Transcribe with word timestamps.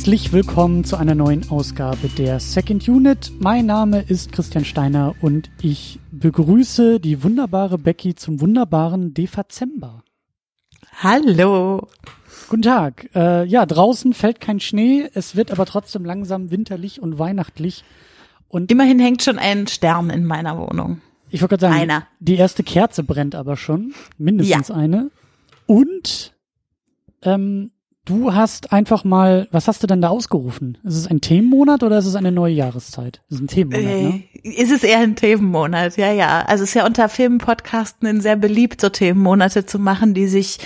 Herzlich 0.00 0.32
willkommen 0.32 0.82
zu 0.82 0.96
einer 0.96 1.14
neuen 1.14 1.50
Ausgabe 1.50 2.08
der 2.08 2.40
Second 2.40 2.88
Unit. 2.88 3.32
Mein 3.38 3.66
Name 3.66 4.00
ist 4.00 4.32
Christian 4.32 4.64
Steiner 4.64 5.14
und 5.20 5.50
ich 5.60 6.00
begrüße 6.10 7.00
die 7.00 7.22
wunderbare 7.22 7.76
Becky 7.76 8.14
zum 8.14 8.40
wunderbaren 8.40 9.12
Dezember. 9.12 10.02
Hallo. 11.02 11.86
Guten 12.48 12.62
Tag. 12.62 13.10
Äh, 13.14 13.44
ja, 13.44 13.66
draußen 13.66 14.14
fällt 14.14 14.40
kein 14.40 14.58
Schnee, 14.58 15.06
es 15.12 15.36
wird 15.36 15.50
aber 15.50 15.66
trotzdem 15.66 16.06
langsam 16.06 16.50
winterlich 16.50 17.02
und 17.02 17.18
weihnachtlich. 17.18 17.84
Und 18.48 18.72
immerhin 18.72 19.00
hängt 19.00 19.22
schon 19.22 19.38
ein 19.38 19.66
Stern 19.66 20.08
in 20.08 20.24
meiner 20.24 20.56
Wohnung. 20.56 21.02
Ich 21.28 21.42
wollte 21.42 21.58
gerade 21.58 21.74
sagen, 21.74 21.82
Einer. 21.82 22.06
die 22.20 22.36
erste 22.36 22.62
Kerze 22.62 23.02
brennt 23.02 23.34
aber 23.34 23.58
schon, 23.58 23.92
mindestens 24.16 24.68
ja. 24.68 24.74
eine. 24.74 25.10
Und 25.66 26.32
ähm, 27.20 27.72
Du 28.06 28.32
hast 28.34 28.72
einfach 28.72 29.04
mal, 29.04 29.46
was 29.52 29.68
hast 29.68 29.82
du 29.82 29.86
denn 29.86 30.00
da 30.00 30.08
ausgerufen? 30.08 30.78
Ist 30.84 30.96
es 30.96 31.06
ein 31.06 31.20
Themenmonat 31.20 31.82
oder 31.82 31.98
ist 31.98 32.06
es 32.06 32.14
eine 32.14 32.32
neue 32.32 32.54
Jahreszeit? 32.54 33.20
Ist 33.28 33.36
es 33.36 33.40
ein 33.42 33.46
Themenmonat, 33.46 33.84
ne? 33.84 34.22
Äh, 34.42 34.62
ist 34.62 34.72
es 34.72 34.82
eher 34.82 35.00
ein 35.00 35.16
Themenmonat, 35.16 35.98
ja, 35.98 36.10
ja. 36.10 36.40
Also 36.46 36.64
es 36.64 36.70
ist 36.70 36.74
ja 36.74 36.86
unter 36.86 37.10
Filmpodcasten 37.10 38.22
sehr 38.22 38.36
beliebt, 38.36 38.80
so 38.80 38.88
Themenmonate 38.88 39.66
zu 39.66 39.78
machen, 39.78 40.14
die 40.14 40.28
sich 40.28 40.58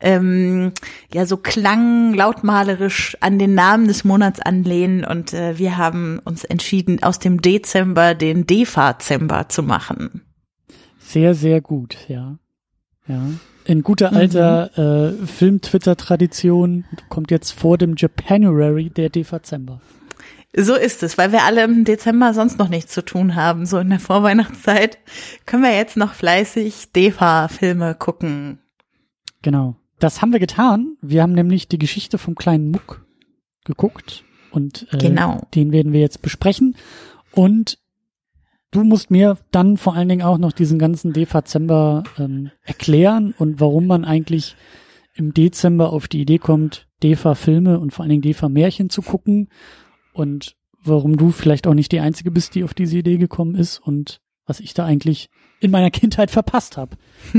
ähm, 0.00 0.72
ja 1.12 1.24
so 1.24 1.38
klang, 1.38 2.12
lautmalerisch 2.12 3.16
an 3.20 3.38
den 3.38 3.54
Namen 3.54 3.88
des 3.88 4.04
Monats 4.04 4.40
anlehnen. 4.40 5.04
Und 5.04 5.32
äh, 5.32 5.58
wir 5.58 5.78
haben 5.78 6.20
uns 6.24 6.44
entschieden, 6.44 7.02
aus 7.02 7.18
dem 7.18 7.40
Dezember 7.40 8.14
den 8.14 8.46
Defazember 8.46 9.48
zu 9.48 9.62
machen. 9.62 10.22
Sehr, 10.98 11.34
sehr 11.34 11.62
gut, 11.62 11.96
ja. 12.08 12.36
Ja. 13.08 13.30
In 13.64 13.82
guter 13.82 14.10
mhm. 14.10 14.16
alter 14.16 14.70
mhm. 14.76 15.24
äh, 15.24 15.26
Film-Twitter-Tradition 15.26 16.84
kommt 17.08 17.30
jetzt 17.30 17.52
vor 17.52 17.78
dem 17.78 17.94
Japanuary 17.96 18.90
der 18.90 19.08
Dezember. 19.10 19.80
So 20.54 20.74
ist 20.74 21.02
es, 21.02 21.16
weil 21.16 21.32
wir 21.32 21.44
alle 21.44 21.64
im 21.64 21.84
Dezember 21.84 22.34
sonst 22.34 22.58
noch 22.58 22.68
nichts 22.68 22.92
zu 22.92 23.02
tun 23.02 23.36
haben. 23.36 23.64
So 23.64 23.78
in 23.78 23.88
der 23.88 24.00
Vorweihnachtszeit 24.00 24.98
können 25.46 25.62
wir 25.62 25.74
jetzt 25.74 25.96
noch 25.96 26.12
fleißig 26.12 26.92
Defa-Filme 26.92 27.94
gucken. 27.94 28.58
Genau. 29.40 29.76
Das 29.98 30.20
haben 30.20 30.32
wir 30.32 30.40
getan. 30.40 30.96
Wir 31.00 31.22
haben 31.22 31.32
nämlich 31.32 31.68
die 31.68 31.78
Geschichte 31.78 32.18
vom 32.18 32.34
kleinen 32.34 32.70
Muck 32.70 33.06
geguckt 33.64 34.24
und 34.50 34.86
äh, 34.90 34.98
genau. 34.98 35.40
den 35.54 35.72
werden 35.72 35.92
wir 35.92 36.00
jetzt 36.00 36.20
besprechen. 36.20 36.76
Und 37.30 37.78
du 38.72 38.82
musst 38.82 39.10
mir 39.10 39.38
dann 39.52 39.76
vor 39.76 39.94
allen 39.94 40.08
Dingen 40.08 40.22
auch 40.22 40.38
noch 40.38 40.50
diesen 40.50 40.80
ganzen 40.80 41.12
Dezember 41.12 42.02
ähm, 42.18 42.50
erklären 42.62 43.34
und 43.38 43.60
warum 43.60 43.86
man 43.86 44.04
eigentlich 44.04 44.56
im 45.14 45.32
Dezember 45.32 45.90
auf 45.90 46.08
die 46.08 46.22
Idee 46.22 46.38
kommt, 46.38 46.88
Defa-Filme 47.02 47.78
und 47.78 47.92
vor 47.92 48.02
allen 48.02 48.10
Dingen 48.10 48.22
Defa-Märchen 48.22 48.90
zu 48.90 49.02
gucken 49.02 49.48
und 50.12 50.56
warum 50.82 51.16
du 51.16 51.30
vielleicht 51.30 51.66
auch 51.66 51.74
nicht 51.74 51.92
die 51.92 52.00
Einzige 52.00 52.30
bist, 52.30 52.54
die 52.54 52.64
auf 52.64 52.74
diese 52.74 52.98
Idee 52.98 53.18
gekommen 53.18 53.54
ist 53.54 53.78
und 53.78 54.20
was 54.46 54.58
ich 54.58 54.74
da 54.74 54.84
eigentlich 54.84 55.28
in 55.60 55.70
meiner 55.70 55.90
Kindheit 55.90 56.30
verpasst 56.30 56.76
habe. 56.76 56.96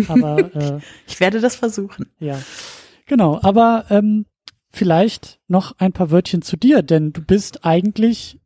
Aber 0.07 0.55
äh, 0.55 0.79
ich 1.07 1.19
werde 1.19 1.41
das 1.41 1.55
versuchen. 1.55 2.07
Ja, 2.19 2.39
genau. 3.05 3.39
Aber 3.41 3.85
ähm, 3.89 4.25
vielleicht 4.69 5.39
noch 5.47 5.77
ein 5.77 5.91
paar 5.91 6.11
Wörtchen 6.11 6.41
zu 6.41 6.55
dir, 6.55 6.83
denn 6.83 7.11
du 7.11 7.21
bist 7.21 7.65
eigentlich 7.65 8.39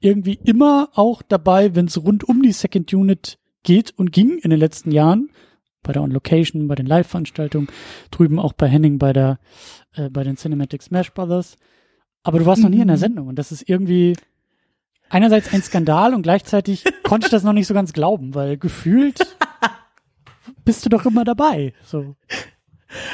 irgendwie 0.00 0.38
immer 0.44 0.90
auch 0.94 1.22
dabei, 1.22 1.74
wenn 1.74 1.86
es 1.86 2.02
rund 2.02 2.24
um 2.24 2.42
die 2.42 2.52
Second 2.52 2.92
Unit 2.92 3.38
geht 3.62 3.92
und 3.96 4.12
ging 4.12 4.38
in 4.38 4.50
den 4.50 4.58
letzten 4.58 4.90
Jahren. 4.90 5.30
Bei 5.82 5.92
der 5.92 6.02
On 6.02 6.10
Location, 6.10 6.68
bei 6.68 6.74
den 6.74 6.84
Live-Veranstaltungen, 6.84 7.68
drüben 8.10 8.38
auch 8.38 8.52
bei 8.52 8.68
Henning 8.68 8.98
bei 8.98 9.14
der, 9.14 9.38
äh, 9.94 10.10
bei 10.10 10.24
den 10.24 10.36
Cinematic 10.36 10.82
Smash 10.82 11.12
Brothers. 11.12 11.56
Aber 12.22 12.38
du 12.38 12.46
warst 12.46 12.58
mhm. 12.58 12.64
noch 12.64 12.70
nie 12.70 12.82
in 12.82 12.88
der 12.88 12.96
mhm. 12.96 13.00
Sendung 13.00 13.28
und 13.28 13.36
das 13.36 13.50
ist 13.50 13.66
irgendwie 13.66 14.14
einerseits 15.08 15.52
ein 15.52 15.62
Skandal 15.62 16.14
und 16.14 16.22
gleichzeitig 16.22 16.84
konnte 17.02 17.26
ich 17.26 17.30
das 17.30 17.44
noch 17.44 17.54
nicht 17.54 17.66
so 17.66 17.74
ganz 17.74 17.92
glauben, 17.92 18.34
weil 18.34 18.58
gefühlt 18.58 19.36
bist 20.64 20.84
du 20.84 20.90
doch 20.90 21.06
immer 21.06 21.24
dabei. 21.24 21.72
So. 21.84 22.14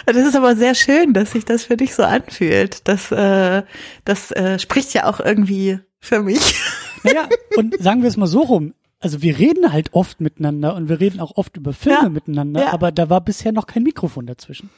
Das 0.07 0.17
ist 0.17 0.35
aber 0.35 0.57
sehr 0.57 0.75
schön, 0.75 1.13
dass 1.13 1.33
sich 1.33 1.45
das 1.45 1.65
für 1.65 1.77
dich 1.77 1.95
so 1.95 2.03
anfühlt. 2.03 2.89
Das, 2.89 3.13
äh, 3.13 3.63
das 4.05 4.33
äh, 4.33 4.59
spricht 4.59 4.95
ja 4.95 5.05
auch 5.05 5.21
irgendwie 5.21 5.79
für 6.01 6.23
mich. 6.23 6.61
Naja, 7.03 7.29
und 7.57 7.81
sagen 7.81 8.03
wir 8.03 8.09
es 8.09 8.17
mal 8.17 8.27
so 8.27 8.43
rum. 8.43 8.75
Also 8.99 9.23
wir 9.23 9.39
reden 9.39 9.73
halt 9.73 9.93
oft 9.93 10.21
miteinander 10.21 10.75
und 10.75 10.89
wir 10.89 11.01
reden 11.01 11.21
auch 11.21 11.37
oft 11.37 11.57
über 11.57 11.73
Filme 11.73 12.03
ja, 12.03 12.09
miteinander, 12.09 12.63
ja. 12.63 12.73
aber 12.73 12.91
da 12.91 13.11
war 13.11 13.21
bisher 13.21 13.53
noch 13.53 13.67
kein 13.67 13.83
Mikrofon 13.83 14.27
dazwischen. 14.27 14.71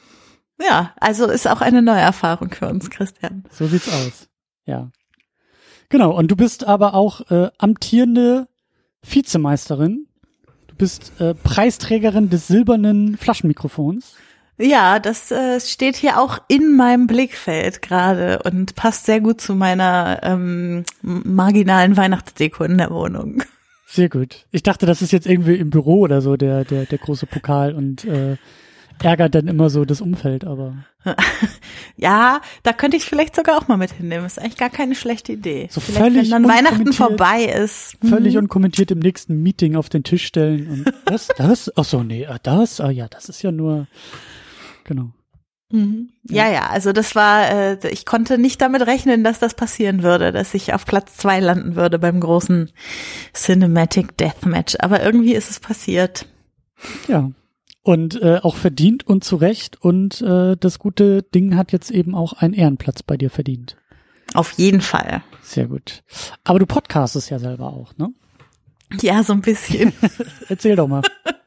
Ja, 0.61 0.93
also 0.99 1.25
ist 1.25 1.47
auch 1.47 1.61
eine 1.61 1.81
neue 1.81 2.01
Erfahrung 2.01 2.51
für 2.51 2.67
uns, 2.67 2.89
Christian. 2.89 3.45
So 3.49 3.65
sieht's 3.67 3.87
aus. 3.87 4.27
Ja. 4.65 4.91
Genau, 5.87 6.15
und 6.15 6.29
du 6.29 6.35
bist 6.35 6.65
aber 6.65 6.93
auch 6.93 7.31
äh, 7.31 7.49
amtierende 7.57 8.47
Vizemeisterin. 9.01 10.07
Du 10.67 10.75
bist 10.75 11.13
äh, 11.19 11.33
Preisträgerin 11.33 12.29
des 12.29 12.47
silbernen 12.47 13.17
Flaschenmikrofons. 13.17 14.15
Ja, 14.59 14.99
das 14.99 15.31
äh, 15.31 15.59
steht 15.61 15.95
hier 15.95 16.19
auch 16.19 16.39
in 16.49 16.75
meinem 16.75 17.07
Blickfeld 17.07 17.81
gerade 17.81 18.41
und 18.43 18.75
passt 18.75 19.05
sehr 19.05 19.21
gut 19.21 19.39
zu 19.39 19.55
meiner 19.55 20.19
ähm, 20.21 20.83
marginalen 21.01 21.95
Weihnachtsdeko 21.95 22.65
in 22.65 22.77
der 22.77 22.91
Wohnung. 22.91 23.41
Sehr 23.87 24.09
gut. 24.09 24.45
Ich 24.51 24.61
dachte, 24.61 24.85
das 24.85 25.01
ist 25.01 25.13
jetzt 25.13 25.27
irgendwie 25.27 25.55
im 25.55 25.69
Büro 25.69 26.01
oder 26.01 26.21
so 26.21 26.35
der 26.35 26.65
der 26.65 26.85
der 26.85 26.97
große 26.97 27.25
Pokal 27.25 27.73
und 27.73 28.03
äh, 28.05 28.35
ärgert 29.01 29.35
dann 29.35 29.47
immer 29.47 29.69
so 29.69 29.85
das 29.85 30.01
Umfeld, 30.01 30.45
aber. 30.45 30.75
ja, 31.97 32.41
da 32.63 32.73
könnte 32.73 32.97
ich 32.97 33.05
vielleicht 33.05 33.35
sogar 33.35 33.57
auch 33.57 33.67
mal 33.67 33.77
mit 33.77 33.91
hinnehmen. 33.91 34.25
Ist 34.25 34.39
eigentlich 34.39 34.57
gar 34.57 34.69
keine 34.69 34.95
schlechte 34.95 35.31
Idee. 35.31 35.69
So 35.71 35.79
vielleicht, 35.79 36.01
völlig 36.01 36.31
wenn 36.31 36.43
dann 36.43 36.51
Weihnachten 36.51 36.93
vorbei 36.93 37.45
ist. 37.45 37.97
Völlig 38.07 38.33
mhm. 38.33 38.41
unkommentiert 38.41 38.91
im 38.91 38.99
nächsten 38.99 39.41
Meeting 39.41 39.75
auf 39.75 39.89
den 39.89 40.03
Tisch 40.03 40.25
stellen 40.25 40.67
und 40.67 40.93
das, 41.05 41.27
das, 41.37 41.71
ach 41.75 41.85
so, 41.85 42.03
nee, 42.03 42.27
das, 42.43 42.81
ah 42.81 42.89
ja, 42.89 43.07
das 43.07 43.29
ist 43.29 43.41
ja 43.41 43.51
nur, 43.51 43.87
Genau. 44.83 45.11
Mhm. 45.71 46.09
Ja. 46.23 46.47
ja, 46.47 46.53
ja, 46.53 46.67
also 46.67 46.93
das 46.93 47.15
war, 47.15 47.49
äh, 47.51 47.89
ich 47.89 48.05
konnte 48.05 48.37
nicht 48.37 48.59
damit 48.61 48.81
rechnen, 48.87 49.23
dass 49.23 49.39
das 49.39 49.53
passieren 49.53 50.01
würde, 50.01 50.31
dass 50.31 50.53
ich 50.53 50.73
auf 50.73 50.85
Platz 50.85 51.17
zwei 51.17 51.39
landen 51.39 51.75
würde 51.75 51.99
beim 51.99 52.19
großen 52.19 52.71
Cinematic 53.33 54.17
Deathmatch. 54.17 54.77
Aber 54.79 55.03
irgendwie 55.03 55.35
ist 55.35 55.51
es 55.51 55.59
passiert. 55.59 56.25
Ja. 57.07 57.31
Und 57.83 58.21
äh, 58.21 58.39
auch 58.41 58.55
verdient 58.55 59.05
und 59.05 59.23
zu 59.23 59.35
Recht. 59.35 59.81
Und 59.81 60.21
äh, 60.21 60.57
das 60.59 60.79
gute 60.79 61.21
Ding 61.23 61.55
hat 61.55 61.71
jetzt 61.71 61.91
eben 61.91 62.15
auch 62.15 62.33
einen 62.33 62.53
Ehrenplatz 62.53 63.03
bei 63.03 63.15
dir 63.15 63.29
verdient. 63.29 63.77
Auf 64.33 64.51
jeden 64.53 64.81
Fall. 64.81 65.23
Sehr 65.41 65.67
gut. 65.67 66.03
Aber 66.43 66.59
du 66.59 66.65
podcastest 66.65 67.29
ja 67.29 67.39
selber 67.39 67.73
auch, 67.73 67.95
ne? 67.97 68.09
Ja, 69.01 69.23
so 69.23 69.33
ein 69.33 69.41
bisschen. 69.41 69.93
Erzähl 70.49 70.75
doch 70.75 70.87
mal. 70.87 71.03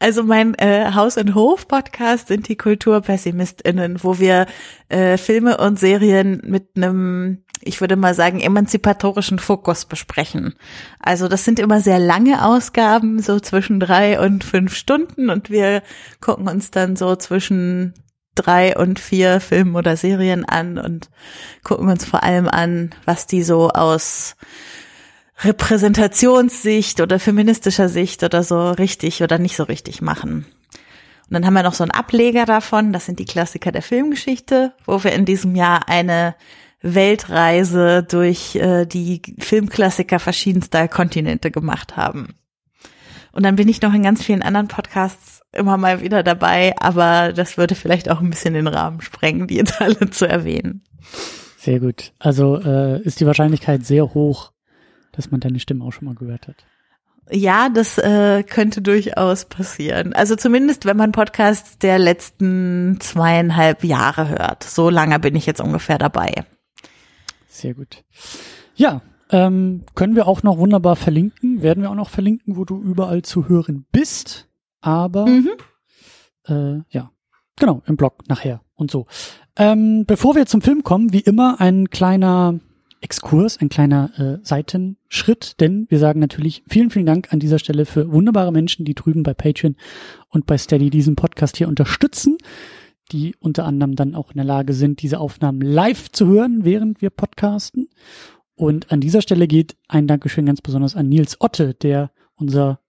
Also 0.00 0.22
mein 0.22 0.54
äh, 0.54 0.92
Haus- 0.94 1.16
und 1.16 1.34
Hof-Podcast 1.34 2.28
sind 2.28 2.48
die 2.48 2.56
KulturpessimistInnen, 2.56 4.02
wo 4.04 4.18
wir 4.18 4.46
äh, 4.88 5.16
Filme 5.16 5.56
und 5.56 5.78
Serien 5.78 6.40
mit 6.44 6.68
einem, 6.76 7.42
ich 7.60 7.80
würde 7.80 7.96
mal 7.96 8.14
sagen, 8.14 8.40
emanzipatorischen 8.40 9.40
Fokus 9.40 9.86
besprechen. 9.86 10.54
Also 11.00 11.26
das 11.26 11.44
sind 11.44 11.58
immer 11.58 11.80
sehr 11.80 11.98
lange 11.98 12.44
Ausgaben, 12.44 13.20
so 13.20 13.40
zwischen 13.40 13.80
drei 13.80 14.20
und 14.20 14.44
fünf 14.44 14.74
Stunden 14.74 15.30
und 15.30 15.50
wir 15.50 15.82
gucken 16.20 16.48
uns 16.48 16.70
dann 16.70 16.94
so 16.94 17.16
zwischen 17.16 17.94
drei 18.36 18.76
und 18.76 19.00
vier 19.00 19.40
Filmen 19.40 19.74
oder 19.74 19.96
Serien 19.96 20.44
an 20.44 20.78
und 20.78 21.10
gucken 21.64 21.88
uns 21.88 22.04
vor 22.04 22.22
allem 22.22 22.46
an, 22.46 22.94
was 23.04 23.26
die 23.26 23.42
so 23.42 23.70
aus 23.70 24.36
Repräsentationssicht 25.40 27.00
oder 27.00 27.18
feministischer 27.20 27.88
Sicht 27.88 28.22
oder 28.22 28.42
so 28.42 28.70
richtig 28.72 29.22
oder 29.22 29.38
nicht 29.38 29.56
so 29.56 29.64
richtig 29.64 30.02
machen. 30.02 30.46
Und 31.28 31.34
dann 31.34 31.44
haben 31.44 31.54
wir 31.54 31.62
noch 31.62 31.74
so 31.74 31.84
einen 31.84 31.90
Ableger 31.90 32.46
davon, 32.46 32.92
das 32.92 33.06
sind 33.06 33.18
die 33.18 33.26
Klassiker 33.26 33.70
der 33.70 33.82
Filmgeschichte, 33.82 34.72
wo 34.86 35.04
wir 35.04 35.12
in 35.12 35.26
diesem 35.26 35.54
Jahr 35.54 35.88
eine 35.88 36.34
Weltreise 36.80 38.02
durch 38.02 38.56
äh, 38.56 38.86
die 38.86 39.20
Filmklassiker 39.38 40.18
verschiedenster 40.18 40.88
Kontinente 40.88 41.50
gemacht 41.50 41.96
haben. 41.96 42.34
Und 43.32 43.44
dann 43.44 43.56
bin 43.56 43.68
ich 43.68 43.82
noch 43.82 43.92
in 43.92 44.02
ganz 44.02 44.22
vielen 44.22 44.42
anderen 44.42 44.68
Podcasts 44.68 45.42
immer 45.52 45.76
mal 45.76 46.00
wieder 46.00 46.22
dabei, 46.22 46.74
aber 46.78 47.32
das 47.32 47.58
würde 47.58 47.74
vielleicht 47.74 48.10
auch 48.10 48.20
ein 48.20 48.30
bisschen 48.30 48.54
den 48.54 48.66
Rahmen 48.66 49.00
sprengen, 49.00 49.46
die 49.46 49.56
jetzt 49.56 49.80
alle 49.80 50.10
zu 50.10 50.26
erwähnen. 50.26 50.82
Sehr 51.58 51.80
gut. 51.80 52.12
Also 52.18 52.56
äh, 52.56 53.02
ist 53.02 53.20
die 53.20 53.26
Wahrscheinlichkeit 53.26 53.84
sehr 53.84 54.14
hoch, 54.14 54.52
dass 55.18 55.30
man 55.30 55.40
deine 55.40 55.60
Stimme 55.60 55.84
auch 55.84 55.92
schon 55.92 56.06
mal 56.06 56.14
gehört 56.14 56.48
hat. 56.48 56.64
Ja, 57.30 57.68
das 57.68 57.98
äh, 57.98 58.42
könnte 58.42 58.80
durchaus 58.80 59.44
passieren. 59.44 60.14
Also 60.14 60.34
zumindest, 60.34 60.86
wenn 60.86 60.96
man 60.96 61.12
Podcasts 61.12 61.76
der 61.76 61.98
letzten 61.98 62.98
zweieinhalb 63.00 63.84
Jahre 63.84 64.30
hört. 64.30 64.64
So 64.64 64.88
lange 64.88 65.18
bin 65.18 65.36
ich 65.36 65.44
jetzt 65.44 65.60
ungefähr 65.60 65.98
dabei. 65.98 66.32
Sehr 67.48 67.74
gut. 67.74 68.02
Ja, 68.76 69.02
ähm, 69.30 69.84
können 69.94 70.16
wir 70.16 70.26
auch 70.26 70.42
noch 70.42 70.56
wunderbar 70.56 70.96
verlinken. 70.96 71.60
Werden 71.60 71.82
wir 71.82 71.90
auch 71.90 71.94
noch 71.94 72.08
verlinken, 72.08 72.56
wo 72.56 72.64
du 72.64 72.80
überall 72.80 73.20
zu 73.20 73.46
hören 73.46 73.84
bist. 73.92 74.48
Aber 74.80 75.26
mhm. 75.26 75.50
äh, 76.46 76.80
ja, 76.88 77.10
Genau, 77.58 77.82
im 77.86 77.96
Blog 77.96 78.22
nachher 78.28 78.60
und 78.74 78.90
so. 78.90 79.06
Ähm, 79.56 80.04
bevor 80.06 80.36
wir 80.36 80.46
zum 80.46 80.62
Film 80.62 80.84
kommen, 80.84 81.12
wie 81.12 81.20
immer 81.20 81.60
ein 81.60 81.90
kleiner 81.90 82.60
Exkurs, 83.00 83.58
ein 83.58 83.68
kleiner 83.68 84.10
äh, 84.18 84.44
Seitenschritt, 84.44 85.60
denn 85.60 85.86
wir 85.88 85.98
sagen 85.98 86.20
natürlich 86.20 86.62
vielen, 86.68 86.90
vielen 86.90 87.06
Dank 87.06 87.32
an 87.32 87.38
dieser 87.38 87.58
Stelle 87.58 87.86
für 87.86 88.12
wunderbare 88.12 88.52
Menschen, 88.52 88.84
die 88.84 88.94
drüben 88.94 89.22
bei 89.22 89.34
Patreon 89.34 89.76
und 90.28 90.46
bei 90.46 90.58
Steady 90.58 90.90
diesen 90.90 91.16
Podcast 91.16 91.56
hier 91.56 91.68
unterstützen, 91.68 92.38
die 93.12 93.34
unter 93.38 93.64
anderem 93.64 93.94
dann 93.96 94.14
auch 94.14 94.30
in 94.30 94.36
der 94.36 94.44
Lage 94.44 94.72
sind, 94.72 95.02
diese 95.02 95.20
Aufnahmen 95.20 95.60
live 95.60 96.10
zu 96.10 96.26
hören, 96.26 96.64
während 96.64 97.00
wir 97.00 97.10
podcasten. 97.10 97.88
Und 98.54 98.90
an 98.90 99.00
dieser 99.00 99.22
Stelle 99.22 99.46
geht 99.46 99.76
ein 99.86 100.06
Dankeschön 100.06 100.46
ganz 100.46 100.60
besonders 100.60 100.96
an 100.96 101.08
Nils 101.08 101.40
Otte, 101.40 101.74
der 101.74 102.10
unser 102.34 102.80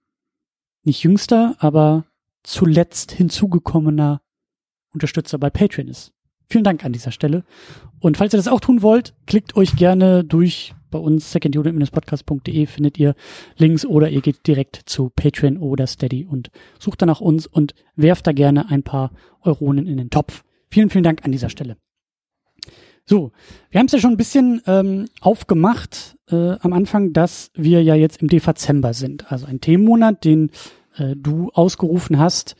nicht 0.83 1.03
jüngster, 1.03 1.55
aber 1.59 2.05
zuletzt 2.43 3.11
hinzugekommener 3.11 4.21
Unterstützer 4.91 5.37
bei 5.37 5.49
Patreon 5.49 5.87
ist. 5.87 6.13
Vielen 6.49 6.63
Dank 6.63 6.83
an 6.83 6.93
dieser 6.93 7.11
Stelle. 7.11 7.43
Und 7.99 8.17
falls 8.17 8.33
ihr 8.33 8.37
das 8.37 8.47
auch 8.47 8.59
tun 8.59 8.81
wollt, 8.81 9.13
klickt 9.27 9.55
euch 9.55 9.75
gerne 9.75 10.23
durch 10.23 10.73
bei 10.89 10.97
uns 10.97 11.31
secondunit-podcast.de 11.31 12.65
findet 12.65 12.97
ihr 12.97 13.13
Links 13.57 13.85
oder 13.85 14.09
ihr 14.09 14.21
geht 14.21 14.47
direkt 14.47 14.81
zu 14.85 15.11
Patreon 15.15 15.57
oder 15.57 15.85
Steady 15.85 16.25
und 16.25 16.49
sucht 16.79 17.03
danach 17.03 17.21
uns 17.21 17.45
und 17.45 17.75
werft 17.95 18.25
da 18.25 18.31
gerne 18.31 18.69
ein 18.69 18.81
paar 18.81 19.11
Euronen 19.41 19.85
in 19.85 19.97
den 19.97 20.09
Topf. 20.09 20.43
Vielen, 20.71 20.89
vielen 20.89 21.03
Dank 21.03 21.23
an 21.23 21.31
dieser 21.31 21.49
Stelle. 21.49 21.77
So, 23.05 23.31
wir 23.69 23.79
haben 23.79 23.85
es 23.87 23.91
ja 23.91 23.99
schon 23.99 24.11
ein 24.11 24.17
bisschen 24.17 24.61
ähm, 24.65 25.05
aufgemacht 25.21 26.17
äh, 26.29 26.57
am 26.59 26.73
Anfang, 26.73 27.13
dass 27.13 27.51
wir 27.55 27.83
ja 27.83 27.95
jetzt 27.95 28.21
im 28.21 28.27
Dezember 28.27 28.93
sind, 28.93 29.31
also 29.31 29.45
ein 29.45 29.61
Themenmonat, 29.61 30.25
den 30.25 30.51
äh, 30.95 31.15
du 31.15 31.49
ausgerufen 31.53 32.19
hast. 32.19 32.55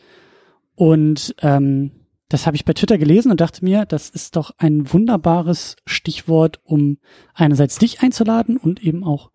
Und 0.75 1.35
ähm, 1.41 1.91
das 2.29 2.45
habe 2.45 2.55
ich 2.55 2.63
bei 2.63 2.73
Twitter 2.73 2.97
gelesen 2.97 3.31
und 3.31 3.41
dachte 3.41 3.65
mir, 3.65 3.85
das 3.85 4.09
ist 4.09 4.35
doch 4.35 4.51
ein 4.57 4.93
wunderbares 4.93 5.75
Stichwort, 5.85 6.59
um 6.63 6.99
einerseits 7.33 7.79
dich 7.79 8.01
einzuladen 8.01 8.57
und 8.57 8.83
eben 8.83 9.03
auch 9.03 9.31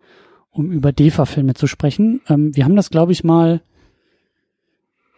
um 0.50 0.70
über 0.70 0.92
DEFA-Filme 0.92 1.54
zu 1.54 1.66
sprechen. 1.66 2.20
Ähm, 2.28 2.54
wir 2.54 2.64
haben 2.64 2.76
das, 2.76 2.90
glaube 2.90 3.10
ich, 3.10 3.24
mal, 3.24 3.60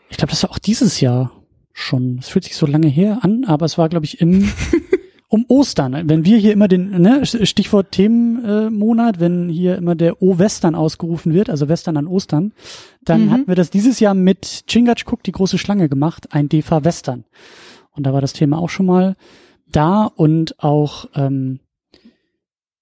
ich 0.09 0.17
glaube, 0.17 0.31
das 0.31 0.43
war 0.43 0.51
auch 0.51 0.59
dieses 0.59 1.01
Jahr 1.01 1.31
schon. 1.75 2.19
Es 2.19 2.29
fühlt 2.29 2.45
sich 2.45 2.57
so 2.57 2.67
lange 2.67 2.89
her 2.89 3.19
an, 3.21 3.45
aber 3.45 3.67
es 3.67 3.77
war, 3.77 3.91
glaube 3.91 4.07
ich, 4.07 4.23
im 4.23 4.51
um 5.29 5.45
Ostern. 5.49 6.09
Wenn 6.09 6.25
wir 6.25 6.39
hier 6.39 6.55
immer 6.55 6.69
den, 6.69 7.03
ne, 7.03 7.27
Stichwort 7.27 7.93
Themenmonat, 7.93 9.19
äh, 9.19 9.21
wenn 9.21 9.49
hier 9.51 9.77
immer 9.77 9.95
der 9.95 10.23
O-Western 10.23 10.75
ausgerufen 10.75 11.35
wird, 11.35 11.51
also 11.51 11.69
Western 11.69 11.99
an 11.99 12.07
Ostern, 12.07 12.53
dann 13.05 13.27
mhm. 13.27 13.31
hatten 13.31 13.49
wir 13.49 13.55
das 13.57 13.69
dieses 13.69 14.01
Jahr 14.01 14.15
mit 14.15 14.65
Chingachgook, 14.67 15.23
die 15.23 15.33
große 15.33 15.59
Schlange 15.59 15.91
gemacht, 15.91 16.29
ein 16.33 16.49
DEFA 16.49 16.85
Western. 16.85 17.25
Und 17.97 18.05
da 18.05 18.13
war 18.13 18.21
das 18.21 18.33
Thema 18.33 18.59
auch 18.59 18.71
schon 18.71 18.87
mal 18.87 19.17
da 19.71 20.05
und 20.05 20.63
auch, 20.63 21.07
ähm, 21.15 21.61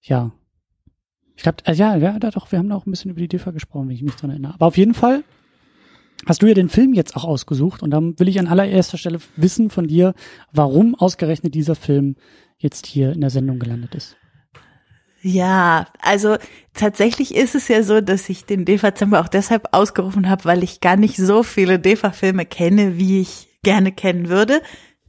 ja, 0.01 0.31
ich 1.35 1.43
glaube, 1.43 1.57
äh, 1.65 1.73
ja, 1.73 1.95
ja, 1.95 2.17
doch, 2.19 2.51
wir 2.51 2.59
haben 2.59 2.69
da 2.69 2.75
auch 2.75 2.85
ein 2.85 2.91
bisschen 2.91 3.11
über 3.11 3.19
die 3.19 3.27
DEFA 3.27 3.51
gesprochen, 3.51 3.87
wenn 3.87 3.95
ich 3.95 4.03
mich 4.03 4.15
dran 4.15 4.29
erinnere. 4.29 4.53
Aber 4.53 4.67
auf 4.67 4.77
jeden 4.77 4.93
Fall 4.93 5.23
hast 6.25 6.41
du 6.41 6.47
ja 6.47 6.53
den 6.53 6.69
Film 6.69 6.93
jetzt 6.93 7.15
auch 7.15 7.25
ausgesucht 7.25 7.83
und 7.83 7.91
dann 7.91 8.17
will 8.19 8.27
ich 8.27 8.39
an 8.39 8.47
allererster 8.47 8.97
Stelle 8.97 9.19
wissen 9.35 9.69
von 9.69 9.87
dir, 9.87 10.13
warum 10.51 10.95
ausgerechnet 10.95 11.55
dieser 11.55 11.75
Film 11.75 12.15
jetzt 12.57 12.85
hier 12.85 13.11
in 13.11 13.21
der 13.21 13.29
Sendung 13.29 13.59
gelandet 13.59 13.95
ist. 13.95 14.15
Ja, 15.21 15.87
also 16.01 16.37
tatsächlich 16.73 17.33
ist 17.33 17.55
es 17.55 17.67
ja 17.67 17.81
so, 17.81 17.99
dass 17.99 18.29
ich 18.29 18.45
den 18.45 18.63
DEFA-Zimmer 18.63 19.19
auch 19.19 19.27
deshalb 19.27 19.69
ausgerufen 19.71 20.29
habe, 20.29 20.45
weil 20.45 20.63
ich 20.63 20.81
gar 20.81 20.97
nicht 20.97 21.17
so 21.17 21.41
viele 21.41 21.79
DEFA-Filme 21.79 22.45
kenne, 22.45 22.97
wie 22.97 23.21
ich 23.21 23.49
gerne 23.63 23.91
kennen 23.91 24.29
würde. 24.29 24.61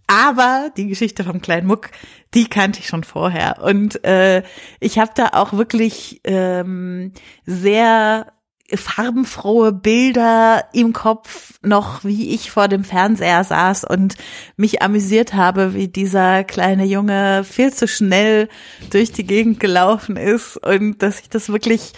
Aber 0.07 0.71
die 0.77 0.87
Geschichte 0.87 1.25
vom 1.25 1.41
kleinen 1.41 1.67
Muck, 1.67 1.91
die 2.35 2.49
kannte 2.49 2.81
ich 2.81 2.87
schon 2.87 3.05
vorher. 3.05 3.63
Und 3.63 4.05
äh, 4.05 4.43
ich 4.79 4.99
habe 4.99 5.11
da 5.15 5.31
auch 5.33 5.53
wirklich 5.53 6.21
ähm, 6.25 7.13
sehr 7.45 8.33
farbenfrohe 8.75 9.73
Bilder 9.73 10.65
im 10.73 10.93
Kopf 10.93 11.55
noch, 11.63 12.05
wie 12.05 12.35
ich 12.35 12.51
vor 12.51 12.69
dem 12.69 12.85
Fernseher 12.85 13.45
saß 13.45 13.85
und 13.85 14.17
mich 14.57 14.83
amüsiert 14.83 15.35
habe, 15.35 15.75
wie 15.75 15.89
dieser 15.89 16.43
kleine 16.45 16.85
Junge 16.85 17.45
viel 17.45 17.73
zu 17.73 17.87
schnell 17.87 18.49
durch 18.91 19.13
die 19.13 19.27
Gegend 19.27 19.61
gelaufen 19.61 20.17
ist 20.17 20.57
und 20.57 21.03
dass 21.03 21.21
ich 21.21 21.29
das 21.29 21.49
wirklich 21.49 21.93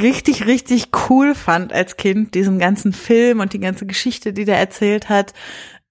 richtig, 0.00 0.46
richtig 0.46 0.88
cool 1.08 1.34
fand 1.34 1.72
als 1.72 1.96
Kind, 1.96 2.34
diesen 2.34 2.58
ganzen 2.58 2.92
Film 2.92 3.40
und 3.40 3.52
die 3.52 3.60
ganze 3.60 3.86
Geschichte, 3.86 4.32
die 4.32 4.44
der 4.44 4.58
erzählt 4.58 5.08
hat. 5.08 5.32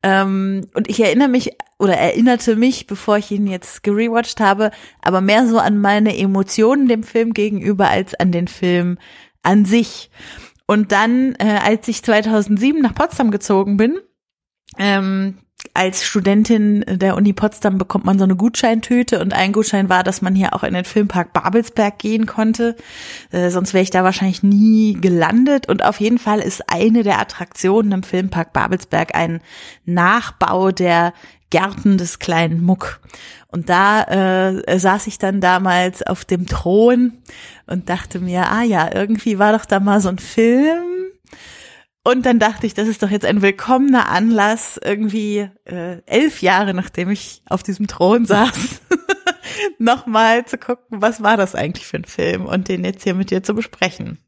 Ähm, 0.06 0.68
und 0.76 0.88
ich 0.88 1.00
erinnere 1.00 1.30
mich 1.30 1.54
oder 1.80 1.98
erinnerte 1.98 2.56
mich, 2.56 2.86
bevor 2.86 3.18
ich 3.18 3.32
ihn 3.32 3.48
jetzt 3.48 3.82
gerewatcht 3.82 4.40
habe, 4.40 4.70
aber 5.02 5.20
mehr 5.20 5.48
so 5.48 5.58
an 5.58 5.80
meine 5.80 6.16
Emotionen 6.16 6.88
dem 6.88 7.02
Film 7.02 7.34
gegenüber 7.34 7.90
als 7.90 8.14
an 8.14 8.32
den 8.32 8.48
Film 8.48 9.00
an 9.42 9.66
sich. 9.66 10.12
Und 10.68 10.92
dann, 10.92 11.34
äh, 11.40 11.60
als 11.60 11.88
ich 11.88 12.04
2007 12.04 12.84
nach 12.84 12.94
Potsdam 12.94 13.32
gezogen 13.32 13.78
bin, 13.78 13.98
ähm, 14.78 15.40
als 15.74 16.04
Studentin 16.06 16.86
der 16.88 17.16
Uni 17.16 17.34
Potsdam 17.34 17.78
bekommt 17.78 18.06
man 18.06 18.18
so 18.18 18.24
eine 18.24 18.36
Gutscheintüte 18.36 19.20
und 19.20 19.34
ein 19.34 19.52
Gutschein 19.52 19.90
war, 19.90 20.04
dass 20.04 20.22
man 20.22 20.36
hier 20.36 20.54
auch 20.54 20.64
in 20.64 20.74
den 20.74 20.86
Filmpark 20.86 21.34
Babelsberg 21.34 21.98
gehen 22.00 22.26
konnte. 22.26 22.76
Äh, 23.32 23.50
sonst 23.50 23.74
wäre 23.74 23.84
ich 23.84 23.90
da 23.90 24.04
wahrscheinlich 24.04 24.44
nie 24.44 24.94
gelandet. 24.94 25.68
Und 25.68 25.84
auf 25.84 26.00
jeden 26.00 26.20
Fall 26.20 26.40
ist 26.40 26.70
eine 26.70 27.04
der 27.04 27.20
Attraktionen 27.20 27.92
im 27.92 28.04
Filmpark 28.04 28.54
Babelsberg 28.54 29.16
ein 29.16 29.42
Nachbau 29.86 30.72
der 30.72 31.14
Gärten 31.50 31.98
des 31.98 32.20
kleinen 32.20 32.64
Muck. 32.64 33.00
Und 33.48 33.70
da 33.70 34.04
äh, 34.04 34.80
saß 34.80 35.08
ich 35.08 35.20
dann 35.20 35.40
damals 35.40 36.04
auf 36.04 36.26
dem 36.26 36.48
Thron 36.48 37.14
und 37.68 37.90
dachte 37.90 38.20
mir, 38.20 38.52
ah 38.52 38.64
ja, 38.64 38.94
irgendwie 38.94 39.40
war 39.40 39.54
doch 39.54 39.66
da 39.66 39.80
mal 39.80 40.02
so 40.02 40.10
ein 40.10 40.20
Film 40.20 41.06
und 42.06 42.24
dann 42.28 42.38
dachte 42.38 42.68
ich, 42.68 42.76
das 42.76 42.88
ist 42.88 43.02
doch 43.02 43.10
jetzt 43.10 43.26
ein 43.26 43.42
willkommener 43.42 44.10
Anlass, 44.10 44.80
irgendwie 44.82 45.50
äh, 45.66 45.98
elf 46.06 46.44
Jahre 46.44 46.76
nachdem 46.76 47.10
ich 47.10 47.42
auf 47.50 47.64
diesem 47.64 47.88
Thron 47.88 48.26
saß, 48.26 48.82
nochmal 49.80 50.46
zu 50.46 50.60
gucken, 50.60 51.02
was 51.02 51.24
war 51.24 51.36
das 51.36 51.56
eigentlich 51.56 51.88
für 51.88 51.98
ein 51.98 52.06
Film 52.06 52.46
und 52.46 52.68
den 52.68 52.86
jetzt 52.86 53.04
hier 53.04 53.16
mit 53.16 53.32
dir 53.32 53.42
zu 53.42 53.56
besprechen. 53.56 54.20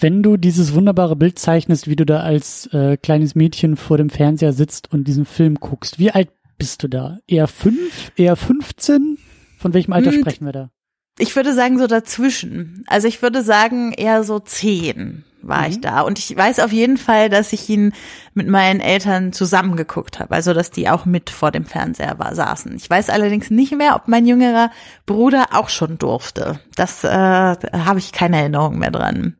Wenn 0.00 0.22
du 0.22 0.38
dieses 0.38 0.72
wunderbare 0.72 1.14
Bild 1.14 1.38
zeichnest, 1.38 1.88
wie 1.88 1.96
du 1.96 2.06
da 2.06 2.20
als 2.20 2.66
äh, 2.72 2.96
kleines 2.96 3.34
Mädchen 3.34 3.76
vor 3.76 3.98
dem 3.98 4.08
Fernseher 4.08 4.54
sitzt 4.54 4.90
und 4.90 5.04
diesen 5.04 5.26
Film 5.26 5.56
guckst, 5.56 5.98
wie 5.98 6.10
alt 6.10 6.30
bist 6.56 6.82
du 6.82 6.88
da? 6.88 7.18
Eher 7.26 7.48
fünf, 7.48 8.12
eher 8.16 8.34
15? 8.34 9.18
Von 9.58 9.74
welchem 9.74 9.92
Alter 9.92 10.10
hm, 10.10 10.20
sprechen 10.20 10.46
wir 10.46 10.52
da? 10.52 10.70
Ich 11.18 11.36
würde 11.36 11.52
sagen 11.52 11.78
so 11.78 11.86
dazwischen. 11.86 12.82
Also 12.86 13.08
ich 13.08 13.20
würde 13.20 13.42
sagen 13.42 13.92
eher 13.92 14.24
so 14.24 14.38
zehn 14.38 15.24
war 15.42 15.62
mhm. 15.62 15.68
ich 15.68 15.80
da. 15.80 16.00
Und 16.00 16.18
ich 16.18 16.36
weiß 16.36 16.60
auf 16.60 16.72
jeden 16.72 16.96
Fall, 16.96 17.28
dass 17.28 17.52
ich 17.52 17.68
ihn 17.68 17.92
mit 18.34 18.48
meinen 18.48 18.80
Eltern 18.80 19.32
zusammengeguckt 19.32 20.18
habe. 20.20 20.34
Also, 20.34 20.54
dass 20.54 20.70
die 20.70 20.88
auch 20.88 21.04
mit 21.04 21.30
vor 21.30 21.50
dem 21.50 21.64
Fernseher 21.64 22.18
war, 22.18 22.34
saßen. 22.34 22.74
Ich 22.76 22.88
weiß 22.88 23.10
allerdings 23.10 23.50
nicht 23.50 23.76
mehr, 23.76 23.96
ob 23.96 24.08
mein 24.08 24.26
jüngerer 24.26 24.70
Bruder 25.06 25.48
auch 25.52 25.68
schon 25.68 25.98
durfte. 25.98 26.60
Das 26.76 27.04
äh, 27.04 27.08
habe 27.08 27.98
ich 27.98 28.12
keine 28.12 28.38
Erinnerung 28.38 28.78
mehr 28.78 28.90
dran. 28.90 29.36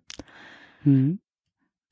Mhm. 0.84 1.18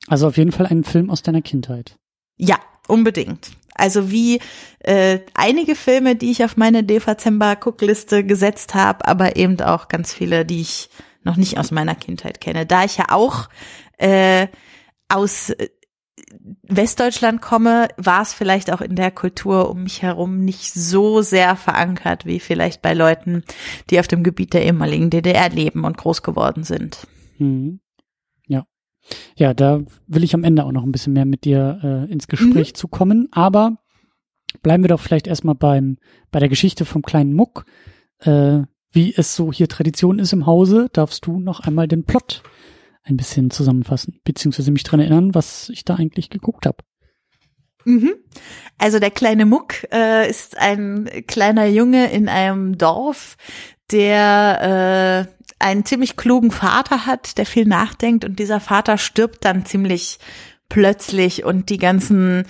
Also 0.07 0.27
auf 0.27 0.37
jeden 0.37 0.51
Fall 0.51 0.67
ein 0.67 0.83
Film 0.83 1.09
aus 1.09 1.21
deiner 1.21 1.41
Kindheit. 1.41 1.97
Ja, 2.37 2.57
unbedingt. 2.87 3.51
Also 3.75 4.11
wie 4.11 4.39
äh, 4.79 5.19
einige 5.33 5.75
Filme, 5.75 6.15
die 6.15 6.31
ich 6.31 6.43
auf 6.43 6.57
meine 6.57 6.83
Dezember-Guckliste 6.83 8.23
gesetzt 8.23 8.75
habe, 8.75 9.07
aber 9.07 9.37
eben 9.37 9.59
auch 9.61 9.87
ganz 9.87 10.13
viele, 10.13 10.45
die 10.45 10.61
ich 10.61 10.89
noch 11.23 11.37
nicht 11.37 11.57
aus 11.57 11.71
meiner 11.71 11.95
Kindheit 11.95 12.41
kenne. 12.41 12.65
Da 12.65 12.83
ich 12.83 12.97
ja 12.97 13.05
auch 13.09 13.47
äh, 14.01 14.47
aus 15.09 15.51
äh, 15.51 15.69
Westdeutschland 16.63 17.41
komme, 17.41 17.89
war 17.97 18.21
es 18.21 18.33
vielleicht 18.33 18.71
auch 18.71 18.81
in 18.81 18.95
der 18.95 19.11
Kultur 19.11 19.69
um 19.69 19.83
mich 19.83 20.01
herum 20.01 20.43
nicht 20.43 20.73
so 20.73 21.21
sehr 21.21 21.55
verankert 21.55 22.25
wie 22.25 22.39
vielleicht 22.39 22.81
bei 22.81 22.93
Leuten, 22.93 23.43
die 23.89 23.99
auf 23.99 24.07
dem 24.07 24.23
Gebiet 24.23 24.53
der 24.53 24.65
ehemaligen 24.65 25.09
DDR 25.09 25.49
leben 25.49 25.83
und 25.83 25.97
groß 25.97 26.23
geworden 26.23 26.63
sind. 26.63 27.07
Mhm. 27.37 27.79
Ja. 28.47 28.65
Ja, 29.35 29.53
da 29.53 29.81
will 30.07 30.23
ich 30.23 30.33
am 30.33 30.43
Ende 30.43 30.63
auch 30.63 30.71
noch 30.71 30.83
ein 30.83 30.91
bisschen 30.91 31.13
mehr 31.13 31.25
mit 31.25 31.43
dir 31.43 31.79
äh, 31.83 32.11
ins 32.11 32.27
Gespräch 32.27 32.69
mhm. 32.69 32.75
zu 32.75 32.87
kommen. 32.87 33.27
Aber 33.31 33.77
bleiben 34.63 34.83
wir 34.83 34.89
doch 34.89 35.01
vielleicht 35.01 35.27
erstmal 35.27 35.55
beim, 35.55 35.97
bei 36.31 36.39
der 36.39 36.49
Geschichte 36.49 36.85
vom 36.85 37.01
kleinen 37.01 37.33
Muck. 37.33 37.65
Äh, 38.19 38.61
wie 38.93 39.13
es 39.15 39.35
so 39.35 39.51
hier 39.51 39.67
Tradition 39.67 40.19
ist 40.19 40.33
im 40.33 40.45
Hause, 40.45 40.89
darfst 40.91 41.25
du 41.25 41.39
noch 41.39 41.61
einmal 41.61 41.87
den 41.87 42.05
Plot 42.05 42.43
ein 43.03 43.17
bisschen 43.17 43.51
zusammenfassen, 43.51 44.19
beziehungsweise 44.23 44.71
mich 44.71 44.83
dran 44.83 44.99
erinnern, 44.99 45.33
was 45.33 45.69
ich 45.69 45.85
da 45.85 45.95
eigentlich 45.95 46.29
geguckt 46.29 46.65
habe. 46.65 46.77
Mhm. 47.83 48.13
Also 48.77 48.99
der 48.99 49.11
kleine 49.11 49.45
Muck 49.45 49.91
äh, 49.91 50.29
ist 50.29 50.57
ein 50.57 51.09
kleiner 51.27 51.65
Junge 51.65 52.11
in 52.11 52.29
einem 52.29 52.77
Dorf, 52.77 53.37
der 53.91 55.27
äh, 55.27 55.43
einen 55.59 55.85
ziemlich 55.85 56.15
klugen 56.15 56.51
Vater 56.51 57.05
hat, 57.05 57.37
der 57.37 57.45
viel 57.45 57.65
nachdenkt 57.65 58.25
und 58.25 58.39
dieser 58.39 58.59
Vater 58.59 58.97
stirbt 58.97 59.45
dann 59.45 59.65
ziemlich 59.65 60.19
plötzlich 60.69 61.43
und 61.43 61.69
die 61.69 61.77
ganzen 61.77 62.45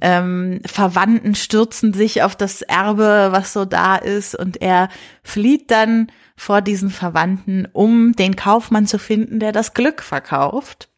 ähm, 0.00 0.60
Verwandten 0.66 1.34
stürzen 1.34 1.92
sich 1.94 2.22
auf 2.22 2.36
das 2.36 2.62
Erbe, 2.62 3.28
was 3.30 3.52
so 3.52 3.64
da 3.64 3.96
ist, 3.96 4.34
und 4.34 4.60
er 4.60 4.88
flieht 5.22 5.70
dann 5.70 6.08
vor 6.36 6.62
diesen 6.62 6.90
Verwandten, 6.90 7.68
um 7.72 8.14
den 8.14 8.36
Kaufmann 8.36 8.86
zu 8.86 8.98
finden, 8.98 9.38
der 9.38 9.52
das 9.52 9.72
Glück 9.72 10.02
verkauft, 10.02 10.88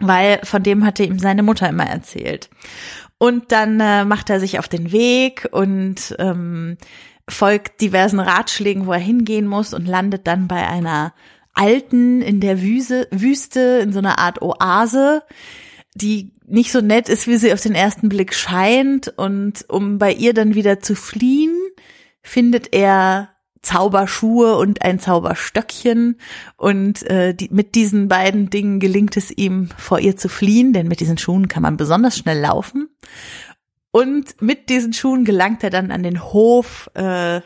weil 0.00 0.40
von 0.44 0.62
dem 0.62 0.84
hatte 0.84 1.02
ihm 1.02 1.18
seine 1.18 1.42
Mutter 1.42 1.68
immer 1.68 1.86
erzählt. 1.86 2.48
Und 3.18 3.50
dann 3.50 3.80
äh, 3.80 4.04
macht 4.04 4.30
er 4.30 4.38
sich 4.38 4.60
auf 4.60 4.68
den 4.68 4.92
Weg 4.92 5.48
und 5.50 6.14
ähm, 6.20 6.78
folgt 7.28 7.80
diversen 7.80 8.20
Ratschlägen, 8.20 8.86
wo 8.86 8.92
er 8.92 9.00
hingehen 9.00 9.46
muss 9.46 9.74
und 9.74 9.86
landet 9.86 10.26
dann 10.28 10.46
bei 10.46 10.66
einer 10.66 11.12
alten 11.52 12.22
in 12.22 12.40
der 12.40 12.62
Wüste, 12.62 13.08
Wüste 13.10 13.80
in 13.82 13.92
so 13.92 13.98
einer 13.98 14.18
Art 14.18 14.40
Oase, 14.40 15.24
die 15.98 16.32
nicht 16.46 16.72
so 16.72 16.80
nett 16.80 17.08
ist, 17.08 17.26
wie 17.26 17.36
sie 17.36 17.52
auf 17.52 17.60
den 17.60 17.74
ersten 17.74 18.08
Blick 18.08 18.34
scheint. 18.34 19.08
Und 19.16 19.64
um 19.68 19.98
bei 19.98 20.12
ihr 20.12 20.34
dann 20.34 20.54
wieder 20.54 20.80
zu 20.80 20.94
fliehen, 20.94 21.56
findet 22.22 22.72
er 22.72 23.30
Zauberschuhe 23.62 24.56
und 24.56 24.82
ein 24.82 24.98
Zauberstöckchen. 24.98 26.16
Und 26.56 27.02
äh, 27.04 27.34
die, 27.34 27.48
mit 27.50 27.74
diesen 27.74 28.08
beiden 28.08 28.50
Dingen 28.50 28.80
gelingt 28.80 29.16
es 29.16 29.30
ihm, 29.30 29.68
vor 29.76 29.98
ihr 29.98 30.16
zu 30.16 30.28
fliehen, 30.28 30.72
denn 30.72 30.88
mit 30.88 31.00
diesen 31.00 31.18
Schuhen 31.18 31.48
kann 31.48 31.62
man 31.62 31.76
besonders 31.76 32.16
schnell 32.16 32.40
laufen. 32.40 32.88
Und 33.90 34.40
mit 34.40 34.68
diesen 34.68 34.92
Schuhen 34.92 35.24
gelangt 35.24 35.64
er 35.64 35.70
dann 35.70 35.90
an 35.90 36.02
den 36.02 36.22
Hof 36.22 36.90
äh, 36.94 37.40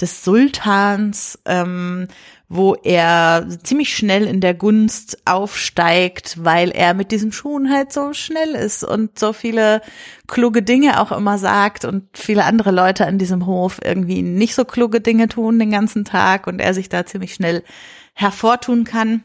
des 0.00 0.24
Sultans, 0.24 1.38
ähm, 1.44 2.08
wo 2.48 2.74
er 2.74 3.46
ziemlich 3.62 3.96
schnell 3.96 4.26
in 4.26 4.40
der 4.40 4.54
Gunst 4.54 5.18
aufsteigt, 5.24 6.44
weil 6.44 6.70
er 6.70 6.92
mit 6.94 7.10
diesen 7.10 7.32
Schuhen 7.32 7.72
halt 7.72 7.92
so 7.92 8.12
schnell 8.12 8.50
ist 8.50 8.84
und 8.84 9.18
so 9.18 9.32
viele 9.32 9.80
kluge 10.26 10.62
Dinge 10.62 11.00
auch 11.00 11.10
immer 11.10 11.38
sagt 11.38 11.84
und 11.84 12.06
viele 12.12 12.44
andere 12.44 12.70
Leute 12.70 13.06
an 13.06 13.18
diesem 13.18 13.46
Hof 13.46 13.80
irgendwie 13.82 14.22
nicht 14.22 14.54
so 14.54 14.64
kluge 14.64 15.00
Dinge 15.00 15.28
tun 15.28 15.58
den 15.58 15.70
ganzen 15.70 16.04
Tag 16.04 16.46
und 16.46 16.60
er 16.60 16.74
sich 16.74 16.88
da 16.88 17.06
ziemlich 17.06 17.34
schnell 17.34 17.64
hervortun 18.12 18.84
kann. 18.84 19.24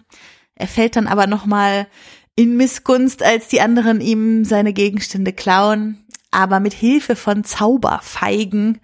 Er 0.56 0.68
fällt 0.68 0.96
dann 0.96 1.08
aber 1.08 1.28
nochmal 1.28 1.88
in 2.36 2.56
Missgunst, 2.56 3.22
als 3.22 3.50
die 3.50 3.60
anderen 3.60 4.00
ihm 4.00 4.46
seine 4.46 4.72
Gegenstände 4.72 5.34
klauen, 5.34 6.06
aber 6.32 6.62
mit 6.62 6.74
Hilfe 6.74 7.18
von 7.18 7.44
Zauberfeigen 7.44 8.80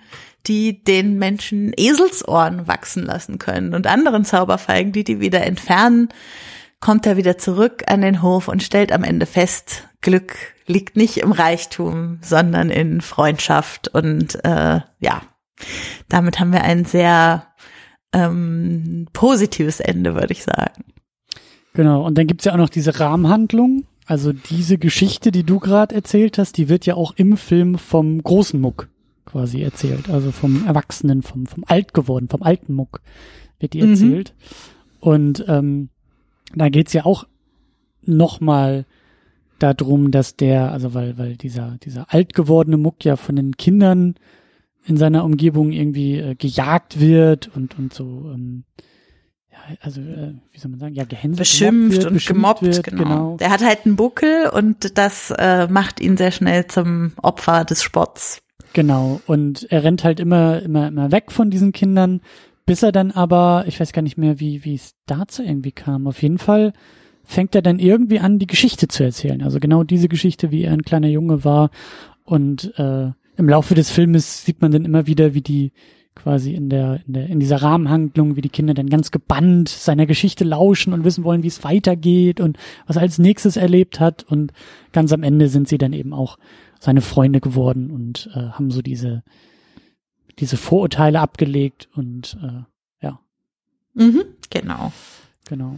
die 0.47 0.83
den 0.83 1.17
Menschen 1.17 1.73
Eselsohren 1.75 2.67
wachsen 2.67 3.03
lassen 3.03 3.39
können 3.39 3.73
und 3.73 3.87
anderen 3.87 4.25
Zauberfeigen, 4.25 4.91
die 4.91 5.03
die 5.03 5.19
wieder 5.19 5.43
entfernen, 5.43 6.09
kommt 6.79 7.05
er 7.05 7.17
wieder 7.17 7.37
zurück 7.37 7.83
an 7.87 8.01
den 8.01 8.21
Hof 8.21 8.47
und 8.47 8.63
stellt 8.63 8.91
am 8.91 9.03
Ende 9.03 9.25
fest, 9.25 9.87
Glück 10.01 10.35
liegt 10.67 10.95
nicht 10.95 11.17
im 11.17 11.31
Reichtum, 11.31 12.19
sondern 12.21 12.69
in 12.69 13.01
Freundschaft 13.01 13.87
und 13.87 14.35
äh, 14.43 14.81
ja, 14.99 15.21
damit 16.09 16.39
haben 16.39 16.53
wir 16.53 16.63
ein 16.63 16.85
sehr 16.85 17.47
ähm, 18.13 19.07
positives 19.13 19.79
Ende, 19.79 20.15
würde 20.15 20.33
ich 20.33 20.43
sagen. 20.43 20.83
Genau, 21.73 22.05
und 22.05 22.17
dann 22.17 22.27
gibt's 22.27 22.45
ja 22.45 22.53
auch 22.53 22.57
noch 22.57 22.69
diese 22.69 22.99
Rahmenhandlung. 22.99 23.85
Also 24.05 24.31
diese 24.31 24.77
Geschichte, 24.77 25.31
die 25.31 25.43
du 25.43 25.59
gerade 25.59 25.95
erzählt 25.95 26.37
hast, 26.37 26.57
die 26.57 26.69
wird 26.69 26.85
ja 26.85 26.95
auch 26.95 27.13
im 27.15 27.37
Film 27.37 27.77
vom 27.77 28.21
großen 28.21 28.59
Muck 28.59 28.87
quasi 29.25 29.61
erzählt. 29.61 30.09
Also 30.09 30.31
vom 30.31 30.65
Erwachsenen, 30.65 31.21
vom, 31.21 31.45
vom 31.45 31.63
alt 31.67 31.93
geworden, 31.93 32.27
vom 32.29 32.43
alten 32.43 32.73
Muck 32.73 33.01
wird 33.59 33.73
die 33.73 33.81
mhm. 33.81 33.91
erzählt. 33.91 34.33
Und 34.99 35.45
ähm, 35.47 35.89
da 36.53 36.69
geht's 36.69 36.93
ja 36.93 37.05
auch 37.05 37.25
nochmal 38.03 38.85
darum, 39.59 40.11
dass 40.11 40.35
der, 40.35 40.71
also 40.71 40.93
weil, 40.93 41.17
weil 41.17 41.35
dieser, 41.35 41.77
dieser 41.83 42.13
alt 42.13 42.33
gewordene 42.33 42.77
Muck 42.77 43.03
ja 43.03 43.15
von 43.15 43.35
den 43.35 43.57
Kindern 43.57 44.15
in 44.85 44.97
seiner 44.97 45.23
Umgebung 45.23 45.71
irgendwie 45.71 46.17
äh, 46.17 46.35
gejagt 46.35 46.99
wird 46.99 47.49
und, 47.55 47.77
und 47.77 47.93
so, 47.93 48.31
ähm, 48.33 48.65
ja, 49.51 49.75
also, 49.81 50.01
äh, 50.01 50.35
wie 50.51 50.59
soll 50.59 50.71
man 50.71 50.79
sagen, 50.79 50.95
ja, 50.95 51.05
gehänselt 51.05 51.39
beschimpft 51.39 51.97
wird, 51.97 52.05
und 52.05 52.13
beschimpft 52.13 52.41
gemobbt, 52.41 52.61
wird, 52.61 52.83
genau. 52.83 53.03
genau. 53.03 53.37
Der 53.37 53.49
hat 53.49 53.63
halt 53.63 53.85
einen 53.85 53.95
Buckel 53.95 54.49
und 54.49 54.97
das 54.97 55.31
äh, 55.31 55.67
macht 55.67 55.99
ihn 55.99 56.17
sehr 56.17 56.31
schnell 56.31 56.67
zum 56.67 57.13
Opfer 57.21 57.65
des 57.65 57.81
Spotts. 57.81 58.41
Genau. 58.75 59.21
Und 59.25 59.71
er 59.71 59.85
rennt 59.85 60.03
halt 60.03 60.19
immer, 60.19 60.61
immer, 60.61 60.89
immer 60.89 61.09
weg 61.13 61.31
von 61.31 61.49
diesen 61.49 61.71
Kindern, 61.71 62.19
bis 62.65 62.83
er 62.83 62.91
dann 62.91 63.11
aber, 63.11 63.63
ich 63.67 63.79
weiß 63.79 63.93
gar 63.93 64.01
nicht 64.01 64.17
mehr, 64.17 64.41
wie, 64.41 64.65
wie 64.65 64.75
es 64.75 64.95
dazu 65.05 65.43
irgendwie 65.43 65.71
kam. 65.71 66.07
Auf 66.07 66.21
jeden 66.21 66.39
Fall 66.39 66.73
fängt 67.23 67.55
er 67.55 67.61
dann 67.61 67.79
irgendwie 67.79 68.19
an, 68.19 68.37
die 68.37 68.47
Geschichte 68.47 68.89
zu 68.89 69.05
erzählen. 69.05 69.41
Also 69.43 69.61
genau 69.61 69.83
diese 69.83 70.09
Geschichte, 70.09 70.51
wie 70.51 70.63
er 70.63 70.73
ein 70.73 70.81
kleiner 70.81 71.07
Junge 71.07 71.45
war. 71.45 71.69
Und 72.25 72.77
äh, 72.77 73.11
im 73.37 73.47
Laufe 73.47 73.75
des 73.75 73.91
Filmes 73.91 74.43
sieht 74.43 74.61
man 74.61 74.73
dann 74.73 74.83
immer 74.83 75.07
wieder, 75.07 75.33
wie 75.33 75.41
die 75.41 75.71
quasi 76.13 76.53
in 76.53 76.67
der, 76.67 76.99
in 77.07 77.13
der, 77.13 77.27
in 77.27 77.39
dieser 77.39 77.61
Rahmenhandlung, 77.61 78.35
wie 78.35 78.41
die 78.41 78.49
Kinder 78.49 78.73
dann 78.73 78.89
ganz 78.89 79.09
gebannt 79.09 79.69
seiner 79.69 80.05
Geschichte 80.05 80.43
lauschen 80.43 80.91
und 80.91 81.05
wissen 81.05 81.23
wollen, 81.23 81.43
wie 81.43 81.47
es 81.47 81.63
weitergeht 81.63 82.41
und 82.41 82.57
was 82.87 82.97
er 82.97 83.03
als 83.03 83.19
nächstes 83.19 83.55
erlebt 83.55 84.01
hat. 84.01 84.23
Und 84.23 84.51
ganz 84.91 85.13
am 85.13 85.23
Ende 85.23 85.47
sind 85.47 85.69
sie 85.69 85.77
dann 85.77 85.93
eben 85.93 86.13
auch 86.13 86.37
seine 86.85 87.01
Freunde 87.01 87.41
geworden 87.41 87.91
und 87.91 88.29
äh, 88.33 88.49
haben 88.49 88.71
so 88.71 88.81
diese, 88.81 89.23
diese 90.39 90.55
Vorurteile 90.55 91.19
abgelegt 91.19 91.89
und 91.95 92.37
äh, 92.41 93.05
ja. 93.05 93.19
Mhm, 93.95 94.23
genau. 94.49 94.93
Genau. 95.47 95.77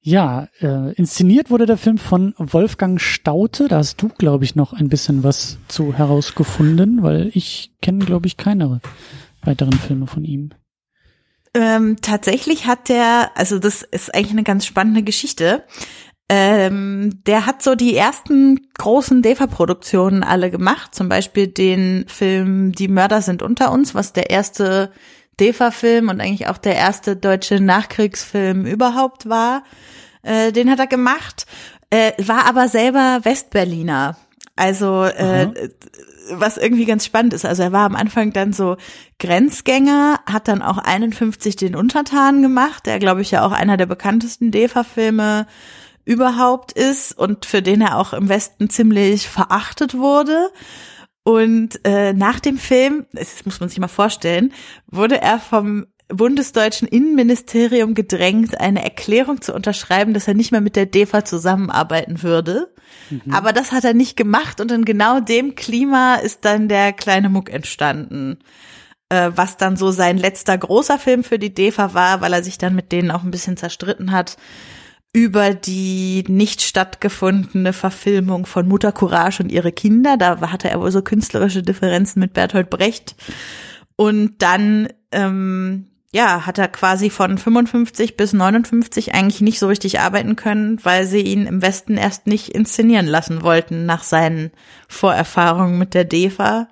Ja, 0.00 0.48
äh, 0.60 0.92
inszeniert 0.92 1.50
wurde 1.50 1.66
der 1.66 1.78
Film 1.78 1.98
von 1.98 2.34
Wolfgang 2.38 3.00
Staute. 3.00 3.66
Da 3.68 3.78
hast 3.78 4.00
du, 4.00 4.08
glaube 4.08 4.44
ich, 4.44 4.54
noch 4.54 4.72
ein 4.72 4.88
bisschen 4.88 5.24
was 5.24 5.58
zu 5.66 5.94
herausgefunden, 5.94 7.02
weil 7.02 7.30
ich 7.34 7.72
kenne, 7.82 8.04
glaube 8.04 8.28
ich, 8.28 8.36
keine 8.36 8.80
weiteren 9.42 9.72
Filme 9.72 10.06
von 10.06 10.24
ihm. 10.24 10.50
Ähm, 11.54 11.96
tatsächlich 12.02 12.66
hat 12.66 12.90
der, 12.90 13.30
also 13.34 13.58
das 13.58 13.82
ist 13.82 14.14
eigentlich 14.14 14.32
eine 14.32 14.42
ganz 14.42 14.66
spannende 14.66 15.02
Geschichte. 15.02 15.64
Ähm, 16.28 17.22
der 17.24 17.46
hat 17.46 17.62
so 17.62 17.76
die 17.76 17.96
ersten 17.96 18.68
großen 18.78 19.22
DEFA-Produktionen 19.22 20.24
alle 20.24 20.50
gemacht, 20.50 20.92
zum 20.92 21.08
Beispiel 21.08 21.46
den 21.46 22.04
Film 22.08 22.72
Die 22.72 22.88
Mörder 22.88 23.22
sind 23.22 23.42
unter 23.42 23.70
uns, 23.70 23.94
was 23.94 24.12
der 24.12 24.30
erste 24.30 24.90
DEFA-Film 25.38 26.08
und 26.08 26.20
eigentlich 26.20 26.48
auch 26.48 26.58
der 26.58 26.74
erste 26.74 27.14
deutsche 27.14 27.60
Nachkriegsfilm 27.60 28.66
überhaupt 28.66 29.28
war. 29.28 29.62
Äh, 30.22 30.50
den 30.50 30.68
hat 30.68 30.80
er 30.80 30.88
gemacht, 30.88 31.46
äh, 31.90 32.12
war 32.18 32.46
aber 32.46 32.66
selber 32.66 33.20
Westberliner. 33.22 34.16
Also 34.56 35.04
äh, 35.04 35.48
was 36.30 36.56
irgendwie 36.56 36.86
ganz 36.86 37.04
spannend 37.04 37.34
ist. 37.34 37.44
Also 37.44 37.62
er 37.62 37.72
war 37.72 37.86
am 37.86 37.94
Anfang 37.94 38.32
dann 38.32 38.52
so 38.52 38.76
Grenzgänger, 39.20 40.18
hat 40.26 40.48
dann 40.48 40.62
auch 40.62 40.78
51 40.78 41.56
den 41.56 41.76
Untertan 41.76 42.42
gemacht, 42.42 42.86
der 42.86 42.98
glaube 42.98 43.20
ich 43.20 43.30
ja 43.30 43.44
auch 43.46 43.52
einer 43.52 43.76
der 43.76 43.86
bekanntesten 43.86 44.50
DEFA-Filme 44.50 45.46
überhaupt 46.06 46.72
ist 46.72 47.18
und 47.18 47.44
für 47.44 47.60
den 47.60 47.82
er 47.82 47.98
auch 47.98 48.14
im 48.14 48.30
Westen 48.30 48.70
ziemlich 48.70 49.28
verachtet 49.28 49.94
wurde. 49.94 50.50
Und 51.24 51.80
äh, 51.84 52.12
nach 52.12 52.38
dem 52.38 52.56
Film, 52.56 53.04
das 53.12 53.44
muss 53.44 53.58
man 53.58 53.68
sich 53.68 53.80
mal 53.80 53.88
vorstellen, 53.88 54.52
wurde 54.86 55.20
er 55.20 55.40
vom 55.40 55.86
bundesdeutschen 56.08 56.86
Innenministerium 56.86 57.94
gedrängt, 57.94 58.60
eine 58.60 58.84
Erklärung 58.84 59.40
zu 59.42 59.52
unterschreiben, 59.52 60.14
dass 60.14 60.28
er 60.28 60.34
nicht 60.34 60.52
mehr 60.52 60.60
mit 60.60 60.76
der 60.76 60.86
DEFA 60.86 61.24
zusammenarbeiten 61.24 62.22
würde. 62.22 62.72
Mhm. 63.10 63.34
Aber 63.34 63.52
das 63.52 63.72
hat 63.72 63.82
er 63.82 63.94
nicht 63.94 64.16
gemacht 64.16 64.60
und 64.60 64.70
in 64.70 64.84
genau 64.84 65.18
dem 65.18 65.56
Klima 65.56 66.14
ist 66.14 66.44
dann 66.44 66.68
der 66.68 66.92
kleine 66.92 67.28
Muck 67.28 67.50
entstanden. 67.50 68.38
Äh, 69.08 69.32
was 69.34 69.56
dann 69.56 69.76
so 69.76 69.90
sein 69.90 70.18
letzter 70.18 70.56
großer 70.56 71.00
Film 71.00 71.24
für 71.24 71.40
die 71.40 71.52
DEFA 71.52 71.94
war, 71.94 72.20
weil 72.20 72.32
er 72.32 72.44
sich 72.44 72.58
dann 72.58 72.76
mit 72.76 72.92
denen 72.92 73.10
auch 73.10 73.24
ein 73.24 73.32
bisschen 73.32 73.56
zerstritten 73.56 74.12
hat 74.12 74.36
über 75.16 75.54
die 75.54 76.24
nicht 76.28 76.60
stattgefundene 76.60 77.72
Verfilmung 77.72 78.44
von 78.44 78.68
Mutter 78.68 78.92
Courage 78.92 79.42
und 79.42 79.50
ihre 79.50 79.72
Kinder. 79.72 80.18
Da 80.18 80.38
hatte 80.52 80.68
er 80.68 80.78
wohl 80.78 80.90
so 80.90 81.00
künstlerische 81.00 81.62
Differenzen 81.62 82.20
mit 82.20 82.34
Bertolt 82.34 82.68
Brecht. 82.68 83.16
Und 83.96 84.42
dann, 84.42 84.88
ähm, 85.12 85.86
ja, 86.12 86.44
hat 86.44 86.58
er 86.58 86.68
quasi 86.68 87.08
von 87.08 87.38
55 87.38 88.18
bis 88.18 88.34
59 88.34 89.14
eigentlich 89.14 89.40
nicht 89.40 89.58
so 89.58 89.68
richtig 89.68 90.00
arbeiten 90.00 90.36
können, 90.36 90.84
weil 90.84 91.06
sie 91.06 91.22
ihn 91.22 91.46
im 91.46 91.62
Westen 91.62 91.96
erst 91.96 92.26
nicht 92.26 92.50
inszenieren 92.50 93.06
lassen 93.06 93.40
wollten 93.40 93.86
nach 93.86 94.04
seinen 94.04 94.50
Vorerfahrungen 94.86 95.78
mit 95.78 95.94
der 95.94 96.04
DEFA. 96.04 96.68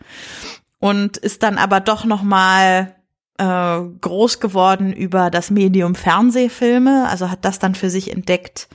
Und 0.80 1.16
ist 1.16 1.42
dann 1.42 1.56
aber 1.56 1.80
doch 1.80 2.04
noch 2.04 2.22
mal 2.22 2.94
äh, 3.38 3.80
groß 4.00 4.40
geworden 4.40 4.92
über 4.92 5.30
das 5.30 5.50
Medium 5.50 5.94
Fernsehfilme, 5.94 7.08
also 7.08 7.30
hat 7.30 7.44
das 7.44 7.58
dann 7.58 7.74
für 7.74 7.90
sich 7.90 8.12
entdeckt. 8.12 8.68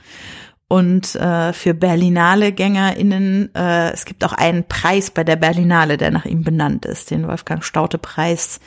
Und 0.68 1.16
äh, 1.16 1.52
für 1.52 1.74
Berlinale-GängerInnen, 1.74 3.52
äh, 3.56 3.90
es 3.90 4.04
gibt 4.04 4.22
auch 4.24 4.32
einen 4.32 4.68
Preis 4.68 5.10
bei 5.10 5.24
der 5.24 5.34
Berlinale, 5.34 5.96
der 5.96 6.12
nach 6.12 6.26
ihm 6.26 6.44
benannt 6.44 6.84
ist, 6.84 7.10
den 7.10 7.26
Wolfgang 7.26 7.64
Staute-Preis 7.64 8.60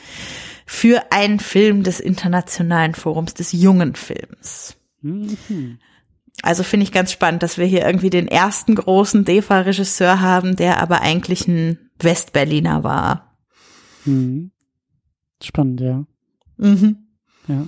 für 0.66 1.12
einen 1.12 1.40
Film 1.40 1.82
des 1.82 2.00
Internationalen 2.00 2.94
Forums 2.94 3.32
des 3.32 3.52
jungen 3.52 3.94
Films. 3.94 4.76
Mhm. 5.00 5.78
Also 6.42 6.62
finde 6.62 6.84
ich 6.84 6.92
ganz 6.92 7.12
spannend, 7.12 7.42
dass 7.42 7.56
wir 7.56 7.64
hier 7.64 7.86
irgendwie 7.86 8.10
den 8.10 8.28
ersten 8.28 8.74
großen 8.74 9.24
DEFA-Regisseur 9.24 10.20
haben, 10.20 10.56
der 10.56 10.82
aber 10.82 11.00
eigentlich 11.00 11.46
ein 11.48 11.90
Westberliner 12.00 12.84
war. 12.84 13.38
Mhm. 14.04 14.50
Spannend, 15.42 15.80
ja. 15.80 16.04
Mhm. 16.56 16.96
Ja. 17.48 17.66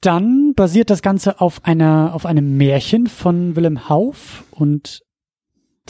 Dann 0.00 0.54
basiert 0.54 0.90
das 0.90 1.02
Ganze 1.02 1.40
auf 1.40 1.64
einer, 1.64 2.14
auf 2.14 2.24
einem 2.24 2.56
Märchen 2.56 3.06
von 3.08 3.56
Willem 3.56 3.88
Hauf 3.88 4.44
und 4.50 5.02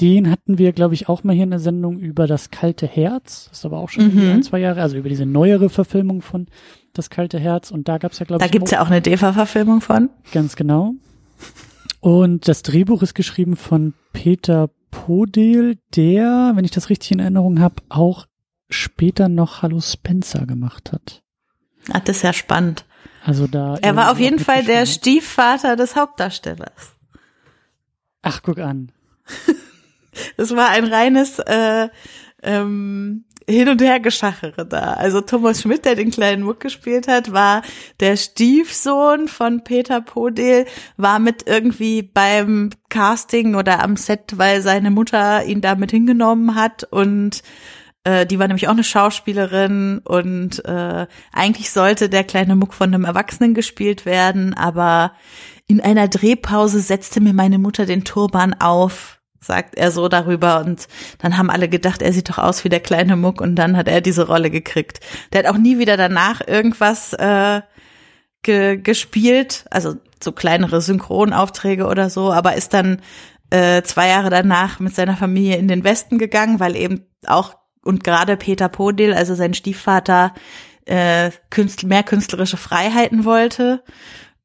den 0.00 0.30
hatten 0.30 0.58
wir, 0.58 0.72
glaube 0.72 0.94
ich, 0.94 1.08
auch 1.08 1.24
mal 1.24 1.34
hier 1.34 1.42
in 1.44 1.50
der 1.50 1.58
Sendung 1.58 1.98
über 1.98 2.26
das 2.28 2.50
kalte 2.50 2.86
Herz. 2.86 3.48
Das 3.50 3.58
ist 3.58 3.64
aber 3.66 3.78
auch 3.78 3.88
schon 3.88 4.14
Mhm. 4.14 4.30
ein, 4.30 4.42
zwei 4.44 4.60
Jahre, 4.60 4.80
also 4.80 4.96
über 4.96 5.08
diese 5.08 5.26
neuere 5.26 5.68
Verfilmung 5.68 6.22
von 6.22 6.46
Das 6.94 7.10
kalte 7.10 7.38
Herz. 7.38 7.70
Und 7.70 7.86
da 7.88 7.98
gab 7.98 8.12
es 8.12 8.18
ja, 8.18 8.24
glaube 8.26 8.38
Da 8.40 8.46
ich, 8.46 8.52
gibt's 8.52 8.70
ja 8.70 8.80
auch 8.80 8.86
eine 8.86 9.02
DEFA-Verfilmung 9.02 9.80
von. 9.80 10.08
Ganz 10.32 10.56
genau. 10.56 10.94
Und 12.00 12.48
das 12.48 12.62
Drehbuch 12.62 13.02
ist 13.02 13.14
geschrieben 13.14 13.56
von 13.56 13.94
Peter 14.12 14.70
Podel, 14.90 15.78
der, 15.94 16.52
wenn 16.54 16.64
ich 16.64 16.70
das 16.70 16.88
richtig 16.90 17.10
in 17.12 17.18
Erinnerung 17.18 17.60
habe, 17.60 17.76
auch 17.88 18.26
später 18.68 19.28
noch 19.28 19.62
Hallo 19.62 19.80
Spencer 19.80 20.46
gemacht 20.46 20.92
hat. 20.92 21.22
Ah, 21.92 22.00
das 22.00 22.18
ist 22.18 22.22
ja 22.22 22.32
spannend. 22.32 22.84
Also 23.24 23.46
da. 23.46 23.76
Er 23.80 23.96
war 23.96 24.10
auf 24.10 24.18
jeden 24.18 24.38
Fall 24.38 24.64
der. 24.64 24.86
Stiefvater 24.86 25.76
des 25.76 25.96
Hauptdarstellers. 25.96 26.94
Ach, 28.22 28.42
guck 28.42 28.58
an. 28.58 28.92
Das 30.36 30.56
war 30.56 30.70
ein 30.70 30.84
reines 30.84 31.38
äh, 31.38 31.88
ähm, 32.42 33.24
Hin- 33.48 33.68
und 33.68 33.80
Hergeschachere 33.80 34.66
da. 34.66 34.94
Also 34.94 35.22
Thomas 35.22 35.62
Schmidt, 35.62 35.84
der 35.84 35.94
den 35.94 36.10
kleinen 36.10 36.42
Muck 36.42 36.60
gespielt 36.60 37.08
hat, 37.08 37.32
war 37.32 37.62
der 38.00 38.16
Stiefsohn 38.16 39.28
von 39.28 39.64
Peter 39.64 40.02
Podel, 40.02 40.66
war 40.96 41.18
mit 41.18 41.46
irgendwie 41.46 42.02
beim 42.02 42.70
Casting 42.90 43.54
oder 43.54 43.82
am 43.82 43.96
Set, 43.96 44.34
weil 44.36 44.60
seine 44.60 44.90
Mutter 44.90 45.44
ihn 45.44 45.62
da 45.62 45.76
mit 45.76 45.92
hingenommen 45.92 46.54
hat 46.54 46.84
und 46.84 47.42
äh, 48.08 48.26
die 48.26 48.38
war 48.38 48.48
nämlich 48.48 48.68
auch 48.68 48.72
eine 48.72 48.84
Schauspielerin 48.84 49.98
und 49.98 50.64
äh, 50.64 51.06
eigentlich 51.32 51.70
sollte 51.70 52.08
der 52.08 52.24
kleine 52.24 52.56
Muck 52.56 52.72
von 52.72 52.94
einem 52.94 53.04
Erwachsenen 53.04 53.52
gespielt 53.52 54.06
werden, 54.06 54.54
aber 54.54 55.12
in 55.66 55.82
einer 55.82 56.08
Drehpause 56.08 56.80
setzte 56.80 57.20
mir 57.20 57.34
meine 57.34 57.58
Mutter 57.58 57.84
den 57.84 58.04
Turban 58.04 58.54
auf, 58.54 59.20
sagt 59.40 59.74
er 59.76 59.90
so 59.90 60.08
darüber 60.08 60.60
und 60.60 60.88
dann 61.18 61.36
haben 61.36 61.50
alle 61.50 61.68
gedacht, 61.68 62.00
er 62.00 62.14
sieht 62.14 62.30
doch 62.30 62.38
aus 62.38 62.64
wie 62.64 62.70
der 62.70 62.80
kleine 62.80 63.14
Muck 63.16 63.42
und 63.42 63.56
dann 63.56 63.76
hat 63.76 63.88
er 63.88 64.00
diese 64.00 64.26
Rolle 64.26 64.50
gekriegt. 64.50 65.00
Der 65.32 65.40
hat 65.40 65.54
auch 65.54 65.58
nie 65.58 65.78
wieder 65.78 65.98
danach 65.98 66.40
irgendwas 66.46 67.12
äh, 67.12 67.60
ge 68.42 68.78
gespielt, 68.78 69.66
also 69.70 69.96
so 70.22 70.32
kleinere 70.32 70.80
Synchronaufträge 70.80 71.86
oder 71.86 72.08
so, 72.08 72.32
aber 72.32 72.54
ist 72.54 72.72
dann 72.72 73.02
äh, 73.50 73.82
zwei 73.82 74.08
Jahre 74.08 74.30
danach 74.30 74.80
mit 74.80 74.94
seiner 74.94 75.16
Familie 75.16 75.56
in 75.56 75.68
den 75.68 75.84
Westen 75.84 76.16
gegangen, 76.16 76.58
weil 76.58 76.74
eben 76.74 77.06
auch 77.26 77.58
und 77.88 78.04
gerade 78.04 78.36
Peter 78.36 78.68
Podil, 78.68 79.14
also 79.14 79.34
sein 79.34 79.54
Stiefvater, 79.54 80.34
äh, 80.84 81.30
künstl 81.48 81.86
mehr 81.86 82.02
künstlerische 82.02 82.58
Freiheiten 82.58 83.24
wollte 83.24 83.82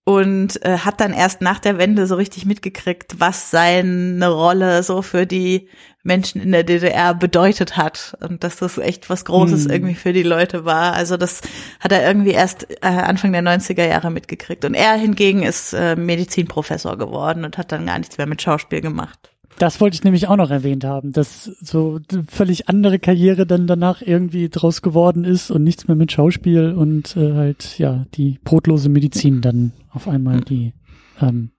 und 0.05 0.65
äh, 0.65 0.77
hat 0.77 1.01
dann 1.01 1.11
erst 1.13 1.41
nach 1.41 1.59
der 1.59 1.77
Wende 1.77 2.07
so 2.07 2.15
richtig 2.15 2.45
mitgekriegt, 2.45 3.19
was 3.19 3.51
seine 3.51 4.29
Rolle 4.29 4.81
so 4.83 5.01
für 5.01 5.25
die 5.25 5.67
Menschen 6.03 6.41
in 6.41 6.53
der 6.53 6.63
DDR 6.63 7.13
bedeutet 7.13 7.75
hat 7.75 8.17
und 8.21 8.45
dass 8.45 8.55
das 8.57 8.77
echt 8.77 9.09
was 9.09 9.25
Großes 9.25 9.65
Hm. 9.65 9.71
irgendwie 9.71 9.95
für 9.95 10.13
die 10.13 10.23
Leute 10.23 10.63
war. 10.63 10.93
Also 10.93 11.17
das 11.17 11.41
hat 11.81 11.91
er 11.91 12.07
irgendwie 12.07 12.31
erst 12.31 12.71
äh, 12.81 12.87
Anfang 12.87 13.33
der 13.33 13.43
90er 13.43 13.85
Jahre 13.85 14.09
mitgekriegt. 14.09 14.63
Und 14.63 14.73
er 14.73 14.93
hingegen 14.93 15.43
ist 15.43 15.73
äh, 15.73 15.97
Medizinprofessor 15.97 16.97
geworden 16.97 17.43
und 17.43 17.57
hat 17.57 17.73
dann 17.73 17.85
gar 17.85 17.99
nichts 17.99 18.17
mehr 18.17 18.27
mit 18.27 18.41
Schauspiel 18.41 18.79
gemacht. 18.79 19.32
Das 19.59 19.79
wollte 19.79 19.95
ich 19.95 20.03
nämlich 20.03 20.27
auch 20.27 20.35
noch 20.35 20.49
erwähnt 20.49 20.83
haben, 20.83 21.13
dass 21.13 21.45
so 21.45 21.99
völlig 22.27 22.69
andere 22.69 22.99
Karriere 22.99 23.45
dann 23.45 23.67
danach 23.67 24.01
irgendwie 24.01 24.49
draus 24.49 24.81
geworden 24.81 25.23
ist 25.23 25.51
und 25.51 25.63
nichts 25.63 25.87
mehr 25.87 25.95
mit 25.95 26.11
Schauspiel 26.11 26.71
und 26.71 27.15
äh, 27.15 27.33
halt, 27.33 27.77
ja, 27.77 28.05
die 28.15 28.39
brotlose 28.43 28.89
Medizin 28.89 29.41
dann 29.41 29.71
auf 29.91 30.07
einmal 30.07 30.41
die, 30.41 30.73
ähm, 31.21 31.51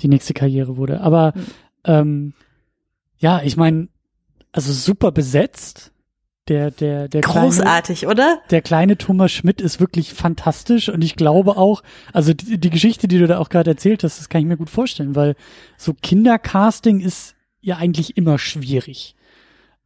die 0.00 0.08
nächste 0.08 0.34
Karriere 0.34 0.76
wurde. 0.76 1.00
Aber 1.00 1.34
ähm, 1.84 2.32
ja, 3.18 3.42
ich 3.42 3.56
meine, 3.56 3.88
also 4.52 4.72
super 4.72 5.12
besetzt. 5.12 5.92
Der, 6.48 6.70
der, 6.70 7.08
der 7.08 7.22
kleine, 7.22 7.46
Großartig, 7.46 8.06
oder? 8.06 8.40
der 8.50 8.62
kleine 8.62 8.96
Thomas 8.96 9.32
Schmidt 9.32 9.60
ist 9.60 9.80
wirklich 9.80 10.14
fantastisch 10.14 10.88
und 10.88 11.02
ich 11.02 11.16
glaube 11.16 11.56
auch, 11.56 11.82
also 12.12 12.34
die, 12.34 12.58
die 12.58 12.70
Geschichte, 12.70 13.08
die 13.08 13.18
du 13.18 13.26
da 13.26 13.38
auch 13.38 13.48
gerade 13.48 13.70
erzählt 13.70 14.04
hast, 14.04 14.20
das 14.20 14.28
kann 14.28 14.42
ich 14.42 14.46
mir 14.46 14.56
gut 14.56 14.70
vorstellen, 14.70 15.16
weil 15.16 15.34
so 15.76 15.92
Kindercasting 15.92 17.00
ist 17.00 17.34
ja 17.60 17.78
eigentlich 17.78 18.16
immer 18.16 18.38
schwierig. 18.38 19.16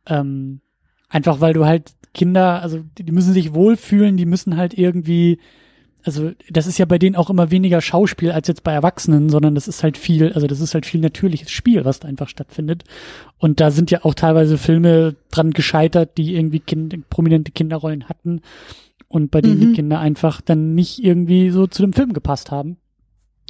Ähm, 0.05 0.61
einfach 1.09 1.41
weil 1.41 1.55
du 1.55 1.65
halt 1.65 1.93
Kinder, 2.13 2.61
also 2.61 2.85
die, 2.99 3.05
die 3.05 3.13
müssen 3.13 3.33
sich 3.33 3.55
wohlfühlen, 3.55 4.19
die 4.19 4.27
müssen 4.27 4.59
halt 4.59 4.75
irgendwie, 4.75 5.39
also 6.05 6.33
das 6.49 6.67
ist 6.67 6.79
ja 6.79 6.85
bei 6.85 6.99
denen 6.99 7.17
auch 7.17 7.31
immer 7.31 7.51
weniger 7.51 7.81
Schauspiel 7.81 8.31
als 8.33 8.49
jetzt 8.49 8.63
bei 8.65 8.73
Erwachsenen, 8.73 9.29
sondern 9.29 9.55
das 9.55 9.69
ist 9.69 9.83
halt 9.83 9.97
viel, 9.97 10.33
also 10.33 10.47
das 10.47 10.61
ist 10.61 10.75
halt 10.75 10.87
viel 10.87 11.01
natürliches 11.01 11.51
Spiel, 11.51 11.85
was 11.85 12.01
da 12.01 12.09
einfach 12.09 12.29
stattfindet. 12.29 12.85
Und 13.39 13.61
da 13.61 13.71
sind 13.71 13.91
ja 13.91 14.05
auch 14.05 14.15
teilweise 14.15 14.59
Filme 14.59 15.17
dran 15.31 15.51
gescheitert, 15.53 16.17
die 16.19 16.35
irgendwie 16.35 16.61
kind, 16.61 17.09
prominente 17.11 17.53
Kinderrollen 17.53 18.09
hatten 18.09 18.41
und 19.09 19.31
bei 19.31 19.41
denen 19.41 19.57
Mhm. 19.57 19.61
die 19.61 19.73
Kinder 19.73 19.99
einfach 19.99 20.41
dann 20.41 20.75
nicht 20.75 21.03
irgendwie 21.03 21.51
so 21.51 21.67
zu 21.67 21.83
dem 21.83 21.93
Film 21.93 22.13
gepasst 22.13 22.51
haben 22.51 22.77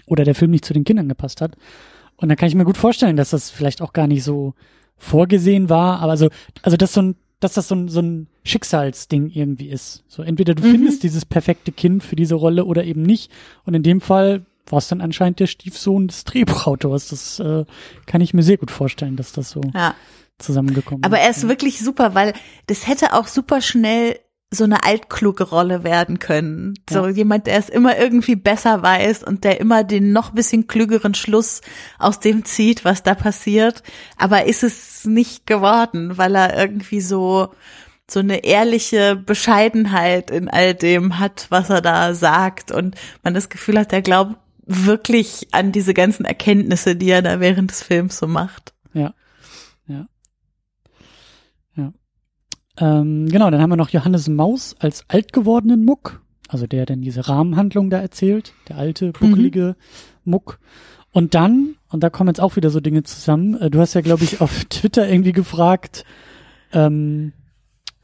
oder 0.07 0.25
der 0.25 0.35
Film 0.35 0.51
nicht 0.51 0.65
zu 0.65 0.73
den 0.75 0.85
Kindern 0.85 1.09
gepasst 1.09 1.41
hat. 1.41 1.57
Und 2.17 2.29
da 2.29 2.37
kann 2.37 2.49
ich 2.49 2.55
mir 2.55 2.65
gut 2.65 2.77
vorstellen, 2.77 3.17
dass 3.17 3.31
das 3.31 3.51
vielleicht 3.51 3.81
auch 3.83 3.93
gar 3.93 4.07
nicht 4.07 4.25
so 4.25 4.55
vorgesehen 4.97 5.69
war, 5.71 6.01
aber 6.01 6.13
also, 6.13 6.29
also 6.63 6.77
dass 6.77 6.93
so 6.93 7.03
ein, 7.03 7.17
dass 7.41 7.55
das 7.55 7.69
so 7.69 7.75
ein, 7.75 7.89
so 7.89 8.01
ein 8.01 8.29
Schicksalsding 8.45 9.31
irgendwie 9.31 9.69
ist. 9.69 10.05
So 10.09 10.23
entweder 10.23 10.55
du 10.55 10.63
Mhm. 10.67 10.71
findest 10.73 11.03
dieses 11.03 11.25
perfekte 11.25 11.73
Kind 11.73 12.03
für 12.05 12.17
diese 12.17 12.35
Rolle 12.35 12.65
oder 12.65 12.85
eben 12.85 13.03
nicht. 13.03 13.31
Und 13.65 13.75
in 13.75 13.83
dem 13.83 14.01
Fall 14.01 14.45
war 14.67 14.79
es 14.79 14.89
dann 14.89 15.01
anscheinend 15.01 15.41
der 15.41 15.47
Stiefsohn 15.47 16.07
des 16.09 16.25
Drehbuchautors. 16.25 17.09
Das 17.09 17.41
äh, 17.41 17.65
kann 18.07 18.21
ich 18.21 18.35
mir 18.35 18.43
sehr 18.43 18.57
gut 18.59 18.71
vorstellen, 18.71 19.17
dass 19.17 19.33
das 19.33 19.51
so 19.51 19.61
Ja. 19.75 19.95
zusammengekommen 20.39 21.03
Aber 21.05 21.17
ist. 21.19 21.25
er 21.25 21.31
ist 21.31 21.49
wirklich 21.49 21.81
super, 21.81 22.15
weil 22.15 22.35
das 22.67 22.87
hätte 22.87 23.15
auch 23.15 23.27
super 23.27 23.61
schnell 23.61 24.19
so 24.53 24.65
eine 24.65 24.83
altkluge 24.85 25.45
Rolle 25.45 25.85
werden 25.85 26.19
können. 26.19 26.75
So 26.89 27.07
Ja. 27.07 27.09
jemand, 27.11 27.47
der 27.47 27.57
es 27.59 27.69
immer 27.69 27.97
irgendwie 27.99 28.35
besser 28.35 28.83
weiß 28.83 29.23
und 29.23 29.45
der 29.45 29.61
immer 29.61 29.85
den 29.85 30.13
noch 30.13 30.31
bisschen 30.31 30.67
klügeren 30.67 31.15
Schluss 31.15 31.61
aus 32.01 32.19
dem 32.19 32.45
zieht, 32.45 32.85
was 32.85 33.05
da 33.05 33.15
passiert. 33.15 33.85
Aber 34.17 34.47
ist 34.47 34.65
es 34.65 35.05
nicht 35.05 35.47
geworden, 35.47 36.19
weil 36.19 36.35
er 36.35 36.59
irgendwie 36.59 37.01
so, 37.01 37.51
so 38.11 38.19
eine 38.19 38.43
ehrliche 38.43 39.15
Bescheidenheit 39.15 40.33
in 40.33 40.49
all 40.49 40.75
dem 40.75 41.21
hat, 41.21 41.47
was 41.51 41.71
er 41.71 41.81
da 41.81 42.13
sagt 42.15 42.73
und 42.73 42.97
man 43.23 43.35
das 43.35 43.51
Gefühl 43.51 43.79
hat, 43.79 43.93
er 43.93 44.03
glaubt 44.03 44.35
wirklich 44.67 45.47
an 45.53 45.71
diese 45.71 45.95
ganzen 45.95 46.25
Erkenntnisse, 46.25 46.97
die 46.97 47.11
er 47.11 47.23
da 47.23 47.39
während 47.39 47.71
des 47.71 47.83
Films 47.85 48.19
so 48.19 48.27
macht. 48.27 48.73
Ja. 48.95 49.01
Ja. 49.03 49.15
Ähm, 52.81 53.29
genau, 53.29 53.51
dann 53.51 53.61
haben 53.61 53.71
wir 53.71 53.77
noch 53.77 53.91
Johannes 53.91 54.29
Maus 54.29 54.75
als 54.79 55.05
alt 55.09 55.33
gewordenen 55.33 55.85
Muck. 55.85 56.23
Also 56.49 56.67
der 56.67 56.87
dann 56.87 57.03
diese 57.03 57.29
Rahmenhandlung 57.29 57.91
da 57.91 57.99
erzählt. 57.99 58.55
Der 58.69 58.77
alte, 58.79 59.13
buckelige 59.13 59.77
Muck. 60.25 60.59
Und 61.13 61.35
dann, 61.35 61.77
und 61.91 62.03
da 62.03 62.11
kommen 62.11 62.29
jetzt 62.29 62.41
auch 62.41 62.57
wieder 62.57 62.71
so 62.71 62.81
Dinge 62.81 63.03
zusammen, 63.03 63.55
äh, 63.61 63.71
du 63.71 63.81
hast 63.81 63.95
ja, 63.95 64.01
glaube 64.01 64.25
ich, 64.25 64.41
auf 64.41 64.65
Twitter 64.69 65.09
irgendwie 65.09 65.33
gefragt, 65.33 66.05
ähm, 66.73 67.33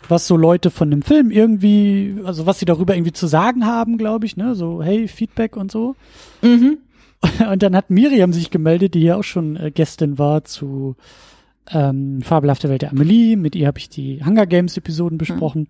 was 0.09 0.27
so 0.27 0.37
Leute 0.37 0.71
von 0.71 0.91
dem 0.91 1.03
Film 1.03 1.31
irgendwie, 1.31 2.17
also 2.25 2.47
was 2.47 2.59
sie 2.59 2.65
darüber 2.65 2.95
irgendwie 2.95 3.12
zu 3.12 3.27
sagen 3.27 3.67
haben, 3.67 3.99
glaube 3.99 4.27
ich, 4.27 4.37
ne? 4.37 4.55
So, 4.55 4.83
hey, 4.83 5.09
Feedback 5.09 5.57
und 5.57 5.73
so. 5.73 5.97
Mhm. 6.43 6.79
Und 7.51 7.62
dann 7.62 7.75
hat 7.75 7.89
Miriam 7.89 8.33
sich 8.35 8.51
gemeldet, 8.51 8.93
die 8.93 9.01
hier 9.01 9.17
auch 9.17 9.25
schon 9.25 9.57
äh, 9.57 9.71
Gästin 9.71 10.19
war 10.19 10.45
zu 10.45 10.97
ähm, 11.71 12.21
Fabelhafte 12.23 12.69
Welt 12.69 12.83
der 12.83 12.91
Amelie. 12.91 13.37
Mit 13.37 13.55
ihr 13.55 13.67
habe 13.67 13.79
ich 13.79 13.89
die 13.89 14.23
Hunger 14.25 14.47
Games 14.47 14.77
Episoden 14.77 15.19
besprochen. 15.19 15.69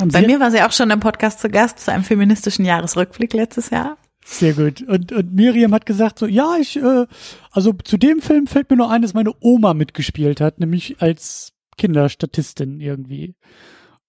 Und 0.00 0.12
Bei 0.12 0.22
mir 0.26 0.40
war 0.40 0.50
sie 0.50 0.62
auch 0.62 0.72
schon 0.72 0.90
im 0.90 1.00
Podcast 1.00 1.40
zu 1.40 1.48
Gast 1.48 1.80
zu 1.80 1.92
einem 1.92 2.04
feministischen 2.04 2.64
Jahresrückblick 2.64 3.32
letztes 3.32 3.70
Jahr. 3.70 3.96
Sehr 4.24 4.52
gut. 4.52 4.82
Und, 4.82 5.12
und 5.12 5.34
Miriam 5.34 5.74
hat 5.74 5.86
gesagt 5.86 6.18
so, 6.18 6.26
ja, 6.26 6.56
ich, 6.60 6.76
äh, 6.76 7.06
also 7.50 7.72
zu 7.72 7.96
dem 7.96 8.20
Film 8.20 8.46
fällt 8.46 8.70
mir 8.70 8.76
nur 8.76 8.90
ein, 8.90 9.02
dass 9.02 9.14
meine 9.14 9.32
Oma 9.40 9.74
mitgespielt 9.74 10.40
hat, 10.40 10.60
nämlich 10.60 11.02
als 11.02 11.52
Kinderstatistin 11.76 12.80
irgendwie. 12.80 13.34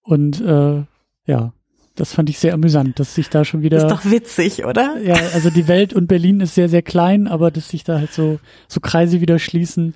Und 0.02 0.40
äh, 0.40 0.84
ja, 1.26 1.52
das 1.96 2.12
fand 2.12 2.28
ich 2.28 2.38
sehr 2.38 2.54
amüsant, 2.54 2.98
dass 2.98 3.14
sich 3.14 3.28
da 3.28 3.44
schon 3.44 3.62
wieder 3.62 3.78
Ist 3.78 3.88
doch 3.88 4.04
witzig, 4.04 4.64
oder? 4.64 4.98
ja, 5.00 5.14
also 5.32 5.50
die 5.50 5.68
Welt 5.68 5.92
und 5.92 6.06
Berlin 6.06 6.40
ist 6.40 6.54
sehr, 6.54 6.68
sehr 6.68 6.82
klein, 6.82 7.26
aber 7.26 7.50
dass 7.50 7.68
sich 7.68 7.84
da 7.84 7.98
halt 7.98 8.12
so, 8.12 8.38
so 8.68 8.80
Kreise 8.80 9.20
wieder 9.20 9.38
schließen. 9.38 9.94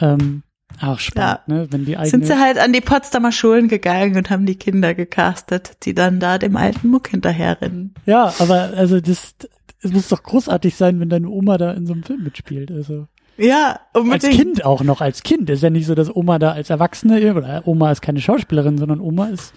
Ähm, 0.00 0.42
ach, 0.80 0.98
spannend, 0.98 1.48
ne? 1.48 1.66
Wenn 1.70 1.84
die 1.84 1.96
eigene. 1.96 2.10
Sind 2.10 2.26
sie 2.26 2.38
halt 2.38 2.58
an 2.58 2.72
die 2.72 2.80
Potsdamer 2.80 3.32
Schulen 3.32 3.68
gegangen 3.68 4.16
und 4.16 4.30
haben 4.30 4.46
die 4.46 4.56
Kinder 4.56 4.94
gecastet, 4.94 5.84
die 5.84 5.94
dann 5.94 6.20
da 6.20 6.38
dem 6.38 6.56
alten 6.56 6.88
Muck 6.88 7.08
hinterherrennen. 7.08 7.94
ja, 8.06 8.32
aber 8.38 8.72
also 8.76 9.00
das, 9.00 9.34
es 9.82 9.92
muss 9.92 10.08
doch 10.08 10.22
großartig 10.22 10.74
sein, 10.74 11.00
wenn 11.00 11.08
deine 11.08 11.28
Oma 11.28 11.58
da 11.58 11.72
in 11.72 11.86
so 11.86 11.92
einem 11.92 12.02
Film 12.02 12.24
mitspielt. 12.24 12.70
Also. 12.70 13.06
Ja, 13.36 13.80
unbedingt. 13.92 14.24
Als 14.24 14.34
Kind 14.34 14.64
auch 14.64 14.82
noch, 14.82 15.00
als 15.00 15.22
Kind. 15.22 15.50
Ist 15.50 15.62
ja 15.62 15.70
nicht 15.70 15.86
so, 15.86 15.94
dass 15.94 16.14
Oma 16.14 16.38
da 16.38 16.52
als 16.52 16.70
Erwachsene, 16.70 17.34
oder 17.34 17.66
Oma 17.66 17.92
ist 17.92 18.00
keine 18.00 18.20
Schauspielerin, 18.20 18.78
sondern 18.78 19.00
Oma 19.00 19.26
ist 19.26 19.52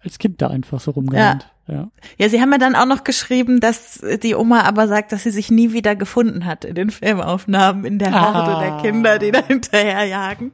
als 0.00 0.18
Kind 0.18 0.42
da 0.42 0.48
einfach 0.48 0.80
so 0.80 0.90
rumgerannt. 0.90 1.42
Ja. 1.42 1.48
Ja. 1.68 1.90
Ja, 2.18 2.28
sie 2.28 2.40
haben 2.40 2.52
ja 2.52 2.58
dann 2.58 2.74
auch 2.74 2.86
noch 2.86 3.04
geschrieben, 3.04 3.60
dass 3.60 4.04
die 4.22 4.34
Oma 4.34 4.62
aber 4.62 4.88
sagt, 4.88 5.12
dass 5.12 5.22
sie 5.22 5.30
sich 5.30 5.50
nie 5.50 5.72
wieder 5.72 5.94
gefunden 5.94 6.44
hat 6.44 6.64
in 6.64 6.74
den 6.74 6.90
Filmaufnahmen, 6.90 7.84
in 7.84 7.98
der 7.98 8.12
Horde 8.12 8.56
ah. 8.56 8.60
der 8.60 8.76
Kinder, 8.78 9.18
die 9.18 9.30
da 9.30 9.42
hinterherjagen. 9.46 10.52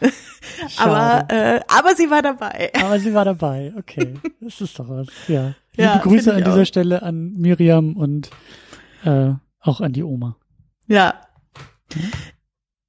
aber, 0.76 1.26
äh, 1.28 1.60
aber 1.68 1.94
sie 1.94 2.10
war 2.10 2.22
dabei. 2.22 2.72
Aber 2.82 2.98
sie 2.98 3.14
war 3.14 3.24
dabei, 3.24 3.72
okay. 3.78 4.14
Das 4.40 4.60
ist 4.60 4.78
doch 4.78 4.88
was, 4.88 5.08
ja. 5.28 5.54
Liebe 5.72 5.82
ja, 5.82 5.98
Grüße 5.98 6.32
an 6.34 6.44
dieser 6.44 6.62
auch. 6.62 6.66
Stelle 6.66 7.02
an 7.02 7.32
Miriam 7.36 7.96
und 7.96 8.30
äh, 9.04 9.32
auch 9.60 9.80
an 9.80 9.92
die 9.92 10.02
Oma. 10.02 10.36
Ja. 10.86 11.14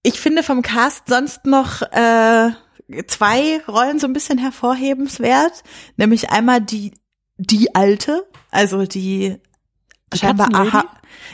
Ich 0.03 0.19
finde 0.19 0.43
vom 0.43 0.62
Cast 0.62 1.07
sonst 1.07 1.45
noch 1.45 1.81
äh, 1.84 2.49
zwei 3.07 3.62
Rollen 3.67 3.99
so 3.99 4.07
ein 4.07 4.13
bisschen 4.13 4.38
hervorhebenswert, 4.38 5.63
nämlich 5.97 6.31
einmal 6.31 6.62
die 6.62 6.93
die 7.41 7.73
alte, 7.73 8.27
also 8.51 8.86
die, 8.86 9.38
die 10.13 10.17
scheinbar 10.17 10.49
Aha, 10.54 10.86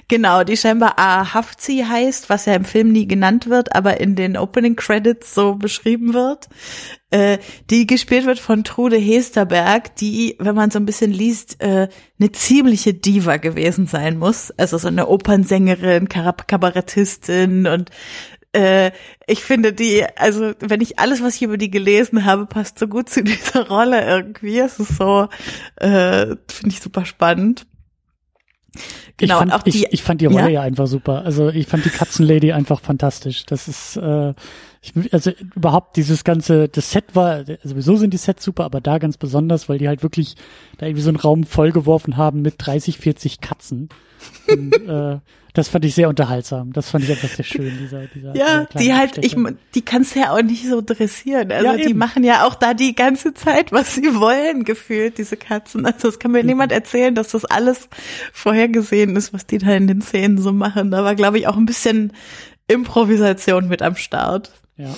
genau, 0.08 0.44
die 0.44 0.56
scheinbar 0.56 0.98
Ahafzi 0.98 1.86
heißt, 1.88 2.30
was 2.30 2.46
ja 2.46 2.54
im 2.54 2.64
Film 2.64 2.92
nie 2.92 3.08
genannt 3.08 3.50
wird, 3.50 3.76
aber 3.76 4.00
in 4.00 4.16
den 4.16 4.38
Opening 4.38 4.76
Credits 4.76 5.34
so 5.34 5.56
beschrieben 5.56 6.14
wird, 6.14 6.48
äh, 7.12 7.40
die 7.70 7.88
gespielt 7.88 8.26
wird 8.26 8.40
von 8.40 8.64
Trude 8.64 8.98
Hesterberg, 8.98 9.96
die, 9.98 10.36
wenn 10.40 10.56
man 10.56 10.72
so 10.72 10.80
ein 10.80 10.86
bisschen 10.86 11.12
liest, 11.12 11.62
äh, 11.62 11.90
eine 12.20 12.32
ziemliche 12.32 12.94
Diva 12.94 13.38
gewesen 13.38 13.86
sein 13.86 14.18
muss, 14.18 14.52
also 14.52 14.78
so 14.78 14.88
eine 14.88 15.08
Opernsängerin, 15.08 16.08
Kabarettistin 16.08 17.68
und 17.68 17.92
äh, 18.54 18.92
ich 19.28 19.44
finde 19.44 19.74
die, 19.74 20.06
also 20.16 20.54
wenn 20.60 20.82
ich 20.82 21.00
alles, 21.00 21.22
was 21.22 21.36
ich 21.36 21.44
über 21.44 21.58
die 21.58 21.70
gelesen 21.70 22.26
habe, 22.26 22.46
passt 22.46 22.80
so 22.80 22.88
gut 22.88 23.10
zu 23.10 23.24
dieser 23.24 23.68
Rolle 23.68 24.06
irgendwie. 24.06 24.60
Es 24.60 24.80
ist 24.80 24.98
so, 24.98 25.28
äh, 25.78 26.36
finde 26.48 26.70
ich 26.70 26.82
super 26.82 27.06
spannend. 27.06 27.66
Genau, 29.18 29.36
ich 29.36 29.40
fand, 29.40 29.52
und 29.52 29.58
auch 29.58 29.64
die, 29.64 29.70
ich, 29.70 29.94
ich 29.94 30.04
fand 30.04 30.22
die 30.22 30.28
Rolle 30.28 30.44
ja? 30.44 30.50
ja? 30.50 30.62
einfach 30.62 30.88
super. 30.88 31.24
Also 31.24 31.50
ich 31.50 31.68
fand 31.68 31.86
die 31.86 31.90
Katzenlady 31.90 32.52
einfach 32.52 32.80
fantastisch. 32.82 33.46
Das 33.46 33.68
ist, 33.68 33.98
äh, 33.98 34.34
ich, 34.96 35.14
also 35.14 35.32
überhaupt 35.56 35.98
dieses 35.98 36.24
ganze, 36.24 36.68
das 36.70 36.92
Set 36.92 37.16
war, 37.16 37.44
sowieso 37.64 37.98
sind 37.98 38.14
die 38.14 38.18
Sets 38.18 38.44
super, 38.44 38.66
aber 38.66 38.82
da 38.82 38.98
ganz 38.98 39.18
besonders, 39.18 39.70
weil 39.70 39.78
die 39.78 39.88
halt 39.88 40.04
wirklich 40.04 40.36
da 40.78 40.86
irgendwie 40.86 41.02
so 41.02 41.10
einen 41.10 41.18
Raum 41.18 41.44
vollgeworfen 41.44 42.18
haben 42.18 42.42
mit 42.42 42.56
30, 42.58 42.98
40 42.98 43.42
Katzen. 43.42 43.90
Und, 44.48 44.74
äh, 44.88 45.20
das 45.58 45.70
fand 45.70 45.86
ich 45.86 45.96
sehr 45.96 46.08
unterhaltsam. 46.08 46.72
Das 46.72 46.92
fand 46.92 47.06
ich 47.06 47.10
einfach 47.10 47.30
sehr 47.30 47.44
schön, 47.44 47.76
dieser, 47.80 48.06
dieser 48.06 48.36
Ja, 48.36 48.68
die 48.78 48.94
halt, 48.94 49.18
ich, 49.18 49.36
die 49.74 49.82
kannst 49.82 50.14
du 50.14 50.20
ja 50.20 50.32
auch 50.32 50.42
nicht 50.44 50.68
so 50.68 50.82
dressieren. 50.86 51.52
Also 51.52 51.66
ja, 51.66 51.78
die 51.78 51.96
machen 51.96 52.24
ja 52.24 52.46
auch 52.46 52.54
da 52.54 52.76
die 52.76 52.94
ganze 52.94 53.34
Zeit, 53.34 53.72
was 53.72 53.96
sie 53.96 54.20
wollen, 54.20 54.66
gefühlt, 54.66 55.18
diese 55.18 55.36
Katzen. 55.36 55.88
Also 55.88 56.10
es 56.10 56.20
kann 56.20 56.32
mir 56.32 56.44
mhm. 56.44 56.50
niemand 56.50 56.72
erzählen, 56.72 57.16
dass 57.16 57.30
das 57.30 57.44
alles 57.44 57.90
vorhergesehen 58.34 59.16
ist, 59.16 59.34
was 59.34 59.48
die 59.48 59.58
da 59.58 59.72
in 59.74 59.88
den 59.88 60.02
Szenen 60.02 60.38
so 60.38 60.54
machen. 60.54 60.92
Da 60.92 61.04
war, 61.04 61.16
glaube 61.16 61.40
ich, 61.40 61.48
auch 61.48 61.58
ein 61.58 61.66
bisschen 61.66 62.14
Improvisation 62.68 63.68
mit 63.68 63.82
am 63.82 63.96
Start. 63.96 64.52
Ja. 64.78 64.94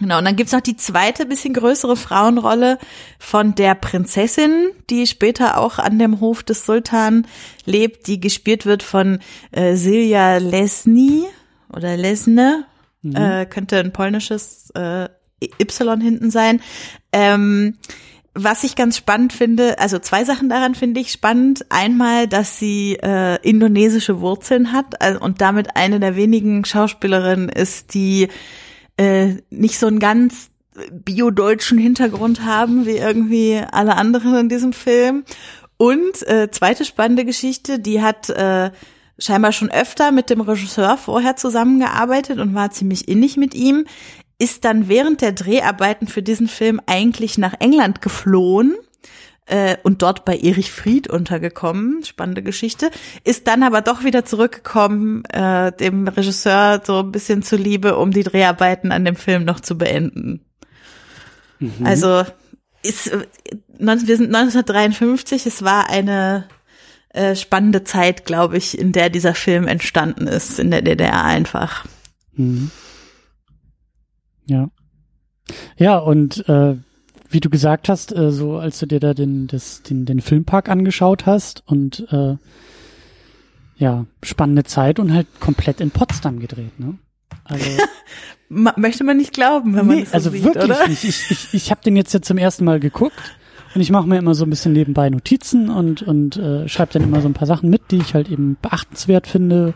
Genau, 0.00 0.18
und 0.18 0.24
dann 0.24 0.36
gibt's 0.36 0.52
noch 0.52 0.60
die 0.60 0.76
zweite, 0.76 1.26
bisschen 1.26 1.54
größere 1.54 1.96
Frauenrolle 1.96 2.78
von 3.18 3.54
der 3.54 3.74
Prinzessin, 3.74 4.68
die 4.90 5.06
später 5.06 5.58
auch 5.58 5.78
an 5.78 5.98
dem 5.98 6.20
Hof 6.20 6.42
des 6.42 6.64
Sultan 6.64 7.26
lebt, 7.64 8.06
die 8.06 8.20
gespielt 8.20 8.64
wird 8.64 8.82
von 8.82 9.18
äh, 9.50 9.74
Silja 9.74 10.36
Lesny 10.36 11.24
oder 11.72 11.96
Lesne, 11.96 12.64
mhm. 13.02 13.16
äh, 13.16 13.46
könnte 13.46 13.80
ein 13.80 13.92
polnisches 13.92 14.70
äh, 14.70 15.08
Y 15.60 16.00
hinten 16.00 16.30
sein. 16.30 16.60
Ähm, 17.12 17.78
was 18.44 18.64
ich 18.64 18.76
ganz 18.76 18.96
spannend 18.96 19.32
finde, 19.32 19.78
also 19.78 19.98
zwei 19.98 20.24
Sachen 20.24 20.48
daran 20.48 20.74
finde 20.74 21.00
ich 21.00 21.12
spannend. 21.12 21.66
Einmal, 21.70 22.26
dass 22.26 22.58
sie 22.58 22.98
äh, 23.02 23.36
indonesische 23.42 24.20
Wurzeln 24.20 24.72
hat 24.72 25.00
also, 25.00 25.20
und 25.20 25.40
damit 25.40 25.76
eine 25.76 26.00
der 26.00 26.16
wenigen 26.16 26.64
Schauspielerinnen 26.64 27.48
ist, 27.48 27.94
die 27.94 28.28
äh, 28.96 29.36
nicht 29.50 29.78
so 29.78 29.86
einen 29.86 29.98
ganz 29.98 30.50
biodeutschen 30.92 31.78
Hintergrund 31.78 32.44
haben 32.44 32.86
wie 32.86 32.98
irgendwie 32.98 33.60
alle 33.70 33.96
anderen 33.96 34.34
in 34.36 34.48
diesem 34.48 34.72
Film. 34.72 35.24
Und 35.76 36.26
äh, 36.26 36.50
zweite 36.50 36.84
spannende 36.84 37.24
Geschichte, 37.24 37.78
die 37.78 38.02
hat 38.02 38.30
äh, 38.30 38.70
scheinbar 39.18 39.52
schon 39.52 39.70
öfter 39.70 40.12
mit 40.12 40.30
dem 40.30 40.40
Regisseur 40.40 40.96
vorher 40.96 41.36
zusammengearbeitet 41.36 42.38
und 42.38 42.54
war 42.54 42.70
ziemlich 42.70 43.08
innig 43.08 43.36
mit 43.36 43.54
ihm, 43.54 43.86
ist 44.38 44.64
dann 44.64 44.88
während 44.88 45.20
der 45.20 45.32
Dreharbeiten 45.32 46.06
für 46.06 46.22
diesen 46.22 46.48
Film 46.48 46.80
eigentlich 46.86 47.38
nach 47.38 47.54
England 47.58 48.00
geflohen 48.00 48.76
äh, 49.46 49.76
und 49.82 50.02
dort 50.02 50.24
bei 50.24 50.36
Erich 50.36 50.70
Fried 50.70 51.08
untergekommen. 51.08 52.04
Spannende 52.04 52.42
Geschichte. 52.42 52.90
Ist 53.24 53.48
dann 53.48 53.62
aber 53.62 53.80
doch 53.80 54.04
wieder 54.04 54.24
zurückgekommen, 54.24 55.24
äh, 55.26 55.72
dem 55.72 56.06
Regisseur 56.06 56.82
so 56.84 57.00
ein 57.00 57.12
bisschen 57.12 57.42
zuliebe, 57.42 57.96
um 57.96 58.12
die 58.12 58.22
Dreharbeiten 58.22 58.92
an 58.92 59.04
dem 59.04 59.16
Film 59.16 59.44
noch 59.44 59.60
zu 59.60 59.76
beenden. 59.76 60.44
Mhm. 61.58 61.84
Also 61.84 62.24
ist, 62.82 63.08
äh, 63.08 63.26
wir 63.78 64.16
sind 64.16 64.34
1953, 64.34 65.46
es 65.46 65.62
war 65.64 65.90
eine 65.90 66.46
äh, 67.10 67.34
spannende 67.34 67.84
Zeit, 67.84 68.24
glaube 68.24 68.56
ich, 68.56 68.78
in 68.78 68.92
der 68.92 69.10
dieser 69.10 69.34
Film 69.34 69.66
entstanden 69.66 70.26
ist, 70.26 70.58
in 70.58 70.70
der 70.70 70.82
DDR 70.82 71.24
einfach. 71.24 71.84
Mhm. 72.34 72.70
Ja. 74.48 74.70
Ja, 75.76 75.98
und 75.98 76.48
äh, 76.48 76.76
wie 77.30 77.40
du 77.40 77.50
gesagt 77.50 77.88
hast, 77.88 78.14
äh, 78.14 78.30
so 78.30 78.56
als 78.56 78.78
du 78.78 78.86
dir 78.86 79.00
da 79.00 79.14
den, 79.14 79.46
das, 79.46 79.82
den, 79.82 80.06
den 80.06 80.20
Filmpark 80.20 80.68
angeschaut 80.68 81.26
hast 81.26 81.62
und 81.66 82.06
äh, 82.10 82.36
ja, 83.76 84.06
spannende 84.22 84.64
Zeit 84.64 84.98
und 84.98 85.12
halt 85.12 85.26
komplett 85.40 85.80
in 85.80 85.90
Potsdam 85.90 86.40
gedreht, 86.40 86.78
ne? 86.80 86.98
Also 87.44 87.64
möchte 88.48 89.04
man 89.04 89.16
nicht 89.16 89.32
glauben, 89.32 89.74
wenn 89.74 89.86
man 89.86 90.00
das 90.00 90.10
so 90.10 90.14
also 90.14 90.30
sieht, 90.30 90.44
wirklich 90.44 90.64
oder? 90.64 90.88
nicht. 90.88 91.04
Ich, 91.04 91.30
ich, 91.30 91.54
ich 91.54 91.70
habe 91.70 91.82
den 91.82 91.96
jetzt 91.96 92.12
ja 92.12 92.20
zum 92.20 92.38
ersten 92.38 92.64
Mal 92.64 92.80
geguckt 92.80 93.36
und 93.74 93.80
ich 93.80 93.90
mache 93.90 94.08
mir 94.08 94.18
immer 94.18 94.34
so 94.34 94.44
ein 94.44 94.50
bisschen 94.50 94.72
nebenbei 94.72 95.08
Notizen 95.10 95.68
und 95.70 96.02
und 96.02 96.36
äh, 96.36 96.68
schreibe 96.68 96.92
dann 96.94 97.02
immer 97.02 97.20
so 97.20 97.28
ein 97.28 97.34
paar 97.34 97.46
Sachen 97.46 97.70
mit, 97.70 97.90
die 97.90 97.98
ich 97.98 98.14
halt 98.14 98.30
eben 98.30 98.56
beachtenswert 98.60 99.26
finde 99.26 99.74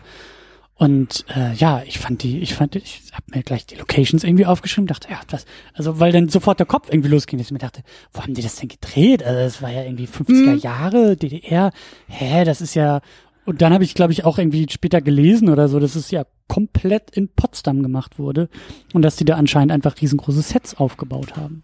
und 0.75 1.25
äh, 1.35 1.53
ja, 1.53 1.83
ich 1.85 1.99
fand 1.99 2.23
die, 2.23 2.39
ich 2.39 2.55
fand, 2.55 2.75
ich 2.75 3.03
habe 3.13 3.25
mir 3.33 3.43
gleich 3.43 3.65
die 3.65 3.75
Locations 3.75 4.23
irgendwie 4.23 4.45
aufgeschrieben, 4.45 4.87
dachte, 4.87 5.09
ja, 5.11 5.19
was, 5.29 5.45
also 5.73 5.99
weil 5.99 6.11
dann 6.11 6.29
sofort 6.29 6.59
der 6.59 6.65
Kopf 6.65 6.89
irgendwie 6.91 7.09
losging, 7.09 7.37
dass 7.37 7.47
ich 7.47 7.51
mir 7.51 7.59
dachte, 7.59 7.83
wo 8.11 8.21
haben 8.21 8.33
die 8.33 8.41
das 8.41 8.55
denn 8.55 8.69
gedreht? 8.69 9.23
Also 9.23 9.39
das 9.39 9.61
war 9.61 9.71
ja 9.71 9.83
irgendwie 9.83 10.07
50er 10.07 10.53
hm. 10.53 10.57
Jahre, 10.57 11.15
DDR, 11.15 11.71
hä, 12.07 12.43
das 12.43 12.59
ist 12.59 12.73
ja, 12.73 13.01
und 13.45 13.61
dann 13.61 13.71
habe 13.73 13.83
ich, 13.83 13.93
glaube 13.93 14.13
ich, 14.13 14.25
auch 14.25 14.39
irgendwie 14.39 14.67
später 14.69 15.01
gelesen 15.01 15.49
oder 15.49 15.67
so, 15.67 15.79
dass 15.79 15.95
es 15.95 16.09
ja 16.09 16.25
komplett 16.47 17.11
in 17.11 17.29
Potsdam 17.29 17.83
gemacht 17.83 18.17
wurde 18.17 18.49
und 18.93 19.03
dass 19.03 19.15
die 19.15 19.25
da 19.25 19.35
anscheinend 19.35 19.71
einfach 19.71 20.01
riesengroße 20.01 20.41
Sets 20.41 20.75
aufgebaut 20.75 21.35
haben. 21.35 21.63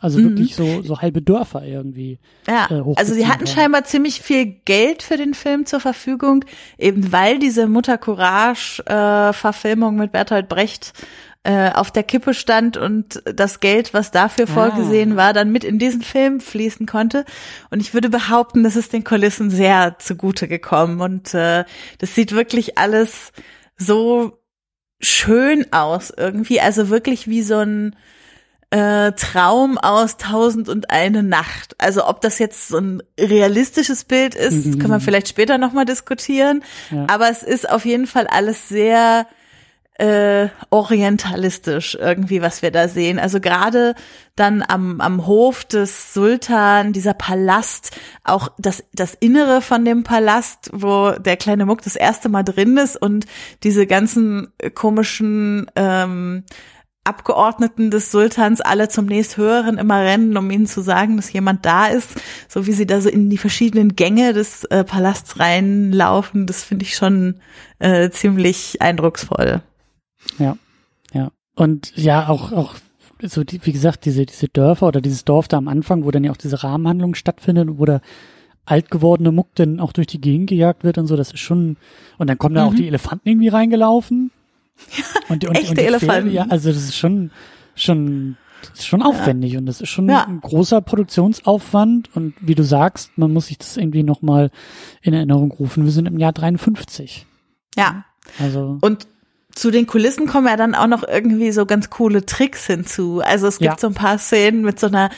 Also 0.00 0.18
mhm. 0.18 0.30
wirklich 0.30 0.56
so, 0.56 0.82
so 0.82 1.00
halbe 1.00 1.20
Dörfer 1.20 1.62
irgendwie. 1.62 2.18
Ja, 2.48 2.68
äh, 2.70 2.82
also 2.96 3.12
sie 3.12 3.26
hatten 3.26 3.46
scheinbar 3.46 3.84
ziemlich 3.84 4.22
viel 4.22 4.46
Geld 4.46 5.02
für 5.02 5.18
den 5.18 5.34
Film 5.34 5.66
zur 5.66 5.78
Verfügung, 5.78 6.44
eben 6.78 7.12
weil 7.12 7.38
diese 7.38 7.66
Mutter 7.66 7.98
Courage 7.98 8.82
äh, 8.86 9.34
Verfilmung 9.34 9.96
mit 9.96 10.10
Bertolt 10.10 10.48
Brecht 10.48 10.94
äh, 11.42 11.70
auf 11.72 11.90
der 11.90 12.02
Kippe 12.02 12.32
stand 12.32 12.78
und 12.78 13.22
das 13.24 13.60
Geld, 13.60 13.92
was 13.92 14.10
dafür 14.10 14.46
ah. 14.48 14.52
vorgesehen 14.52 15.16
war, 15.16 15.34
dann 15.34 15.52
mit 15.52 15.64
in 15.64 15.78
diesen 15.78 16.02
Film 16.02 16.40
fließen 16.40 16.86
konnte. 16.86 17.26
Und 17.70 17.80
ich 17.80 17.92
würde 17.92 18.08
behaupten, 18.08 18.62
das 18.62 18.76
ist 18.76 18.92
den 18.94 19.04
Kulissen 19.04 19.50
sehr 19.50 19.96
zugute 19.98 20.48
gekommen. 20.48 21.00
Und 21.00 21.34
äh, 21.34 21.64
das 21.98 22.14
sieht 22.14 22.32
wirklich 22.32 22.78
alles 22.78 23.32
so 23.76 24.38
schön 25.00 25.66
aus 25.72 26.10
irgendwie. 26.14 26.60
Also 26.60 26.88
wirklich 26.88 27.28
wie 27.28 27.42
so 27.42 27.56
ein 27.56 27.96
äh, 28.70 29.12
Traum 29.12 29.78
aus 29.78 30.16
Tausend 30.16 30.68
und 30.68 30.90
eine 30.90 31.22
Nacht. 31.22 31.74
Also 31.78 32.06
ob 32.06 32.20
das 32.20 32.38
jetzt 32.38 32.68
so 32.68 32.78
ein 32.78 33.02
realistisches 33.18 34.04
Bild 34.04 34.34
ist, 34.34 34.66
mhm. 34.66 34.78
kann 34.78 34.90
man 34.90 35.00
vielleicht 35.00 35.28
später 35.28 35.58
nochmal 35.58 35.84
diskutieren. 35.84 36.62
Ja. 36.90 37.06
Aber 37.08 37.28
es 37.28 37.42
ist 37.42 37.68
auf 37.68 37.84
jeden 37.84 38.06
Fall 38.06 38.26
alles 38.28 38.68
sehr 38.68 39.26
äh, 40.00 40.48
orientalistisch 40.70 41.94
irgendwie, 42.00 42.40
was 42.40 42.62
wir 42.62 42.70
da 42.70 42.88
sehen. 42.88 43.18
Also 43.18 43.38
gerade 43.38 43.94
dann 44.34 44.64
am, 44.66 45.00
am 45.02 45.26
Hof 45.26 45.64
des 45.64 46.14
Sultan, 46.14 46.94
dieser 46.94 47.12
Palast, 47.12 47.90
auch 48.24 48.48
das, 48.56 48.82
das 48.94 49.14
Innere 49.14 49.60
von 49.60 49.84
dem 49.84 50.02
Palast, 50.02 50.70
wo 50.72 51.10
der 51.10 51.36
kleine 51.36 51.66
Muck 51.66 51.82
das 51.82 51.96
erste 51.96 52.30
Mal 52.30 52.44
drin 52.44 52.78
ist 52.78 52.96
und 52.96 53.26
diese 53.62 53.86
ganzen 53.86 54.52
komischen 54.74 55.70
ähm, 55.76 56.44
Abgeordneten 57.04 57.90
des 57.90 58.10
Sultans 58.10 58.60
alle 58.60 58.88
zum 58.88 59.06
nächsthöheren 59.06 59.78
immer 59.78 60.00
rennen, 60.02 60.36
um 60.36 60.50
ihnen 60.50 60.66
zu 60.66 60.82
sagen, 60.82 61.16
dass 61.16 61.32
jemand 61.32 61.64
da 61.64 61.86
ist, 61.86 62.20
so 62.46 62.66
wie 62.66 62.72
sie 62.72 62.86
da 62.86 63.00
so 63.00 63.08
in 63.08 63.30
die 63.30 63.38
verschiedenen 63.38 63.96
Gänge 63.96 64.32
des 64.34 64.64
äh, 64.64 64.84
Palasts 64.84 65.40
reinlaufen, 65.40 66.46
das 66.46 66.62
finde 66.62 66.84
ich 66.84 66.94
schon 66.94 67.36
äh, 67.78 68.10
ziemlich 68.10 68.82
eindrucksvoll. 68.82 69.62
Ja, 70.38 70.56
ja. 71.14 71.30
Und 71.56 71.96
ja, 71.96 72.28
auch, 72.28 72.52
auch 72.52 72.74
so 73.22 73.44
die, 73.44 73.64
wie 73.64 73.72
gesagt, 73.72 74.04
diese, 74.04 74.26
diese 74.26 74.48
Dörfer 74.48 74.86
oder 74.86 75.00
dieses 75.00 75.24
Dorf 75.24 75.48
da 75.48 75.56
am 75.56 75.68
Anfang, 75.68 76.04
wo 76.04 76.10
dann 76.10 76.24
ja 76.24 76.30
auch 76.32 76.36
diese 76.36 76.62
Rahmenhandlung 76.62 77.14
stattfindet, 77.14 77.68
wo 77.78 77.86
der 77.86 78.02
alt 78.66 78.90
gewordene 78.90 79.32
Muck 79.32 79.48
dann 79.54 79.80
auch 79.80 79.92
durch 79.92 80.06
die 80.06 80.20
Gegend 80.20 80.50
gejagt 80.50 80.84
wird 80.84 80.98
und 80.98 81.06
so, 81.06 81.16
das 81.16 81.32
ist 81.32 81.40
schon, 81.40 81.76
und 82.18 82.28
dann 82.28 82.38
kommen 82.38 82.54
da 82.54 82.66
auch 82.66 82.72
Mhm. 82.72 82.76
die 82.76 82.86
Elefanten 82.86 83.28
irgendwie 83.28 83.48
reingelaufen. 83.48 84.30
Und, 85.28 85.44
und, 85.46 85.54
echte 85.54 85.70
und 85.70 85.78
die 85.78 85.84
Elefanten. 85.84 86.30
ja, 86.32 86.46
also 86.48 86.70
das 86.72 86.82
ist 86.82 86.96
schon, 86.96 87.30
schon, 87.76 88.36
das 88.62 88.80
ist 88.80 88.86
schon 88.86 89.02
aufwendig 89.02 89.56
und 89.56 89.66
das 89.66 89.80
ist 89.80 89.88
schon 89.90 90.08
Ja. 90.08 90.26
ein 90.26 90.40
großer 90.40 90.80
Produktionsaufwand 90.80 92.14
und 92.16 92.34
wie 92.40 92.54
du 92.54 92.62
sagst, 92.64 93.16
man 93.16 93.32
muss 93.32 93.46
sich 93.46 93.58
das 93.58 93.76
irgendwie 93.76 94.02
nochmal 94.02 94.50
in 95.02 95.14
Erinnerung 95.14 95.52
rufen. 95.52 95.84
Wir 95.84 95.92
sind 95.92 96.06
im 96.06 96.18
Jahr 96.18 96.32
53. 96.32 97.26
Ja. 97.76 98.04
Also, 98.40 98.78
Und 98.80 99.06
zu 99.54 99.70
den 99.70 99.86
Kulissen 99.86 100.26
kommen 100.26 100.46
ja 100.46 100.56
dann 100.56 100.74
auch 100.74 100.86
noch 100.86 101.02
irgendwie 101.06 101.52
so 101.52 101.66
ganz 101.66 101.90
coole 101.90 102.24
Tricks 102.26 102.66
hinzu. 102.66 103.20
Also 103.20 103.46
es 103.46 103.58
gibt 103.58 103.72
Ja. 103.72 103.78
so 103.78 103.86
ein 103.88 103.94
paar 103.94 104.18
Szenen 104.18 104.62
mit 104.62 104.78
so 104.80 104.86
einer 104.88 105.10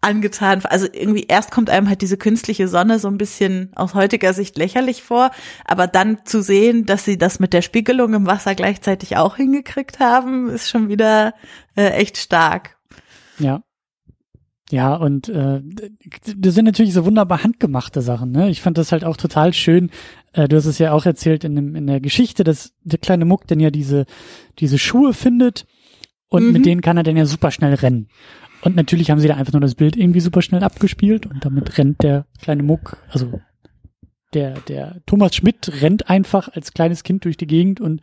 angetan. 0.00 0.64
Also 0.64 0.86
irgendwie 0.90 1.26
erst 1.28 1.50
kommt 1.50 1.68
einem 1.68 1.90
halt 1.90 2.00
diese 2.00 2.16
künstliche 2.16 2.66
Sonne 2.66 2.98
so 2.98 3.08
ein 3.08 3.18
bisschen 3.18 3.70
aus 3.76 3.92
heutiger 3.92 4.32
Sicht 4.32 4.56
lächerlich 4.56 5.02
vor, 5.02 5.32
aber 5.66 5.86
dann 5.86 6.24
zu 6.24 6.42
sehen, 6.42 6.86
dass 6.86 7.04
sie 7.04 7.18
das 7.18 7.40
mit 7.40 7.52
der 7.52 7.60
Spiegelung 7.60 8.14
im 8.14 8.26
Wasser 8.26 8.54
gleichzeitig 8.54 9.18
auch 9.18 9.36
hingekriegt 9.36 10.00
haben, 10.00 10.48
ist 10.48 10.70
schon 10.70 10.88
wieder 10.88 11.34
äh, 11.76 11.90
echt 11.90 12.16
stark. 12.16 12.78
Ja. 13.38 13.60
Ja, 14.70 14.94
und 14.94 15.28
äh, 15.28 15.60
das 16.36 16.54
sind 16.54 16.64
natürlich 16.64 16.92
so 16.92 17.04
wunderbar 17.04 17.42
handgemachte 17.42 18.02
Sachen. 18.02 18.30
Ne? 18.30 18.50
Ich 18.50 18.60
fand 18.62 18.78
das 18.78 18.92
halt 18.92 19.04
auch 19.04 19.16
total 19.16 19.52
schön. 19.52 19.90
Äh, 20.32 20.46
du 20.48 20.56
hast 20.56 20.66
es 20.66 20.78
ja 20.78 20.92
auch 20.92 21.06
erzählt 21.06 21.42
in, 21.42 21.56
dem, 21.56 21.74
in 21.74 21.86
der 21.88 22.00
Geschichte, 22.00 22.44
dass 22.44 22.72
der 22.84 22.98
kleine 23.00 23.24
Muck 23.24 23.46
dann 23.48 23.58
ja 23.58 23.70
diese, 23.70 24.06
diese 24.60 24.78
Schuhe 24.78 25.12
findet 25.12 25.66
und 26.28 26.46
Mhm. 26.46 26.52
mit 26.52 26.66
denen 26.66 26.80
kann 26.82 26.96
er 26.96 27.02
dann 27.02 27.16
ja 27.16 27.26
super 27.26 27.50
schnell 27.50 27.74
rennen. 27.74 28.06
Und 28.62 28.76
natürlich 28.76 29.10
haben 29.10 29.18
sie 29.18 29.26
da 29.28 29.34
einfach 29.34 29.52
nur 29.54 29.62
das 29.62 29.74
Bild 29.74 29.96
irgendwie 29.96 30.20
super 30.20 30.42
schnell 30.42 30.62
abgespielt 30.62 31.26
und 31.26 31.44
damit 31.44 31.76
rennt 31.78 32.02
der 32.04 32.26
kleine 32.40 32.62
Muck, 32.62 32.98
also 33.08 33.40
der, 34.34 34.60
der 34.68 35.00
Thomas 35.06 35.34
Schmidt 35.34 35.82
rennt 35.82 36.08
einfach 36.08 36.48
als 36.54 36.72
kleines 36.72 37.02
Kind 37.02 37.24
durch 37.24 37.36
die 37.36 37.48
Gegend 37.48 37.80
und 37.80 38.00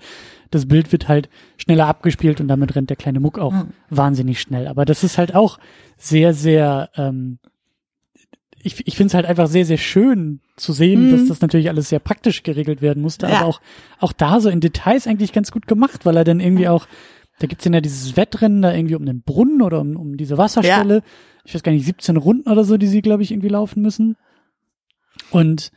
das 0.51 0.65
Bild 0.67 0.91
wird 0.91 1.07
halt 1.07 1.29
schneller 1.55 1.87
abgespielt 1.87 2.41
und 2.41 2.49
damit 2.49 2.75
rennt 2.75 2.89
der 2.89 2.97
kleine 2.97 3.21
Muck 3.21 3.39
auch 3.39 3.53
Mhm. 3.53 3.67
wahnsinnig 3.89 4.41
schnell. 4.41 4.67
Aber 4.67 4.83
das 4.83 5.05
ist 5.05 5.17
halt 5.17 5.33
auch 5.35 5.57
sehr, 5.97 6.33
sehr, 6.33 6.89
ähm, 6.95 7.39
ich, 8.61 8.85
ich 8.87 8.95
finde 8.97 9.07
es 9.07 9.13
halt 9.13 9.25
einfach 9.25 9.47
sehr, 9.47 9.65
sehr 9.65 9.77
schön 9.77 10.41
zu 10.57 10.73
sehen, 10.73 11.07
Mhm. 11.07 11.11
dass 11.11 11.27
das 11.27 11.41
natürlich 11.41 11.69
alles 11.69 11.89
sehr 11.89 11.99
praktisch 11.99 12.43
geregelt 12.43 12.81
werden 12.81 13.01
musste, 13.01 13.27
Ja. 13.27 13.37
aber 13.39 13.45
auch, 13.47 13.61
auch 13.99 14.13
da 14.13 14.39
so 14.39 14.49
in 14.49 14.59
Details 14.59 15.07
eigentlich 15.07 15.31
ganz 15.33 15.51
gut 15.51 15.67
gemacht, 15.67 16.05
weil 16.05 16.17
er 16.17 16.23
dann 16.23 16.39
irgendwie 16.39 16.67
auch, 16.67 16.87
da 17.39 17.47
gibt's 17.47 17.65
ja 17.65 17.81
dieses 17.81 18.17
Wettrennen 18.17 18.61
da 18.61 18.73
irgendwie 18.73 18.95
um 18.95 19.05
den 19.05 19.21
Brunnen 19.21 19.61
oder 19.61 19.79
um, 19.81 19.95
um 19.95 20.17
diese 20.17 20.37
Wasserstelle. 20.37 21.03
Ich 21.45 21.53
weiß 21.53 21.63
gar 21.63 21.71
nicht, 21.71 21.85
17 21.85 22.17
Runden 22.17 22.49
oder 22.49 22.63
so, 22.63 22.77
die 22.77 22.87
sie, 22.87 23.01
glaube 23.01 23.23
ich, 23.23 23.31
irgendwie 23.31 23.49
laufen 23.49 23.81
müssen. 23.81 24.17
Und 25.31 25.71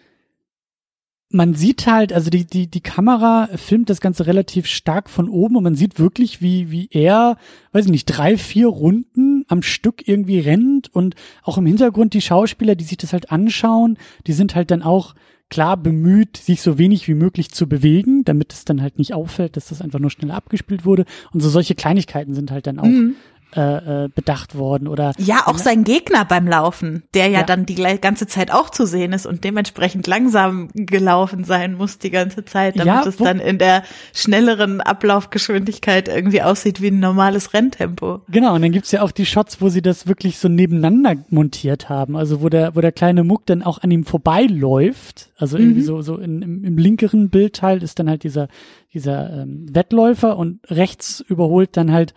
man 1.33 1.55
sieht 1.55 1.87
halt, 1.87 2.13
also 2.13 2.29
die, 2.29 2.45
die, 2.45 2.67
die 2.67 2.81
Kamera 2.81 3.49
filmt 3.55 3.89
das 3.89 4.01
Ganze 4.01 4.27
relativ 4.27 4.67
stark 4.67 5.09
von 5.09 5.29
oben 5.29 5.57
und 5.57 5.63
man 5.63 5.77
sieht 5.77 5.99
wirklich, 6.01 6.43
wie, 6.43 6.73
wie 6.73 6.89
er, 6.91 7.37
weiß 7.73 7.85
ich 7.85 7.91
nicht, 7.91 8.07
drei, 8.07 8.37
vier 8.37 8.67
Runden 8.67 9.45
am 9.47 9.63
Stück 9.63 10.07
irgendwie 10.09 10.41
rennt 10.41 10.93
und 10.93 11.15
auch 11.45 11.57
im 11.57 11.67
Hintergrund 11.67 12.15
die 12.15 12.21
Schauspieler, 12.21 12.75
die 12.75 12.85
sich 12.85 12.97
das 12.97 13.13
halt 13.13 13.31
anschauen, 13.31 13.97
die 14.27 14.33
sind 14.33 14.57
halt 14.57 14.73
dann 14.73 14.83
auch 14.83 15.15
klar 15.51 15.77
bemüht, 15.77 16.37
sich 16.37 16.63
so 16.63 16.79
wenig 16.79 17.07
wie 17.07 17.15
möglich 17.15 17.51
zu 17.51 17.69
bewegen, 17.69 18.25
damit 18.25 18.53
es 18.53 18.65
dann 18.65 18.83
halt 18.83 18.99
nicht 18.99 19.15
auffällt, 19.15 19.57
dass 19.57 19.69
das 19.69 19.83
einfach 19.83 19.99
nur 19.99 20.11
schneller 20.11 20.35
abgespielt 20.35 20.85
wurde. 20.85 21.05
Und 21.33 21.41
so 21.41 21.49
solche 21.49 21.75
Kleinigkeiten 21.75 22.35
sind 22.35 22.51
halt 22.51 22.67
dann 22.67 22.79
auch 22.79 22.85
Mhm. 22.85 23.15
Äh, 23.57 24.05
äh, 24.05 24.09
bedacht 24.15 24.57
worden 24.57 24.87
oder 24.87 25.13
Ja, 25.19 25.47
auch 25.47 25.59
sein 25.59 25.85
Gegner 25.85 26.25
beim 26.25 26.47
Laufen, 26.47 27.03
der 27.15 27.27
ja, 27.29 27.41
Ja. 27.41 27.45
dann 27.45 27.67
die 27.67 27.75
ganze 27.75 28.27
Zeit 28.27 28.53
auch 28.53 28.71
zu 28.71 28.87
sehen 28.87 29.13
ist 29.13 29.27
und 29.27 29.43
dementsprechend 29.45 30.07
langsam 30.07 30.69
gelaufen 30.75 31.45
sein 31.45 31.75
muss 31.75 31.99
die 31.99 32.11
ganze 32.11 32.45
Zeit, 32.45 32.79
damit 32.79 32.87
Ja, 32.87 33.05
es 33.07 33.17
dann 33.17 33.41
in 33.41 33.59
der 33.59 33.83
schnelleren 34.15 34.81
Ablaufgeschwindigkeit 34.81 36.09
irgendwie 36.09 36.43
aussieht 36.43 36.81
wie 36.81 36.89
ein 36.89 37.01
normales 37.01 37.53
Renntempo. 37.55 38.21
Genau, 38.29 38.55
und 38.55 38.63
dann 38.63 38.73
gibt's 38.73 38.93
ja 38.93 39.03
auch 39.03 39.11
die 39.11 39.27
Shots, 39.27 39.61
wo 39.61 39.69
sie 39.69 39.83
das 39.83 40.07
wirklich 40.07 40.39
so 40.39 40.49
nebeneinander 40.49 41.17
montiert 41.31 41.89
haben. 41.89 42.17
Also 42.17 42.43
wo 42.43 42.49
der, 42.49 42.77
wo 42.77 42.81
der 42.81 42.93
kleine 42.93 43.25
Muck 43.25 43.47
dann 43.47 43.63
auch 43.63 43.79
an 43.79 43.91
ihm 43.91 44.05
vorbeiläuft. 44.05 45.31
Also 45.37 45.59
irgendwie 45.59 45.83
so, 45.83 46.03
so 46.03 46.17
in, 46.17 46.43
im, 46.43 46.65
im 46.65 46.77
linkeren 46.79 47.31
Bildteil 47.31 47.83
ist 47.83 47.99
dann 47.99 48.09
halt 48.09 48.25
dieser, 48.25 48.49
dieser 48.93 49.43
ähm, 49.43 49.67
Wettläufer 49.73 50.37
und 50.37 50.61
rechts 50.71 51.21
überholt 51.27 51.77
dann 51.77 51.93
halt 51.93 52.15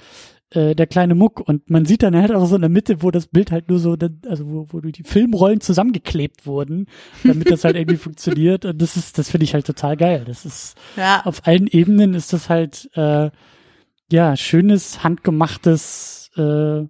äh, 0.56 0.76
der 0.76 0.88
kleine 0.88 1.16
Muck. 1.16 1.40
Und 1.40 1.70
man 1.70 1.86
sieht 1.86 2.04
dann 2.04 2.16
halt 2.16 2.32
auch 2.32 2.46
so 2.46 2.56
in 2.56 2.62
der 2.62 2.70
Mitte, 2.70 3.02
wo 3.02 3.12
das 3.12 3.28
Bild 3.28 3.52
halt 3.52 3.70
nur 3.70 3.80
so, 3.80 3.96
also 4.28 4.48
wo, 4.48 4.68
wo 4.70 4.80
die 4.80 5.04
Filmrollen 5.04 5.62
zusammengeklebt 5.62 6.46
wurden, 6.46 6.88
damit 7.24 7.50
das 7.52 7.64
halt 7.64 7.76
irgendwie 7.76 7.98
funktioniert. 7.98 8.66
Und 8.66 8.82
das 8.82 8.98
ist, 8.98 9.18
das 9.18 9.30
finde 9.30 9.46
ich 9.46 9.54
halt 9.54 9.66
total 9.66 9.98
geil. 9.98 10.24
Das 10.26 10.46
ist 10.46 10.76
Ja, 10.96 11.22
auf 11.26 11.48
allen 11.48 11.68
Ebenen 11.68 12.14
ist 12.14 12.34
das 12.34 12.50
halt 12.50 12.90
äh, 12.96 13.30
ja 14.12 14.36
schönes 14.36 15.04
handgemachtes 15.04 16.32
äh, 16.36 16.84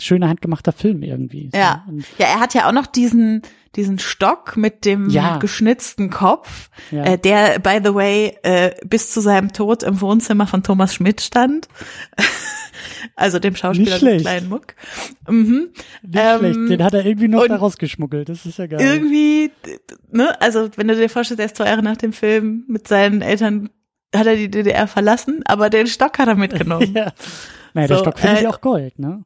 schöner 0.00 0.28
handgemachter 0.28 0.72
Film 0.72 1.02
irgendwie. 1.02 1.50
So. 1.52 1.58
Ja. 1.58 1.84
Ja, 2.18 2.26
er 2.26 2.40
hat 2.40 2.54
ja 2.54 2.68
auch 2.68 2.72
noch 2.72 2.86
diesen 2.86 3.42
diesen 3.76 3.98
Stock 3.98 4.56
mit 4.56 4.84
dem 4.84 5.08
Ja. 5.10 5.38
geschnitzten 5.38 6.10
Kopf, 6.10 6.70
ja. 6.90 7.04
äh, 7.04 7.18
der 7.18 7.58
by 7.58 7.80
the 7.84 7.94
way 7.94 8.36
äh, 8.42 8.72
bis 8.84 9.12
zu 9.12 9.20
seinem 9.20 9.52
Tod 9.52 9.82
im 9.82 10.00
Wohnzimmer 10.00 10.46
von 10.46 10.62
Thomas 10.62 10.94
Schmidt 10.94 11.20
stand. 11.20 11.68
also 13.16 13.38
dem 13.38 13.54
Schauspieler 13.56 13.98
des 13.98 14.22
kleinen 14.22 14.48
Muck. 14.48 14.74
Mhm. 15.28 15.70
Nicht 16.02 16.14
ähm, 16.16 16.38
schlecht. 16.38 16.70
Den 16.70 16.82
hat 16.84 16.94
er 16.94 17.04
irgendwie 17.04 17.28
noch 17.28 17.46
da 17.46 17.56
rausgeschmuggelt. 17.56 18.28
Das 18.28 18.46
ist 18.46 18.58
ja 18.58 18.66
geil. 18.66 18.80
irgendwie, 18.80 19.50
ne, 20.10 20.40
also 20.40 20.68
wenn 20.76 20.88
du 20.88 20.96
dir 20.96 21.08
vorstellst, 21.08 21.40
er 21.40 21.46
ist 21.46 21.56
zwei 21.56 21.66
Jahre 21.66 21.82
nach 21.82 21.96
dem 21.96 22.12
Film 22.12 22.64
mit 22.68 22.88
seinen 22.88 23.22
Eltern, 23.22 23.70
hat 24.14 24.26
er 24.26 24.36
die 24.36 24.50
DDR 24.50 24.86
verlassen, 24.86 25.42
aber 25.44 25.70
den 25.70 25.86
Stock 25.86 26.18
hat 26.18 26.28
er 26.28 26.34
mitgenommen. 26.34 26.92
ja. 26.94 27.12
Naja, 27.74 27.88
der 27.88 27.96
So, 27.98 28.02
Stock 28.04 28.18
findet 28.18 28.40
äh, 28.40 28.44
ja 28.44 28.50
auch 28.50 28.60
Gold, 28.60 28.98
ne? 28.98 29.24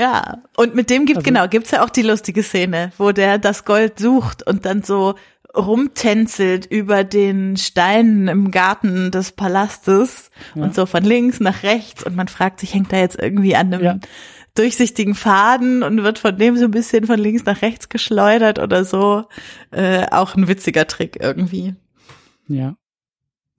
Ja, 0.00 0.38
und 0.56 0.74
mit 0.74 0.88
dem 0.90 1.04
gibt, 1.06 1.18
Also- 1.18 1.26
genau, 1.28 1.46
gibt's 1.48 1.70
ja 1.70 1.84
auch 1.84 1.90
die 1.90 2.02
lustige 2.02 2.42
Szene, 2.42 2.92
wo 2.98 3.12
der 3.12 3.38
das 3.38 3.64
Gold 3.64 3.98
sucht 3.98 4.46
und 4.46 4.64
dann 4.64 4.82
so 4.82 5.14
rumtänzelt 5.56 6.66
über 6.66 7.04
den 7.04 7.56
Steinen 7.56 8.28
im 8.28 8.50
Garten 8.50 9.10
des 9.10 9.32
Palastes 9.32 10.30
Ja. 10.54 10.62
und 10.64 10.74
so 10.74 10.86
von 10.86 11.02
links 11.04 11.40
nach 11.40 11.62
rechts 11.62 12.04
und 12.04 12.16
man 12.16 12.28
fragt 12.28 12.60
sich, 12.60 12.72
hängt 12.74 12.92
er 12.92 13.00
jetzt 13.00 13.18
irgendwie 13.18 13.56
an 13.56 13.72
einem 13.74 13.82
Ja. 13.84 13.98
durchsichtigen 14.54 15.14
Faden 15.14 15.82
und 15.82 16.02
wird 16.02 16.18
von 16.18 16.36
dem 16.36 16.56
so 16.56 16.64
ein 16.66 16.70
bisschen 16.70 17.06
von 17.06 17.18
links 17.18 17.44
nach 17.44 17.62
rechts 17.62 17.88
geschleudert 17.88 18.58
oder 18.58 18.84
so. 18.84 19.24
Äh, 19.70 20.06
auch 20.10 20.34
ein 20.36 20.48
witziger 20.48 20.86
Trick 20.86 21.18
irgendwie. 21.20 21.74
Ja. 22.48 22.76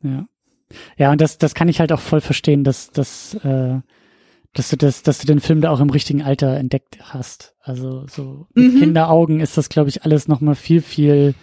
Ja. 0.01 0.25
Ja, 0.97 1.11
und 1.11 1.19
das, 1.19 1.37
das 1.37 1.53
kann 1.53 1.67
ich 1.67 1.79
halt 1.81 1.91
auch 1.91 1.99
voll 1.99 2.21
verstehen, 2.21 2.63
dass, 2.63 2.91
dass, 2.91 3.33
äh, 3.43 3.79
dass 4.53 4.69
du 4.69 4.77
das, 4.77 5.03
dass 5.03 5.19
du 5.19 5.27
den 5.27 5.39
Film 5.39 5.61
da 5.61 5.69
auch 5.71 5.79
im 5.79 5.89
richtigen 5.89 6.21
Alter 6.23 6.57
entdeckt 6.57 6.97
hast. 7.01 7.55
Also 7.61 8.05
so 8.07 8.47
mit 8.53 8.73
Mhm. 8.73 8.79
Kinderaugen 8.79 9.39
ist 9.39 9.57
das, 9.57 9.69
glaube 9.69 9.89
ich, 9.89 10.03
alles 10.03 10.27
nochmal 10.27 10.55
viel, 10.55 10.81
viel 10.81 11.35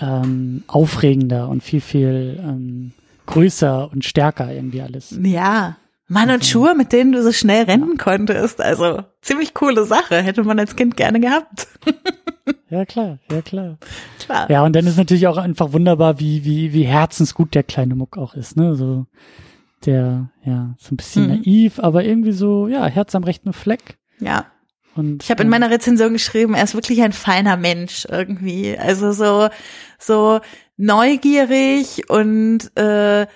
ähm, 0.00 0.62
aufregender 0.68 1.48
und 1.48 1.62
viel, 1.62 1.80
viel 1.80 2.38
ähm, 2.42 2.92
größer 3.26 3.90
und 3.92 4.04
stärker 4.04 4.52
irgendwie 4.52 4.82
alles. 4.82 5.16
Ja. 5.22 5.76
Mann 6.08 6.28
und 6.28 6.40
Also- 6.42 6.46
Schuhe, 6.46 6.74
mit 6.74 6.92
denen 6.92 7.12
du 7.12 7.22
so 7.22 7.32
schnell 7.32 7.64
rennen 7.64 7.96
konntest. 7.98 8.60
Also 8.60 9.02
ziemlich 9.22 9.54
coole 9.54 9.84
Sache. 9.84 10.22
Hätte 10.22 10.44
man 10.44 10.58
als 10.58 10.76
Kind 10.76 10.96
gerne 10.96 11.20
gehabt. 11.20 11.68
Ja, 12.70 12.86
klar, 12.86 13.18
ja, 13.30 13.42
klar. 13.42 13.76
Klar. 14.18 14.50
Ja, 14.50 14.64
und 14.64 14.74
dann 14.74 14.86
ist 14.86 14.96
natürlich 14.96 15.26
auch 15.26 15.36
einfach 15.36 15.74
wunderbar, 15.74 16.18
wie, 16.18 16.42
wie, 16.44 16.72
wie 16.72 16.84
herzensgut 16.84 17.54
der 17.54 17.62
kleine 17.64 17.94
Muck 17.94 18.16
auch 18.16 18.34
ist, 18.34 18.56
ne? 18.56 18.74
So, 18.76 19.04
der, 19.86 20.30
ja, 20.44 20.74
so 20.78 20.94
ein 20.94 20.96
bisschen 20.96 21.24
Mhm. 21.24 21.28
naiv, 21.36 21.78
aber 21.78 22.04
irgendwie 22.04 22.32
so, 22.32 22.68
ja, 22.68 22.86
Herz 22.86 23.14
am 23.14 23.24
rechten 23.24 23.52
Fleck. 23.52 23.98
Ja. 24.20 24.46
Und, 24.94 25.22
Ich 25.22 25.30
habe 25.30 25.42
in 25.42 25.46
ähm, 25.46 25.50
meiner 25.50 25.70
Rezension 25.70 26.12
geschrieben, 26.12 26.54
er 26.54 26.64
ist 26.64 26.74
wirklich 26.74 27.02
ein 27.02 27.12
feiner 27.12 27.56
Mensch 27.56 28.06
irgendwie. 28.10 28.76
Also 28.76 29.12
so, 29.12 29.48
so 29.98 30.40
neugierig 30.76 32.10
und 32.10 32.70
äh, 32.76 33.26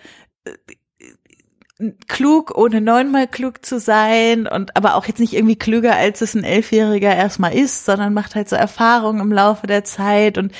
klug, 2.08 2.56
ohne 2.56 2.80
neunmal 2.80 3.26
klug 3.26 3.64
zu 3.66 3.78
sein 3.78 4.46
und 4.46 4.74
aber 4.78 4.94
auch 4.94 5.04
jetzt 5.04 5.20
nicht 5.20 5.34
irgendwie 5.34 5.56
klüger, 5.56 5.94
als 5.94 6.22
es 6.22 6.34
ein 6.34 6.42
Elfjähriger 6.42 7.14
erstmal 7.14 7.52
ist, 7.52 7.84
sondern 7.84 8.14
macht 8.14 8.34
halt 8.34 8.48
so 8.48 8.56
Erfahrungen 8.56 9.20
im 9.20 9.30
Laufe 9.30 9.66
der 9.66 9.84
Zeit 9.84 10.38
und 10.38 10.52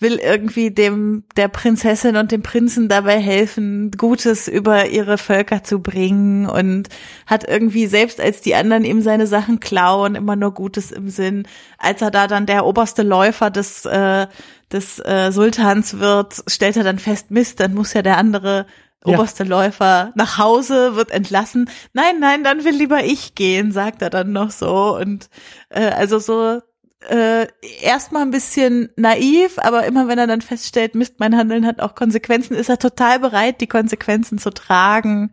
will 0.00 0.16
irgendwie 0.16 0.72
dem, 0.72 1.24
der 1.36 1.46
Prinzessin 1.46 2.16
und 2.16 2.32
dem 2.32 2.42
Prinzen 2.42 2.88
dabei 2.88 3.20
helfen, 3.20 3.92
Gutes 3.92 4.48
über 4.48 4.88
ihre 4.88 5.16
Völker 5.16 5.62
zu 5.62 5.80
bringen 5.80 6.46
und 6.46 6.88
hat 7.26 7.48
irgendwie 7.48 7.86
selbst 7.86 8.20
als 8.20 8.40
die 8.40 8.56
anderen 8.56 8.84
ihm 8.84 9.00
seine 9.00 9.28
Sachen 9.28 9.60
klauen, 9.60 10.16
immer 10.16 10.34
nur 10.34 10.54
Gutes 10.54 10.90
im 10.90 11.08
Sinn. 11.08 11.46
Als 11.78 12.02
er 12.02 12.10
da 12.10 12.26
dann 12.26 12.46
der 12.46 12.66
oberste 12.66 13.04
Läufer 13.04 13.50
des, 13.50 13.84
äh, 13.84 14.26
des 14.72 14.98
äh, 14.98 15.30
Sultans 15.30 16.00
wird, 16.00 16.42
stellt 16.48 16.76
er 16.76 16.82
dann 16.82 16.98
fest, 16.98 17.30
Mist, 17.30 17.60
dann 17.60 17.74
muss 17.74 17.92
ja 17.92 18.02
der 18.02 18.18
andere 18.18 18.66
oberste 19.04 19.44
Läufer 19.44 20.12
nach 20.14 20.38
Hause, 20.38 20.96
wird 20.96 21.10
entlassen. 21.10 21.68
Nein, 21.92 22.20
nein, 22.20 22.42
dann 22.42 22.64
will 22.64 22.74
lieber 22.74 23.04
ich 23.04 23.34
gehen, 23.34 23.72
sagt 23.72 24.02
er 24.02 24.10
dann 24.10 24.32
noch 24.32 24.50
so. 24.50 24.96
Und 24.96 25.28
äh, 25.68 25.90
also 25.90 26.18
so 26.18 26.60
äh, 27.08 27.46
erstmal 27.82 28.22
ein 28.22 28.30
bisschen 28.30 28.88
naiv, 28.96 29.58
aber 29.58 29.84
immer 29.86 30.08
wenn 30.08 30.18
er 30.18 30.26
dann 30.26 30.40
feststellt, 30.40 30.94
Mist, 30.94 31.16
mein 31.18 31.36
Handeln 31.36 31.66
hat 31.66 31.80
auch 31.80 31.94
Konsequenzen, 31.94 32.54
ist 32.54 32.70
er 32.70 32.78
total 32.78 33.20
bereit, 33.20 33.60
die 33.60 33.66
Konsequenzen 33.66 34.38
zu 34.38 34.50
tragen. 34.50 35.32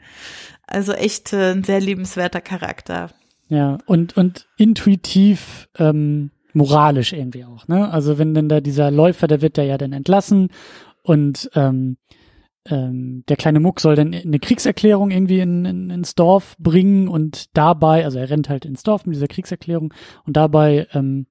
Also 0.68 0.94
echt 0.94 1.34
äh, 1.34 1.52
ein 1.52 1.64
sehr 1.64 1.80
liebenswerter 1.80 2.42
Charakter. 2.42 3.10
Ja, 3.50 3.78
und, 3.86 4.16
und 4.16 4.48
intuitiv 4.58 5.68
ähm, 5.78 6.32
moralisch 6.54 7.14
irgendwie 7.14 7.46
auch, 7.46 7.68
ne? 7.68 7.90
Also 7.92 8.18
wenn 8.18 8.34
denn 8.34 8.50
da 8.50 8.62
dieser 8.62 8.92
Läufer, 8.92 9.28
der 9.28 9.42
wird 9.42 9.58
da 9.58 9.62
ja 9.62 9.78
dann 9.78 9.94
entlassen 9.94 10.50
und 11.04 11.50
ähm, 11.56 11.98
ähm, 12.70 13.24
der 13.28 13.38
kleine 13.38 13.60
Muck 13.60 13.80
soll 13.80 13.96
dann 13.96 14.14
eine 14.14 14.40
Kriegserklärung 14.40 15.12
irgendwie 15.12 15.40
in, 15.40 15.66
in, 15.66 15.90
ins 15.90 16.16
Dorf 16.16 16.56
bringen 16.60 17.08
und 17.08 17.56
dabei, 17.56 18.06
also 18.06 18.20
er 18.20 18.30
rennt 18.30 18.50
halt 18.50 18.66
ins 18.66 18.84
Dorf 18.84 19.06
mit 19.06 19.16
dieser 19.16 19.28
Kriegserklärung 19.28 19.94
und 20.26 20.38
dabei 20.38 20.88
ähm, 20.94 21.26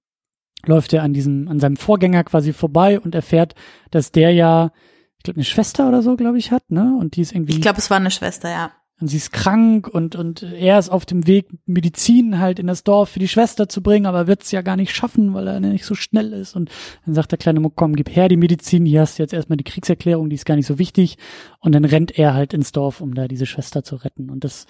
läuft 0.65 0.93
er 0.93 1.03
an 1.03 1.13
diesem, 1.13 1.49
an 1.49 1.61
seinem 1.61 1.77
Vorgänger 1.77 2.25
quasi 2.25 2.53
vorbei 2.53 3.01
und 3.01 3.15
erfährt, 3.15 3.55
dass 3.91 4.13
der 4.13 4.33
ja, 4.33 4.73
ich 5.17 5.23
glaube, 5.23 5.39
eine 5.39 5.45
Schwester 5.45 5.89
oder 5.89 6.03
so, 6.03 6.17
glaube 6.17 6.39
ich, 6.39 6.51
hat, 6.51 6.71
ne? 6.71 6.97
Und 6.99 7.17
die 7.17 7.21
ist 7.21 7.33
irgendwie. 7.33 7.55
Ich 7.55 7.61
glaube, 7.61 7.79
es 7.79 7.91
war 7.91 7.99
eine 7.99 8.11
Schwester, 8.11 8.51
ja 8.51 8.73
und 9.01 9.09
sie 9.09 9.17
ist 9.17 9.33
krank 9.33 9.89
und, 9.89 10.15
und 10.15 10.43
er 10.43 10.79
ist 10.79 10.91
auf 10.91 11.07
dem 11.07 11.27
Weg, 11.27 11.49
Medizin 11.65 12.39
halt 12.39 12.59
in 12.59 12.67
das 12.67 12.85
Dorf 12.85 13.11
für 13.11 13.19
die 13.19 13.29
Schwester 13.29 13.69
zu 13.69 13.83
bringen, 13.83 14.05
aber 14.05 14.27
wird 14.27 14.43
es 14.43 14.51
ja 14.51 14.61
gar 14.61 14.77
nicht 14.77 14.95
schaffen, 14.95 15.33
weil 15.33 15.49
er 15.49 15.59
nicht 15.61 15.87
so 15.87 15.95
schnell 15.95 16.33
ist. 16.35 16.55
Und 16.55 16.71
dann 17.07 17.15
sagt 17.15 17.33
der 17.33 17.39
kleine 17.39 17.61
Muck, 17.61 17.75
komm, 17.77 17.97
gib 17.97 18.15
her 18.15 18.29
die 18.29 18.37
Medizin, 18.37 18.85
hier 18.85 19.01
hast 19.01 19.19
du 19.19 19.23
jetzt 19.23 19.33
erstmal 19.33 19.57
die 19.57 19.65
Kriegserklärung, 19.65 20.29
die 20.29 20.35
ist 20.35 20.45
gar 20.45 20.57
nicht 20.57 20.67
so 20.67 20.79
wichtig. 20.79 21.17
Und 21.61 21.73
dann 21.73 21.87
rennt 21.87 22.19
er 22.19 22.35
halt 22.35 22.53
ins 22.53 22.73
Dorf, 22.73 23.01
um 23.01 23.15
da 23.15 23.27
diese 23.27 23.47
Schwester 23.47 23.83
zu 23.83 23.97
retten. 23.97 24.29
Und 24.29 24.45
das, 24.45 24.67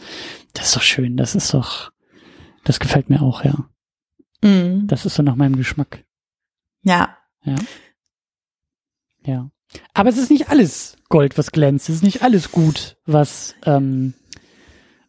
das 0.52 0.66
ist 0.66 0.76
doch 0.76 0.82
schön, 0.82 1.16
das 1.16 1.34
ist 1.34 1.52
doch, 1.52 1.90
das 2.64 2.78
gefällt 2.78 3.10
mir 3.10 3.22
auch, 3.22 3.44
ja. 3.44 3.68
Mhm. 4.42 4.86
Das 4.86 5.06
ist 5.06 5.16
so 5.16 5.24
nach 5.24 5.36
meinem 5.36 5.56
Geschmack. 5.56 6.04
Ja. 6.82 7.16
Ja. 7.44 7.56
Ja. 9.24 9.50
Aber 9.94 10.08
es 10.08 10.18
ist 10.18 10.30
nicht 10.30 10.50
alles 10.50 10.96
Gold, 11.08 11.36
was 11.38 11.52
glänzt. 11.52 11.88
Es 11.88 11.96
ist 11.96 12.02
nicht 12.02 12.22
alles 12.22 12.52
gut, 12.52 12.96
was 13.06 13.54
ähm, 13.64 14.14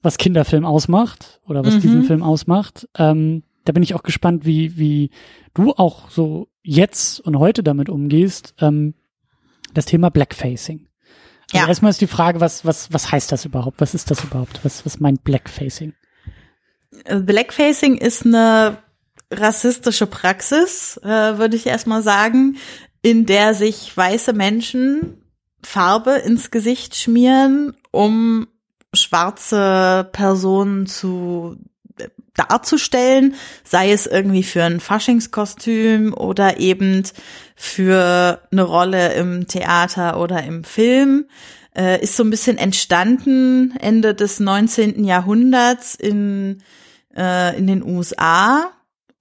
was 0.01 0.17
Kinderfilm 0.17 0.65
ausmacht 0.65 1.41
oder 1.45 1.63
was 1.65 1.75
mhm. 1.75 1.81
diesen 1.81 2.03
Film 2.03 2.23
ausmacht. 2.23 2.87
Ähm, 2.97 3.43
da 3.65 3.73
bin 3.73 3.83
ich 3.83 3.93
auch 3.93 4.03
gespannt, 4.03 4.45
wie, 4.45 4.77
wie 4.77 5.11
du 5.53 5.73
auch 5.73 6.09
so 6.09 6.47
jetzt 6.63 7.19
und 7.19 7.37
heute 7.37 7.63
damit 7.63 7.89
umgehst. 7.89 8.55
Ähm, 8.59 8.95
das 9.73 9.85
Thema 9.85 10.09
Blackfacing. 10.09 10.87
Also 11.53 11.63
ja. 11.63 11.67
erstmal 11.67 11.91
ist 11.91 12.01
die 12.01 12.07
Frage, 12.07 12.39
was, 12.39 12.65
was, 12.65 12.91
was 12.93 13.11
heißt 13.11 13.31
das 13.31 13.45
überhaupt? 13.45 13.81
Was 13.81 13.93
ist 13.93 14.11
das 14.11 14.23
überhaupt? 14.23 14.63
Was, 14.63 14.85
was 14.85 14.99
meint 14.99 15.23
Blackfacing? 15.23 15.93
Blackfacing 17.05 17.97
ist 17.97 18.25
eine 18.25 18.77
rassistische 19.31 20.07
Praxis, 20.07 20.97
äh, 21.03 21.37
würde 21.37 21.55
ich 21.55 21.65
erstmal 21.65 22.03
sagen, 22.03 22.57
in 23.01 23.25
der 23.25 23.53
sich 23.53 23.95
weiße 23.95 24.33
Menschen 24.33 25.23
Farbe 25.63 26.11
ins 26.11 26.51
Gesicht 26.51 26.95
schmieren, 26.95 27.75
um 27.91 28.47
schwarze 28.93 30.09
Personen 30.11 30.85
zu 30.85 31.57
äh, 31.97 32.09
darzustellen, 32.35 33.35
sei 33.63 33.91
es 33.91 34.05
irgendwie 34.05 34.43
für 34.43 34.63
ein 34.63 34.79
Faschingskostüm 34.79 36.13
oder 36.13 36.59
eben 36.59 37.03
für 37.55 38.41
eine 38.51 38.63
Rolle 38.63 39.13
im 39.13 39.47
Theater 39.47 40.19
oder 40.19 40.43
im 40.43 40.63
Film, 40.63 41.25
äh, 41.75 42.01
ist 42.01 42.17
so 42.17 42.23
ein 42.23 42.29
bisschen 42.29 42.57
entstanden 42.57 43.73
Ende 43.79 44.13
des 44.13 44.39
19. 44.39 45.03
Jahrhunderts 45.03 45.95
in, 45.95 46.61
äh, 47.15 47.57
in 47.57 47.67
den 47.67 47.83
USA 47.83 48.71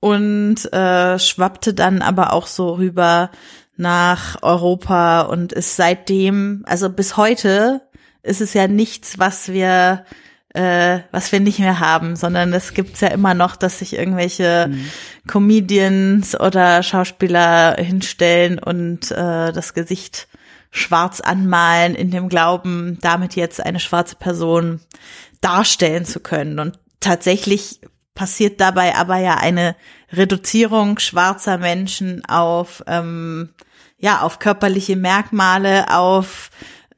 und 0.00 0.72
äh, 0.72 1.18
schwappte 1.18 1.74
dann 1.74 2.02
aber 2.02 2.32
auch 2.32 2.46
so 2.46 2.74
rüber 2.74 3.30
nach 3.76 4.42
Europa 4.42 5.22
und 5.22 5.52
ist 5.52 5.76
seitdem, 5.76 6.64
also 6.66 6.90
bis 6.90 7.16
heute 7.16 7.82
ist 8.22 8.40
es 8.40 8.54
ja 8.54 8.68
nichts, 8.68 9.18
was 9.18 9.52
wir 9.52 10.04
äh, 10.54 11.00
was 11.12 11.30
wir 11.30 11.38
nicht 11.40 11.60
mehr 11.60 11.78
haben, 11.78 12.16
sondern 12.16 12.52
es 12.52 12.74
gibt's 12.74 13.00
ja 13.00 13.08
immer 13.08 13.34
noch, 13.34 13.54
dass 13.54 13.78
sich 13.78 13.94
irgendwelche 13.94 14.66
mhm. 14.68 14.90
Comedians 15.28 16.38
oder 16.38 16.82
Schauspieler 16.82 17.76
hinstellen 17.76 18.58
und 18.58 19.12
äh, 19.12 19.52
das 19.52 19.74
Gesicht 19.74 20.26
schwarz 20.72 21.20
anmalen 21.20 21.94
in 21.94 22.10
dem 22.10 22.28
Glauben, 22.28 22.98
damit 23.00 23.36
jetzt 23.36 23.64
eine 23.64 23.80
schwarze 23.80 24.16
Person 24.16 24.80
darstellen 25.40 26.04
zu 26.04 26.20
können. 26.20 26.58
Und 26.58 26.78
tatsächlich 27.00 27.80
passiert 28.14 28.60
dabei 28.60 28.96
aber 28.96 29.18
ja 29.18 29.36
eine 29.36 29.76
Reduzierung 30.12 30.98
schwarzer 30.98 31.58
Menschen 31.58 32.24
auf 32.24 32.82
ähm, 32.86 33.50
ja 33.98 34.20
auf 34.22 34.38
körperliche 34.38 34.96
Merkmale, 34.96 35.96
auf 35.96 36.50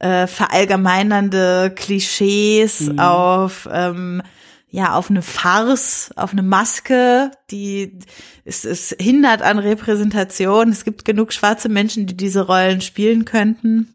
äh, 0.03 0.27
verallgemeinernde 0.27 1.71
Klischees, 1.73 2.81
mhm. 2.81 2.99
auf 2.99 3.69
ähm, 3.71 4.21
ja 4.69 4.95
auf 4.95 5.09
eine 5.09 5.21
Farce, 5.21 6.11
auf 6.17 6.33
eine 6.33 6.43
Maske, 6.43 7.31
die 7.51 7.99
es, 8.43 8.65
es 8.65 8.93
hindert 8.99 9.41
an 9.41 9.59
Repräsentation. 9.59 10.69
Es 10.69 10.83
gibt 10.83 11.05
genug 11.05 11.31
schwarze 11.31 11.69
Menschen, 11.69 12.05
die 12.05 12.17
diese 12.17 12.41
Rollen 12.41 12.81
spielen 12.81 13.23
könnten. 13.23 13.93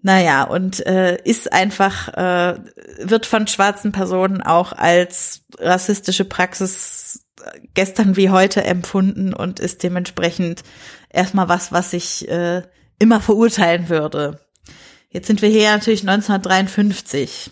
Naja, 0.00 0.44
und 0.44 0.84
äh, 0.86 1.18
ist 1.22 1.52
einfach, 1.52 2.08
äh, 2.14 2.58
wird 3.00 3.26
von 3.26 3.46
schwarzen 3.46 3.92
Personen 3.92 4.40
auch 4.40 4.72
als 4.72 5.42
rassistische 5.58 6.24
Praxis 6.24 7.26
gestern 7.74 8.16
wie 8.16 8.30
heute 8.30 8.64
empfunden 8.64 9.34
und 9.34 9.60
ist 9.60 9.82
dementsprechend 9.82 10.62
erstmal 11.10 11.48
was, 11.48 11.70
was 11.70 11.92
ich 11.92 12.28
äh, 12.28 12.62
immer 12.98 13.20
verurteilen 13.20 13.88
würde. 13.88 14.40
Jetzt 15.12 15.26
sind 15.26 15.42
wir 15.42 15.50
hier 15.50 15.70
natürlich 15.70 16.00
1953. 16.00 17.50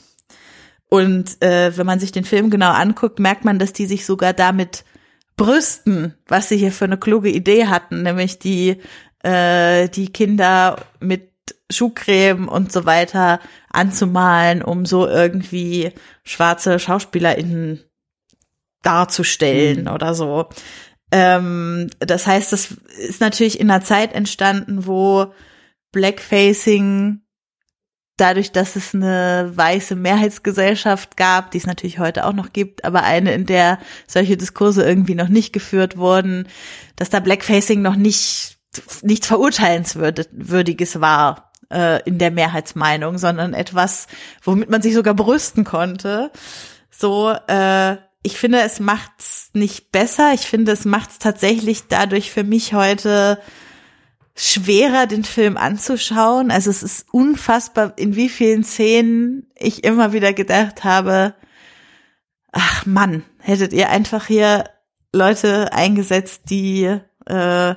Und 0.89 1.41
äh, 1.43 1.77
wenn 1.77 1.87
man 1.87 2.01
sich 2.01 2.11
den 2.11 2.25
Film 2.25 2.51
genau 2.51 2.71
anguckt, 2.73 3.19
merkt 3.19 3.45
man, 3.45 3.59
dass 3.59 3.73
die 3.73 3.87
sich 3.87 4.05
sogar 4.05 4.33
damit 4.33 4.85
brüsten, 5.37 6.15
was 6.27 6.49
sie 6.49 6.57
hier 6.57 6.73
für 6.73 6.87
eine 6.87 6.99
kluge 6.99 7.31
Idee 7.31 7.67
hatten, 7.67 8.03
nämlich 8.03 8.39
die, 8.39 8.79
äh, 9.23 9.89
die 9.89 10.09
Kinder 10.13 10.85
mit 10.99 11.31
Schuhcreme 11.71 12.49
und 12.49 12.73
so 12.73 12.87
weiter 12.87 13.41
anzumalen, 13.71 14.63
um 14.63 14.85
so 14.85 15.07
irgendwie 15.07 15.93
schwarze 16.25 16.79
SchauspielerInnen 16.79 17.85
darzustellen 18.83 19.83
mhm. 19.83 19.91
oder 19.93 20.15
so. 20.15 20.49
Ähm, 21.13 21.91
das 22.01 22.27
heißt, 22.27 22.53
das 22.53 22.73
ist 22.99 23.21
natürlich 23.21 23.61
in 23.61 23.71
einer 23.71 23.85
Zeit 23.85 24.13
entstanden, 24.13 24.87
wo 24.87 25.33
Blackfacing 25.93 27.21
dadurch, 28.21 28.53
dass 28.53 28.77
es 28.77 28.95
eine 28.95 29.53
weiße 29.55 29.97
Mehrheitsgesellschaft 29.97 31.17
gab, 31.17 31.51
die 31.51 31.59
es 31.59 31.67
natürlich 31.67 31.99
heute 31.99 32.27
auch 32.27 32.33
noch 32.33 32.53
gibt, 32.53 32.85
aber 32.85 33.03
eine, 33.03 33.33
in 33.33 33.47
der 33.47 33.79
solche 34.07 34.37
Diskurse 34.37 34.83
irgendwie 34.83 35.15
noch 35.15 35.29
nicht 35.29 35.53
geführt 35.53 35.97
wurden, 35.97 36.47
dass 36.97 37.11
da 37.11 37.21
Blackfacing 37.21 37.83
noch 37.83 37.97
nicht 37.97 38.59
nichts 39.03 39.27
verurteilenswürdiges 39.27 41.01
war 41.01 41.51
äh, 41.73 42.03
in 42.05 42.19
der 42.19 42.31
Mehrheitsmeinung, 42.31 43.19
sondern 43.19 43.55
etwas, 43.55 44.07
womit 44.43 44.71
man 44.71 44.83
sich 44.83 44.95
sogar 44.95 45.15
brüsten 45.15 45.65
konnte. 45.65 46.31
So, 46.91 47.35
äh, 47.49 47.97
ich 48.23 48.37
finde, 48.37 48.61
es 48.61 48.81
macht's 48.81 49.51
nicht 49.55 49.93
besser. 49.93 50.33
Ich 50.35 50.43
finde, 50.43 50.73
es 50.73 50.85
macht's 50.85 51.19
tatsächlich 51.19 51.89
dadurch 51.89 52.31
für 52.31 52.45
mich 52.45 52.75
heute 52.75 53.41
schwerer, 54.41 55.07
den 55.07 55.25
Film 55.25 55.57
anzuschauen. 55.57 56.51
Also 56.51 56.71
es 56.71 56.83
ist 56.83 57.07
unfassbar, 57.13 57.93
in 57.97 58.17
wie 58.17 58.29
vielen 58.29 58.65
Szenen 58.65 59.51
ich 59.55 59.85
immer 59.85 60.13
wieder 60.13 60.33
gedacht 60.33 60.83
habe, 60.85 61.35
ach 62.51 62.87
Mann, 62.87 63.25
hättet 63.39 63.73
ihr 63.73 63.91
einfach 63.91 64.27
hier 64.27 64.65
Leute 65.13 65.73
eingesetzt, 65.73 66.45
die, 66.51 66.85
äh, 67.27 67.75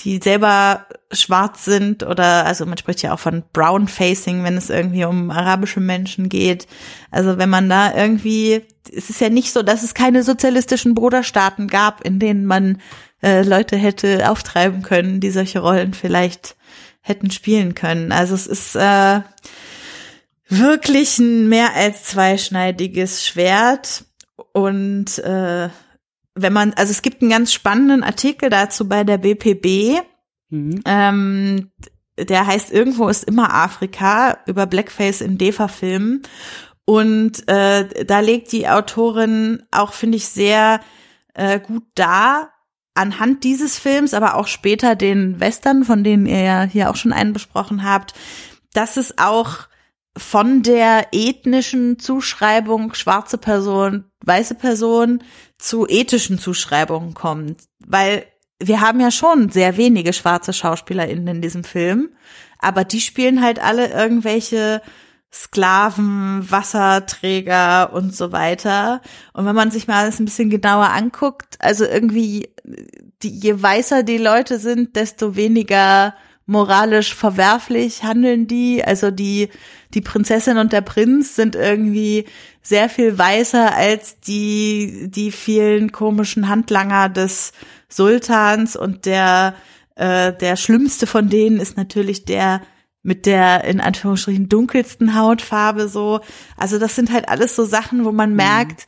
die 0.00 0.18
selber 0.22 0.86
schwarz 1.10 1.64
sind 1.64 2.02
oder 2.02 2.44
also 2.44 2.66
man 2.66 2.76
spricht 2.76 3.02
ja 3.02 3.14
auch 3.14 3.18
von 3.18 3.44
Brown 3.52 3.88
Facing, 3.88 4.44
wenn 4.44 4.56
es 4.56 4.68
irgendwie 4.68 5.04
um 5.04 5.30
arabische 5.30 5.80
Menschen 5.80 6.28
geht. 6.28 6.66
Also 7.10 7.38
wenn 7.38 7.48
man 7.48 7.68
da 7.68 7.94
irgendwie, 7.94 8.62
es 8.94 9.08
ist 9.08 9.20
ja 9.20 9.30
nicht 9.30 9.52
so, 9.52 9.62
dass 9.62 9.82
es 9.82 9.94
keine 9.94 10.22
sozialistischen 10.22 10.94
Bruderstaaten 10.94 11.68
gab, 11.68 12.02
in 12.02 12.18
denen 12.18 12.44
man 12.44 12.80
äh, 13.22 13.42
Leute 13.42 13.76
hätte 13.76 14.30
auftreiben 14.30 14.82
können, 14.82 15.20
die 15.20 15.30
solche 15.30 15.60
Rollen 15.60 15.94
vielleicht 15.94 16.56
hätten 17.00 17.30
spielen 17.30 17.74
können. 17.74 18.12
Also 18.12 18.34
es 18.34 18.46
ist 18.46 18.76
äh, 18.76 19.20
wirklich 20.48 21.18
ein 21.18 21.48
mehr 21.48 21.74
als 21.74 22.04
zweischneidiges 22.04 23.26
Schwert 23.26 24.04
und 24.52 25.18
äh, 25.18 25.70
wenn 26.36 26.52
man, 26.52 26.74
also 26.74 26.90
es 26.90 27.02
gibt 27.02 27.22
einen 27.22 27.30
ganz 27.30 27.52
spannenden 27.52 28.02
Artikel 28.02 28.50
dazu 28.50 28.88
bei 28.88 29.02
der 29.04 29.18
BPB. 29.18 30.02
Mhm. 30.50 30.80
Ähm, 30.84 31.70
der 32.18 32.46
heißt 32.46 32.72
Irgendwo 32.72 33.08
ist 33.08 33.24
immer 33.24 33.52
Afrika 33.52 34.38
über 34.46 34.66
Blackface 34.66 35.22
in 35.22 35.38
DEFA-Filmen. 35.38 36.22
Und 36.84 37.48
äh, 37.48 38.04
da 38.04 38.20
legt 38.20 38.52
die 38.52 38.68
Autorin 38.68 39.64
auch, 39.72 39.92
finde 39.92 40.18
ich, 40.18 40.28
sehr 40.28 40.80
äh, 41.34 41.58
gut 41.58 41.82
dar, 41.94 42.52
anhand 42.94 43.44
dieses 43.44 43.78
Films, 43.78 44.14
aber 44.14 44.36
auch 44.36 44.46
später 44.46 44.94
den 44.94 45.40
Western, 45.40 45.84
von 45.84 46.04
denen 46.04 46.26
ihr 46.26 46.40
ja 46.40 46.62
hier 46.62 46.88
auch 46.90 46.96
schon 46.96 47.12
einen 47.12 47.32
besprochen 47.32 47.82
habt, 47.82 48.14
dass 48.72 48.96
es 48.96 49.18
auch 49.18 49.68
von 50.16 50.62
der 50.62 51.08
ethnischen 51.12 51.98
Zuschreibung 51.98 52.94
schwarze 52.94 53.38
Person, 53.38 54.04
weiße 54.24 54.54
Person 54.54 55.22
zu 55.58 55.86
ethischen 55.86 56.38
Zuschreibungen 56.38 57.14
kommt. 57.14 57.62
Weil 57.78 58.26
wir 58.58 58.80
haben 58.80 59.00
ja 59.00 59.10
schon 59.10 59.50
sehr 59.50 59.76
wenige 59.76 60.12
schwarze 60.12 60.52
SchauspielerInnen 60.52 61.36
in 61.36 61.42
diesem 61.42 61.64
Film, 61.64 62.10
aber 62.58 62.84
die 62.84 63.00
spielen 63.00 63.42
halt 63.42 63.62
alle 63.62 63.88
irgendwelche 63.88 64.80
Sklaven, 65.32 66.50
Wasserträger 66.50 67.92
und 67.92 68.16
so 68.16 68.32
weiter. 68.32 69.02
Und 69.34 69.44
wenn 69.44 69.54
man 69.54 69.70
sich 69.70 69.86
mal 69.86 70.02
alles 70.02 70.18
ein 70.18 70.24
bisschen 70.24 70.48
genauer 70.48 70.88
anguckt, 70.90 71.56
also 71.58 71.84
irgendwie, 71.84 72.48
die, 73.22 73.38
je 73.38 73.60
weißer 73.60 74.02
die 74.02 74.18
Leute 74.18 74.58
sind, 74.58 74.96
desto 74.96 75.36
weniger 75.36 76.14
moralisch 76.46 77.14
verwerflich 77.14 78.04
handeln 78.04 78.46
die. 78.46 78.82
Also 78.84 79.10
die, 79.10 79.50
die 79.94 80.00
Prinzessin 80.00 80.58
und 80.58 80.72
der 80.72 80.80
Prinz 80.80 81.36
sind 81.36 81.56
irgendwie 81.56 82.24
sehr 82.62 82.88
viel 82.88 83.18
weißer 83.18 83.74
als 83.74 84.20
die, 84.20 85.08
die 85.10 85.32
vielen 85.32 85.92
komischen 85.92 86.48
Handlanger 86.48 87.08
des 87.08 87.52
Sultans 87.88 88.76
und 88.76 89.06
der, 89.06 89.54
äh, 89.96 90.32
der 90.32 90.56
schlimmste 90.56 91.06
von 91.06 91.28
denen 91.28 91.60
ist 91.60 91.76
natürlich 91.76 92.24
der 92.24 92.62
mit 93.02 93.24
der 93.24 93.62
in 93.62 93.80
Anführungsstrichen 93.80 94.48
dunkelsten 94.48 95.14
Hautfarbe 95.14 95.88
so. 95.88 96.20
Also 96.56 96.80
das 96.80 96.96
sind 96.96 97.12
halt 97.12 97.28
alles 97.28 97.54
so 97.54 97.64
Sachen, 97.64 98.04
wo 98.04 98.10
man 98.10 98.30
mhm. 98.30 98.36
merkt, 98.36 98.86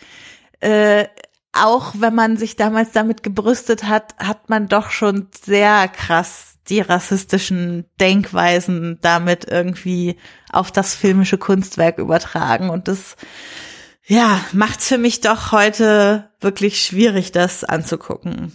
äh, 0.58 1.06
auch 1.52 1.94
wenn 1.98 2.16
man 2.16 2.36
sich 2.36 2.56
damals 2.56 2.90
damit 2.90 3.22
gebrüstet 3.22 3.84
hat, 3.84 4.16
hat 4.18 4.50
man 4.50 4.66
doch 4.66 4.90
schon 4.90 5.28
sehr 5.44 5.86
krass 5.86 6.47
die 6.68 6.80
rassistischen 6.80 7.84
Denkweisen 8.00 8.98
damit 9.00 9.46
irgendwie 9.48 10.16
auf 10.52 10.70
das 10.70 10.94
filmische 10.94 11.38
Kunstwerk 11.38 11.98
übertragen. 11.98 12.70
Und 12.70 12.88
das, 12.88 13.16
ja, 14.06 14.40
macht's 14.52 14.88
für 14.88 14.98
mich 14.98 15.20
doch 15.20 15.52
heute 15.52 16.30
wirklich 16.40 16.82
schwierig, 16.82 17.32
das 17.32 17.64
anzugucken. 17.64 18.52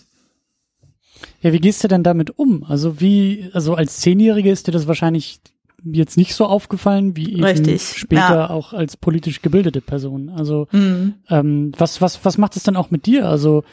Ja, 1.41 1.51
wie 1.51 1.59
gehst 1.59 1.83
du 1.83 1.87
denn 1.87 2.03
damit 2.03 2.37
um? 2.37 2.63
Also 2.63 2.99
wie, 2.99 3.49
also 3.53 3.75
als 3.75 3.99
Zehnjährige 3.99 4.49
ist 4.49 4.67
dir 4.67 4.71
das 4.71 4.87
wahrscheinlich 4.87 5.41
jetzt 5.83 6.17
nicht 6.17 6.33
so 6.33 6.45
aufgefallen 6.45 7.15
wie 7.17 7.33
eben 7.33 7.43
Richtig, 7.43 7.97
später 7.97 8.35
ja. 8.35 8.49
auch 8.49 8.73
als 8.73 8.95
politisch 8.95 9.41
gebildete 9.41 9.81
Person. 9.81 10.29
Also 10.29 10.67
mhm. 10.71 11.15
ähm, 11.29 11.73
was 11.77 12.01
was 12.01 12.23
was 12.23 12.37
macht 12.37 12.55
es 12.55 12.63
dann 12.63 12.77
auch 12.77 12.89
mit 12.89 13.05
dir? 13.05 13.27
Also 13.27 13.63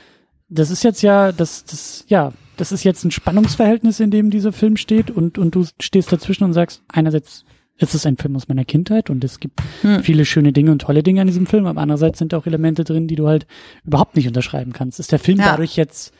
das 0.49 0.71
ist 0.71 0.83
jetzt 0.83 1.03
ja 1.03 1.31
das 1.33 1.65
das 1.65 2.05
ja 2.09 2.33
das 2.61 2.73
ist 2.73 2.85
jetzt 2.85 3.05
ein 3.05 3.11
Spannungsverhältnis, 3.11 4.01
in 4.01 4.11
dem 4.11 4.31
dieser 4.31 4.53
Film 4.53 4.77
steht 4.77 5.11
und, 5.11 5.39
und 5.39 5.55
du 5.55 5.67
stehst 5.81 6.13
dazwischen 6.13 6.45
und 6.45 6.53
sagst, 6.53 6.83
einerseits 6.89 7.45
ist 7.79 7.95
es 7.95 8.05
ein 8.05 8.19
Film 8.19 8.37
aus 8.37 8.49
meiner 8.49 8.67
Kindheit 8.67 9.09
und 9.09 9.25
es 9.25 9.41
gibt 9.41 9.61
hm. 9.81 10.03
viele 10.03 10.27
schöne 10.27 10.53
Dinge 10.53 10.71
und 10.71 10.83
tolle 10.83 11.03
Dinge 11.03 11.23
an 11.23 11.27
diesem 11.27 11.47
Film, 11.47 11.65
aber 11.65 11.81
andererseits 11.81 12.19
sind 12.19 12.35
auch 12.35 12.45
Elemente 12.45 12.85
drin, 12.85 13.09
die 13.09 13.17
du 13.17 13.27
halt 13.27 13.47
überhaupt 13.85 14.15
nicht 14.15 14.29
unterschreiben 14.29 14.75
kannst. 14.75 15.01
Ist 15.01 15.11
der 15.11 15.19
Film 15.19 15.39
ja. 15.39 15.47
dadurch 15.47 15.77
jetzt 15.77 16.13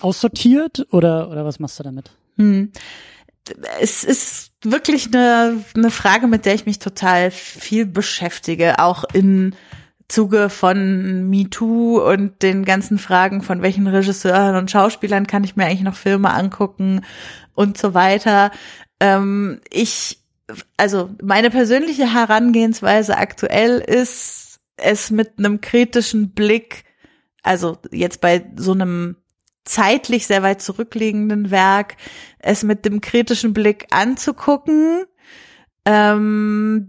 aussortiert 0.00 0.86
oder, 0.92 1.28
oder 1.30 1.44
was 1.44 1.58
machst 1.58 1.80
du 1.80 1.82
damit? 1.82 2.12
Hm. 2.36 2.70
Es 3.80 4.04
ist 4.04 4.52
wirklich 4.62 5.08
eine, 5.08 5.64
eine 5.74 5.90
Frage, 5.90 6.28
mit 6.28 6.44
der 6.44 6.54
ich 6.54 6.66
mich 6.66 6.78
total 6.78 7.32
viel 7.32 7.86
beschäftige, 7.86 8.78
auch 8.78 9.02
in 9.12 9.56
Zuge 10.08 10.48
von 10.48 11.28
MeToo 11.28 12.00
und 12.00 12.42
den 12.42 12.64
ganzen 12.64 12.98
Fragen 12.98 13.42
von 13.42 13.60
welchen 13.60 13.86
Regisseuren 13.86 14.56
und 14.56 14.70
Schauspielern 14.70 15.26
kann 15.26 15.44
ich 15.44 15.54
mir 15.54 15.66
eigentlich 15.66 15.82
noch 15.82 15.96
Filme 15.96 16.32
angucken 16.32 17.02
und 17.54 17.76
so 17.76 17.92
weiter. 17.92 18.50
Ähm, 19.00 19.60
ich, 19.70 20.22
also 20.78 21.10
meine 21.22 21.50
persönliche 21.50 22.12
Herangehensweise 22.12 23.18
aktuell 23.18 23.78
ist, 23.78 24.60
es 24.78 25.10
mit 25.10 25.38
einem 25.38 25.60
kritischen 25.60 26.30
Blick, 26.30 26.84
also 27.42 27.78
jetzt 27.90 28.20
bei 28.20 28.50
so 28.56 28.72
einem 28.72 29.16
zeitlich 29.64 30.26
sehr 30.26 30.42
weit 30.42 30.62
zurückliegenden 30.62 31.50
Werk, 31.50 31.96
es 32.38 32.62
mit 32.62 32.86
dem 32.86 33.02
kritischen 33.02 33.52
Blick 33.52 33.86
anzugucken. 33.90 35.04
Ähm, 35.84 36.88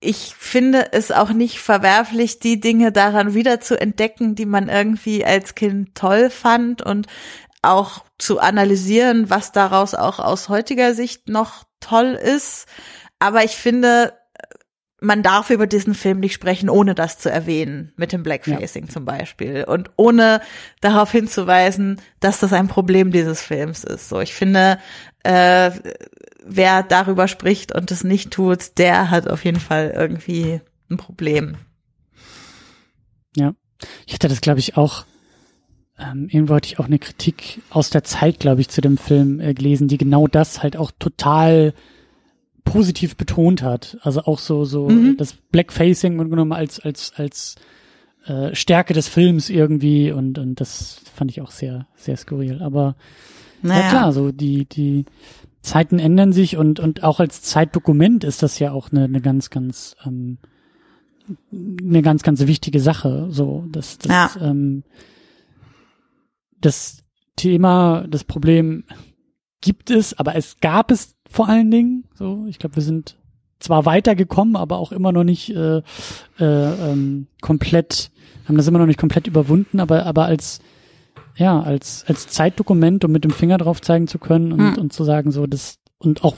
ich 0.00 0.34
finde 0.38 0.92
es 0.92 1.12
auch 1.12 1.30
nicht 1.30 1.60
verwerflich, 1.60 2.38
die 2.38 2.58
Dinge 2.58 2.90
daran 2.90 3.34
wieder 3.34 3.60
zu 3.60 3.78
entdecken, 3.78 4.34
die 4.34 4.46
man 4.46 4.68
irgendwie 4.68 5.24
als 5.24 5.54
Kind 5.54 5.94
toll 5.94 6.30
fand 6.30 6.80
und 6.80 7.06
auch 7.62 8.04
zu 8.18 8.40
analysieren, 8.40 9.28
was 9.28 9.52
daraus 9.52 9.94
auch 9.94 10.18
aus 10.18 10.48
heutiger 10.48 10.94
Sicht 10.94 11.28
noch 11.28 11.64
toll 11.80 12.18
ist. 12.20 12.66
Aber 13.18 13.44
ich 13.44 13.56
finde, 13.56 14.14
man 15.00 15.22
darf 15.22 15.50
über 15.50 15.66
diesen 15.66 15.94
Film 15.94 16.20
nicht 16.20 16.34
sprechen, 16.34 16.70
ohne 16.70 16.94
das 16.94 17.18
zu 17.18 17.30
erwähnen, 17.30 17.92
mit 17.96 18.12
dem 18.12 18.22
Blackfacing 18.22 18.86
ja. 18.86 18.90
zum 18.90 19.04
Beispiel. 19.04 19.64
Und 19.64 19.90
ohne 19.96 20.40
darauf 20.80 21.10
hinzuweisen, 21.12 22.00
dass 22.20 22.40
das 22.40 22.52
ein 22.52 22.68
Problem 22.68 23.10
dieses 23.10 23.42
Films 23.42 23.84
ist. 23.84 24.08
So, 24.08 24.20
ich 24.20 24.34
finde, 24.34 24.78
äh, 25.22 25.70
wer 26.44 26.82
darüber 26.82 27.28
spricht 27.28 27.74
und 27.74 27.90
es 27.90 28.04
nicht 28.04 28.30
tut, 28.30 28.78
der 28.78 29.10
hat 29.10 29.28
auf 29.28 29.44
jeden 29.44 29.60
Fall 29.60 29.92
irgendwie 29.94 30.60
ein 30.90 30.96
Problem. 30.96 31.56
Ja, 33.36 33.54
ich 34.06 34.14
hatte 34.14 34.28
das, 34.28 34.40
glaube 34.40 34.60
ich, 34.60 34.76
auch. 34.76 35.04
Ähm, 35.98 36.28
irgendwo 36.30 36.54
hatte 36.54 36.66
ich 36.66 36.78
auch 36.78 36.86
eine 36.86 36.98
Kritik 36.98 37.60
aus 37.68 37.90
der 37.90 38.04
Zeit, 38.04 38.40
glaube 38.40 38.62
ich, 38.62 38.68
zu 38.68 38.80
dem 38.80 38.96
Film 38.96 39.38
äh, 39.38 39.52
gelesen, 39.52 39.86
die 39.86 39.98
genau 39.98 40.26
das 40.26 40.62
halt 40.62 40.76
auch 40.76 40.92
total 40.98 41.74
positiv 42.64 43.16
betont 43.16 43.62
hat. 43.62 43.98
Also 44.02 44.22
auch 44.22 44.38
so 44.38 44.64
so 44.64 44.88
mhm. 44.88 45.16
das 45.18 45.34
Blackfacing 45.34 46.18
und 46.18 46.30
genommen 46.30 46.52
als 46.52 46.80
als 46.80 47.12
als 47.16 47.56
äh, 48.26 48.54
Stärke 48.54 48.94
des 48.94 49.08
Films 49.08 49.50
irgendwie 49.50 50.10
und 50.12 50.38
und 50.38 50.60
das 50.60 51.00
fand 51.14 51.30
ich 51.30 51.42
auch 51.42 51.50
sehr 51.50 51.86
sehr 51.96 52.16
skurril. 52.16 52.62
Aber 52.62 52.96
naja. 53.62 53.82
ja 53.82 53.88
klar, 53.90 54.12
so 54.12 54.32
die 54.32 54.64
die 54.64 55.04
Zeiten 55.62 55.98
ändern 55.98 56.32
sich 56.32 56.56
und, 56.56 56.80
und 56.80 57.02
auch 57.02 57.20
als 57.20 57.42
Zeitdokument 57.42 58.24
ist 58.24 58.42
das 58.42 58.58
ja 58.58 58.72
auch 58.72 58.90
eine, 58.90 59.04
eine 59.04 59.20
ganz, 59.20 59.50
ganz, 59.50 59.94
ähm, 60.06 60.38
eine 61.52 62.02
ganz, 62.02 62.22
ganz 62.22 62.46
wichtige 62.46 62.80
Sache. 62.80 63.28
So, 63.30 63.66
das, 63.70 63.98
das, 63.98 64.10
ja. 64.10 64.30
ähm, 64.40 64.84
das 66.60 67.04
Thema, 67.36 68.06
das 68.08 68.24
Problem 68.24 68.84
gibt 69.60 69.90
es, 69.90 70.18
aber 70.18 70.34
es 70.34 70.60
gab 70.60 70.90
es 70.90 71.14
vor 71.28 71.48
allen 71.48 71.70
Dingen. 71.70 72.04
So, 72.14 72.46
ich 72.48 72.58
glaube, 72.58 72.76
wir 72.76 72.82
sind 72.82 73.16
zwar 73.58 73.84
weitergekommen, 73.84 74.56
aber 74.56 74.78
auch 74.78 74.92
immer 74.92 75.12
noch 75.12 75.24
nicht 75.24 75.50
äh, 75.50 75.78
äh, 75.78 75.82
ähm, 76.40 77.26
komplett, 77.42 78.10
haben 78.46 78.56
das 78.56 78.66
immer 78.66 78.78
noch 78.78 78.86
nicht 78.86 78.98
komplett 78.98 79.26
überwunden, 79.26 79.80
aber, 79.80 80.06
aber 80.06 80.24
als 80.24 80.60
ja, 81.36 81.60
als, 81.60 82.04
als 82.06 82.28
Zeitdokument, 82.28 83.04
um 83.04 83.12
mit 83.12 83.24
dem 83.24 83.30
Finger 83.30 83.58
drauf 83.58 83.80
zeigen 83.80 84.08
zu 84.08 84.18
können 84.18 84.52
und, 84.52 84.76
hm. 84.76 84.78
und 84.78 84.92
zu 84.92 85.04
sagen, 85.04 85.30
so, 85.30 85.46
das, 85.46 85.78
und 85.98 86.24
auch 86.24 86.36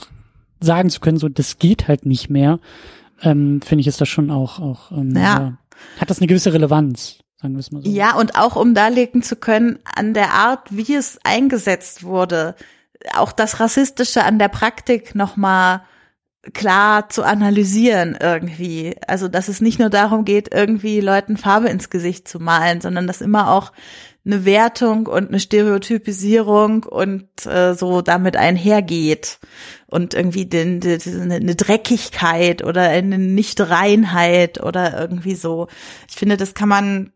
sagen 0.61 0.89
zu 0.89 0.99
können, 0.99 1.17
so, 1.17 1.29
das 1.29 1.59
geht 1.59 1.87
halt 1.87 2.05
nicht 2.05 2.29
mehr, 2.29 2.59
ähm, 3.21 3.61
finde 3.61 3.81
ich, 3.81 3.87
ist 3.87 4.01
das 4.01 4.09
schon 4.09 4.31
auch, 4.31 4.59
auch, 4.59 4.91
ähm, 4.91 5.15
ja. 5.15 5.21
ja. 5.21 5.57
Hat 5.99 6.09
das 6.09 6.19
eine 6.19 6.27
gewisse 6.27 6.53
Relevanz, 6.53 7.19
sagen 7.41 7.53
wir 7.53 7.59
es 7.59 7.71
mal 7.71 7.81
so. 7.81 7.89
Ja, 7.89 8.15
und 8.15 8.37
auch 8.37 8.55
um 8.55 8.73
darlegen 8.73 9.23
zu 9.23 9.35
können, 9.35 9.79
an 9.83 10.13
der 10.13 10.31
Art, 10.31 10.67
wie 10.71 10.93
es 10.93 11.19
eingesetzt 11.23 12.03
wurde, 12.03 12.55
auch 13.15 13.31
das 13.31 13.59
Rassistische 13.59 14.23
an 14.23 14.39
der 14.39 14.47
Praktik 14.47 15.15
nochmal 15.15 15.81
klar 16.53 17.09
zu 17.09 17.23
analysieren 17.23 18.17
irgendwie. 18.19 18.95
Also, 19.07 19.27
dass 19.27 19.47
es 19.47 19.61
nicht 19.61 19.79
nur 19.79 19.89
darum 19.89 20.25
geht, 20.25 20.53
irgendwie 20.53 20.99
Leuten 20.99 21.37
Farbe 21.37 21.69
ins 21.69 21.89
Gesicht 21.89 22.27
zu 22.27 22.39
malen, 22.39 22.81
sondern 22.81 23.07
dass 23.07 23.21
immer 23.21 23.49
auch 23.51 23.71
eine 24.25 24.45
Wertung 24.45 25.07
und 25.07 25.29
eine 25.29 25.39
Stereotypisierung 25.39 26.83
und 26.83 27.45
äh, 27.45 27.73
so 27.73 28.01
damit 28.01 28.37
einhergeht 28.37 29.39
und 29.87 30.13
irgendwie 30.13 30.45
den, 30.45 30.79
den, 30.79 31.31
eine 31.31 31.55
Dreckigkeit 31.55 32.63
oder 32.63 32.83
eine 32.83 33.17
Nichtreinheit 33.17 34.63
oder 34.63 34.99
irgendwie 34.99 35.35
so. 35.35 35.67
Ich 36.09 36.15
finde, 36.15 36.37
das 36.37 36.53
kann 36.53 36.69
man 36.69 37.11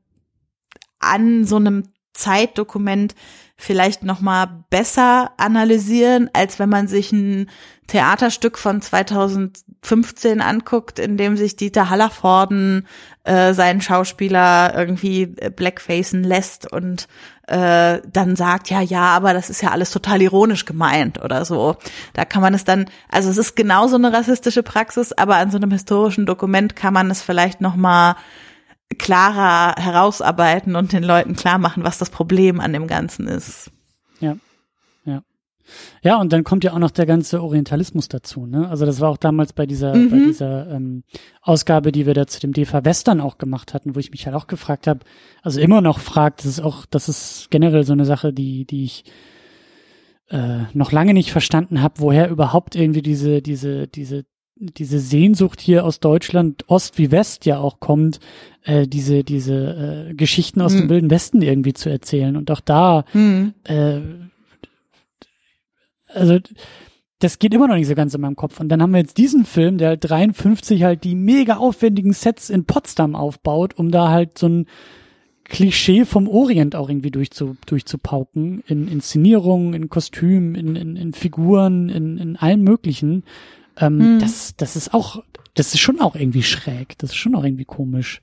an 0.99 1.45
so 1.45 1.55
einem 1.55 1.83
Zeitdokument 2.13 3.15
vielleicht 3.55 4.03
noch 4.03 4.19
mal 4.19 4.65
besser 4.69 5.31
analysieren, 5.37 6.29
als 6.33 6.59
wenn 6.59 6.69
man 6.69 6.87
sich 6.87 7.11
ein 7.11 7.49
Theaterstück 7.87 8.57
von 8.57 8.81
2015 9.81 10.41
anguckt, 10.41 10.99
in 10.99 11.17
dem 11.17 11.37
sich 11.37 11.55
Dieter 11.55 11.89
Hallervorden 11.89 12.87
äh, 13.23 13.53
seinen 13.53 13.81
Schauspieler 13.81 14.73
irgendwie 14.75 15.27
blackfacen 15.27 16.23
lässt 16.23 16.71
und 16.71 17.07
äh, 17.47 18.01
dann 18.11 18.35
sagt, 18.35 18.69
ja, 18.69 18.81
ja, 18.81 19.15
aber 19.15 19.33
das 19.33 19.49
ist 19.49 19.61
ja 19.61 19.71
alles 19.71 19.91
total 19.91 20.21
ironisch 20.21 20.65
gemeint 20.65 21.23
oder 21.23 21.45
so. 21.45 21.77
Da 22.13 22.25
kann 22.25 22.41
man 22.41 22.53
es 22.53 22.65
dann, 22.65 22.89
also 23.09 23.29
es 23.29 23.37
ist 23.37 23.55
genauso 23.55 23.95
eine 23.95 24.11
rassistische 24.11 24.63
Praxis, 24.63 25.13
aber 25.13 25.37
an 25.37 25.51
so 25.51 25.57
einem 25.57 25.71
historischen 25.71 26.25
Dokument 26.25 26.75
kann 26.75 26.93
man 26.93 27.09
es 27.09 27.21
vielleicht 27.21 27.61
noch 27.61 27.75
mal 27.75 28.15
klarer 28.97 29.75
herausarbeiten 29.81 30.75
und 30.75 30.93
den 30.93 31.03
Leuten 31.03 31.35
klar 31.35 31.57
machen, 31.57 31.83
was 31.83 31.97
das 31.97 32.09
Problem 32.09 32.59
an 32.59 32.73
dem 32.73 32.87
Ganzen 32.87 33.27
ist. 33.27 33.71
Ja. 36.03 36.19
Und 36.19 36.33
dann 36.33 36.43
kommt 36.43 36.63
ja 36.63 36.73
auch 36.73 36.79
noch 36.79 36.91
der 36.91 37.05
ganze 37.05 37.41
Orientalismus 37.41 38.07
dazu, 38.07 38.45
ne? 38.45 38.69
Also 38.69 38.85
das 38.85 38.99
war 38.99 39.09
auch 39.09 39.17
damals 39.17 39.53
bei 39.53 39.65
dieser, 39.65 39.95
mhm. 39.95 40.09
bei 40.09 40.17
dieser 40.17 40.69
ähm, 40.71 41.03
Ausgabe, 41.41 41.91
die 41.91 42.05
wir 42.05 42.13
da 42.13 42.27
zu 42.27 42.39
dem 42.39 42.53
DEFA 42.53 42.85
Western 42.85 43.21
auch 43.21 43.37
gemacht 43.37 43.73
hatten, 43.73 43.95
wo 43.95 43.99
ich 43.99 44.11
mich 44.11 44.25
halt 44.25 44.35
auch 44.35 44.47
gefragt 44.47 44.87
habe, 44.87 45.01
also 45.41 45.59
immer 45.59 45.81
noch 45.81 45.99
fragt, 45.99 46.39
das 46.39 46.47
ist 46.47 46.59
auch, 46.59 46.85
das 46.85 47.09
ist 47.09 47.47
generell 47.49 47.83
so 47.83 47.93
eine 47.93 48.05
Sache, 48.05 48.33
die, 48.33 48.65
die 48.65 48.83
ich 48.83 49.05
äh, 50.29 50.63
noch 50.73 50.91
lange 50.91 51.13
nicht 51.13 51.31
verstanden 51.31 51.81
habe, 51.81 51.95
woher 51.99 52.29
überhaupt 52.29 52.75
irgendwie 52.75 53.01
diese, 53.01 53.41
diese, 53.41 53.87
diese 53.87 54.25
diese 54.59 54.99
Sehnsucht 54.99 55.61
hier 55.61 55.85
aus 55.85 55.99
Deutschland, 55.99 56.63
Ost 56.67 56.97
wie 56.97 57.11
West 57.11 57.45
ja 57.45 57.59
auch 57.59 57.79
kommt, 57.79 58.19
äh, 58.63 58.87
diese, 58.87 59.23
diese 59.23 60.07
äh, 60.09 60.13
Geschichten 60.13 60.61
aus 60.61 60.73
hm. 60.73 60.81
dem 60.81 60.89
Wilden 60.89 61.11
Westen 61.11 61.41
irgendwie 61.41 61.73
zu 61.73 61.89
erzählen. 61.89 62.35
Und 62.35 62.49
auch 62.51 62.61
da, 62.61 63.05
hm. 63.11 63.53
äh, 63.65 63.99
also 66.17 66.39
das 67.19 67.39
geht 67.39 67.53
immer 67.53 67.67
noch 67.67 67.75
nicht 67.75 67.87
so 67.87 67.95
ganz 67.95 68.13
in 68.13 68.21
meinem 68.21 68.35
Kopf. 68.35 68.59
Und 68.59 68.69
dann 68.69 68.81
haben 68.81 68.91
wir 68.91 68.99
jetzt 68.99 69.17
diesen 69.17 69.45
Film, 69.45 69.77
der 69.77 69.89
halt 69.89 70.07
53 70.07 70.83
halt 70.83 71.03
die 71.03 71.15
mega 71.15 71.57
aufwendigen 71.57 72.13
Sets 72.13 72.49
in 72.49 72.65
Potsdam 72.65 73.15
aufbaut, 73.15 73.73
um 73.75 73.89
da 73.91 74.09
halt 74.09 74.37
so 74.37 74.47
ein 74.47 74.65
Klischee 75.45 76.05
vom 76.05 76.27
Orient 76.27 76.75
auch 76.75 76.89
irgendwie 76.89 77.09
durchzu, 77.09 77.55
durchzupauken, 77.65 78.63
in 78.67 78.87
Inszenierungen, 78.87 79.73
in 79.73 79.89
Kostümen, 79.89 80.55
in, 80.55 80.75
in, 80.75 80.95
in 80.95 81.13
Figuren, 81.13 81.89
in, 81.89 82.17
in 82.17 82.35
allem 82.35 82.63
Möglichen. 82.63 83.23
Ähm, 83.77 83.99
hm. 83.99 84.19
das, 84.19 84.55
das 84.57 84.75
ist 84.75 84.93
auch, 84.93 85.23
das 85.53 85.73
ist 85.73 85.79
schon 85.79 86.01
auch 86.01 86.15
irgendwie 86.15 86.43
schräg. 86.43 86.97
Das 86.99 87.11
ist 87.11 87.15
schon 87.15 87.33
auch 87.33 87.43
irgendwie 87.43 87.65
komisch. 87.65 88.21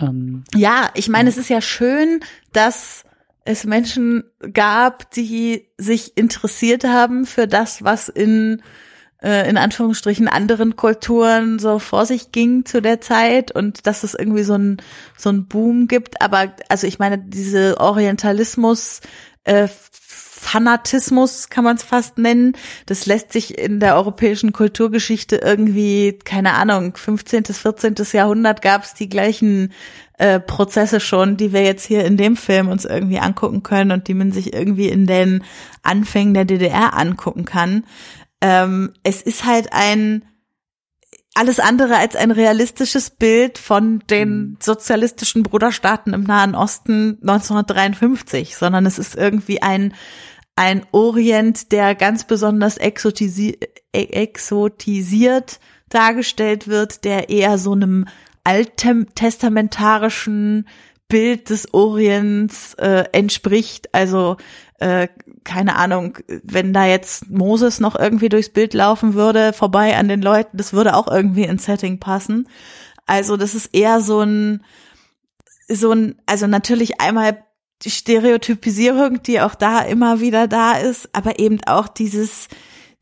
Ähm, 0.00 0.44
ja, 0.54 0.90
ich 0.94 1.08
meine, 1.08 1.28
es 1.28 1.36
ist 1.36 1.50
ja 1.50 1.60
schön, 1.60 2.20
dass 2.52 3.04
es 3.44 3.64
Menschen 3.64 4.24
gab, 4.52 5.10
die 5.10 5.68
sich 5.76 6.16
interessiert 6.16 6.84
haben 6.84 7.26
für 7.26 7.46
das, 7.46 7.84
was 7.84 8.08
in 8.08 8.62
äh, 9.22 9.48
in 9.48 9.56
Anführungsstrichen 9.56 10.28
anderen 10.28 10.76
Kulturen 10.76 11.58
so 11.58 11.78
vor 11.78 12.06
sich 12.06 12.32
ging 12.32 12.64
zu 12.64 12.80
der 12.80 13.00
Zeit 13.00 13.52
und 13.52 13.86
dass 13.86 14.02
es 14.02 14.14
irgendwie 14.14 14.44
so 14.44 14.54
ein 14.54 14.78
so 15.16 15.30
ein 15.30 15.46
Boom 15.46 15.88
gibt. 15.88 16.20
Aber 16.20 16.54
also 16.68 16.86
ich 16.86 16.98
meine, 16.98 17.18
diese 17.18 17.80
Orientalismus 17.80 19.00
äh, 19.44 19.68
Fanatismus 20.44 21.48
kann 21.48 21.64
man 21.64 21.76
es 21.76 21.82
fast 21.82 22.18
nennen. 22.18 22.52
Das 22.84 23.06
lässt 23.06 23.32
sich 23.32 23.58
in 23.58 23.80
der 23.80 23.96
europäischen 23.96 24.52
Kulturgeschichte 24.52 25.36
irgendwie, 25.36 26.18
keine 26.22 26.52
Ahnung, 26.52 26.94
15., 26.94 27.46
14. 27.46 27.94
Jahrhundert 28.12 28.60
gab 28.60 28.84
es 28.84 28.92
die 28.92 29.08
gleichen 29.08 29.72
äh, 30.18 30.40
Prozesse 30.40 31.00
schon, 31.00 31.36
die 31.36 31.52
wir 31.52 31.62
jetzt 31.62 31.84
hier 31.84 32.04
in 32.04 32.16
dem 32.16 32.36
Film 32.36 32.68
uns 32.68 32.84
irgendwie 32.84 33.18
angucken 33.18 33.62
können 33.62 33.90
und 33.90 34.08
die 34.08 34.14
man 34.14 34.32
sich 34.32 34.52
irgendwie 34.52 34.88
in 34.88 35.06
den 35.06 35.42
Anfängen 35.82 36.34
der 36.34 36.44
DDR 36.44 36.96
angucken 36.96 37.44
kann. 37.44 37.84
Ähm, 38.40 38.92
es 39.02 39.22
ist 39.22 39.44
halt 39.44 39.72
ein 39.72 40.24
alles 41.36 41.58
andere 41.58 41.96
als 41.96 42.14
ein 42.14 42.30
realistisches 42.30 43.10
Bild 43.10 43.58
von 43.58 44.04
den 44.08 44.28
mhm. 44.28 44.56
sozialistischen 44.60 45.42
Bruderstaaten 45.42 46.12
im 46.14 46.22
Nahen 46.22 46.54
Osten 46.54 47.18
1953, 47.22 48.56
sondern 48.56 48.86
es 48.86 48.98
ist 48.98 49.16
irgendwie 49.16 49.60
ein 49.62 49.94
ein 50.56 50.86
Orient, 50.92 51.72
der 51.72 51.96
ganz 51.96 52.24
besonders 52.24 52.76
exotisi 52.76 53.58
e-, 53.92 54.04
exotisiert 54.04 55.58
dargestellt 55.88 56.68
wird, 56.68 57.04
der 57.04 57.28
eher 57.28 57.58
so 57.58 57.72
einem 57.72 58.06
alttestamentarischen 58.44 60.68
Bild 61.08 61.50
des 61.50 61.74
Orients 61.74 62.74
äh, 62.74 63.04
entspricht. 63.12 63.92
Also 63.92 64.36
äh, 64.78 65.08
keine 65.44 65.76
Ahnung, 65.76 66.18
wenn 66.42 66.72
da 66.72 66.86
jetzt 66.86 67.30
Moses 67.30 67.80
noch 67.80 67.98
irgendwie 67.98 68.28
durchs 68.28 68.50
Bild 68.50 68.74
laufen 68.74 69.14
würde, 69.14 69.52
vorbei 69.52 69.96
an 69.96 70.08
den 70.08 70.22
Leuten, 70.22 70.56
das 70.56 70.72
würde 70.72 70.94
auch 70.94 71.08
irgendwie 71.08 71.44
ins 71.44 71.64
Setting 71.64 72.00
passen. 72.00 72.48
Also 73.06 73.36
das 73.36 73.54
ist 73.54 73.74
eher 73.74 74.00
so 74.00 74.20
ein 74.20 74.64
so 75.68 75.92
ein, 75.92 76.16
also 76.26 76.46
natürlich 76.46 77.00
einmal 77.00 77.44
die 77.82 77.90
Stereotypisierung, 77.90 79.22
die 79.22 79.40
auch 79.40 79.54
da 79.54 79.80
immer 79.80 80.20
wieder 80.20 80.48
da 80.48 80.72
ist, 80.72 81.08
aber 81.12 81.38
eben 81.38 81.60
auch 81.66 81.88
dieses, 81.88 82.48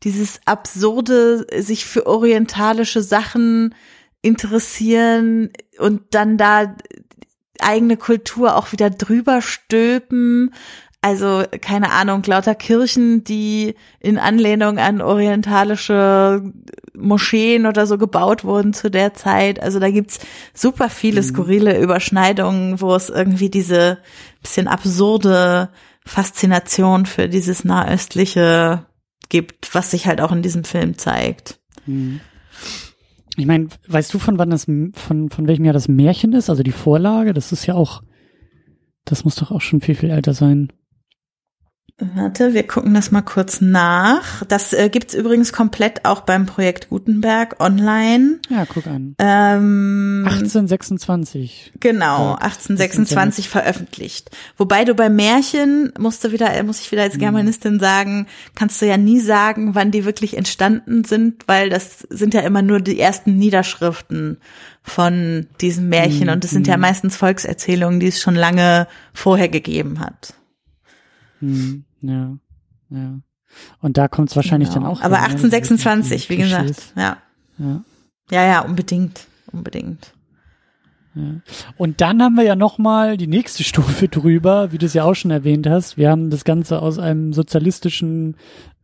dieses 0.03 0.41
absurde, 0.45 1.45
sich 1.61 1.85
für 1.85 2.07
orientalische 2.07 3.01
Sachen 3.01 3.75
interessieren 4.23 5.51
und 5.77 6.01
dann 6.11 6.37
da 6.37 6.75
eigene 7.59 7.97
Kultur 7.97 8.55
auch 8.55 8.71
wieder 8.71 8.89
drüber 8.89 9.41
stülpen. 9.43 10.53
Also 11.01 11.43
keine 11.59 11.91
Ahnung, 11.91 12.23
lauter 12.25 12.55
Kirchen, 12.55 13.25
die 13.25 13.75
in 13.99 14.17
Anlehnung 14.17 14.79
an 14.79 15.01
orientalische 15.01 16.41
Moscheen 16.95 17.65
oder 17.65 17.85
so 17.85 17.97
gebaut 17.97 18.45
wurden 18.45 18.73
zu 18.73 18.89
der 18.89 19.13
Zeit. 19.13 19.61
Also 19.61 19.79
da 19.79 19.91
gibt's 19.91 20.19
super 20.53 20.89
viele 20.89 21.21
mhm. 21.21 21.25
skurrile 21.25 21.79
Überschneidungen, 21.79 22.79
wo 22.79 22.95
es 22.95 23.09
irgendwie 23.09 23.49
diese 23.49 23.97
bisschen 24.41 24.69
absurde 24.69 25.69
Faszination 26.05 27.05
für 27.05 27.27
dieses 27.27 27.65
nahöstliche 27.65 28.85
gibt, 29.27 29.75
was 29.75 29.91
sich 29.91 30.07
halt 30.07 30.21
auch 30.21 30.31
in 30.31 30.41
diesem 30.41 30.63
Film 30.63 30.97
zeigt. 30.97 31.59
Mhm. 31.85 32.21
Ich 33.37 33.45
meine, 33.45 33.67
weißt 33.87 34.13
du 34.13 34.19
von 34.19 34.37
wann 34.37 34.51
das 34.51 34.65
von 34.65 34.93
von 35.29 35.47
welchem 35.47 35.65
Jahr 35.65 35.73
das 35.73 35.87
Märchen 35.87 36.33
ist, 36.33 36.49
also 36.49 36.63
die 36.63 36.71
Vorlage? 36.71 37.33
Das 37.33 37.51
ist 37.51 37.65
ja 37.65 37.73
auch, 37.73 38.03
das 39.05 39.25
muss 39.25 39.35
doch 39.35 39.51
auch 39.51 39.61
schon 39.61 39.81
viel 39.81 39.95
viel 39.95 40.11
älter 40.11 40.33
sein. 40.33 40.71
Warte, 41.99 42.55
wir 42.55 42.65
gucken 42.65 42.95
das 42.95 43.11
mal 43.11 43.21
kurz 43.21 43.61
nach. 43.61 44.43
Das 44.45 44.73
äh, 44.73 44.89
gibt's 44.89 45.13
übrigens 45.13 45.53
komplett 45.53 46.05
auch 46.05 46.21
beim 46.21 46.47
Projekt 46.47 46.89
Gutenberg 46.89 47.57
online. 47.59 48.39
Ja, 48.49 48.65
guck 48.65 48.87
an. 48.87 49.15
Ähm, 49.19 50.23
1826. 50.25 51.73
Genau, 51.79 52.33
1826 52.33 53.47
veröffentlicht. 53.47 54.31
Wobei 54.57 54.85
du 54.85 54.95
bei 54.95 55.09
Märchen 55.09 55.93
musst 55.99 56.23
du 56.23 56.31
wieder, 56.31 56.63
muss 56.63 56.81
ich 56.81 56.91
wieder 56.91 57.03
als 57.03 57.13
hm. 57.13 57.19
Germanistin 57.19 57.79
sagen, 57.79 58.25
kannst 58.55 58.81
du 58.81 58.87
ja 58.87 58.97
nie 58.97 59.19
sagen, 59.19 59.75
wann 59.75 59.91
die 59.91 60.03
wirklich 60.03 60.35
entstanden 60.35 61.03
sind, 61.03 61.43
weil 61.47 61.69
das 61.69 61.99
sind 62.09 62.33
ja 62.33 62.41
immer 62.41 62.63
nur 62.63 62.79
die 62.79 62.99
ersten 62.99 63.37
Niederschriften 63.37 64.37
von 64.81 65.45
diesem 65.61 65.89
Märchen 65.89 66.25
mhm. 66.25 66.33
und 66.33 66.43
es 66.43 66.51
sind 66.51 66.65
ja 66.65 66.73
hm. 66.73 66.81
meistens 66.81 67.15
Volkserzählungen, 67.15 67.99
die 67.99 68.07
es 68.07 68.19
schon 68.19 68.35
lange 68.35 68.87
vorher 69.13 69.47
gegeben 69.47 69.99
hat. 69.99 70.33
Hm, 71.43 71.83
ja, 72.01 72.37
ja. 72.89 73.19
Und 73.81 73.97
da 73.97 74.07
kommt 74.07 74.29
es 74.29 74.35
wahrscheinlich 74.35 74.69
genau. 74.69 74.87
dann 74.87 74.91
auch. 74.91 75.01
Aber 75.01 75.17
1826, 75.17 76.29
ne? 76.29 76.35
wie 76.35 76.41
gesagt, 76.41 76.93
ja. 76.95 77.17
ja. 77.59 77.83
Ja, 78.31 78.45
ja, 78.45 78.61
unbedingt, 78.61 79.27
unbedingt. 79.51 80.13
Ja. 81.13 81.41
Und 81.77 82.01
dann 82.01 82.23
haben 82.23 82.35
wir 82.35 82.45
ja 82.45 82.55
noch 82.55 82.77
mal 82.77 83.17
die 83.17 83.27
nächste 83.27 83.63
Stufe 83.65 84.07
drüber, 84.07 84.71
wie 84.71 84.77
du 84.77 84.85
es 84.85 84.93
ja 84.93 85.03
auch 85.03 85.15
schon 85.15 85.31
erwähnt 85.31 85.67
hast. 85.67 85.97
Wir 85.97 86.09
haben 86.09 86.29
das 86.29 86.45
Ganze 86.45 86.81
aus 86.81 86.97
einem 86.97 87.33
sozialistischen 87.33 88.37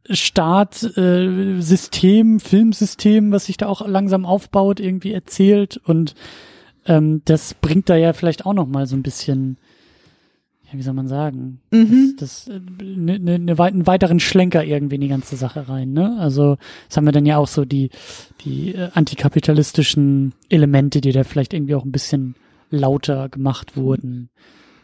Staat, 0.09 0.83
äh, 0.97 1.61
System, 1.61 2.39
Filmsystem, 2.39 3.31
was 3.31 3.45
sich 3.45 3.57
da 3.57 3.67
auch 3.67 3.87
langsam 3.87 4.25
aufbaut, 4.25 4.79
irgendwie 4.79 5.13
erzählt 5.13 5.77
und 5.77 6.15
ähm, 6.85 7.21
das 7.25 7.53
bringt 7.53 7.89
da 7.89 7.95
ja 7.95 8.13
vielleicht 8.13 8.45
auch 8.45 8.53
noch 8.53 8.67
mal 8.67 8.87
so 8.87 8.95
ein 8.95 9.03
bisschen 9.03 9.57
ja, 10.71 10.77
wie 10.77 10.81
soll 10.83 10.93
man 10.93 11.07
sagen, 11.07 11.59
Mhm. 11.71 12.15
das, 12.19 12.45
das 12.45 12.59
ne, 12.81 13.17
ne, 13.19 13.39
ne, 13.39 13.57
wei- 13.57 13.67
einen 13.69 13.87
weiteren 13.87 14.19
Schlenker 14.19 14.63
irgendwie 14.63 14.95
in 14.95 15.01
die 15.01 15.07
ganze 15.07 15.35
Sache 15.35 15.67
rein, 15.69 15.93
ne? 15.93 16.17
Also 16.19 16.57
das 16.87 16.97
haben 16.97 17.05
wir 17.05 17.11
dann 17.11 17.25
ja 17.25 17.37
auch 17.37 17.47
so 17.47 17.65
die 17.65 17.89
die 18.45 18.75
äh, 18.75 18.89
antikapitalistischen 18.93 20.33
Elemente, 20.49 21.01
die 21.01 21.11
da 21.11 21.23
vielleicht 21.23 21.53
irgendwie 21.53 21.75
auch 21.75 21.85
ein 21.85 21.91
bisschen 21.91 22.35
lauter 22.69 23.29
gemacht 23.29 23.75
wurden, 23.75 24.29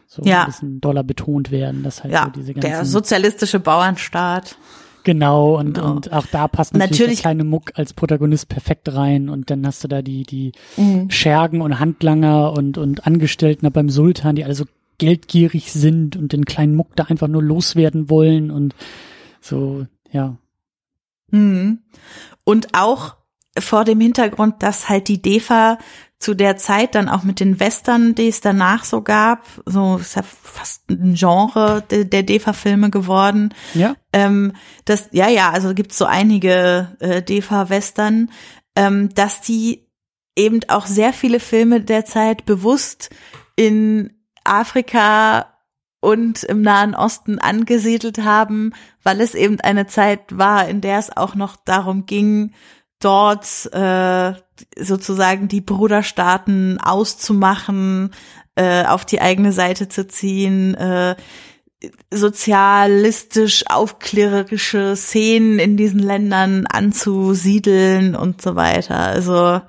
so 0.08 0.24
Ja. 0.24 0.42
ein 0.42 0.46
bisschen 0.48 0.82
doller 0.82 1.04
betont 1.04 1.52
werden, 1.52 1.84
dass 1.84 2.04
halt 2.04 2.14
Ja, 2.14 2.26
so 2.26 2.40
diese 2.40 2.54
ganzen 2.54 2.68
der 2.70 2.86
sozialistische 2.86 3.60
Bauernstaat. 3.60 4.58
genau 5.04 5.60
und 5.60 5.76
Genau. 5.76 5.92
und 5.92 6.12
auch 6.12 6.26
da 6.26 6.48
passt 6.48 6.74
natürlich, 6.74 6.92
Natürlich- 7.00 7.16
der 7.18 7.22
kleine 7.32 7.44
Muck 7.44 7.72
als 7.76 7.94
Protagonist 7.94 8.50
perfekt 8.50 8.92
rein 8.94 9.30
und 9.30 9.52
dann 9.52 9.66
hast 9.68 9.84
du 9.84 9.88
da 9.88 10.02
die 10.02 10.24
die 10.24 10.52
Mhm. 10.78 11.12
Schergen 11.12 11.62
und 11.62 11.80
Handlanger 11.80 12.54
und, 12.54 12.78
und 12.80 13.06
Angestellten 13.06 13.72
beim 13.72 13.90
Sultan, 13.90 14.36
die 14.36 14.44
alle 14.44 14.56
so 14.56 14.66
geldgierig 14.98 15.72
sind 15.72 16.16
und 16.16 16.34
den 16.34 16.46
kleinen 16.46 16.76
Muck 16.76 16.96
da 16.96 17.06
einfach 17.06 17.28
nur 17.28 17.44
loswerden 17.44 18.10
wollen 18.10 18.52
und 18.52 18.76
so, 19.42 19.86
ja. 20.12 20.38
Mhm. 21.32 21.80
Und 22.44 22.74
auch 22.74 23.16
vor 23.58 23.86
dem 23.86 24.00
Hintergrund, 24.00 24.62
dass 24.64 24.90
halt 24.90 25.08
die 25.08 25.22
DEFA 25.22 25.78
zu 26.20 26.34
der 26.34 26.58
Zeit 26.58 26.96
dann 26.96 27.10
auch 27.10 27.24
mit 27.24 27.40
den 27.40 27.60
Western, 27.60 28.16
die 28.16 28.30
es 28.30 28.42
danach 28.42 28.84
so 28.84 29.02
gab, 29.02 29.46
so 29.66 29.98
ist 29.98 30.16
ja 30.16 30.24
fast 30.24 30.90
ein 30.90 31.16
Genre 31.16 31.84
der, 31.90 32.06
der 32.06 32.24
DEFA-Filme 32.24 32.90
geworden. 32.90 33.54
Ja, 33.74 33.96
Ähm, 34.14 34.54
das, 34.86 35.10
ja, 35.12 35.30
ja, 35.30 35.52
also 35.52 35.74
gibt's 35.74 35.98
so 35.98 36.06
einige 36.06 36.96
äh, 37.00 37.22
DEFA-Western, 37.22 38.32
ähm, 38.76 39.10
dass 39.14 39.42
die 39.42 39.88
eben 40.36 40.62
auch 40.68 40.86
sehr 40.86 41.14
viele 41.14 41.40
Filme 41.40 41.82
der 41.82 42.06
Zeit 42.06 42.46
bewusst 42.46 43.10
in 43.56 44.15
Afrika 44.46 45.48
und 46.00 46.44
im 46.44 46.62
Nahen 46.62 46.94
Osten 46.94 47.40
angesiedelt 47.40 48.20
haben, 48.20 48.74
weil 49.04 49.22
es 49.22 49.34
eben 49.34 49.60
eine 49.60 49.88
Zeit 49.88 50.38
war, 50.38 50.68
in 50.68 50.82
der 50.82 51.00
es 51.00 51.16
auch 51.16 51.36
noch 51.36 51.56
darum 51.56 52.06
ging, 52.06 52.54
dort 53.00 53.74
äh, 53.74 54.34
sozusagen 54.78 55.48
die 55.48 55.62
Bruderstaaten 55.62 56.80
auszumachen, 56.80 58.12
äh, 58.56 58.86
auf 58.86 59.06
die 59.06 59.20
eigene 59.20 59.52
Seite 59.52 59.90
zu 59.90 60.08
ziehen, 60.08 60.76
äh, 60.76 61.16
sozialistisch 62.12 63.64
aufklärerische 63.68 64.96
Szenen 64.96 65.60
in 65.60 65.78
diesen 65.78 66.00
Ländern 66.00 66.66
anzusiedeln 66.68 68.16
und 68.16 68.42
so 68.42 68.56
weiter. 68.56 68.98
Also 68.98 69.62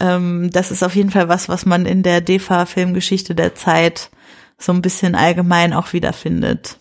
ähm, 0.00 0.50
das 0.52 0.70
ist 0.70 0.82
auf 0.82 0.96
jeden 0.96 1.10
Fall 1.10 1.28
was, 1.28 1.48
was 1.48 1.64
man 1.66 1.86
in 1.86 2.02
der 2.02 2.20
DEFA-Filmgeschichte 2.20 3.34
der 3.34 3.54
Zeit 3.54 4.10
so 4.58 4.72
ein 4.72 4.82
bisschen 4.82 5.14
allgemein 5.14 5.72
auch 5.72 5.92
wiederfindet. 5.92 6.78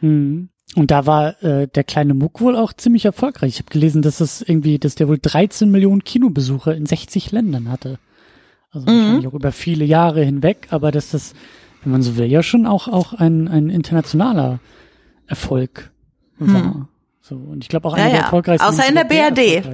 Mhm. 0.00 0.48
Und 0.76 0.90
da 0.90 1.06
war 1.06 1.42
äh, 1.42 1.66
der 1.66 1.84
kleine 1.84 2.14
Muck 2.14 2.40
wohl 2.40 2.54
auch 2.56 2.72
ziemlich 2.72 3.04
erfolgreich. 3.04 3.54
Ich 3.54 3.58
habe 3.60 3.70
gelesen, 3.70 4.02
dass 4.02 4.20
es 4.20 4.42
irgendwie, 4.42 4.78
dass 4.78 4.94
der 4.94 5.08
wohl 5.08 5.18
13 5.20 5.70
Millionen 5.70 6.04
Kinobesucher 6.04 6.74
in 6.74 6.86
60 6.86 7.32
Ländern 7.32 7.70
hatte. 7.70 7.98
Also 8.70 8.86
Mhm. 8.86 8.96
wahrscheinlich 8.98 9.26
auch 9.28 9.34
über 9.34 9.52
viele 9.52 9.84
Jahre 9.84 10.22
hinweg, 10.22 10.68
aber 10.70 10.90
dass 10.92 11.10
das, 11.10 11.34
wenn 11.82 11.92
man 11.92 12.02
so 12.02 12.16
will, 12.16 12.26
ja 12.26 12.42
schon 12.42 12.66
auch 12.66 12.86
auch 12.88 13.14
ein, 13.14 13.48
ein 13.48 13.70
internationaler 13.70 14.60
Erfolg 15.26 15.90
war. 16.38 16.88
So, 17.20 17.34
und 17.36 17.62
ich 17.64 17.68
glaube 17.68 17.88
auch 17.88 17.92
Hm. 17.94 17.98
Ja, 17.98 18.04
einer 18.04 18.10
der 18.12 18.18
ja. 18.20 18.24
erfolgreichsten. 18.26 18.68
Außer 18.68 18.88
in 18.88 18.94
der 18.94 19.04
BRD. 19.04 19.64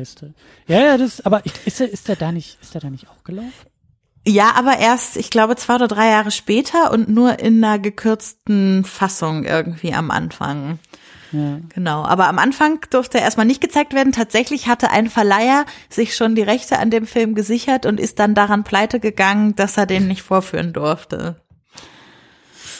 Ja, 0.69 0.81
ja, 0.81 0.97
das, 0.97 1.21
aber 1.27 1.45
ich- 1.45 1.53
ist 1.67 1.81
er, 1.81 1.89
ist 1.91 2.09
er 2.09 2.17
da 2.17 2.33
nicht, 2.33 2.59
ist 2.63 2.75
er 2.75 2.81
da 2.81 2.91
nicht 2.91 3.09
auch 3.09 3.23
gelaufen? 3.25 3.51
Ja, 4.27 4.53
aber 4.55 4.79
erst, 4.79 5.17
ich 5.17 5.31
glaube, 5.31 5.57
zwei 5.57 5.75
oder 5.75 5.89
drei 5.89 6.09
Jahre 6.09 6.31
später 6.31 6.93
und 6.93 7.09
nur 7.09 7.39
in 7.41 7.63
einer 7.63 7.79
gekürzten 7.79 8.85
Fassung 8.85 9.45
irgendwie 9.45 9.93
am 9.93 10.11
Anfang. 10.11 10.79
Ja. 11.31 11.59
Genau, 11.69 12.05
aber 12.05 12.29
am 12.29 12.39
Anfang 12.39 12.81
durfte 12.91 13.19
er 13.19 13.25
erstmal 13.25 13.47
nicht 13.47 13.61
gezeigt 13.61 13.93
werden. 13.93 14.13
Tatsächlich 14.13 14.69
hatte 14.69 14.91
ein 14.91 15.11
Verleiher 15.11 15.67
sich 15.91 16.15
schon 16.15 16.35
die 16.35 16.43
Rechte 16.43 16.79
an 16.79 16.91
dem 16.91 17.07
Film 17.07 17.35
gesichert 17.35 17.87
und 17.87 17.99
ist 17.99 18.19
dann 18.19 18.35
daran 18.35 18.65
pleite 18.65 19.01
gegangen, 19.01 19.57
dass 19.57 19.77
er 19.77 19.87
den 19.87 20.07
nicht 20.07 20.23
vorführen 20.23 20.73
durfte. 20.73 21.43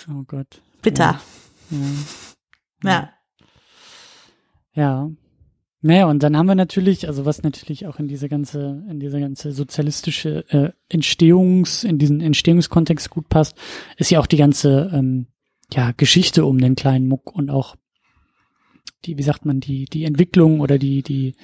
Oh 0.09 0.23
Gott. 0.27 0.63
Bitter. 0.83 1.21
Ja. 1.71 1.79
Ja. 2.85 3.11
Ja. 4.73 5.09
Naja, 5.87 6.07
und 6.07 6.23
dann 6.23 6.35
haben 6.35 6.47
wir 6.47 6.55
natürlich, 6.55 7.09
also 7.09 7.27
was 7.27 7.43
natürlich 7.43 7.87
auch 7.87 7.99
in 7.99 8.09
diese 8.09 8.31
ganze, 8.31 8.83
in 8.89 9.01
diese 9.01 9.21
ganze 9.21 9.53
sozialistische 9.53 10.43
äh, 10.49 10.71
Entstehungs, 10.89 11.85
in 11.85 11.99
diesen 11.99 12.23
Entstehungskontext 12.23 13.11
gut 13.11 13.29
passt, 13.29 13.59
ist 13.99 14.11
ja 14.11 14.19
auch 14.19 14.27
die 14.27 14.39
ganze 14.39 14.91
ähm, 14.95 15.27
ja, 15.75 15.93
Geschichte 15.93 16.47
um 16.47 16.59
den 16.59 16.75
kleinen 16.75 17.07
Muck 17.07 17.35
und 17.35 17.51
auch 17.51 17.77
die, 19.05 19.19
wie 19.19 19.23
sagt 19.23 19.45
man, 19.45 19.61
die, 19.61 19.85
die 19.85 20.05
Entwicklung 20.05 20.61
oder 20.61 20.79
die, 20.79 21.03
die 21.03 21.35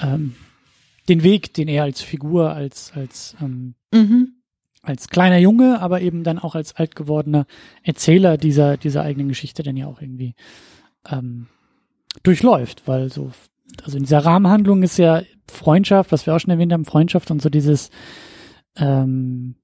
ähm, 0.00 0.36
den 1.10 1.22
Weg, 1.22 1.52
den 1.52 1.68
er 1.68 1.82
als 1.82 2.00
Figur, 2.00 2.52
als, 2.52 2.92
als 2.94 3.36
ähm, 3.42 3.74
Mhm. 3.92 4.36
als 4.80 5.08
kleiner 5.08 5.36
Junge, 5.36 5.80
aber 5.82 6.00
eben 6.00 6.24
dann 6.24 6.38
auch 6.38 6.54
als 6.54 6.76
alt 6.76 6.96
gewordener 6.96 7.46
Erzähler 7.82 8.38
dieser, 8.38 8.78
dieser 8.78 9.02
eigenen 9.02 9.28
Geschichte 9.28 9.62
dann 9.62 9.76
ja 9.76 9.86
auch 9.86 10.00
irgendwie 10.00 10.34
ähm, 11.10 11.48
durchläuft, 12.22 12.88
weil 12.88 13.12
so, 13.12 13.30
also 13.84 13.96
in 13.96 14.04
dieser 14.04 14.24
Rahmenhandlung 14.24 14.82
ist 14.82 14.98
ja 14.98 15.22
Freundschaft, 15.50 16.12
was 16.12 16.26
wir 16.26 16.34
auch 16.34 16.38
schon 16.38 16.50
erwähnt 16.50 16.72
haben, 16.72 16.84
Freundschaft 16.84 17.30
und 17.30 17.42
so 17.42 17.48
dieses 17.48 17.90
ähm, 18.76 19.56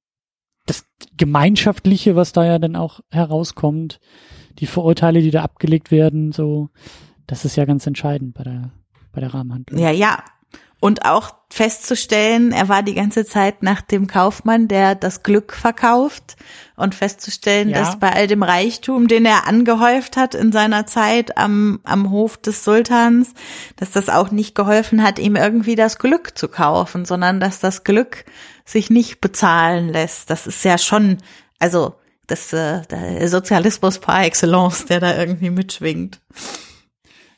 das 0.66 0.84
Gemeinschaftliche, 1.16 2.16
was 2.16 2.32
da 2.32 2.44
ja 2.44 2.58
dann 2.58 2.76
auch 2.76 3.00
herauskommt, 3.10 4.00
die 4.58 4.66
Vorurteile, 4.66 5.22
die 5.22 5.30
da 5.30 5.42
abgelegt 5.42 5.90
werden, 5.90 6.32
so, 6.32 6.70
das 7.26 7.44
ist 7.44 7.56
ja 7.56 7.64
ganz 7.64 7.86
entscheidend 7.86 8.34
bei 8.34 8.42
der, 8.42 8.72
bei 9.12 9.20
der 9.20 9.32
Rahmenhandlung. 9.32 9.80
Ja, 9.80 9.90
ja. 9.90 10.24
Und 10.80 11.04
auch 11.04 11.35
festzustellen, 11.48 12.52
er 12.52 12.68
war 12.68 12.82
die 12.82 12.94
ganze 12.94 13.24
Zeit 13.24 13.62
nach 13.62 13.80
dem 13.80 14.06
Kaufmann, 14.08 14.68
der 14.68 14.94
das 14.94 15.22
Glück 15.22 15.52
verkauft 15.52 16.36
und 16.76 16.94
festzustellen, 16.94 17.68
Ja. 17.70 17.78
dass 17.78 17.98
bei 17.98 18.12
all 18.12 18.26
dem 18.26 18.42
Reichtum, 18.42 19.06
den 19.08 19.24
er 19.24 19.46
angehäuft 19.46 20.16
hat 20.16 20.34
in 20.34 20.50
seiner 20.52 20.86
Zeit 20.86 21.38
am, 21.38 21.80
am 21.84 22.10
Hof 22.10 22.36
des 22.36 22.64
Sultans, 22.64 23.32
dass 23.76 23.92
das 23.92 24.08
auch 24.08 24.30
nicht 24.30 24.54
geholfen 24.54 25.02
hat, 25.02 25.18
ihm 25.18 25.36
irgendwie 25.36 25.76
das 25.76 25.98
Glück 25.98 26.36
zu 26.36 26.48
kaufen, 26.48 27.04
sondern 27.04 27.38
dass 27.40 27.60
das 27.60 27.84
Glück 27.84 28.24
sich 28.64 28.90
nicht 28.90 29.20
bezahlen 29.20 29.88
lässt. 29.88 30.30
Das 30.30 30.46
ist 30.46 30.64
ja 30.64 30.78
schon, 30.78 31.18
also 31.60 31.94
das 32.26 32.52
äh, 32.52 32.82
der 32.90 33.28
Sozialismus 33.28 34.00
par 34.00 34.24
excellence, 34.24 34.84
der 34.86 34.98
da 34.98 35.16
irgendwie 35.16 35.50
mitschwingt. 35.50 36.20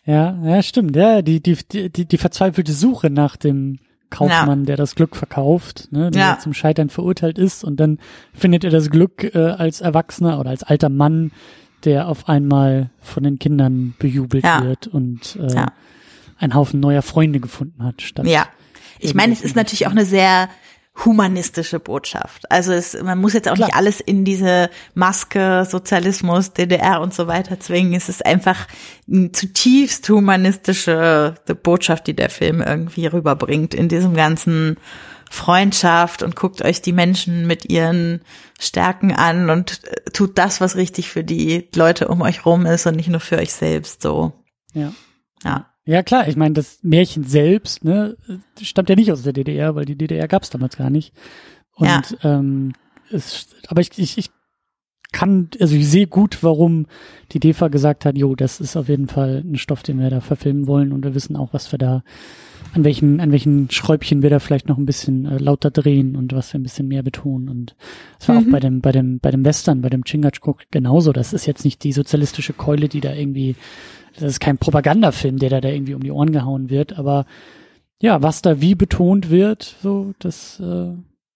Ja, 0.06 0.38
ja, 0.42 0.62
stimmt. 0.62 0.96
Ja, 0.96 1.20
die, 1.20 1.42
die, 1.42 1.58
die, 1.68 2.06
die 2.06 2.18
verzweifelte 2.18 2.72
Suche 2.72 3.10
nach 3.10 3.36
dem 3.36 3.78
Kaufmann, 4.10 4.64
der 4.64 4.76
das 4.76 4.94
Glück 4.94 5.16
verkauft, 5.16 5.88
ne, 5.90 6.10
der 6.10 6.20
Ja. 6.22 6.38
zum 6.38 6.54
Scheitern 6.54 6.88
verurteilt 6.88 7.38
ist 7.38 7.62
und 7.64 7.78
dann 7.78 7.98
findet 8.32 8.64
er 8.64 8.70
das 8.70 8.90
Glück 8.90 9.24
äh, 9.34 9.38
als 9.38 9.80
Erwachsener 9.80 10.40
oder 10.40 10.50
als 10.50 10.62
alter 10.62 10.88
Mann, 10.88 11.30
der 11.84 12.08
auf 12.08 12.28
einmal 12.28 12.90
von 13.00 13.22
den 13.22 13.38
Kindern 13.38 13.94
bejubelt 13.98 14.44
Ja. 14.44 14.64
wird 14.64 14.86
und 14.86 15.36
äh, 15.40 15.52
Ja. 15.54 15.66
einen 16.38 16.54
Haufen 16.54 16.80
neuer 16.80 17.02
Freunde 17.02 17.38
gefunden 17.40 17.84
hat. 17.84 18.02
Statt 18.02 18.26
Ja. 18.26 18.46
Ich 19.00 19.14
meine, 19.14 19.32
es 19.32 19.42
ist 19.42 19.54
natürlich 19.54 19.86
auch 19.86 19.92
eine 19.92 20.04
sehr 20.04 20.48
humanistische 21.04 21.80
Botschaft. 21.80 22.50
Also 22.50 22.72
es, 22.72 23.00
man 23.00 23.18
muss 23.18 23.32
jetzt 23.32 23.48
auch 23.48 23.54
Klar. 23.54 23.68
nicht 23.68 23.76
alles 23.76 24.00
in 24.00 24.24
diese 24.24 24.70
Maske, 24.94 25.66
Sozialismus, 25.68 26.52
DDR 26.52 27.00
und 27.00 27.14
so 27.14 27.26
weiter 27.26 27.60
zwingen. 27.60 27.94
Es 27.94 28.08
ist 28.08 28.24
einfach 28.26 28.66
eine 29.10 29.32
zutiefst 29.32 30.08
humanistische 30.08 31.34
Botschaft, 31.62 32.06
die 32.06 32.16
der 32.16 32.30
Film 32.30 32.60
irgendwie 32.60 33.06
rüberbringt 33.06 33.74
in 33.74 33.88
diesem 33.88 34.14
ganzen 34.14 34.76
Freundschaft 35.30 36.22
und 36.22 36.36
guckt 36.36 36.62
euch 36.62 36.80
die 36.80 36.92
Menschen 36.92 37.46
mit 37.46 37.68
ihren 37.70 38.22
Stärken 38.58 39.12
an 39.12 39.50
und 39.50 39.84
äh, 39.84 40.10
tut 40.10 40.38
das, 40.38 40.60
was 40.60 40.76
richtig 40.76 41.10
für 41.10 41.22
die 41.22 41.68
Leute 41.74 42.08
um 42.08 42.22
euch 42.22 42.46
rum 42.46 42.66
ist 42.66 42.86
und 42.86 42.96
nicht 42.96 43.08
nur 43.08 43.20
für 43.20 43.36
euch 43.36 43.52
selbst 43.52 44.02
so. 44.02 44.32
Ja. 44.72 44.92
Ja. 45.44 45.70
Ja 45.88 46.02
klar, 46.02 46.28
ich 46.28 46.36
meine, 46.36 46.52
das 46.52 46.80
Märchen 46.82 47.24
selbst, 47.24 47.82
ne, 47.82 48.16
stammt 48.60 48.90
ja 48.90 48.94
nicht 48.96 49.10
aus 49.10 49.22
der 49.22 49.32
DDR, 49.32 49.74
weil 49.74 49.86
die 49.86 49.96
DDR 49.96 50.28
gab 50.28 50.42
es 50.42 50.50
damals 50.50 50.76
gar 50.76 50.90
nicht. 50.90 51.14
Und 51.74 51.86
Ja. 51.88 52.02
ähm, 52.24 52.72
es, 53.10 53.48
aber 53.68 53.80
ich, 53.80 53.90
ich, 53.98 54.18
ich 54.18 54.28
kann, 55.12 55.48
also 55.58 55.74
ich 55.74 55.88
sehe 55.88 56.06
gut, 56.06 56.42
warum 56.42 56.86
die 57.32 57.40
DEFA 57.40 57.68
gesagt 57.68 58.04
hat, 58.04 58.18
jo, 58.18 58.34
das 58.34 58.60
ist 58.60 58.76
auf 58.76 58.90
jeden 58.90 59.08
Fall 59.08 59.42
ein 59.42 59.56
Stoff, 59.56 59.82
den 59.82 59.98
wir 59.98 60.10
da 60.10 60.20
verfilmen 60.20 60.66
wollen 60.66 60.92
und 60.92 61.04
wir 61.04 61.14
wissen 61.14 61.36
auch, 61.36 61.54
was 61.54 61.72
wir 61.72 61.78
da, 61.78 62.02
an 62.74 62.84
welchen, 62.84 63.18
an 63.20 63.32
welchen 63.32 63.70
Schräubchen 63.70 64.20
wir 64.20 64.28
da 64.28 64.40
vielleicht 64.40 64.68
noch 64.68 64.76
ein 64.76 64.84
bisschen 64.84 65.24
äh, 65.24 65.38
lauter 65.38 65.70
drehen 65.70 66.16
und 66.16 66.34
was 66.34 66.52
wir 66.52 66.60
ein 66.60 66.64
bisschen 66.64 66.88
mehr 66.88 67.02
betonen. 67.02 67.48
Und 67.48 67.76
das 68.18 68.28
war 68.28 68.36
auch 68.36 68.42
Mhm. 68.42 68.50
bei 68.50 68.60
dem, 68.60 68.80
bei 68.82 68.92
dem, 68.92 69.20
bei 69.20 69.30
dem 69.30 69.42
Western, 69.46 69.80
bei 69.80 69.88
dem 69.88 70.04
Chingachgook 70.04 70.64
genauso. 70.70 71.14
Das 71.14 71.32
ist 71.32 71.46
jetzt 71.46 71.64
nicht 71.64 71.82
die 71.82 71.92
sozialistische 71.92 72.52
Keule, 72.52 72.90
die 72.90 73.00
da 73.00 73.14
irgendwie 73.14 73.56
das 74.20 74.32
ist 74.32 74.40
kein 74.40 74.58
Propagandafilm, 74.58 75.38
der 75.38 75.50
da, 75.50 75.60
da 75.60 75.68
irgendwie 75.68 75.94
um 75.94 76.02
die 76.02 76.10
Ohren 76.10 76.32
gehauen 76.32 76.70
wird, 76.70 76.98
aber 76.98 77.26
ja, 78.00 78.22
was 78.22 78.42
da 78.42 78.60
wie 78.60 78.74
betont 78.74 79.30
wird, 79.30 79.76
so, 79.82 80.14
das, 80.18 80.60
äh, 80.60 80.92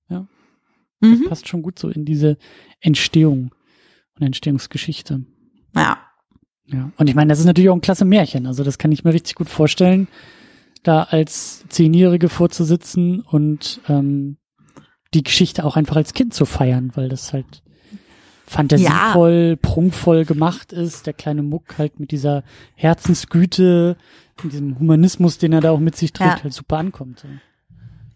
das 0.08 1.18
Mhm. 1.18 1.28
passt 1.28 1.48
schon 1.48 1.62
gut 1.62 1.80
so 1.80 1.88
in 1.88 2.04
diese 2.04 2.36
Entstehung 2.80 3.50
und 4.14 4.22
Entstehungsgeschichte. 4.24 5.24
Ja. 5.74 5.98
Ja. 6.66 6.92
Und 6.96 7.08
ich 7.08 7.16
meine, 7.16 7.28
das 7.30 7.40
ist 7.40 7.46
natürlich 7.46 7.70
auch 7.70 7.74
ein 7.74 7.80
klasse 7.80 8.04
Märchen. 8.04 8.46
Also 8.46 8.62
das 8.62 8.78
kann 8.78 8.92
ich 8.92 9.02
mir 9.02 9.12
richtig 9.12 9.34
gut 9.34 9.48
vorstellen, 9.48 10.06
da 10.84 11.02
als 11.02 11.64
Zehnjährige 11.68 12.28
vorzusitzen 12.28 13.20
und 13.20 13.80
ähm, 13.88 14.36
die 15.12 15.24
Geschichte 15.24 15.64
auch 15.64 15.76
einfach 15.76 15.96
als 15.96 16.14
Kind 16.14 16.34
zu 16.34 16.44
feiern, 16.44 16.92
weil 16.94 17.08
das 17.08 17.32
halt 17.32 17.64
fantasievoll, 18.52 19.50
ja. 19.50 19.56
prunkvoll 19.56 20.24
gemacht 20.24 20.72
ist. 20.72 21.06
Der 21.06 21.14
kleine 21.14 21.42
Muck 21.42 21.78
halt 21.78 21.98
mit 21.98 22.10
dieser 22.10 22.44
Herzensgüte, 22.74 23.96
mit 24.42 24.52
diesem 24.52 24.78
Humanismus, 24.78 25.38
den 25.38 25.52
er 25.52 25.60
da 25.60 25.70
auch 25.70 25.80
mit 25.80 25.96
sich 25.96 26.12
trägt, 26.12 26.38
ja. 26.38 26.44
halt 26.44 26.52
super 26.52 26.78
ankommt. 26.78 27.20
So. 27.20 27.28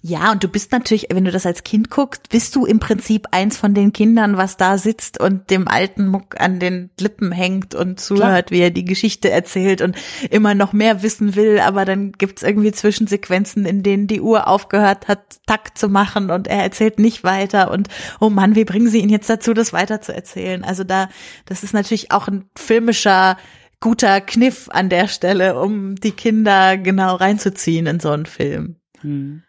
Ja, 0.09 0.31
und 0.31 0.45
du 0.45 0.47
bist 0.47 0.71
natürlich, 0.71 1.09
wenn 1.11 1.25
du 1.25 1.33
das 1.33 1.47
als 1.47 1.65
Kind 1.65 1.91
guckst, 1.91 2.29
bist 2.29 2.55
du 2.55 2.65
im 2.65 2.79
Prinzip 2.79 3.27
eins 3.33 3.57
von 3.57 3.75
den 3.75 3.93
Kindern, 3.93 4.37
was 4.37 4.57
da 4.57 4.79
sitzt 4.79 5.19
und 5.19 5.51
dem 5.51 5.67
alten 5.67 6.07
Muck 6.07 6.41
an 6.41 6.61
den 6.61 6.91
Lippen 7.01 7.33
hängt 7.33 7.75
und 7.75 7.99
zuhört, 7.99 8.47
Klar. 8.47 8.51
wie 8.51 8.61
er 8.61 8.71
die 8.71 8.85
Geschichte 8.85 9.31
erzählt 9.31 9.83
und 9.83 9.97
immer 10.31 10.55
noch 10.55 10.73
mehr 10.73 11.03
wissen 11.03 11.35
will, 11.35 11.59
aber 11.59 11.85
dann 11.85 12.13
gibt's 12.13 12.45
irgendwie 12.45 12.71
Zwischensequenzen, 12.71 13.67
in 13.67 13.83
denen 13.83 14.07
die 14.07 14.21
Uhr 14.21 14.47
aufgehört 14.47 15.09
hat, 15.09 15.41
Takt 15.45 15.77
zu 15.77 15.89
machen 15.89 16.31
und 16.31 16.47
er 16.47 16.63
erzählt 16.63 17.01
nicht 17.01 17.25
weiter 17.25 17.73
und 17.73 17.89
oh 18.21 18.31
Mann, 18.31 18.55
wie 18.55 18.65
bringen 18.65 18.89
sie 18.89 19.01
ihn 19.01 19.09
jetzt 19.09 19.29
dazu, 19.29 19.55
das 19.55 19.73
weiter 19.73 20.01
zu 20.01 20.15
erzählen? 20.15 20.63
Also 20.63 20.85
da, 20.85 21.09
das 21.47 21.65
ist 21.65 21.75
natürlich 21.75 22.13
auch 22.13 22.29
ein 22.29 22.45
filmischer 22.57 23.39
guter 23.81 24.21
Kniff 24.21 24.69
an 24.71 24.89
der 24.89 25.09
Stelle, 25.09 25.59
um 25.61 25.97
die 25.97 26.13
Kinder 26.13 26.79
genau 26.79 27.17
reinzuziehen 27.17 27.89
in 27.89 27.99
so 27.99 28.11
einen 28.11 28.27
Film. 28.27 28.77
Hm. 29.01 29.43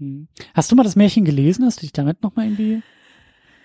Hm. 0.00 0.28
Hast 0.54 0.72
du 0.72 0.76
mal 0.76 0.82
das 0.82 0.96
Märchen 0.96 1.24
gelesen? 1.24 1.64
Hast 1.64 1.78
du 1.78 1.82
dich 1.82 1.92
damit 1.92 2.22
nochmal 2.22 2.46
irgendwie 2.46 2.82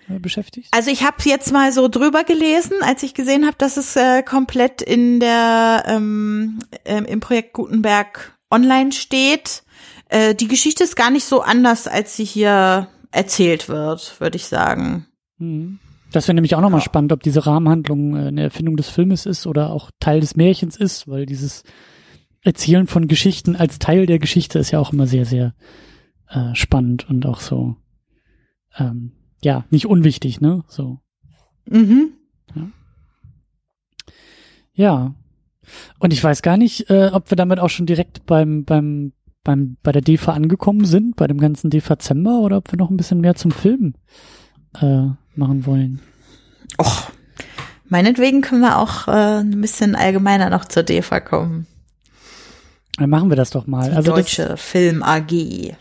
äh, 0.08 0.18
beschäftigt? 0.18 0.68
Also 0.70 0.90
ich 0.90 1.02
habe 1.02 1.16
jetzt 1.24 1.52
mal 1.52 1.72
so 1.72 1.88
drüber 1.88 2.22
gelesen, 2.24 2.74
als 2.82 3.02
ich 3.02 3.14
gesehen 3.14 3.46
habe, 3.46 3.56
dass 3.58 3.76
es 3.76 3.96
äh, 3.96 4.22
komplett 4.22 4.82
in 4.82 5.18
der 5.18 5.84
ähm, 5.86 6.60
äh, 6.84 7.02
im 7.02 7.20
Projekt 7.20 7.54
Gutenberg 7.54 8.38
online 8.50 8.92
steht. 8.92 9.62
Äh, 10.08 10.34
die 10.34 10.48
Geschichte 10.48 10.84
ist 10.84 10.94
gar 10.94 11.10
nicht 11.10 11.24
so 11.24 11.40
anders, 11.40 11.88
als 11.88 12.16
sie 12.16 12.24
hier 12.24 12.88
erzählt 13.10 13.68
wird, 13.68 14.20
würde 14.20 14.36
ich 14.36 14.46
sagen. 14.46 15.06
Hm. 15.38 15.78
Das 16.12 16.28
wäre 16.28 16.34
nämlich 16.34 16.54
auch 16.54 16.60
nochmal 16.60 16.80
ja. 16.80 16.84
spannend, 16.84 17.12
ob 17.12 17.22
diese 17.22 17.46
Rahmenhandlung 17.46 18.14
äh, 18.14 18.28
eine 18.28 18.42
Erfindung 18.42 18.76
des 18.76 18.88
Filmes 18.88 19.26
ist 19.26 19.46
oder 19.46 19.70
auch 19.70 19.90
Teil 20.00 20.20
des 20.20 20.36
Märchens 20.36 20.76
ist, 20.76 21.08
weil 21.08 21.26
dieses 21.26 21.62
Erzählen 22.42 22.86
von 22.86 23.08
Geschichten 23.08 23.56
als 23.56 23.78
Teil 23.78 24.06
der 24.06 24.18
Geschichte 24.18 24.58
ist 24.58 24.70
ja 24.70 24.78
auch 24.78 24.92
immer 24.92 25.06
sehr, 25.06 25.24
sehr 25.24 25.54
äh, 26.28 26.54
spannend 26.54 27.08
und 27.08 27.26
auch 27.26 27.40
so, 27.40 27.76
ähm, 28.78 29.12
ja, 29.42 29.64
nicht 29.70 29.86
unwichtig, 29.86 30.40
ne? 30.40 30.64
So. 30.68 31.00
Mhm. 31.66 32.12
Ja. 32.54 32.62
ja. 34.74 35.14
Und 35.98 36.12
ich 36.12 36.22
weiß 36.22 36.42
gar 36.42 36.56
nicht, 36.56 36.90
äh, 36.90 37.10
ob 37.12 37.30
wir 37.30 37.36
damit 37.36 37.58
auch 37.58 37.70
schon 37.70 37.86
direkt 37.86 38.26
beim, 38.26 38.64
beim, 38.64 39.12
beim, 39.42 39.76
bei 39.82 39.92
der 39.92 40.02
DEFA 40.02 40.32
angekommen 40.32 40.84
sind, 40.84 41.16
bei 41.16 41.26
dem 41.26 41.38
ganzen 41.38 41.70
DEFA-Zember, 41.70 42.40
oder 42.40 42.58
ob 42.58 42.72
wir 42.72 42.78
noch 42.78 42.90
ein 42.90 42.96
bisschen 42.96 43.20
mehr 43.20 43.34
zum 43.34 43.50
Film 43.50 43.94
äh, 44.80 45.08
machen 45.34 45.66
wollen. 45.66 46.00
Och, 46.80 47.10
meinetwegen 47.88 48.42
können 48.42 48.60
wir 48.60 48.78
auch 48.78 49.08
äh, 49.08 49.40
ein 49.40 49.60
bisschen 49.60 49.94
allgemeiner 49.94 50.50
noch 50.50 50.64
zur 50.64 50.82
DEFA 50.82 51.20
kommen. 51.20 51.66
Dann 52.96 53.10
machen 53.10 53.28
wir 53.28 53.36
das 53.36 53.50
doch 53.50 53.66
mal. 53.66 53.90
Die 53.90 53.96
also 53.96 54.12
Deutsche 54.12 54.44
das, 54.44 54.60
Film 54.60 55.02
AG. 55.02 55.76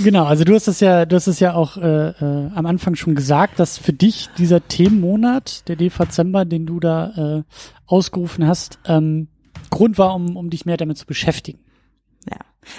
Genau, 0.00 0.24
also 0.24 0.44
du 0.44 0.54
hast 0.54 0.68
es 0.68 0.80
ja, 0.80 1.06
du 1.06 1.16
hast 1.16 1.26
es 1.26 1.40
ja 1.40 1.54
auch 1.54 1.76
äh, 1.76 2.10
äh, 2.10 2.50
am 2.54 2.66
Anfang 2.66 2.94
schon 2.94 3.14
gesagt, 3.14 3.58
dass 3.58 3.78
für 3.78 3.92
dich 3.92 4.28
dieser 4.38 4.66
Themenmonat, 4.66 5.68
der 5.68 5.76
Dezember, 5.76 6.44
den 6.44 6.66
du 6.66 6.78
da 6.78 7.38
äh, 7.38 7.42
ausgerufen 7.86 8.46
hast, 8.46 8.78
ähm, 8.86 9.28
Grund 9.70 9.98
war, 9.98 10.14
um, 10.14 10.36
um 10.36 10.50
dich 10.50 10.66
mehr 10.66 10.76
damit 10.76 10.98
zu 10.98 11.06
beschäftigen. 11.06 11.58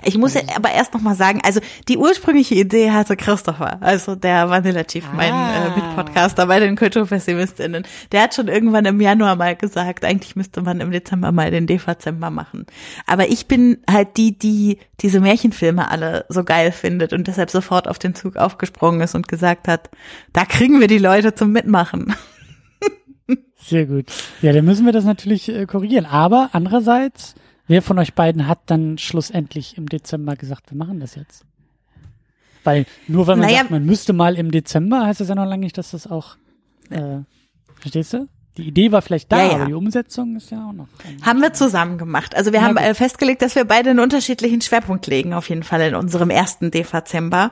Ich 0.04 0.18
muss 0.18 0.34
ja 0.34 0.42
aber 0.56 0.72
erst 0.72 0.94
noch 0.94 1.02
mal 1.02 1.16
sagen, 1.16 1.42
also 1.44 1.60
die 1.88 1.98
ursprüngliche 1.98 2.56
Idee 2.56 2.92
hatte 2.92 3.16
Christopher, 3.16 3.82
also 3.82 4.16
der 4.16 4.50
Vanilla 4.50 4.84
Chief, 4.84 5.06
ah. 5.10 5.14
mein 5.16 5.34
äh, 5.34 5.76
Mitpodcaster 5.76 6.46
bei 6.48 6.60
den 6.60 6.76
KulturpessimistInnen. 6.76 7.84
Der 8.12 8.24
hat 8.24 8.36
schon 8.36 8.48
irgendwann 8.48 8.86
im 8.86 9.02
Januar 9.02 9.36
mal 9.36 9.56
gesagt, 9.56 10.06
eigentlich 10.06 10.36
müsste 10.36 10.62
man 10.62 10.80
im 10.80 10.92
Dezember 10.92 11.32
mal 11.32 11.52
den 11.52 11.68
Dezember 11.68 12.30
machen. 12.30 12.66
Aber 13.08 13.30
ich 13.30 13.48
bin 13.48 13.80
halt 13.90 14.18
die, 14.18 14.38
die 14.38 14.80
diese 15.02 15.20
Märchenfilme 15.20 15.90
alle 15.90 16.26
so 16.30 16.44
geil 16.44 16.72
findet 16.72 17.14
und 17.14 17.28
deshalb 17.28 17.50
sofort 17.50 17.88
auf 17.88 18.00
den 18.00 18.16
Zug 18.16 18.38
aufgesprungen 18.38 19.02
ist 19.02 19.16
und 19.16 19.28
gesagt 19.28 19.68
hat, 19.68 19.90
da 20.34 20.46
kriegen 20.46 20.80
wir 20.80 20.88
die 20.88 20.98
Leute 20.98 21.36
zum 21.36 21.52
Mitmachen. 21.52 22.14
Sehr 23.58 23.86
gut. 23.86 24.06
Ja, 24.42 24.54
dann 24.54 24.66
müssen 24.66 24.86
wir 24.86 24.94
das 24.94 25.04
natürlich 25.04 25.50
äh, 25.50 25.66
korrigieren. 25.66 26.06
Aber 26.06 26.50
andererseits 26.54 27.36
Wer 27.70 27.84
von 27.84 28.00
euch 28.00 28.16
beiden 28.16 28.48
hat 28.48 28.62
dann 28.66 28.98
schlussendlich 28.98 29.78
im 29.78 29.88
Dezember 29.88 30.36
gesagt, 30.36 30.72
wir 30.72 30.78
machen 30.78 31.00
das 31.00 31.14
jetzt? 31.14 31.46
Weil 32.64 32.88
nur 33.08 33.28
weil 33.28 33.36
man 33.36 33.46
naja, 33.46 33.60
sagt, 33.60 33.70
man 33.70 33.86
müsste 33.86 34.12
mal 34.12 34.36
im 34.36 34.50
Dezember, 34.50 35.06
heißt 35.06 35.22
das 35.22 35.30
ja 35.30 35.36
noch 35.36 35.46
lange 35.46 35.66
nicht, 35.66 35.78
dass 35.78 35.92
das 35.92 36.08
auch, 36.08 36.36
äh, 36.90 37.20
verstehst 37.76 38.14
du? 38.14 38.28
Die 38.60 38.68
Idee 38.68 38.92
war 38.92 39.02
vielleicht 39.02 39.32
da, 39.32 39.40
ja, 39.40 39.48
ja. 39.48 39.56
aber 39.56 39.66
die 39.66 39.74
Umsetzung 39.74 40.36
ist 40.36 40.52
ja 40.52 40.68
auch 40.68 40.74
noch. 40.74 40.88
Haben 41.22 41.42
wir 41.42 41.54
zusammen 41.54 41.98
gemacht. 41.98 42.36
Also 42.36 42.52
wir 42.52 42.60
ja, 42.60 42.66
haben 42.66 42.76
gut. 42.76 42.84
Äh, 42.84 42.94
festgelegt, 42.94 43.42
dass 43.42 43.56
wir 43.56 43.64
beide 43.64 43.92
einen 43.92 44.00
unterschiedlichen 44.00 44.62
Schwerpunkt 44.62 45.08
legen, 45.08 45.34
auf 45.34 45.48
jeden 45.48 45.64
Fall 45.64 45.82
in 45.82 45.96
unserem 45.96 46.30
ersten 46.30 46.70
Dezember. 46.70 47.52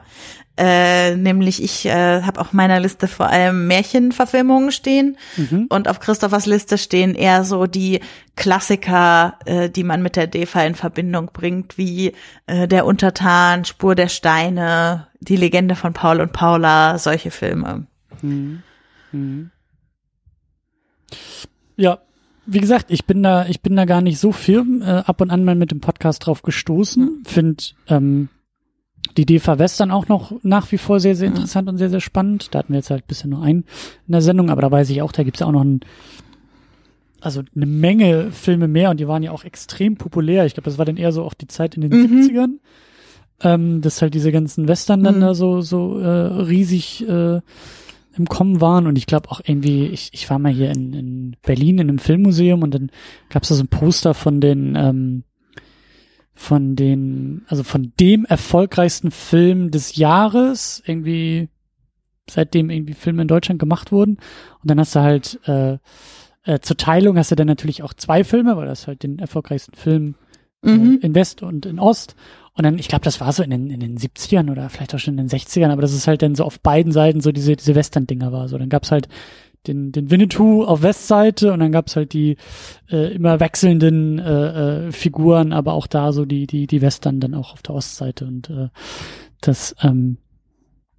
Äh, 0.59 1.15
nämlich 1.15 1.63
ich 1.63 1.85
äh, 1.85 2.23
habe 2.23 2.41
auf 2.41 2.51
meiner 2.51 2.79
Liste 2.79 3.07
vor 3.07 3.27
allem 3.27 3.67
Märchenverfilmungen 3.67 4.71
stehen 4.71 5.17
mhm. 5.37 5.67
und 5.69 5.87
auf 5.87 5.99
Christophers 5.99 6.47
Liste 6.47 6.79
stehen 6.79 7.13
eher 7.13 7.43
so 7.43 7.67
die 7.67 7.99
Klassiker, 8.35 9.37
äh, 9.45 9.69
die 9.69 9.83
man 9.83 10.01
mit 10.01 10.15
der 10.15 10.25
DEFA 10.25 10.63
in 10.63 10.73
Verbindung 10.73 11.29
bringt, 11.31 11.77
wie 11.77 12.13
äh, 12.47 12.67
Der 12.67 12.87
Untertan, 12.87 13.65
Spur 13.65 13.93
der 13.93 14.09
Steine, 14.09 15.07
Die 15.19 15.35
Legende 15.37 15.75
von 15.75 15.93
Paul 15.93 16.21
und 16.21 16.33
Paula, 16.33 16.97
solche 16.97 17.29
Filme. 17.29 17.85
Mhm. 18.23 18.63
Mhm. 19.11 19.51
Ja, 21.75 21.99
wie 22.45 22.59
gesagt, 22.59 22.91
ich 22.91 23.05
bin 23.05 23.21
da, 23.23 23.45
ich 23.47 23.61
bin 23.61 23.75
da 23.75 23.85
gar 23.85 24.01
nicht 24.01 24.19
so 24.19 24.31
firm, 24.31 24.81
äh, 24.81 24.85
ab 24.85 25.21
und 25.21 25.29
an 25.29 25.43
mal 25.43 25.55
mit 25.55 25.71
dem 25.71 25.81
Podcast 25.81 26.25
drauf 26.25 26.41
gestoßen. 26.41 27.23
Find 27.25 27.75
ähm, 27.87 28.29
die 29.17 29.25
DEFA 29.25 29.59
Western 29.59 29.91
auch 29.91 30.07
noch 30.07 30.33
nach 30.43 30.71
wie 30.71 30.77
vor 30.77 30.99
sehr, 30.99 31.15
sehr 31.15 31.27
interessant 31.27 31.67
und 31.69 31.77
sehr, 31.77 31.89
sehr 31.89 31.99
spannend. 31.99 32.53
Da 32.53 32.59
hatten 32.59 32.73
wir 32.73 32.77
jetzt 32.77 32.89
halt 32.89 33.07
bisher 33.07 33.29
nur 33.29 33.41
einen 33.41 33.65
in 34.07 34.11
der 34.13 34.21
Sendung, 34.21 34.49
aber 34.49 34.61
da 34.61 34.71
weiß 34.71 34.89
ich 34.89 35.01
auch, 35.01 35.11
da 35.11 35.23
gibt's 35.23 35.41
ja 35.41 35.47
auch 35.47 35.51
noch 35.51 35.63
ein, 35.63 35.81
also 37.19 37.41
eine 37.55 37.65
Menge 37.65 38.31
Filme 38.31 38.67
mehr 38.67 38.91
und 38.91 38.99
die 38.99 39.07
waren 39.07 39.23
ja 39.23 39.31
auch 39.31 39.43
extrem 39.43 39.97
populär. 39.97 40.45
Ich 40.45 40.53
glaube, 40.53 40.69
das 40.69 40.77
war 40.77 40.85
dann 40.85 40.97
eher 40.97 41.11
so 41.11 41.23
auch 41.23 41.33
die 41.33 41.47
Zeit 41.47 41.75
in 41.75 41.81
den 41.81 41.91
mhm. 41.91 42.21
70ern. 42.21 42.49
Ähm, 43.39 43.81
dass 43.81 44.01
halt 44.01 44.15
diese 44.15 44.31
ganzen 44.31 44.67
Western 44.67 45.03
dann 45.03 45.17
mhm. 45.17 45.21
da 45.21 45.35
so, 45.35 45.61
so 45.61 45.99
äh, 45.99 46.07
riesig 46.07 47.07
äh, 47.07 47.41
im 48.17 48.27
Kommen 48.27 48.61
waren 48.61 48.87
und 48.87 48.97
ich 48.97 49.05
glaube 49.05 49.29
auch 49.29 49.41
irgendwie, 49.43 49.87
ich, 49.87 50.09
ich 50.13 50.29
war 50.29 50.39
mal 50.39 50.51
hier 50.51 50.71
in, 50.71 50.93
in 50.93 51.35
Berlin 51.41 51.79
in 51.79 51.89
einem 51.89 51.99
Filmmuseum 51.99 52.63
und 52.63 52.73
dann 52.73 52.91
gab's 53.29 53.49
da 53.49 53.55
so 53.55 53.63
ein 53.63 53.67
Poster 53.67 54.13
von 54.13 54.41
den 54.41 54.75
ähm, 54.75 55.23
von 56.37 56.75
den, 56.75 57.45
also 57.47 57.63
von 57.63 57.93
dem 57.99 58.23
erfolgreichsten 58.23 59.09
Film 59.09 59.71
des 59.71 59.95
Jahres, 59.95 60.83
irgendwie, 60.85 61.49
seitdem 62.29 62.69
irgendwie 62.69 62.93
Filme 62.93 63.23
in 63.23 63.27
Deutschland 63.27 63.59
gemacht 63.59 63.91
wurden. 63.91 64.17
Und 64.61 64.69
dann 64.69 64.79
hast 64.79 64.95
du 64.95 64.99
halt, 64.99 65.39
äh, 65.45 65.79
äh, 66.43 66.59
zur 66.61 66.77
Teilung 66.77 67.17
hast 67.17 67.31
du 67.31 67.35
dann 67.35 67.47
natürlich 67.47 67.81
auch 67.81 67.93
zwei 67.93 68.23
Filme, 68.23 68.55
weil 68.55 68.67
das 68.67 68.85
halt 68.85 69.01
den 69.01 69.17
erfolgreichsten 69.17 69.75
Film 69.75 70.13
äh, 70.63 70.69
mhm. 70.69 70.99
in 71.01 71.15
West 71.15 71.41
und 71.41 71.65
in 71.65 71.79
Ost. 71.79 72.15
Und 72.57 72.63
dann, 72.63 72.79
ich 72.79 72.87
glaube, 72.87 73.05
das 73.05 73.21
war 73.21 73.31
so 73.31 73.43
in 73.43 73.51
den, 73.51 73.69
in 73.69 73.79
den 73.79 73.97
70ern 73.97 74.51
oder 74.51 74.67
vielleicht 74.69 74.95
auch 74.95 74.99
schon 74.99 75.17
in 75.17 75.27
den 75.27 75.39
60ern, 75.39 75.69
aber 75.69 75.83
das 75.83 75.93
ist 75.93 76.07
halt 76.07 76.23
dann 76.23 76.33
so 76.33 76.43
auf 76.43 76.59
beiden 76.59 76.91
Seiten 76.91 77.21
so 77.21 77.31
diese, 77.31 77.55
diese 77.55 77.75
Western-Dinger 77.75 78.31
war. 78.31 78.47
So, 78.47 78.57
dann 78.57 78.69
gab's 78.69 78.91
halt 78.91 79.07
den, 79.67 79.91
den 79.91 80.09
Winnetou 80.09 80.63
auf 80.63 80.81
Westseite 80.81 81.53
und 81.53 81.59
dann 81.59 81.71
gab's 81.71 81.95
halt 81.95 82.13
die 82.13 82.37
äh, 82.89 83.13
immer 83.13 83.39
wechselnden 83.39 84.17
äh, 84.17 84.87
äh, 84.87 84.91
Figuren, 84.91 85.53
aber 85.53 85.73
auch 85.73 85.85
da 85.85 86.11
so 86.11 86.25
die, 86.25 86.47
die, 86.47 86.65
die 86.65 86.81
Western 86.81 87.19
dann 87.19 87.35
auch 87.35 87.53
auf 87.53 87.61
der 87.61 87.75
Ostseite. 87.75 88.25
Und 88.25 88.49
äh, 88.49 88.69
das, 89.39 89.75
ähm, 89.83 90.17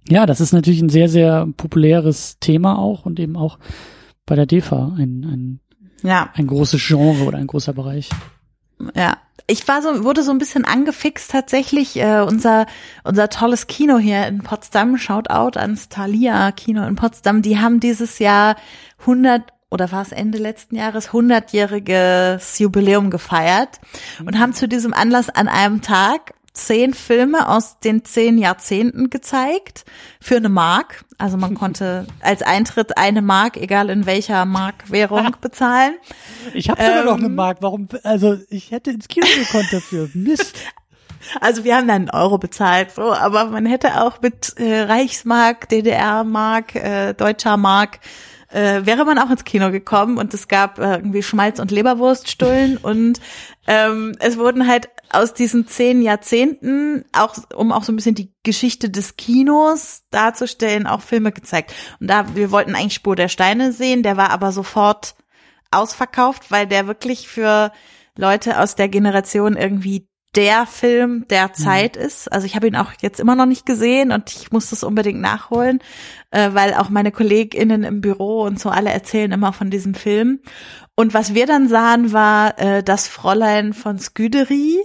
ja, 0.07 0.25
das 0.25 0.39
ist 0.39 0.53
natürlich 0.53 0.81
ein 0.81 0.89
sehr, 0.89 1.09
sehr 1.09 1.45
populäres 1.57 2.39
Thema 2.39 2.79
auch 2.79 3.05
und 3.05 3.19
eben 3.19 3.35
auch 3.35 3.59
bei 4.25 4.35
der 4.35 4.45
DEFA 4.45 4.95
ein, 4.97 5.25
ein, 5.25 5.59
ja. 6.03 6.29
ein 6.35 6.47
großes 6.47 6.81
Genre 6.87 7.25
oder 7.25 7.37
ein 7.37 7.47
großer 7.47 7.73
Bereich. 7.73 8.09
Ja, 8.95 9.17
ich 9.47 9.67
war 9.67 9.81
so, 9.81 10.03
wurde 10.03 10.23
so 10.23 10.31
ein 10.31 10.37
bisschen 10.37 10.65
angefixt 10.65 11.31
tatsächlich. 11.31 11.97
Äh, 11.97 12.21
unser, 12.21 12.67
unser 13.03 13.29
tolles 13.29 13.67
Kino 13.67 13.97
hier 13.97 14.27
in 14.27 14.43
Potsdam, 14.43 14.97
Shoutout 14.97 15.57
ans 15.59 15.89
Thalia 15.89 16.51
Kino 16.51 16.85
in 16.85 16.95
Potsdam, 16.95 17.41
die 17.41 17.59
haben 17.59 17.79
dieses 17.79 18.19
Jahr 18.19 18.55
100 19.01 19.43
oder 19.71 19.91
war 19.91 20.01
es 20.01 20.11
Ende 20.11 20.37
letzten 20.39 20.75
Jahres 20.75 21.09
100-jähriges 21.09 22.59
Jubiläum 22.61 23.11
gefeiert 23.11 23.79
und 24.25 24.39
haben 24.39 24.53
zu 24.53 24.67
diesem 24.67 24.93
Anlass 24.93 25.29
an 25.29 25.47
einem 25.47 25.81
Tag 25.81 26.33
zehn 26.59 26.93
Filme 26.93 27.47
aus 27.47 27.79
den 27.79 28.03
zehn 28.03 28.37
Jahrzehnten 28.37 29.09
gezeigt 29.09 29.85
für 30.19 30.35
eine 30.35 30.49
Mark. 30.49 31.05
Also 31.17 31.37
man 31.37 31.55
konnte 31.55 32.05
als 32.21 32.41
Eintritt 32.41 32.97
eine 32.97 33.21
Mark, 33.21 33.57
egal 33.57 33.89
in 33.89 34.05
welcher 34.05 34.45
Markwährung, 34.45 35.35
bezahlen. 35.41 35.95
Ich 36.53 36.69
habe 36.69 36.81
sogar 36.81 36.99
ähm, 36.99 37.05
noch 37.05 37.17
eine 37.17 37.29
Mark. 37.29 37.57
Warum? 37.61 37.87
Also 38.03 38.37
ich 38.49 38.71
hätte 38.71 38.91
ins 38.91 39.07
Kino 39.07 39.25
gekonnt 39.37 39.71
dafür. 39.71 40.09
Mist. 40.13 40.57
Also 41.41 41.65
wir 41.65 41.75
haben 41.75 41.85
dann 41.85 42.07
einen 42.07 42.09
Euro 42.11 42.37
bezahlt, 42.37 42.91
so, 42.91 43.11
aber 43.13 43.43
man 43.47 43.65
hätte 43.65 44.01
auch 44.01 44.21
mit 44.21 44.53
äh, 44.57 44.83
Reichsmark, 44.83 45.67
DDR-Mark, 45.67 46.75
äh, 46.75 47.13
deutscher 47.13 47.57
Mark 47.57 47.99
äh, 48.51 48.85
wäre 48.85 49.05
man 49.05 49.19
auch 49.19 49.29
ins 49.29 49.43
Kino 49.43 49.71
gekommen 49.71 50.17
und 50.17 50.33
es 50.33 50.47
gab 50.47 50.79
äh, 50.79 50.95
irgendwie 50.95 51.23
Schmalz- 51.23 51.59
und 51.59 51.71
Leberwurststullen 51.71 52.77
und 52.77 53.19
ähm, 53.67 54.15
es 54.19 54.37
wurden 54.37 54.67
halt 54.67 54.89
aus 55.11 55.33
diesen 55.33 55.67
zehn 55.67 56.01
Jahrzehnten, 56.01 57.05
auch 57.13 57.35
um 57.55 57.71
auch 57.71 57.83
so 57.83 57.91
ein 57.91 57.95
bisschen 57.95 58.15
die 58.15 58.33
Geschichte 58.43 58.89
des 58.89 59.17
Kinos 59.17 60.03
darzustellen, 60.11 60.87
auch 60.87 61.01
Filme 61.01 61.31
gezeigt. 61.31 61.73
Und 61.99 62.09
da, 62.09 62.35
wir 62.35 62.51
wollten 62.51 62.75
eigentlich 62.75 62.93
Spur 62.93 63.15
der 63.15 63.29
Steine 63.29 63.71
sehen, 63.71 64.03
der 64.03 64.17
war 64.17 64.31
aber 64.31 64.51
sofort 64.51 65.15
ausverkauft, 65.71 66.51
weil 66.51 66.67
der 66.67 66.87
wirklich 66.87 67.27
für 67.27 67.71
Leute 68.17 68.59
aus 68.59 68.75
der 68.75 68.89
Generation 68.89 69.55
irgendwie 69.55 70.09
der 70.35 70.67
Film 70.67 71.25
der 71.29 71.47
mhm. 71.47 71.53
Zeit 71.53 71.95
mhm. 71.95 72.03
ist. 72.03 72.31
Also 72.31 72.45
ich 72.45 72.55
habe 72.55 72.67
ihn 72.67 72.75
auch 72.75 72.91
jetzt 73.01 73.19
immer 73.19 73.35
noch 73.35 73.45
nicht 73.45 73.65
gesehen 73.65 74.11
und 74.11 74.31
ich 74.31 74.51
muss 74.51 74.69
das 74.69 74.83
unbedingt 74.83 75.19
nachholen, 75.21 75.79
äh, 76.31 76.51
weil 76.53 76.73
auch 76.75 76.89
meine 76.89 77.11
KollegInnen 77.11 77.83
im 77.83 78.01
Büro 78.01 78.43
und 78.43 78.59
so 78.59 78.69
alle 78.69 78.91
erzählen 78.91 79.31
immer 79.31 79.53
von 79.53 79.71
diesem 79.71 79.95
Film. 79.95 80.39
Und 80.99 81.13
was 81.13 81.33
wir 81.33 81.45
dann 81.45 81.69
sahen, 81.69 82.11
war 82.11 82.59
äh, 82.59 82.83
das 82.83 83.07
Fräulein 83.07 83.71
von 83.71 83.99
Sküderie, 83.99 84.81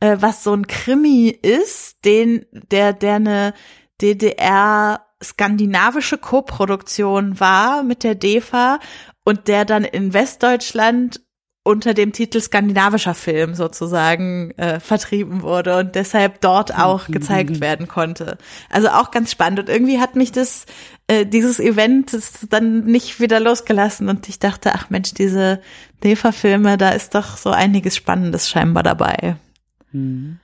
äh, 0.00 0.18
was 0.20 0.44
so 0.44 0.52
ein 0.52 0.66
Krimi 0.66 1.30
ist, 1.30 2.04
den 2.04 2.44
der 2.52 2.92
der 2.92 3.14
eine 3.14 3.54
DDR 4.02 5.06
skandinavische 5.24 6.18
Koproduktion 6.18 7.40
war 7.40 7.82
mit 7.82 8.04
der 8.04 8.16
DEFA 8.16 8.80
und 9.24 9.48
der 9.48 9.64
dann 9.64 9.84
in 9.84 10.12
Westdeutschland 10.12 11.22
unter 11.66 11.94
dem 11.94 12.12
Titel 12.12 12.40
skandinavischer 12.40 13.14
Film 13.14 13.54
sozusagen 13.54 14.52
äh, 14.52 14.78
vertrieben 14.78 15.42
wurde 15.42 15.78
und 15.78 15.96
deshalb 15.96 16.40
dort 16.40 16.72
auch 16.78 17.08
gezeigt 17.08 17.60
werden 17.60 17.88
konnte. 17.88 18.38
Also 18.70 18.88
auch 18.88 19.10
ganz 19.10 19.32
spannend 19.32 19.58
und 19.58 19.68
irgendwie 19.68 19.98
hat 19.98 20.14
mich 20.14 20.30
das 20.30 20.66
äh, 21.08 21.26
dieses 21.26 21.58
Event 21.58 22.14
ist 22.14 22.52
dann 22.52 22.84
nicht 22.84 23.18
wieder 23.20 23.40
losgelassen 23.40 24.08
und 24.08 24.28
ich 24.28 24.38
dachte, 24.38 24.74
ach 24.74 24.90
Mensch, 24.90 25.12
diese 25.12 25.60
DEFA-Filme, 26.04 26.76
da 26.78 26.90
ist 26.90 27.16
doch 27.16 27.36
so 27.36 27.50
einiges 27.50 27.96
Spannendes 27.96 28.48
scheinbar 28.48 28.84
dabei. 28.84 29.36
Mhm. 29.90 30.38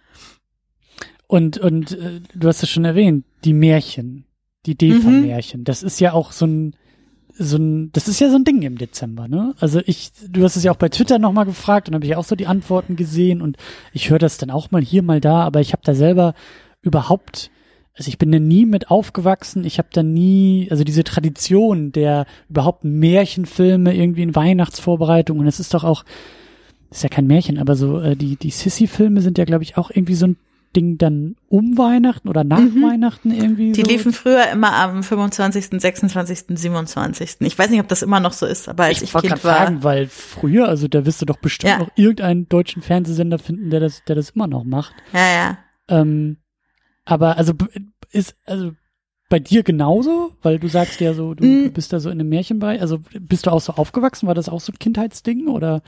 Und 1.29 1.59
und 1.59 1.93
äh, 1.93 2.21
du 2.35 2.49
hast 2.49 2.65
es 2.65 2.71
schon 2.71 2.85
erwähnt, 2.85 3.25
die 3.45 3.55
Märchen, 3.55 4.25
die 4.67 4.77
DEFA-Märchen, 4.77 5.61
mhm. 5.61 5.65
das 5.65 5.85
ist 5.85 6.01
ja 6.01 6.15
auch 6.15 6.33
so 6.33 6.47
ein 6.47 6.77
so 7.39 7.57
ein, 7.57 7.91
das 7.93 8.09
ist 8.09 8.21
ja 8.21 8.29
so 8.31 8.37
ein 8.37 8.45
Ding 8.45 8.63
im 8.63 8.79
Dezember, 8.79 9.29
ne? 9.29 9.55
Also 9.59 9.81
ich, 9.87 10.13
du 10.29 10.43
hast 10.45 10.57
es 10.57 10.65
ja 10.65 10.73
auch 10.73 10.77
bei 10.77 10.89
Twitter 10.89 11.19
nochmal 11.19 11.47
gefragt 11.47 11.89
und 11.89 11.95
habe 11.95 12.05
ich 12.05 12.17
auch 12.17 12.25
so 12.25 12.37
die 12.37 12.47
Antworten 12.47 12.97
gesehen 12.97 13.41
und 13.41 13.57
ich 13.93 14.11
höre 14.11 14.19
das 14.19 14.39
dann 14.39 14.51
auch 14.51 14.71
mal 14.71 14.83
hier, 14.83 15.03
mal 15.03 15.21
da, 15.21 15.43
aber 15.43 15.61
ich 15.61 15.73
habe 15.73 15.83
da 15.85 15.95
selber 15.95 16.35
überhaupt, 16.83 17.51
also 17.95 18.09
ich 18.09 18.19
bin 18.19 18.33
da 18.33 18.39
nie 18.39 18.67
mit 18.67 18.91
aufgewachsen, 18.91 19.65
ich 19.65 19.79
habe 19.79 19.89
da 19.93 20.03
nie, 20.03 20.69
also 20.71 20.85
diese 20.85 21.05
Tradition 21.05 21.93
der 21.93 22.27
überhaupt 22.49 22.85
Märchenfilme 22.85 23.95
irgendwie 23.95 24.23
in 24.23 24.35
Weihnachtsvorbereitung 24.35 25.39
und 25.39 25.47
es 25.47 25.61
ist 25.61 25.75
doch 25.75 25.85
auch, 25.85 26.05
ist 26.91 27.03
ja 27.03 27.09
kein 27.09 27.27
Märchen, 27.27 27.59
aber 27.59 27.77
so 27.77 28.01
äh, 28.01 28.17
die 28.17 28.37
die 28.37 28.51
Sissy-Filme 28.51 29.23
sind 29.23 29.39
ja 29.39 29.45
glaube 29.45 29.65
ich 29.65 29.79
auch 29.79 29.91
irgendwie 29.91 30.15
so 30.15 30.27
ein 30.27 30.37
Ding 30.75 30.99
dann 30.99 31.37
um 31.49 31.77
Weihnachten 31.77 32.29
oder 32.29 32.45
nach 32.45 32.61
mhm. 32.61 32.83
Weihnachten 32.83 33.31
irgendwie? 33.31 33.73
Die 33.73 33.83
so? 33.83 33.87
liefen 33.87 34.13
früher 34.13 34.49
immer 34.51 34.73
am 34.73 35.03
25., 35.03 35.81
26., 35.81 36.45
27. 36.49 37.37
Ich 37.41 37.59
weiß 37.59 37.71
nicht, 37.71 37.81
ob 37.81 37.89
das 37.89 38.03
immer 38.03 38.21
noch 38.21 38.33
so 38.33 38.47
ist, 38.47 38.69
aber 38.69 38.85
als 38.85 39.03
ich, 39.03 39.15
ich 39.15 39.21
Kind 39.21 39.45
war. 39.45 39.57
Fragen, 39.57 39.85
weil 39.85 40.07
früher, 40.09 40.69
also 40.69 40.89
da 40.89 41.05
wirst 41.05 41.21
du 41.21 41.27
doch 41.27 41.39
bestimmt 41.39 41.71
ja. 41.71 41.79
noch 41.79 41.91
irgendeinen 41.97 42.49
deutschen 42.49 42.83
Fernsehsender 42.83 43.39
finden, 43.39 43.71
der 43.71 43.81
das, 43.81 44.03
der 44.05 44.17
das 44.17 44.31
immer 44.31 44.47
noch 44.47 44.65
macht. 44.65 44.95
Ja, 45.13 45.33
ja. 45.33 45.59
Ähm, 45.89 46.39
aber 47.05 47.37
also 47.37 47.53
ist, 48.11 48.37
also 48.47 48.73
bei 49.33 49.39
dir 49.39 49.63
genauso? 49.63 50.33
Weil 50.43 50.59
du 50.59 50.69
sagst 50.69 51.01
ja 51.01 51.15
so, 51.15 51.33
du, 51.33 51.43
du 51.43 51.71
bist 51.71 51.91
da 51.91 52.01
so 52.01 52.11
in 52.11 52.21
einem 52.21 52.29
Märchenbereich. 52.29 52.83
Also 52.83 52.99
bist 53.19 53.47
du 53.47 53.51
auch 53.51 53.63
so 53.63 53.73
aufgewachsen? 53.73 54.27
War 54.27 54.35
das 54.35 54.51
auch 54.51 54.61
so 54.61 54.73
ein 54.73 54.79
Kindheitsding 54.79 55.49
oder? 55.49 55.81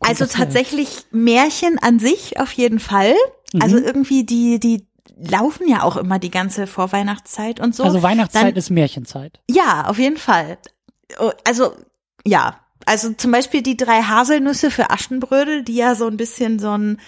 Also 0.00 0.24
tatsächlich 0.24 1.04
Märchen 1.10 1.78
an 1.78 1.98
sich 1.98 2.40
auf 2.40 2.52
jeden 2.52 2.78
Fall. 2.78 3.14
Mhm. 3.52 3.62
Also 3.62 3.78
irgendwie 3.78 4.24
die, 4.24 4.58
die 4.60 4.86
laufen 5.16 5.68
ja 5.68 5.82
auch 5.82 5.96
immer 5.96 6.18
die 6.18 6.30
ganze 6.30 6.66
Vorweihnachtszeit 6.66 7.60
und 7.60 7.74
so. 7.74 7.84
Also 7.84 8.02
Weihnachtszeit 8.02 8.44
Dann, 8.44 8.56
ist 8.56 8.70
Märchenzeit. 8.70 9.40
Ja, 9.50 9.86
auf 9.86 9.98
jeden 9.98 10.16
Fall. 10.16 10.58
Oh, 11.18 11.30
also, 11.44 11.74
ja. 12.24 12.60
Also 12.84 13.12
zum 13.14 13.32
Beispiel 13.32 13.62
die 13.62 13.76
drei 13.76 14.02
Haselnüsse 14.02 14.70
für 14.70 14.90
Aschenbrödel, 14.90 15.64
die 15.64 15.74
ja 15.74 15.94
so 15.94 16.06
ein 16.06 16.16
bisschen 16.16 16.58
so 16.58 16.76
ein 16.76 17.00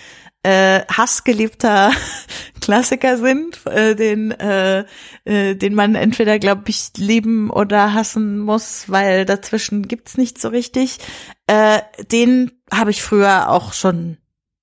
äh, 0.42 0.80
hassgeliebter 0.90 1.92
Klassiker 2.60 3.16
sind, 3.18 3.64
äh, 3.66 3.94
den, 3.94 4.32
äh, 4.32 4.84
äh, 5.24 5.54
den 5.54 5.74
man 5.74 5.94
entweder, 5.94 6.38
glaube 6.38 6.64
ich, 6.66 6.90
lieben 6.96 7.50
oder 7.50 7.94
hassen 7.94 8.40
muss, 8.40 8.88
weil 8.88 9.24
dazwischen 9.24 9.86
gibt's 9.86 10.16
nicht 10.16 10.40
so 10.40 10.48
richtig. 10.48 10.98
Äh, 11.46 11.80
den 12.10 12.52
habe 12.72 12.90
ich 12.90 13.02
früher 13.02 13.50
auch 13.50 13.72
schon 13.72 14.18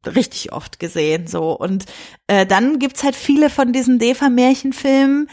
richtig 0.07 0.51
oft 0.51 0.79
gesehen, 0.79 1.27
so. 1.27 1.51
Und 1.51 1.85
äh, 2.27 2.45
dann 2.45 2.79
gibt's 2.79 3.03
halt 3.03 3.15
viele 3.15 3.49
von 3.49 3.73
diesen 3.73 3.99
Defa-Märchenfilmen, 3.99 5.29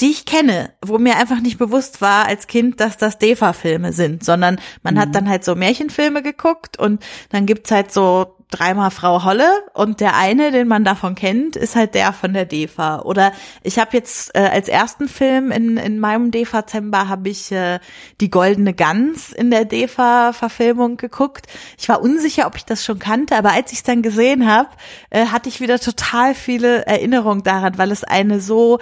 die 0.00 0.10
ich 0.10 0.24
kenne, 0.24 0.72
wo 0.84 0.98
mir 0.98 1.16
einfach 1.16 1.40
nicht 1.40 1.58
bewusst 1.58 2.00
war 2.00 2.26
als 2.26 2.46
Kind, 2.46 2.80
dass 2.80 2.96
das 2.96 3.18
Defa-Filme 3.18 3.92
sind, 3.92 4.24
sondern 4.24 4.60
man 4.82 4.94
mhm. 4.94 4.98
hat 5.00 5.14
dann 5.14 5.28
halt 5.28 5.44
so 5.44 5.54
Märchenfilme 5.54 6.22
geguckt 6.22 6.78
und 6.78 7.04
dann 7.30 7.46
gibt's 7.46 7.70
halt 7.70 7.92
so 7.92 8.38
dreimal 8.50 8.90
Frau 8.90 9.24
Holle 9.24 9.48
und 9.74 10.00
der 10.00 10.16
eine, 10.16 10.50
den 10.50 10.68
man 10.68 10.84
davon 10.84 11.14
kennt, 11.14 11.54
ist 11.56 11.76
halt 11.76 11.94
der 11.94 12.12
von 12.12 12.32
der 12.32 12.46
DEFA. 12.46 13.00
Oder 13.00 13.32
ich 13.62 13.78
habe 13.78 13.90
jetzt 13.96 14.34
äh, 14.34 14.40
als 14.40 14.68
ersten 14.68 15.08
Film 15.08 15.50
in, 15.50 15.76
in 15.76 15.98
meinem 15.98 16.30
DEFA-Zember 16.30 17.08
habe 17.08 17.28
ich 17.28 17.52
äh, 17.52 17.78
die 18.20 18.30
Goldene 18.30 18.72
Gans 18.72 19.32
in 19.32 19.50
der 19.50 19.64
DEFA-Verfilmung 19.66 20.96
geguckt. 20.96 21.46
Ich 21.78 21.88
war 21.88 22.00
unsicher, 22.00 22.46
ob 22.46 22.56
ich 22.56 22.64
das 22.64 22.84
schon 22.84 22.98
kannte, 22.98 23.36
aber 23.36 23.52
als 23.52 23.72
ich 23.72 23.78
es 23.78 23.84
dann 23.84 24.02
gesehen 24.02 24.50
habe, 24.50 24.70
äh, 25.10 25.26
hatte 25.26 25.50
ich 25.50 25.60
wieder 25.60 25.78
total 25.78 26.34
viele 26.34 26.86
Erinnerungen 26.86 27.42
daran, 27.42 27.76
weil 27.76 27.92
es 27.92 28.02
eine 28.04 28.40
so 28.40 28.78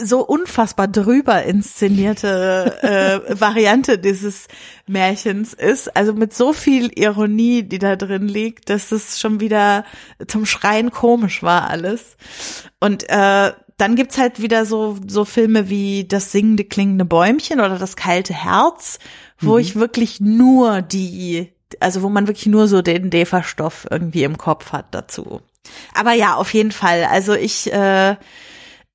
so 0.00 0.26
unfassbar 0.26 0.88
drüber 0.88 1.42
inszenierte 1.44 2.78
äh, 3.28 3.40
Variante 3.40 3.98
dieses 3.98 4.48
Märchens 4.86 5.52
ist. 5.52 5.94
Also 5.96 6.12
mit 6.12 6.34
so 6.34 6.52
viel 6.52 6.90
Ironie, 6.98 7.62
die 7.62 7.78
da 7.78 7.96
drin 7.96 8.26
liegt, 8.26 8.70
dass 8.70 8.90
es 8.92 9.20
schon 9.20 9.40
wieder 9.40 9.84
zum 10.26 10.46
Schreien 10.46 10.90
komisch 10.90 11.42
war 11.42 11.68
alles. 11.70 12.16
Und 12.80 13.08
äh, 13.08 13.52
dann 13.76 13.96
gibt's 13.96 14.18
halt 14.18 14.40
wieder 14.40 14.64
so, 14.64 14.96
so 15.06 15.24
Filme 15.24 15.68
wie 15.68 16.04
Das 16.04 16.32
singende 16.32 16.64
klingende 16.64 17.04
Bäumchen 17.04 17.60
oder 17.60 17.78
Das 17.78 17.96
kalte 17.96 18.34
Herz, 18.34 18.98
wo 19.40 19.54
mhm. 19.54 19.60
ich 19.60 19.76
wirklich 19.76 20.20
nur 20.20 20.82
die, 20.82 21.52
also 21.80 22.02
wo 22.02 22.08
man 22.08 22.26
wirklich 22.26 22.46
nur 22.46 22.68
so 22.68 22.82
den 22.82 23.10
Defa-Stoff 23.10 23.86
irgendwie 23.90 24.24
im 24.24 24.38
Kopf 24.38 24.72
hat 24.72 24.86
dazu. 24.92 25.42
Aber 25.94 26.12
ja, 26.12 26.34
auf 26.34 26.52
jeden 26.54 26.72
Fall. 26.72 27.04
Also 27.04 27.34
ich 27.34 27.72
äh, 27.72 28.16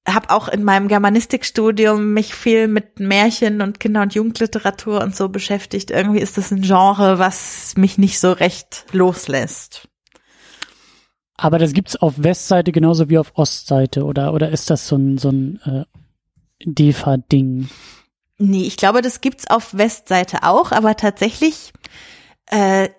habe 0.07 0.29
auch 0.29 0.47
in 0.47 0.63
meinem 0.63 0.87
Germanistikstudium 0.87 2.13
mich 2.13 2.33
viel 2.33 2.67
mit 2.67 2.99
Märchen 2.99 3.61
und 3.61 3.79
Kinder- 3.79 4.01
und 4.01 4.15
Jugendliteratur 4.15 5.01
und 5.01 5.15
so 5.15 5.29
beschäftigt. 5.29 5.91
Irgendwie 5.91 6.19
ist 6.19 6.37
das 6.37 6.51
ein 6.51 6.61
Genre, 6.61 7.19
was 7.19 7.73
mich 7.75 7.97
nicht 7.97 8.19
so 8.19 8.31
recht 8.31 8.85
loslässt. 8.93 9.87
Aber 11.35 11.59
das 11.59 11.73
gibt's 11.73 11.95
auf 11.95 12.15
Westseite 12.17 12.71
genauso 12.71 13.09
wie 13.09 13.19
auf 13.19 13.33
Ostseite 13.35 14.05
oder 14.05 14.33
oder 14.33 14.49
ist 14.49 14.69
das 14.69 14.87
so 14.87 14.95
ein 14.95 15.17
so 15.19 15.29
ein 15.29 15.59
äh, 15.65 15.85
DEFA-Ding? 16.65 17.69
Nee, 18.39 18.63
ich 18.63 18.77
glaube, 18.77 19.01
das 19.01 19.21
gibt's 19.21 19.47
auf 19.47 19.77
Westseite 19.77 20.43
auch, 20.43 20.71
aber 20.71 20.95
tatsächlich 20.95 21.73
äh, 22.47 22.89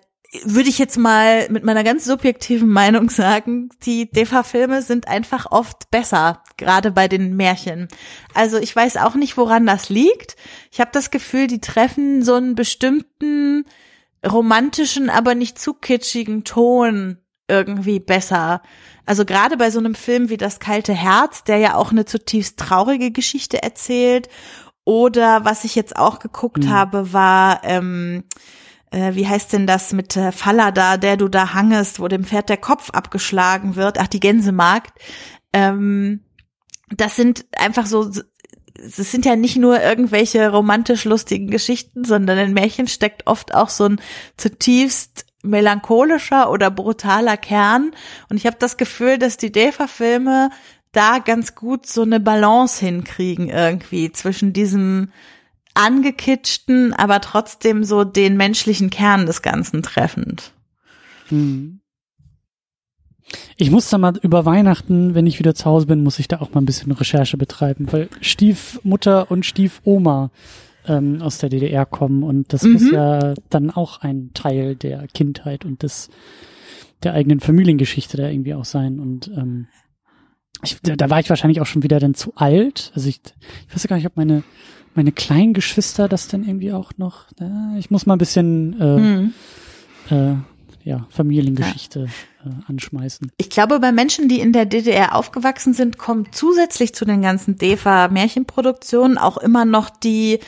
würde 0.43 0.69
ich 0.69 0.77
jetzt 0.77 0.97
mal 0.97 1.49
mit 1.49 1.63
meiner 1.63 1.83
ganz 1.83 2.05
subjektiven 2.05 2.69
Meinung 2.69 3.09
sagen, 3.09 3.69
die 3.83 4.11
DEFA-Filme 4.11 4.83
sind 4.83 5.07
einfach 5.07 5.51
oft 5.51 5.89
besser, 5.89 6.43
gerade 6.57 6.91
bei 6.91 7.07
den 7.07 7.35
Märchen. 7.35 7.87
Also 8.35 8.57
ich 8.57 8.75
weiß 8.75 8.97
auch 8.97 9.15
nicht, 9.15 9.37
woran 9.37 9.65
das 9.65 9.89
liegt. 9.89 10.35
Ich 10.71 10.79
habe 10.79 10.91
das 10.93 11.09
Gefühl, 11.09 11.47
die 11.47 11.61
treffen 11.61 12.23
so 12.23 12.35
einen 12.35 12.53
bestimmten 12.53 13.65
romantischen, 14.25 15.09
aber 15.09 15.33
nicht 15.33 15.57
zu 15.57 15.73
kitschigen 15.73 16.43
Ton 16.43 17.17
irgendwie 17.47 17.99
besser. 17.99 18.61
Also 19.07 19.25
gerade 19.25 19.57
bei 19.57 19.71
so 19.71 19.79
einem 19.79 19.95
Film 19.95 20.29
wie 20.29 20.37
Das 20.37 20.59
kalte 20.59 20.93
Herz, 20.93 21.43
der 21.43 21.57
ja 21.57 21.75
auch 21.75 21.89
eine 21.89 22.05
zutiefst 22.05 22.59
traurige 22.59 23.09
Geschichte 23.09 23.63
erzählt. 23.63 24.29
Oder 24.85 25.45
was 25.45 25.63
ich 25.63 25.73
jetzt 25.73 25.95
auch 25.95 26.19
geguckt 26.19 26.65
mhm. 26.65 26.69
habe, 26.69 27.13
war 27.13 27.61
ähm, 27.63 28.23
äh, 28.91 29.15
wie 29.15 29.27
heißt 29.27 29.53
denn 29.53 29.67
das 29.67 29.93
mit 29.93 30.15
äh, 30.15 30.31
Fallada, 30.31 30.97
der 30.97 31.17
du 31.17 31.27
da 31.27 31.53
hangest, 31.53 31.99
wo 31.99 32.07
dem 32.07 32.23
Pferd 32.23 32.49
der 32.49 32.57
Kopf 32.57 32.89
abgeschlagen 32.91 33.75
wird, 33.75 33.99
ach, 33.99 34.07
die 34.07 34.19
Gänsemarkt. 34.19 34.99
Ähm, 35.53 36.21
das 36.95 37.15
sind 37.15 37.45
einfach 37.55 37.85
so, 37.85 38.09
es 38.75 38.95
sind 38.95 39.25
ja 39.25 39.35
nicht 39.35 39.57
nur 39.57 39.81
irgendwelche 39.81 40.49
romantisch 40.49 41.05
lustigen 41.05 41.49
Geschichten, 41.49 42.03
sondern 42.03 42.37
in 42.37 42.53
Märchen 42.53 42.87
steckt 42.87 43.27
oft 43.27 43.53
auch 43.53 43.69
so 43.69 43.85
ein 43.85 44.01
zutiefst 44.37 45.25
melancholischer 45.43 46.51
oder 46.51 46.71
brutaler 46.71 47.37
Kern. 47.37 47.91
Und 48.29 48.37
ich 48.37 48.45
habe 48.45 48.57
das 48.59 48.77
Gefühl, 48.77 49.17
dass 49.17 49.37
die 49.37 49.51
Defa-Filme 49.51 50.49
da 50.91 51.19
ganz 51.19 51.55
gut 51.55 51.85
so 51.85 52.01
eine 52.01 52.19
Balance 52.19 52.83
hinkriegen 52.83 53.49
irgendwie 53.49 54.11
zwischen 54.11 54.53
diesem 54.53 55.11
angekitschten, 55.79 56.93
aber 56.93 57.21
trotzdem 57.21 57.83
so 57.83 58.03
den 58.03 58.35
menschlichen 58.35 58.89
Kern 58.89 59.25
des 59.25 59.41
Ganzen 59.41 59.81
treffend. 59.81 60.51
Hm. 61.29 61.79
Ich 63.57 63.71
muss 63.71 63.89
da 63.89 63.97
mal 63.97 64.17
über 64.21 64.45
Weihnachten, 64.45 65.13
wenn 65.13 65.27
ich 65.27 65.39
wieder 65.39 65.55
zu 65.55 65.65
Hause 65.65 65.85
bin, 65.85 66.03
muss 66.03 66.19
ich 66.19 66.27
da 66.27 66.41
auch 66.41 66.53
mal 66.53 66.61
ein 66.61 66.65
bisschen 66.65 66.91
Recherche 66.91 67.37
betreiben, 67.37 67.87
weil 67.91 68.09
Stiefmutter 68.21 69.29
und 69.29 69.45
Stiefoma 69.45 70.31
ähm, 70.85 71.21
aus 71.21 71.37
der 71.37 71.49
DDR 71.49 71.85
kommen 71.85 72.23
und 72.23 72.51
das 72.51 72.63
mhm. 72.63 72.73
muss 72.73 72.91
ja 72.91 73.33
dann 73.49 73.69
auch 73.69 74.01
ein 74.01 74.31
Teil 74.33 74.75
der 74.75 75.07
Kindheit 75.07 75.63
und 75.63 75.83
des 75.83 76.09
der 77.03 77.13
eigenen 77.13 77.39
Familiengeschichte 77.39 78.17
da 78.17 78.27
irgendwie 78.27 78.55
auch 78.55 78.65
sein 78.65 78.99
und 78.99 79.27
ähm, 79.27 79.67
ich, 80.63 80.77
da, 80.81 80.95
da 80.95 81.09
war 81.09 81.19
ich 81.19 81.29
wahrscheinlich 81.29 81.61
auch 81.61 81.65
schon 81.65 81.83
wieder 81.83 81.99
dann 81.99 82.15
zu 82.15 82.33
alt. 82.35 82.91
Also 82.93 83.07
ich, 83.07 83.21
ich 83.67 83.75
weiß 83.75 83.87
gar 83.87 83.95
nicht, 83.95 84.07
ob 84.07 84.17
meine 84.17 84.43
meine 84.95 85.11
kleinen 85.11 85.53
Geschwister 85.53 86.07
das 86.07 86.27
dann 86.27 86.43
irgendwie 86.43 86.73
auch 86.73 86.91
noch. 86.97 87.25
Äh, 87.39 87.79
ich 87.79 87.91
muss 87.91 88.05
mal 88.05 88.15
ein 88.15 88.19
bisschen 88.19 88.79
äh, 88.79 88.97
mhm. 88.97 89.33
äh, 90.09 90.35
ja, 90.83 91.05
Familiengeschichte 91.09 92.07
ja. 92.43 92.51
Äh, 92.51 92.53
anschmeißen. 92.67 93.31
Ich 93.37 93.49
glaube, 93.49 93.79
bei 93.79 93.91
Menschen, 93.91 94.29
die 94.29 94.39
in 94.39 94.53
der 94.53 94.65
DDR 94.65 95.15
aufgewachsen 95.15 95.73
sind, 95.73 95.97
kommt 95.97 96.33
zusätzlich 96.33 96.95
zu 96.95 97.05
den 97.05 97.21
ganzen 97.21 97.57
DEFA-Märchenproduktionen 97.57 99.17
auch 99.17 99.37
immer 99.37 99.65
noch 99.65 99.89
die 99.89 100.39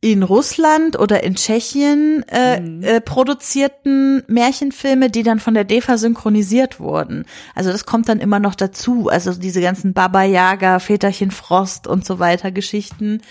in 0.00 0.22
Russland 0.22 0.96
oder 0.98 1.24
in 1.24 1.34
Tschechien 1.34 2.24
äh, 2.28 2.60
mhm. 2.60 2.82
äh, 2.84 3.00
produzierten 3.00 4.22
Märchenfilme, 4.28 5.10
die 5.10 5.24
dann 5.24 5.40
von 5.40 5.54
der 5.54 5.64
DEFA 5.64 5.98
synchronisiert 5.98 6.78
wurden. 6.78 7.24
Also 7.56 7.72
das 7.72 7.84
kommt 7.84 8.08
dann 8.08 8.20
immer 8.20 8.38
noch 8.38 8.54
dazu. 8.54 9.08
Also 9.08 9.32
diese 9.34 9.60
ganzen 9.60 9.94
Baba 9.94 10.22
Yaga, 10.22 10.78
Väterchen 10.78 11.32
Frost 11.32 11.88
und 11.88 12.04
so 12.04 12.20
weiter 12.20 12.52
Geschichten, 12.52 13.22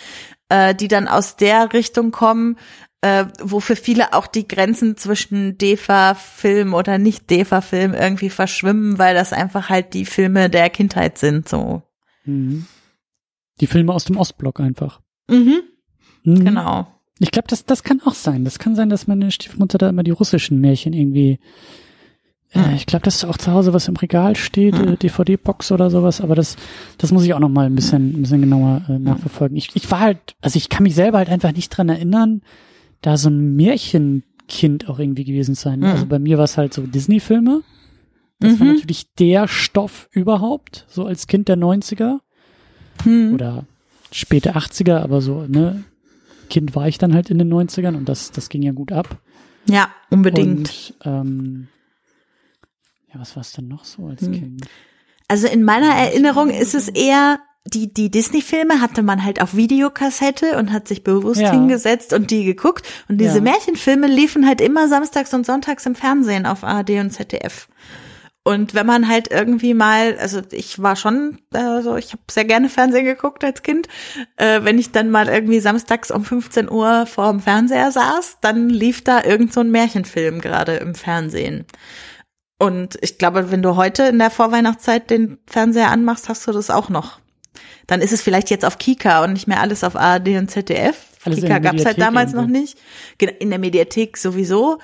äh, 0.49 0.75
die 0.75 0.87
dann 0.87 1.07
aus 1.07 1.35
der 1.35 1.73
Richtung 1.73 2.11
kommen 2.11 2.57
äh, 3.01 3.25
wo 3.41 3.59
für 3.59 3.75
viele 3.75 4.13
auch 4.13 4.27
die 4.27 4.47
Grenzen 4.47 4.97
zwischen 4.97 5.57
DEFA-Film 5.57 6.73
oder 6.73 6.97
nicht 6.97 7.29
DEFA-Film 7.29 7.93
irgendwie 7.93 8.29
verschwimmen, 8.29 8.97
weil 8.97 9.13
das 9.13 9.33
einfach 9.33 9.69
halt 9.69 9.93
die 9.93 10.05
Filme 10.05 10.49
der 10.49 10.69
Kindheit 10.69 11.17
sind, 11.17 11.47
so. 11.47 11.83
Mhm. 12.25 12.65
Die 13.59 13.67
Filme 13.67 13.93
aus 13.93 14.05
dem 14.05 14.17
Ostblock 14.17 14.59
einfach. 14.59 15.01
Mhm. 15.29 15.61
mhm. 16.23 16.45
Genau. 16.45 16.87
Ich 17.19 17.31
glaube, 17.31 17.47
das, 17.47 17.65
das 17.65 17.83
kann 17.83 18.01
auch 18.03 18.13
sein. 18.13 18.45
Das 18.45 18.59
kann 18.59 18.75
sein, 18.75 18.89
dass 18.89 19.07
meine 19.07 19.31
Stiefmutter 19.31 19.79
da 19.79 19.89
immer 19.89 20.03
die 20.03 20.11
russischen 20.11 20.59
Märchen 20.59 20.93
irgendwie 20.93 21.39
äh, 22.57 22.75
ich 22.75 22.85
glaube, 22.85 23.03
dass 23.03 23.23
auch 23.23 23.37
zu 23.37 23.51
Hause 23.51 23.73
was 23.73 23.87
im 23.87 23.95
Regal 23.95 24.35
steht, 24.35 24.75
äh, 24.75 24.97
DVD-Box 24.97 25.71
oder 25.71 25.89
sowas, 25.89 26.21
aber 26.21 26.35
das, 26.35 26.55
das 26.97 27.11
muss 27.11 27.23
ich 27.23 27.33
auch 27.33 27.39
noch 27.39 27.49
mal 27.49 27.65
ein 27.65 27.75
bisschen, 27.75 28.13
ein 28.13 28.21
bisschen 28.21 28.41
genauer 28.41 28.83
äh, 28.89 28.99
nachverfolgen. 28.99 29.57
Ich, 29.57 29.75
ich 29.75 29.89
war 29.91 29.99
halt, 29.99 30.35
also 30.41 30.57
ich 30.57 30.69
kann 30.69 30.83
mich 30.83 30.95
selber 30.95 31.19
halt 31.19 31.29
einfach 31.29 31.53
nicht 31.53 31.69
dran 31.69 31.89
erinnern, 31.89 32.41
da 33.01 33.17
so 33.17 33.29
ein 33.29 33.55
Märchenkind 33.55 34.89
auch 34.89 34.99
irgendwie 34.99 35.23
gewesen 35.23 35.55
sein. 35.55 35.79
Mhm. 35.79 35.85
Also 35.85 36.05
bei 36.05 36.19
mir 36.19 36.37
war 36.37 36.45
es 36.45 36.57
halt 36.57 36.73
so 36.73 36.81
Disney-Filme. 36.81 37.61
Das 38.39 38.53
mhm. 38.53 38.59
war 38.59 38.67
natürlich 38.67 39.13
der 39.15 39.47
Stoff 39.47 40.09
überhaupt, 40.11 40.85
so 40.89 41.05
als 41.05 41.27
Kind 41.27 41.47
der 41.47 41.57
90er. 41.57 42.19
Mhm. 43.05 43.33
Oder 43.33 43.65
späte 44.11 44.55
80er, 44.55 44.99
aber 44.99 45.21
so, 45.21 45.45
ne, 45.47 45.83
Kind 46.49 46.75
war 46.75 46.87
ich 46.87 46.97
dann 46.97 47.13
halt 47.13 47.29
in 47.29 47.37
den 47.37 47.53
90ern 47.53 47.95
und 47.95 48.07
das, 48.07 48.31
das 48.31 48.49
ging 48.49 48.63
ja 48.63 48.71
gut 48.71 48.91
ab. 48.91 49.17
Ja, 49.69 49.89
unbedingt. 50.09 50.93
Und, 51.03 51.05
ähm, 51.05 51.67
ja, 53.13 53.19
was 53.19 53.35
war 53.35 53.41
es 53.41 53.51
denn 53.53 53.67
noch 53.67 53.85
so 53.85 54.07
als 54.07 54.21
hm. 54.21 54.31
Kind? 54.33 54.67
Also 55.27 55.47
in 55.47 55.63
meiner 55.63 55.93
Erinnerung 55.93 56.49
ist 56.49 56.73
es 56.73 56.87
eher 56.87 57.39
die, 57.73 57.93
die 57.93 58.09
Disney-Filme 58.09 58.81
hatte 58.81 59.03
man 59.03 59.23
halt 59.23 59.41
auf 59.41 59.55
Videokassette 59.55 60.57
und 60.57 60.71
hat 60.71 60.87
sich 60.87 61.03
bewusst 61.03 61.41
ja. 61.41 61.51
hingesetzt 61.51 62.13
und 62.13 62.31
die 62.31 62.45
geguckt. 62.45 62.87
Und 63.09 63.19
diese 63.19 63.37
ja. 63.37 63.43
Märchenfilme 63.43 64.07
liefen 64.07 64.47
halt 64.47 64.61
immer 64.61 64.87
samstags 64.87 65.33
und 65.33 65.45
sonntags 65.45 65.85
im 65.85 65.95
Fernsehen 65.95 66.45
auf 66.45 66.63
ARD 66.63 66.91
und 66.91 67.11
ZDF. 67.11 67.67
Und 68.43 68.73
wenn 68.73 68.85
man 68.85 69.09
halt 69.09 69.29
irgendwie 69.29 69.73
mal, 69.73 70.17
also 70.19 70.41
ich 70.51 70.81
war 70.81 70.95
schon, 70.95 71.39
also 71.51 71.97
ich 71.97 72.13
habe 72.13 72.21
sehr 72.31 72.45
gerne 72.45 72.69
Fernsehen 72.69 73.03
geguckt 73.03 73.43
als 73.43 73.61
Kind, 73.61 73.89
äh, 74.37 74.63
wenn 74.63 74.79
ich 74.79 74.93
dann 74.93 75.09
mal 75.09 75.27
irgendwie 75.27 75.59
samstags 75.59 76.11
um 76.11 76.23
15 76.23 76.71
Uhr 76.71 77.05
vorm 77.07 77.41
Fernseher 77.41 77.91
saß, 77.91 78.37
dann 78.39 78.69
lief 78.69 79.03
da 79.03 79.21
irgend 79.25 79.51
so 79.51 79.59
ein 79.59 79.71
Märchenfilm 79.71 80.39
gerade 80.39 80.77
im 80.77 80.95
Fernsehen. 80.95 81.65
Und 82.59 82.97
ich 83.01 83.17
glaube, 83.17 83.51
wenn 83.51 83.61
du 83.61 83.75
heute 83.75 84.03
in 84.03 84.19
der 84.19 84.31
Vorweihnachtszeit 84.31 85.09
den 85.09 85.37
Fernseher 85.45 85.91
anmachst, 85.91 86.27
hast 86.27 86.47
du 86.47 86.51
das 86.51 86.69
auch 86.69 86.89
noch 86.89 87.19
dann 87.87 88.01
ist 88.01 88.11
es 88.11 88.21
vielleicht 88.21 88.49
jetzt 88.49 88.65
auf 88.65 88.77
Kika 88.77 89.23
und 89.23 89.33
nicht 89.33 89.47
mehr 89.47 89.61
alles 89.61 89.83
auf 89.83 89.95
ARD 89.95 90.29
und 90.37 90.51
ZDF. 90.51 90.97
Alles 91.23 91.41
Kika 91.41 91.59
gab's 91.59 91.85
halt 91.85 91.99
damals 91.99 92.33
irgendwo. 92.33 92.53
noch 92.53 92.59
nicht. 92.59 92.77
In 93.39 93.49
der 93.49 93.59
Mediathek 93.59 94.17
sowieso. 94.17 94.79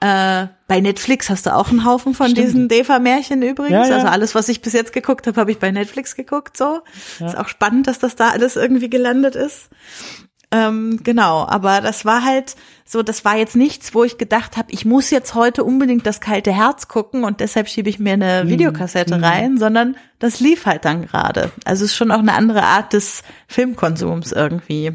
Äh, 0.00 0.46
bei 0.66 0.80
Netflix 0.80 1.30
hast 1.30 1.46
du 1.46 1.54
auch 1.54 1.70
einen 1.70 1.84
Haufen 1.84 2.14
von 2.14 2.28
Stimmt. 2.30 2.46
diesen 2.46 2.68
Deva-Märchen 2.68 3.42
übrigens. 3.42 3.88
Ja, 3.88 3.88
ja. 3.88 3.94
Also 3.96 4.08
alles, 4.08 4.34
was 4.34 4.48
ich 4.48 4.60
bis 4.60 4.72
jetzt 4.72 4.92
geguckt 4.92 5.26
habe, 5.26 5.40
habe 5.40 5.50
ich 5.50 5.58
bei 5.58 5.70
Netflix 5.70 6.14
geguckt. 6.14 6.56
So 6.56 6.80
ja. 7.20 7.26
ist 7.26 7.38
auch 7.38 7.48
spannend, 7.48 7.86
dass 7.86 7.98
das 7.98 8.16
da 8.16 8.30
alles 8.30 8.56
irgendwie 8.56 8.90
gelandet 8.90 9.34
ist. 9.34 9.70
Ähm, 10.50 11.00
genau, 11.04 11.46
aber 11.46 11.82
das 11.82 12.06
war 12.06 12.24
halt 12.24 12.56
so, 12.86 13.02
das 13.02 13.22
war 13.22 13.36
jetzt 13.36 13.54
nichts, 13.54 13.94
wo 13.94 14.02
ich 14.02 14.16
gedacht 14.16 14.56
habe, 14.56 14.72
ich 14.72 14.86
muss 14.86 15.10
jetzt 15.10 15.34
heute 15.34 15.62
unbedingt 15.62 16.06
das 16.06 16.22
kalte 16.22 16.52
Herz 16.52 16.88
gucken 16.88 17.24
und 17.24 17.40
deshalb 17.40 17.68
schiebe 17.68 17.90
ich 17.90 17.98
mir 17.98 18.14
eine 18.14 18.44
mhm. 18.44 18.48
Videokassette 18.48 19.18
mhm. 19.18 19.24
rein, 19.24 19.58
sondern 19.58 19.96
das 20.18 20.40
lief 20.40 20.64
halt 20.64 20.86
dann 20.86 21.02
gerade. 21.02 21.52
Also 21.66 21.84
es 21.84 21.90
ist 21.90 21.96
schon 21.96 22.10
auch 22.10 22.20
eine 22.20 22.32
andere 22.32 22.62
Art 22.62 22.94
des 22.94 23.22
Filmkonsums 23.46 24.32
irgendwie. 24.32 24.92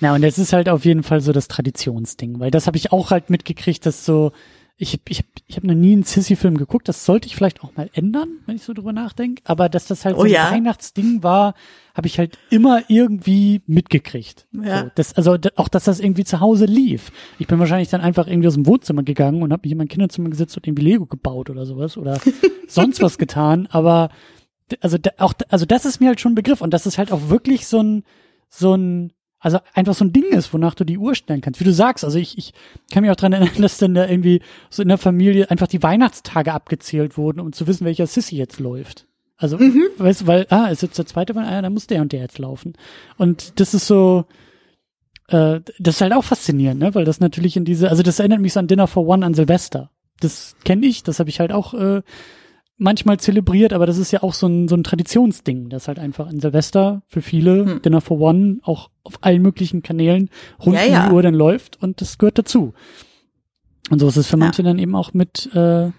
Na, 0.00 0.12
und 0.12 0.22
das 0.22 0.38
ist 0.38 0.52
halt 0.52 0.68
auf 0.68 0.84
jeden 0.84 1.04
Fall 1.04 1.20
so 1.20 1.32
das 1.32 1.46
Traditionsding, 1.46 2.40
weil 2.40 2.50
das 2.50 2.66
habe 2.66 2.76
ich 2.76 2.90
auch 2.90 3.12
halt 3.12 3.30
mitgekriegt, 3.30 3.86
dass 3.86 4.04
so 4.04 4.32
ich, 4.78 5.00
ich, 5.08 5.24
ich 5.46 5.56
habe 5.56 5.66
noch 5.66 5.74
nie 5.74 5.94
einen 5.94 6.02
Sissy-Film 6.02 6.58
geguckt. 6.58 6.86
Das 6.88 7.06
sollte 7.06 7.26
ich 7.26 7.34
vielleicht 7.34 7.62
auch 7.62 7.74
mal 7.76 7.88
ändern, 7.94 8.40
wenn 8.44 8.56
ich 8.56 8.62
so 8.62 8.74
drüber 8.74 8.92
nachdenke. 8.92 9.42
Aber 9.46 9.70
dass 9.70 9.86
das 9.86 10.04
halt 10.04 10.16
oh, 10.16 10.20
so 10.20 10.24
ein 10.26 10.32
ja? 10.32 10.50
Weihnachtsding 10.50 11.22
war, 11.22 11.54
habe 11.94 12.06
ich 12.06 12.18
halt 12.18 12.38
immer 12.50 12.82
irgendwie 12.88 13.62
mitgekriegt. 13.66 14.46
Ja. 14.52 14.82
So, 14.82 14.90
das, 14.94 15.14
also 15.14 15.38
auch, 15.56 15.68
dass 15.68 15.84
das 15.84 15.98
irgendwie 15.98 16.24
zu 16.24 16.40
Hause 16.40 16.66
lief. 16.66 17.10
Ich 17.38 17.46
bin 17.46 17.58
wahrscheinlich 17.58 17.88
dann 17.88 18.02
einfach 18.02 18.26
irgendwie 18.26 18.48
aus 18.48 18.54
dem 18.54 18.66
Wohnzimmer 18.66 19.02
gegangen 19.02 19.42
und 19.42 19.50
habe 19.50 19.62
mich 19.64 19.72
in 19.72 19.78
mein 19.78 19.88
Kinderzimmer 19.88 20.28
gesetzt 20.28 20.56
und 20.58 20.66
irgendwie 20.66 20.84
Lego 20.84 21.06
gebaut 21.06 21.48
oder 21.48 21.64
sowas 21.64 21.96
oder 21.96 22.20
sonst 22.68 23.00
was 23.00 23.16
getan. 23.16 23.68
Aber 23.70 24.10
also 24.82 24.98
auch 25.18 25.32
also 25.48 25.64
das 25.64 25.86
ist 25.86 26.00
mir 26.00 26.08
halt 26.08 26.20
schon 26.20 26.32
ein 26.32 26.36
Begriff 26.36 26.60
und 26.60 26.74
das 26.74 26.86
ist 26.86 26.98
halt 26.98 27.12
auch 27.12 27.30
wirklich 27.30 27.66
so 27.66 27.82
ein 27.82 28.04
so 28.48 28.74
ein 28.74 29.12
also 29.38 29.58
einfach 29.74 29.94
so 29.94 30.04
ein 30.04 30.12
Ding 30.12 30.30
ist, 30.30 30.52
wonach 30.52 30.74
du 30.74 30.84
die 30.84 30.98
Uhr 30.98 31.14
stellen 31.14 31.40
kannst. 31.40 31.60
Wie 31.60 31.64
du 31.64 31.72
sagst, 31.72 32.04
also 32.04 32.18
ich, 32.18 32.38
ich 32.38 32.52
kann 32.90 33.02
mich 33.02 33.10
auch 33.10 33.16
dran 33.16 33.32
erinnern, 33.32 33.50
dass 33.62 33.78
dann 33.78 33.94
da 33.94 34.08
irgendwie 34.08 34.40
so 34.70 34.82
in 34.82 34.88
der 34.88 34.98
Familie 34.98 35.50
einfach 35.50 35.66
die 35.66 35.82
Weihnachtstage 35.82 36.52
abgezählt 36.52 37.16
wurden, 37.16 37.40
um 37.40 37.52
zu 37.52 37.66
wissen, 37.66 37.84
welcher 37.84 38.06
Sissy 38.06 38.36
jetzt 38.36 38.60
läuft. 38.60 39.06
Also, 39.36 39.58
mhm. 39.58 39.84
weißt 39.98 40.22
du, 40.22 40.26
weil, 40.26 40.46
ah, 40.48 40.68
ist 40.68 40.82
jetzt 40.82 40.98
der 40.98 41.06
zweite 41.06 41.34
von, 41.34 41.44
ah, 41.44 41.60
da 41.60 41.68
muss 41.68 41.86
der 41.86 42.00
und 42.00 42.12
der 42.12 42.20
jetzt 42.20 42.38
laufen. 42.38 42.72
Und 43.18 43.60
das 43.60 43.74
ist 43.74 43.86
so, 43.86 44.24
äh, 45.28 45.60
das 45.78 45.96
ist 45.96 46.00
halt 46.00 46.14
auch 46.14 46.24
faszinierend, 46.24 46.80
ne? 46.80 46.94
Weil 46.94 47.04
das 47.04 47.20
natürlich 47.20 47.56
in 47.56 47.66
diese, 47.66 47.90
also 47.90 48.02
das 48.02 48.18
erinnert 48.18 48.40
mich 48.40 48.54
so 48.54 48.60
an 48.60 48.66
Dinner 48.66 48.86
for 48.86 49.06
One 49.06 49.26
an 49.26 49.34
Silvester. 49.34 49.90
Das 50.20 50.56
kenne 50.64 50.86
ich, 50.86 51.02
das 51.02 51.18
habe 51.18 51.28
ich 51.28 51.40
halt 51.40 51.52
auch 51.52 51.74
äh, 51.74 52.00
manchmal 52.78 53.18
zelebriert, 53.18 53.72
aber 53.72 53.86
das 53.86 53.98
ist 53.98 54.10
ja 54.12 54.22
auch 54.22 54.34
so 54.34 54.46
ein, 54.46 54.68
so 54.68 54.76
ein 54.76 54.84
Traditionsding, 54.84 55.68
das 55.68 55.88
halt 55.88 55.98
einfach 55.98 56.26
an 56.26 56.40
Silvester 56.40 57.02
für 57.06 57.22
viele 57.22 57.64
hm. 57.64 57.82
Dinner 57.82 58.00
for 58.00 58.20
One 58.20 58.58
auch 58.62 58.90
auf 59.02 59.18
allen 59.22 59.42
möglichen 59.42 59.82
Kanälen 59.82 60.30
rund 60.64 60.76
ja, 60.76 60.84
um 60.84 60.92
ja. 60.92 61.08
die 61.08 61.14
Uhr 61.14 61.22
dann 61.22 61.34
läuft 61.34 61.82
und 61.82 62.00
das 62.00 62.18
gehört 62.18 62.38
dazu. 62.38 62.74
Und 63.88 64.00
so 64.00 64.08
ist 64.08 64.16
es 64.16 64.26
für 64.26 64.36
manche 64.36 64.62
ja. 64.62 64.68
dann 64.68 64.78
eben 64.78 64.94
auch 64.94 65.14
mit, 65.14 65.48
äh, 65.54 65.90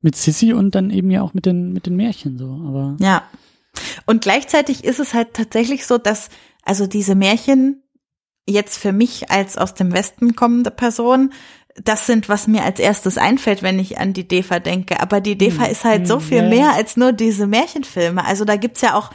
mit 0.00 0.16
Sissy 0.16 0.52
und 0.52 0.74
dann 0.74 0.90
eben 0.90 1.10
ja 1.10 1.22
auch 1.22 1.32
mit 1.32 1.46
den, 1.46 1.72
mit 1.72 1.86
den 1.86 1.96
Märchen 1.96 2.38
so, 2.38 2.46
aber. 2.46 2.96
Ja. 3.00 3.22
Und 4.06 4.22
gleichzeitig 4.22 4.84
ist 4.84 5.00
es 5.00 5.14
halt 5.14 5.34
tatsächlich 5.34 5.86
so, 5.86 5.98
dass, 5.98 6.28
also 6.64 6.86
diese 6.86 7.14
Märchen 7.14 7.82
jetzt 8.46 8.76
für 8.76 8.92
mich 8.92 9.30
als 9.30 9.56
aus 9.56 9.74
dem 9.74 9.92
Westen 9.92 10.36
kommende 10.36 10.70
Person 10.70 11.32
das 11.82 12.06
sind, 12.06 12.28
was 12.28 12.46
mir 12.46 12.62
als 12.62 12.78
erstes 12.78 13.18
einfällt, 13.18 13.62
wenn 13.62 13.78
ich 13.78 13.98
an 13.98 14.12
die 14.12 14.28
DEFA 14.28 14.60
denke. 14.60 15.00
Aber 15.00 15.20
die 15.20 15.36
DEFA 15.36 15.64
hm. 15.64 15.72
ist 15.72 15.84
halt 15.84 16.06
so 16.06 16.20
viel 16.20 16.42
hm, 16.42 16.48
mehr 16.50 16.72
als 16.74 16.96
nur 16.96 17.12
diese 17.12 17.46
Märchenfilme. 17.46 18.24
Also 18.24 18.44
da 18.44 18.56
gibt's 18.56 18.80
ja 18.80 18.94
auch 18.94 19.10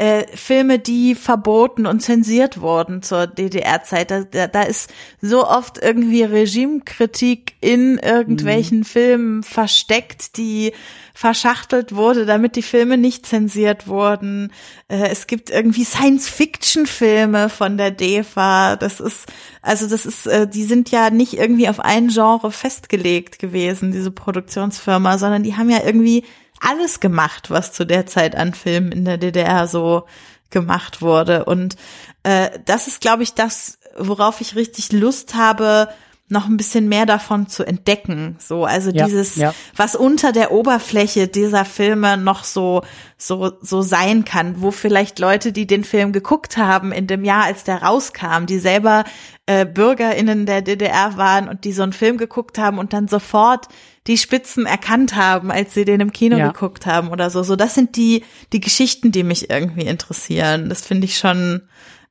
äh, 0.00 0.26
Filme, 0.34 0.78
die 0.78 1.14
verboten 1.14 1.84
und 1.84 2.00
zensiert 2.00 2.62
wurden 2.62 3.02
zur 3.02 3.26
DDR-Zeit. 3.26 4.10
Da, 4.10 4.46
da, 4.46 4.62
ist 4.62 4.90
so 5.20 5.46
oft 5.46 5.76
irgendwie 5.76 6.22
Regimekritik 6.22 7.52
in 7.60 7.98
irgendwelchen 7.98 8.78
mhm. 8.78 8.84
Filmen 8.84 9.42
versteckt, 9.42 10.38
die 10.38 10.72
verschachtelt 11.12 11.94
wurde, 11.94 12.24
damit 12.24 12.56
die 12.56 12.62
Filme 12.62 12.96
nicht 12.96 13.26
zensiert 13.26 13.88
wurden. 13.88 14.52
Äh, 14.88 15.08
es 15.08 15.26
gibt 15.26 15.50
irgendwie 15.50 15.84
Science-Fiction-Filme 15.84 17.50
von 17.50 17.76
der 17.76 17.90
DEFA. 17.90 18.76
Das 18.76 19.00
ist, 19.00 19.26
also 19.60 19.86
das 19.86 20.06
ist, 20.06 20.26
äh, 20.26 20.48
die 20.48 20.64
sind 20.64 20.90
ja 20.90 21.10
nicht 21.10 21.34
irgendwie 21.34 21.68
auf 21.68 21.78
ein 21.78 22.08
Genre 22.08 22.50
festgelegt 22.50 23.38
gewesen, 23.38 23.92
diese 23.92 24.10
Produktionsfirma, 24.10 25.18
sondern 25.18 25.42
die 25.42 25.58
haben 25.58 25.68
ja 25.68 25.84
irgendwie 25.84 26.24
alles 26.60 27.00
gemacht, 27.00 27.50
was 27.50 27.72
zu 27.72 27.84
der 27.84 28.06
Zeit 28.06 28.36
an 28.36 28.54
Filmen 28.54 28.92
in 28.92 29.04
der 29.04 29.18
DDR 29.18 29.66
so 29.66 30.06
gemacht 30.50 31.02
wurde. 31.02 31.44
Und 31.44 31.76
äh, 32.22 32.50
das 32.66 32.86
ist, 32.86 33.00
glaube 33.00 33.22
ich, 33.22 33.34
das, 33.34 33.78
worauf 33.96 34.40
ich 34.40 34.56
richtig 34.56 34.92
Lust 34.92 35.34
habe, 35.34 35.88
noch 36.30 36.46
ein 36.46 36.56
bisschen 36.56 36.88
mehr 36.88 37.06
davon 37.06 37.48
zu 37.48 37.64
entdecken. 37.64 38.36
So, 38.38 38.64
also 38.64 38.90
ja, 38.90 39.06
dieses, 39.06 39.36
ja. 39.36 39.54
was 39.76 39.96
unter 39.96 40.32
der 40.32 40.52
Oberfläche 40.52 41.28
dieser 41.28 41.64
Filme 41.64 42.16
noch 42.16 42.44
so, 42.44 42.82
so, 43.16 43.52
so 43.60 43.82
sein 43.82 44.24
kann, 44.24 44.62
wo 44.62 44.70
vielleicht 44.70 45.18
Leute, 45.18 45.52
die 45.52 45.66
den 45.66 45.84
Film 45.84 46.12
geguckt 46.12 46.56
haben 46.56 46.92
in 46.92 47.06
dem 47.06 47.24
Jahr, 47.24 47.44
als 47.44 47.64
der 47.64 47.82
rauskam, 47.82 48.46
die 48.46 48.58
selber 48.58 49.04
äh, 49.46 49.66
BürgerInnen 49.66 50.46
der 50.46 50.62
DDR 50.62 51.16
waren 51.16 51.48
und 51.48 51.64
die 51.64 51.72
so 51.72 51.82
einen 51.82 51.92
Film 51.92 52.16
geguckt 52.16 52.58
haben 52.58 52.78
und 52.78 52.92
dann 52.92 53.08
sofort 53.08 53.66
die 54.06 54.16
Spitzen 54.16 54.66
erkannt 54.66 55.16
haben, 55.16 55.50
als 55.50 55.74
sie 55.74 55.84
den 55.84 56.00
im 56.00 56.12
Kino 56.12 56.36
ja. 56.36 56.48
geguckt 56.48 56.86
haben 56.86 57.08
oder 57.08 57.30
so. 57.30 57.42
So, 57.42 57.56
das 57.56 57.74
sind 57.74 57.96
die, 57.96 58.24
die 58.52 58.60
Geschichten, 58.60 59.12
die 59.12 59.24
mich 59.24 59.50
irgendwie 59.50 59.86
interessieren. 59.86 60.68
Das 60.68 60.82
finde 60.82 61.06
ich 61.06 61.18
schon 61.18 61.62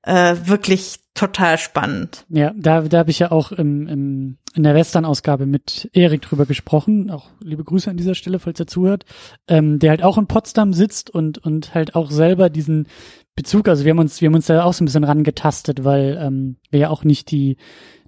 äh, 0.04 0.36
wirklich 0.44 1.00
total 1.20 1.58
spannend. 1.58 2.26
Ja, 2.30 2.54
da, 2.56 2.82
da 2.82 3.00
habe 3.00 3.12
ich 3.12 3.20
ja 3.20 3.32
auch 3.32 3.52
im, 3.52 3.88
im, 3.88 4.38
in 4.56 4.64
der 4.64 4.74
Western-Ausgabe 4.74 5.46
mit 5.46 5.90
Erik 5.92 6.22
drüber 6.22 6.46
gesprochen. 6.46 7.12
Auch 7.12 7.30
liebe 7.42 7.66
Grüße 7.66 7.90
an 7.90 7.98
dieser 7.98 8.16
Stelle, 8.16 8.40
falls 8.40 8.58
er 8.60 8.68
zuhört. 8.68 9.04
Ähm, 9.50 9.80
der 9.80 9.90
halt 9.90 10.02
auch 10.02 10.18
in 10.18 10.28
Potsdam 10.28 10.72
sitzt 10.72 11.10
und, 11.10 11.38
und 11.38 11.76
halt 11.76 11.94
auch 11.94 12.10
selber 12.10 12.50
diesen 12.50 12.88
Bezug, 13.36 13.68
also 13.68 13.84
wir 13.84 13.92
haben 13.92 14.00
uns, 14.00 14.22
wir 14.22 14.28
haben 14.28 14.36
uns 14.36 14.46
da 14.46 14.64
auch 14.64 14.72
so 14.72 14.84
ein 14.84 14.86
bisschen 14.86 15.04
rangetastet, 15.04 15.84
weil 15.84 16.18
ähm, 16.22 16.56
wir 16.72 16.80
ja 16.80 16.90
auch 16.90 17.04
nicht 17.04 17.32
die 17.32 17.58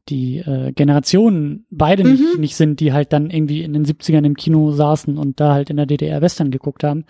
die 0.09 0.38
äh, 0.39 0.72
Generationen 0.72 1.66
beide 1.70 2.03
mhm. 2.03 2.12
nicht, 2.12 2.38
nicht 2.39 2.55
sind, 2.55 2.80
die 2.80 2.91
halt 2.91 3.14
dann 3.14 3.30
irgendwie 3.30 3.62
in 3.62 3.74
den 3.74 3.86
70ern 3.86 4.26
im 4.26 4.36
Kino 4.36 4.72
saßen 4.72 5.18
und 5.18 5.39
da 5.39 5.53
halt 5.53 5.70
in 5.70 5.78
der 5.78 5.86
DDR 5.86 6.22
Western 6.22 6.49
geguckt 6.49 6.84
haben. 6.84 7.05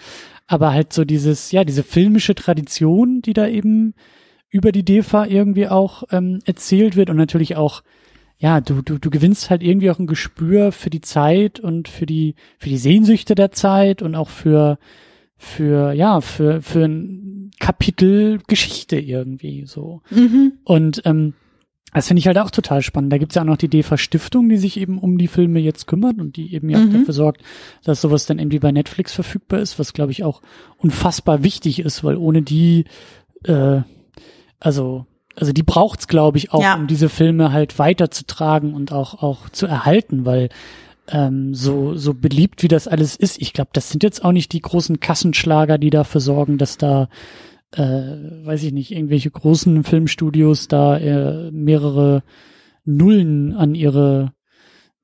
Aber 0.45 0.73
halt 0.73 0.91
so 0.91 1.05
dieses, 1.05 1.51
ja, 1.51 1.63
diese 1.63 1.83
filmische 1.83 2.35
Tradition, 2.35 3.21
die 3.21 3.33
da 3.33 3.47
eben 3.47 3.93
über 4.51 4.71
die 4.71 4.83
DEFA 4.83 5.25
irgendwie 5.25 5.67
auch 5.67 6.03
ähm, 6.11 6.39
erzählt 6.45 6.95
wird 6.95 7.09
und 7.09 7.15
natürlich 7.15 7.55
auch, 7.55 7.81
ja, 8.37 8.59
du, 8.59 8.81
du, 8.81 8.97
du 8.97 9.09
gewinnst 9.09 9.49
halt 9.49 9.63
irgendwie 9.63 9.89
auch 9.89 9.97
ein 9.97 10.07
Gespür 10.07 10.71
für 10.71 10.89
die 10.89 11.01
Zeit 11.01 11.59
und 11.59 11.87
für 11.87 12.05
die, 12.05 12.35
für 12.59 12.69
die 12.69 12.77
Sehnsüchte 12.77 13.33
der 13.33 13.51
Zeit 13.51 14.01
und 14.01 14.13
auch 14.13 14.29
für, 14.29 14.77
für, 15.37 15.93
ja, 15.93 16.19
für, 16.21 16.61
für 16.61 16.83
ein 16.83 17.51
Kapitel 17.59 18.39
Geschichte 18.47 18.99
irgendwie 18.99 19.65
so. 19.65 20.01
Mhm. 20.09 20.53
Und 20.65 21.01
ähm, 21.05 21.33
das 21.93 22.07
finde 22.07 22.19
ich 22.19 22.27
halt 22.27 22.37
auch 22.37 22.51
total 22.51 22.81
spannend. 22.81 23.13
Da 23.13 23.17
gibt's 23.17 23.35
ja 23.35 23.41
auch 23.41 23.47
noch 23.47 23.57
die 23.57 23.69
DEFA 23.69 23.97
Stiftung, 23.97 24.49
die 24.49 24.57
sich 24.57 24.77
eben 24.79 24.97
um 24.97 25.17
die 25.17 25.27
Filme 25.27 25.59
jetzt 25.59 25.87
kümmert 25.87 26.19
und 26.19 26.35
die 26.35 26.53
eben 26.53 26.69
ja 26.69 26.79
mhm. 26.79 26.93
dafür 26.93 27.13
sorgt, 27.13 27.41
dass 27.83 28.01
sowas 28.01 28.25
dann 28.25 28.39
irgendwie 28.39 28.59
bei 28.59 28.71
Netflix 28.71 29.13
verfügbar 29.13 29.59
ist, 29.59 29.79
was 29.79 29.93
glaube 29.93 30.11
ich 30.11 30.23
auch 30.23 30.41
unfassbar 30.77 31.43
wichtig 31.43 31.79
ist, 31.79 32.03
weil 32.03 32.17
ohne 32.17 32.41
die 32.41 32.85
äh, 33.43 33.81
also 34.61 35.05
also 35.35 35.51
die 35.51 35.63
braucht's 35.63 36.07
glaube 36.07 36.37
ich 36.37 36.53
auch, 36.53 36.61
ja. 36.61 36.75
um 36.75 36.87
diese 36.87 37.09
Filme 37.09 37.51
halt 37.51 37.77
weiterzutragen 37.77 38.73
und 38.73 38.93
auch 38.93 39.21
auch 39.21 39.49
zu 39.49 39.67
erhalten, 39.67 40.25
weil 40.25 40.49
ähm, 41.09 41.53
so 41.53 41.95
so 41.95 42.13
beliebt 42.13 42.63
wie 42.63 42.69
das 42.69 42.87
alles 42.87 43.17
ist, 43.17 43.41
ich 43.41 43.51
glaube, 43.51 43.71
das 43.73 43.89
sind 43.89 44.03
jetzt 44.03 44.23
auch 44.23 44.31
nicht 44.31 44.53
die 44.53 44.61
großen 44.61 44.99
Kassenschlager, 44.99 45.77
die 45.77 45.89
dafür 45.89 46.21
sorgen, 46.21 46.57
dass 46.57 46.77
da 46.77 47.09
äh, 47.73 47.81
weiß 47.81 48.63
ich 48.63 48.73
nicht, 48.73 48.91
irgendwelche 48.91 49.31
großen 49.31 49.83
Filmstudios 49.83 50.67
da 50.67 50.97
äh, 50.97 51.51
mehrere 51.51 52.23
Nullen 52.83 53.53
an 53.55 53.75
ihre 53.75 54.33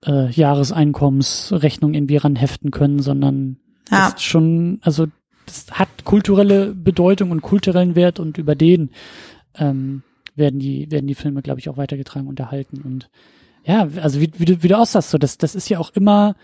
äh, 0.06 0.30
Jahreseinkommensrechnung 0.32 1.94
irgendwie 1.94 2.18
ranheften 2.18 2.72
können, 2.72 3.00
sondern 3.00 3.58
ja. 3.90 4.08
ist 4.08 4.24
schon, 4.24 4.80
also 4.82 5.08
das 5.46 5.68
hat 5.72 5.88
kulturelle 6.04 6.76
Bedeutung 6.76 7.32
und 7.32 7.42
kulturellen 7.42 7.96
Wert 7.96 8.20
und 8.20 8.38
über 8.38 8.56
den 8.56 8.90
ähm, 9.60 10.04
werden 10.36 10.60
die, 10.60 10.90
werden 10.92 11.08
die 11.08 11.16
Filme, 11.16 11.42
glaube 11.42 11.60
ich, 11.60 11.70
auch 11.70 11.78
weitergetragen 11.78 12.28
und 12.28 12.40
erhalten. 12.40 12.82
Und 12.82 13.10
ja, 13.66 13.88
also 14.02 14.22
wie, 14.22 14.32
wie, 14.38 14.46
du, 14.46 14.64
wie 14.64 14.68
du 14.68 14.78
aussagst, 14.78 15.10
so, 15.10 15.18
das, 15.18 15.38
das 15.38 15.56
ist 15.56 15.70
ja 15.70 15.80
auch 15.80 15.92
immer 15.92 16.36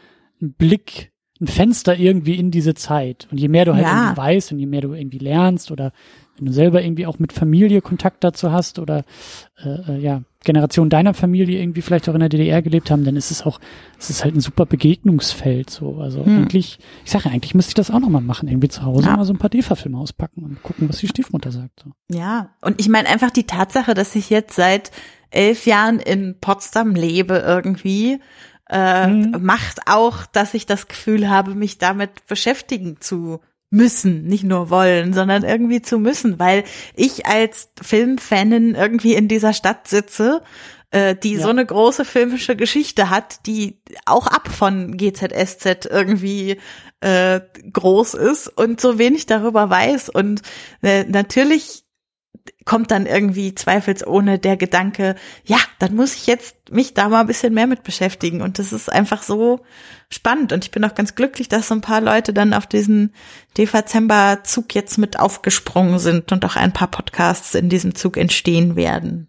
ein 0.41 0.53
Blick, 0.53 1.12
ein 1.43 1.47
Fenster 1.47 1.97
irgendwie 1.97 2.35
in 2.35 2.51
diese 2.51 2.73
Zeit. 2.73 3.27
Und 3.29 3.37
je 3.37 3.49
mehr 3.49 3.65
du 3.65 3.75
halt 3.75 3.83
ja. 3.83 4.03
irgendwie 4.03 4.17
weißt 4.17 4.51
und 4.53 4.59
je 4.59 4.65
mehr 4.65 4.81
du 4.81 4.93
irgendwie 4.93 5.17
lernst 5.17 5.71
oder 5.71 5.91
wenn 6.37 6.47
du 6.47 6.53
selber 6.53 6.81
irgendwie 6.81 7.05
auch 7.05 7.19
mit 7.19 7.31
Familie 7.31 7.81
Kontakt 7.81 8.23
dazu 8.23 8.51
hast 8.51 8.79
oder 8.79 9.03
äh, 9.63 9.69
äh, 9.69 9.99
ja, 9.99 10.21
Generation 10.43 10.89
deiner 10.89 11.13
Familie 11.13 11.61
irgendwie 11.61 11.81
vielleicht 11.81 12.09
auch 12.09 12.15
in 12.15 12.21
der 12.21 12.29
DDR 12.29 12.61
gelebt 12.61 12.89
haben, 12.89 13.03
dann 13.05 13.15
ist 13.15 13.29
es 13.29 13.43
auch, 13.43 13.59
es 13.99 14.09
ist 14.09 14.23
halt 14.23 14.35
ein 14.35 14.41
super 14.41 14.65
Begegnungsfeld. 14.65 15.69
So, 15.69 15.97
also 15.97 16.25
hm. 16.25 16.37
eigentlich, 16.39 16.79
ich 17.05 17.11
sage 17.11 17.25
ja, 17.25 17.31
eigentlich 17.31 17.53
müsste 17.53 17.71
ich 17.71 17.75
das 17.75 17.91
auch 17.91 17.99
nochmal 17.99 18.21
machen, 18.21 18.47
irgendwie 18.47 18.69
zu 18.69 18.83
Hause 18.83 19.07
ja. 19.07 19.17
mal 19.17 19.25
so 19.25 19.33
ein 19.33 19.37
paar 19.37 19.49
DEFA-Filme 19.49 19.97
auspacken 19.97 20.43
und 20.43 20.63
gucken, 20.63 20.89
was 20.89 20.97
die 20.97 21.07
Stiefmutter 21.07 21.51
sagt. 21.51 21.83
So. 21.83 21.91
Ja, 22.17 22.49
und 22.61 22.79
ich 22.79 22.89
meine 22.89 23.09
einfach 23.09 23.31
die 23.31 23.45
Tatsache, 23.45 23.93
dass 23.93 24.15
ich 24.15 24.29
jetzt 24.29 24.55
seit 24.55 24.91
elf 25.29 25.65
Jahren 25.65 25.99
in 25.99 26.37
Potsdam 26.39 26.95
lebe 26.95 27.35
irgendwie, 27.45 28.19
äh, 28.73 29.07
mhm. 29.07 29.37
macht 29.41 29.87
auch, 29.87 30.25
dass 30.25 30.55
ich 30.55 30.65
das 30.65 30.87
Gefühl 30.87 31.29
habe, 31.29 31.53
mich 31.53 31.77
damit 31.77 32.25
beschäftigen 32.25 32.99
zu 32.99 33.39
müssen, 33.69 34.25
nicht 34.25 34.43
nur 34.43 34.69
wollen, 34.69 35.13
sondern 35.13 35.43
irgendwie 35.43 35.81
zu 35.81 35.99
müssen, 35.99 36.39
weil 36.39 36.63
ich 36.95 37.25
als 37.25 37.69
Filmfanin 37.81 38.75
irgendwie 38.75 39.13
in 39.13 39.27
dieser 39.27 39.53
Stadt 39.53 39.87
sitze, 39.87 40.41
äh, 40.91 41.15
die 41.15 41.33
ja. 41.33 41.41
so 41.41 41.49
eine 41.49 41.65
große 41.65 42.03
filmische 42.03 42.55
Geschichte 42.55 43.09
hat, 43.09 43.45
die 43.45 43.79
auch 44.05 44.27
ab 44.27 44.49
von 44.49 44.97
GZSZ 44.97 45.87
irgendwie 45.89 46.57
äh, 47.01 47.41
groß 47.71 48.15
ist 48.15 48.47
und 48.47 48.81
so 48.81 48.97
wenig 48.97 49.25
darüber 49.27 49.69
weiß 49.69 50.09
und 50.09 50.41
äh, 50.81 51.03
natürlich 51.03 51.82
kommt 52.65 52.91
dann 52.91 53.05
irgendwie 53.05 53.55
zweifelsohne 53.55 54.39
der 54.39 54.57
Gedanke, 54.57 55.15
ja, 55.45 55.57
dann 55.79 55.95
muss 55.95 56.15
ich 56.15 56.27
jetzt 56.27 56.55
mich 56.71 56.93
da 56.93 57.09
mal 57.09 57.21
ein 57.21 57.27
bisschen 57.27 57.53
mehr 57.53 57.67
mit 57.67 57.83
beschäftigen. 57.83 58.41
Und 58.41 58.59
das 58.59 58.73
ist 58.73 58.91
einfach 58.91 59.23
so 59.23 59.61
spannend. 60.09 60.53
Und 60.53 60.63
ich 60.63 60.71
bin 60.71 60.83
auch 60.85 60.95
ganz 60.95 61.15
glücklich, 61.15 61.49
dass 61.49 61.67
so 61.67 61.75
ein 61.75 61.81
paar 61.81 62.01
Leute 62.01 62.33
dann 62.33 62.53
auf 62.53 62.67
diesen 62.67 63.13
Dezember-Zug 63.57 64.73
jetzt 64.75 64.97
mit 64.97 65.19
aufgesprungen 65.19 65.99
sind 65.99 66.31
und 66.31 66.45
auch 66.45 66.55
ein 66.55 66.73
paar 66.73 66.89
Podcasts 66.89 67.55
in 67.55 67.69
diesem 67.69 67.95
Zug 67.95 68.17
entstehen 68.17 68.75
werden. 68.75 69.27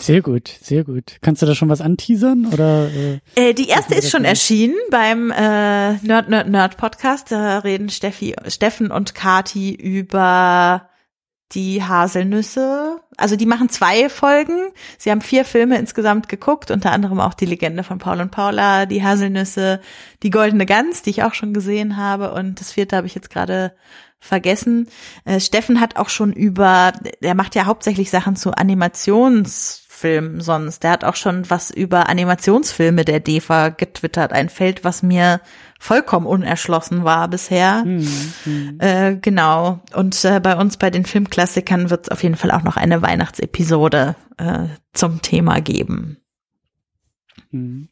Sehr 0.00 0.22
gut, 0.22 0.48
sehr 0.62 0.84
gut. 0.84 1.18
Kannst 1.20 1.42
du 1.42 1.46
da 1.46 1.54
schon 1.54 1.68
was 1.68 1.80
anteasern 1.80 2.46
oder? 2.46 2.90
Äh, 2.90 3.20
äh, 3.36 3.54
die 3.54 3.68
erste 3.68 3.94
ist 3.94 4.10
schon 4.10 4.24
erschienen 4.24 4.74
beim 4.90 5.30
äh, 5.30 5.92
Nerd 5.98 6.28
Nerd 6.28 6.48
Nerd 6.48 6.76
Podcast. 6.76 7.30
Da 7.30 7.58
reden 7.60 7.88
Steffi, 7.88 8.34
Steffen 8.48 8.90
und 8.90 9.14
Kati 9.14 9.72
über 9.72 10.89
die 11.52 11.82
Haselnüsse. 11.82 13.00
Also 13.16 13.36
die 13.36 13.46
machen 13.46 13.68
zwei 13.68 14.08
Folgen. 14.08 14.70
Sie 14.98 15.10
haben 15.10 15.20
vier 15.20 15.44
Filme 15.44 15.78
insgesamt 15.78 16.28
geguckt, 16.28 16.70
unter 16.70 16.92
anderem 16.92 17.20
auch 17.20 17.34
die 17.34 17.46
Legende 17.46 17.82
von 17.82 17.98
Paul 17.98 18.20
und 18.20 18.30
Paula, 18.30 18.86
die 18.86 19.02
Haselnüsse, 19.02 19.80
die 20.22 20.30
Goldene 20.30 20.66
Gans, 20.66 21.02
die 21.02 21.10
ich 21.10 21.22
auch 21.22 21.34
schon 21.34 21.52
gesehen 21.52 21.96
habe. 21.96 22.32
Und 22.32 22.60
das 22.60 22.72
vierte 22.72 22.96
habe 22.96 23.06
ich 23.06 23.14
jetzt 23.14 23.30
gerade 23.30 23.72
vergessen. 24.20 24.88
Äh, 25.24 25.40
Steffen 25.40 25.80
hat 25.80 25.96
auch 25.96 26.08
schon 26.08 26.32
über, 26.32 26.92
er 27.20 27.34
macht 27.34 27.54
ja 27.54 27.64
hauptsächlich 27.64 28.10
Sachen 28.10 28.36
zu 28.36 28.52
Animationsfilmen 28.52 30.40
sonst. 30.40 30.82
Der 30.84 30.92
hat 30.92 31.04
auch 31.04 31.16
schon 31.16 31.48
was 31.50 31.70
über 31.70 32.08
Animationsfilme 32.08 33.04
der 33.04 33.20
DEFA 33.20 33.70
getwittert. 33.70 34.32
Ein 34.32 34.50
Feld, 34.50 34.84
was 34.84 35.02
mir 35.02 35.40
vollkommen 35.80 36.26
unerschlossen 36.26 37.04
war 37.04 37.26
bisher. 37.26 37.84
Mhm. 37.84 38.78
Äh, 38.78 39.16
genau. 39.16 39.80
Und 39.94 40.24
äh, 40.24 40.38
bei 40.38 40.56
uns 40.56 40.76
bei 40.76 40.90
den 40.90 41.06
Filmklassikern 41.06 41.88
wird 41.88 42.04
es 42.04 42.08
auf 42.10 42.22
jeden 42.22 42.36
Fall 42.36 42.50
auch 42.50 42.62
noch 42.62 42.76
eine 42.76 43.00
Weihnachtsepisode 43.02 44.14
äh, 44.36 44.66
zum 44.92 45.22
Thema 45.22 45.60
geben. 45.60 46.18
Mhm. 47.50 47.88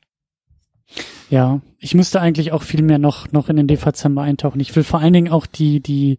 Ja, 1.31 1.61
ich 1.79 1.95
müsste 1.95 2.21
eigentlich 2.21 2.53
auch 2.53 2.63
viel 2.63 2.83
mehr 2.83 2.99
noch, 2.99 3.33
noch 3.33 3.49
in 3.49 3.57
den 3.57 3.67
Dezember 3.67 4.23
eintauchen. 4.23 4.61
Ich 4.61 4.77
will 4.77 4.85
vor 4.85 5.01
allen 5.01 5.13
Dingen 5.15 5.33
auch 5.33 5.47
die, 5.47 5.81
die, 5.81 6.19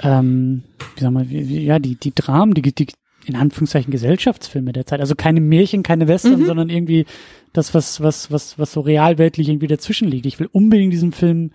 ähm, 0.00 0.62
wie 0.94 1.00
sagen 1.00 1.14
wir, 1.14 1.28
wie, 1.28 1.64
ja, 1.64 1.80
die, 1.80 1.96
die 1.96 2.14
Dramen, 2.14 2.54
die, 2.54 2.62
die, 2.62 2.86
in 3.26 3.36
Anführungszeichen 3.36 3.90
Gesellschaftsfilme 3.90 4.72
der 4.72 4.86
Zeit. 4.86 5.00
Also 5.00 5.14
keine 5.14 5.40
Märchen, 5.40 5.82
keine 5.82 6.08
Western, 6.08 6.40
mhm. 6.40 6.46
sondern 6.46 6.68
irgendwie 6.70 7.06
das, 7.52 7.74
was, 7.74 8.00
was, 8.00 8.30
was, 8.30 8.58
was 8.58 8.72
so 8.72 8.80
realweltlich 8.80 9.48
irgendwie 9.48 9.66
dazwischen 9.66 10.08
liegt. 10.08 10.26
Ich 10.26 10.38
will 10.40 10.48
unbedingt 10.52 10.92
diesen 10.92 11.12
Film 11.12 11.52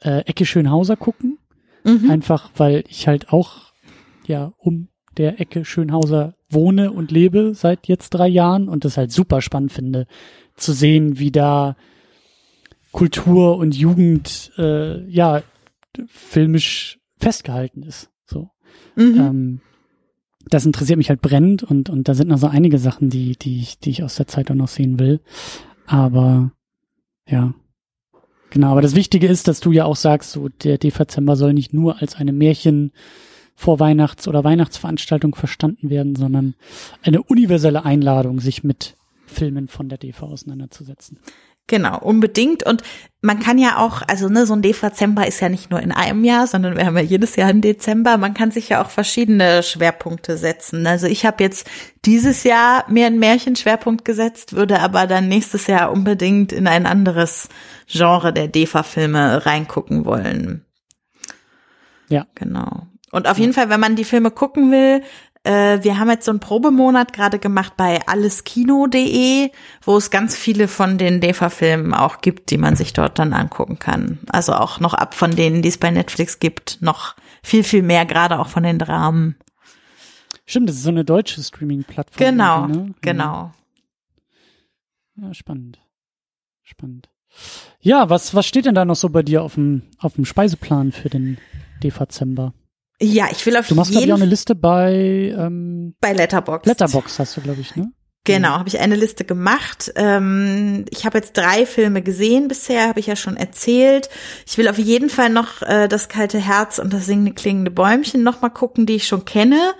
äh, 0.00 0.20
Ecke 0.20 0.46
Schönhauser 0.46 0.96
gucken. 0.96 1.38
Mhm. 1.84 2.10
Einfach, 2.10 2.50
weil 2.56 2.84
ich 2.88 3.08
halt 3.08 3.32
auch 3.32 3.72
ja 4.26 4.52
um 4.58 4.88
der 5.16 5.40
Ecke 5.40 5.64
Schönhauser 5.64 6.34
wohne 6.48 6.92
und 6.92 7.10
lebe 7.10 7.54
seit 7.54 7.88
jetzt 7.88 8.10
drei 8.10 8.28
Jahren 8.28 8.68
und 8.68 8.84
das 8.84 8.96
halt 8.96 9.12
super 9.12 9.40
spannend 9.40 9.72
finde, 9.72 10.06
zu 10.56 10.72
sehen, 10.72 11.18
wie 11.18 11.30
da 11.30 11.76
Kultur 12.92 13.56
und 13.56 13.76
Jugend 13.76 14.52
äh, 14.58 15.04
ja 15.08 15.42
filmisch 16.06 16.98
festgehalten 17.18 17.82
ist. 17.82 18.10
So. 18.26 18.50
Mhm. 18.96 19.16
Ähm, 19.18 19.60
das 20.50 20.66
interessiert 20.66 20.98
mich 20.98 21.08
halt 21.08 21.22
brennend 21.22 21.62
und, 21.62 21.88
und 21.88 22.08
da 22.08 22.14
sind 22.14 22.28
noch 22.28 22.38
so 22.38 22.46
einige 22.46 22.78
Sachen, 22.78 23.08
die, 23.08 23.36
die 23.36 23.60
ich, 23.60 23.78
die 23.78 23.90
ich 23.90 24.02
aus 24.02 24.16
der 24.16 24.26
Zeit 24.26 24.50
auch 24.50 24.56
noch 24.56 24.68
sehen 24.68 24.98
will. 24.98 25.20
Aber 25.86 26.52
ja. 27.26 27.54
Genau, 28.50 28.72
aber 28.72 28.82
das 28.82 28.96
Wichtige 28.96 29.28
ist, 29.28 29.46
dass 29.46 29.60
du 29.60 29.70
ja 29.70 29.84
auch 29.84 29.96
sagst, 29.96 30.32
so 30.32 30.48
der 30.48 30.78
Dezember 30.78 31.36
soll 31.36 31.54
nicht 31.54 31.72
nur 31.72 32.02
als 32.02 32.16
eine 32.16 32.32
Märchen 32.32 32.92
vor 33.54 33.78
Weihnachts- 33.78 34.26
oder 34.26 34.42
Weihnachtsveranstaltung 34.42 35.34
verstanden 35.34 35.90
werden, 35.90 36.16
sondern 36.16 36.54
eine 37.02 37.22
universelle 37.22 37.84
Einladung, 37.84 38.40
sich 38.40 38.64
mit 38.64 38.96
Filmen 39.26 39.68
von 39.68 39.88
der 39.88 39.98
DV 39.98 40.22
auseinanderzusetzen. 40.22 41.18
Genau, 41.70 42.00
unbedingt. 42.00 42.66
Und 42.66 42.82
man 43.22 43.38
kann 43.38 43.56
ja 43.56 43.76
auch, 43.78 44.02
also 44.08 44.28
ne, 44.28 44.44
so 44.44 44.54
ein 44.54 44.60
Dezember 44.60 45.28
ist 45.28 45.38
ja 45.38 45.48
nicht 45.48 45.70
nur 45.70 45.78
in 45.78 45.92
einem 45.92 46.24
Jahr, 46.24 46.48
sondern 46.48 46.76
wir 46.76 46.84
haben 46.84 46.96
ja 46.96 47.02
jedes 47.04 47.36
Jahr 47.36 47.48
einen 47.48 47.60
Dezember. 47.60 48.16
Man 48.16 48.34
kann 48.34 48.50
sich 48.50 48.70
ja 48.70 48.82
auch 48.82 48.90
verschiedene 48.90 49.62
Schwerpunkte 49.62 50.36
setzen. 50.36 50.84
Also 50.84 51.06
ich 51.06 51.24
habe 51.24 51.44
jetzt 51.44 51.70
dieses 52.04 52.42
Jahr 52.42 52.84
mir 52.88 53.06
einen 53.06 53.20
Märchenschwerpunkt 53.20 54.04
gesetzt, 54.04 54.54
würde 54.54 54.80
aber 54.80 55.06
dann 55.06 55.28
nächstes 55.28 55.68
Jahr 55.68 55.92
unbedingt 55.92 56.50
in 56.50 56.66
ein 56.66 56.86
anderes 56.86 57.48
Genre 57.86 58.32
der 58.32 58.48
DEFA-Filme 58.48 59.46
reingucken 59.46 60.04
wollen. 60.04 60.64
Ja. 62.08 62.26
Genau. 62.34 62.88
Und 63.12 63.28
auf 63.28 63.38
jeden 63.38 63.52
Fall, 63.52 63.70
wenn 63.70 63.80
man 63.80 63.94
die 63.94 64.04
Filme 64.04 64.32
gucken 64.32 64.72
will, 64.72 65.02
wir 65.42 65.98
haben 65.98 66.10
jetzt 66.10 66.26
so 66.26 66.32
einen 66.32 66.40
Probemonat 66.40 67.14
gerade 67.14 67.38
gemacht 67.38 67.72
bei 67.76 68.06
alleskino.de, 68.06 69.50
wo 69.82 69.96
es 69.96 70.10
ganz 70.10 70.36
viele 70.36 70.68
von 70.68 70.98
den 70.98 71.22
DEFA-Filmen 71.22 71.94
auch 71.94 72.20
gibt, 72.20 72.50
die 72.50 72.58
man 72.58 72.76
sich 72.76 72.92
dort 72.92 73.18
dann 73.18 73.32
angucken 73.32 73.78
kann. 73.78 74.18
Also 74.30 74.52
auch 74.52 74.80
noch 74.80 74.92
ab 74.92 75.14
von 75.14 75.30
denen, 75.30 75.62
die 75.62 75.70
es 75.70 75.78
bei 75.78 75.90
Netflix 75.90 76.40
gibt, 76.40 76.82
noch 76.82 77.16
viel, 77.42 77.64
viel 77.64 77.82
mehr, 77.82 78.04
gerade 78.04 78.38
auch 78.38 78.48
von 78.48 78.64
den 78.64 78.78
Dramen. 78.78 79.36
Stimmt, 80.44 80.68
das 80.68 80.76
ist 80.76 80.82
so 80.82 80.90
eine 80.90 81.04
deutsche 81.04 81.42
Streaming-Plattform. 81.42 82.18
Genau, 82.18 82.66
ne? 82.66 82.94
genau. 83.00 83.52
Ja, 85.16 85.32
spannend. 85.32 85.78
Spannend. 86.62 87.08
Ja, 87.80 88.10
was, 88.10 88.34
was 88.34 88.46
steht 88.46 88.66
denn 88.66 88.74
da 88.74 88.84
noch 88.84 88.96
so 88.96 89.08
bei 89.08 89.22
dir 89.22 89.42
auf 89.42 89.54
dem, 89.54 89.82
auf 89.98 90.14
dem 90.14 90.24
Speiseplan 90.24 90.92
für 90.92 91.08
den 91.08 91.38
Dezember? 91.82 92.52
Ja, 93.02 93.28
ich 93.30 93.44
will 93.46 93.56
auf 93.56 93.66
Du 93.66 93.74
machst, 93.74 93.90
glaube 93.90 94.02
ich, 94.02 94.06
jeden 94.06 94.16
auch 94.16 94.22
eine 94.22 94.30
Liste 94.30 94.54
bei 94.54 95.34
ähm, 95.36 95.94
bei 96.00 96.12
Letterboxd. 96.12 96.66
Letterbox 96.66 97.18
hast 97.18 97.36
du, 97.36 97.40
glaube 97.40 97.60
ich, 97.60 97.74
ne? 97.76 97.92
Genau, 98.24 98.50
habe 98.50 98.68
ich 98.68 98.78
eine 98.78 98.96
Liste 98.96 99.24
gemacht. 99.24 99.92
Ähm, 99.96 100.84
ich 100.90 101.06
habe 101.06 101.16
jetzt 101.16 101.38
drei 101.38 101.64
Filme 101.64 102.02
gesehen 102.02 102.48
bisher, 102.48 102.88
habe 102.88 103.00
ich 103.00 103.06
ja 103.06 103.16
schon 103.16 103.36
erzählt. 103.36 104.10
Ich 104.46 104.58
will 104.58 104.68
auf 104.68 104.78
jeden 104.78 105.08
Fall 105.08 105.30
noch 105.30 105.62
äh, 105.62 105.88
das 105.88 106.10
kalte 106.10 106.38
Herz 106.38 106.78
und 106.78 106.92
das 106.92 107.06
singende 107.06 107.32
klingende 107.32 107.70
Bäumchen 107.70 108.22
noch 108.22 108.42
mal 108.42 108.50
gucken, 108.50 108.84
die 108.84 108.96
ich 108.96 109.06
schon 109.06 109.24
kenne. 109.24 109.72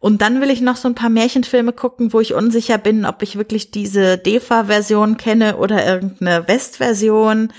Und 0.00 0.20
dann 0.20 0.40
will 0.40 0.50
ich 0.50 0.60
noch 0.60 0.76
so 0.76 0.88
ein 0.88 0.96
paar 0.96 1.10
Märchenfilme 1.10 1.72
gucken, 1.72 2.12
wo 2.12 2.20
ich 2.20 2.34
unsicher 2.34 2.76
bin, 2.76 3.06
ob 3.06 3.22
ich 3.22 3.36
wirklich 3.36 3.70
diese 3.70 4.18
DEFA-Version 4.18 5.16
kenne 5.16 5.56
oder 5.56 5.86
irgendeine 5.86 6.48
West-Version. 6.48 7.52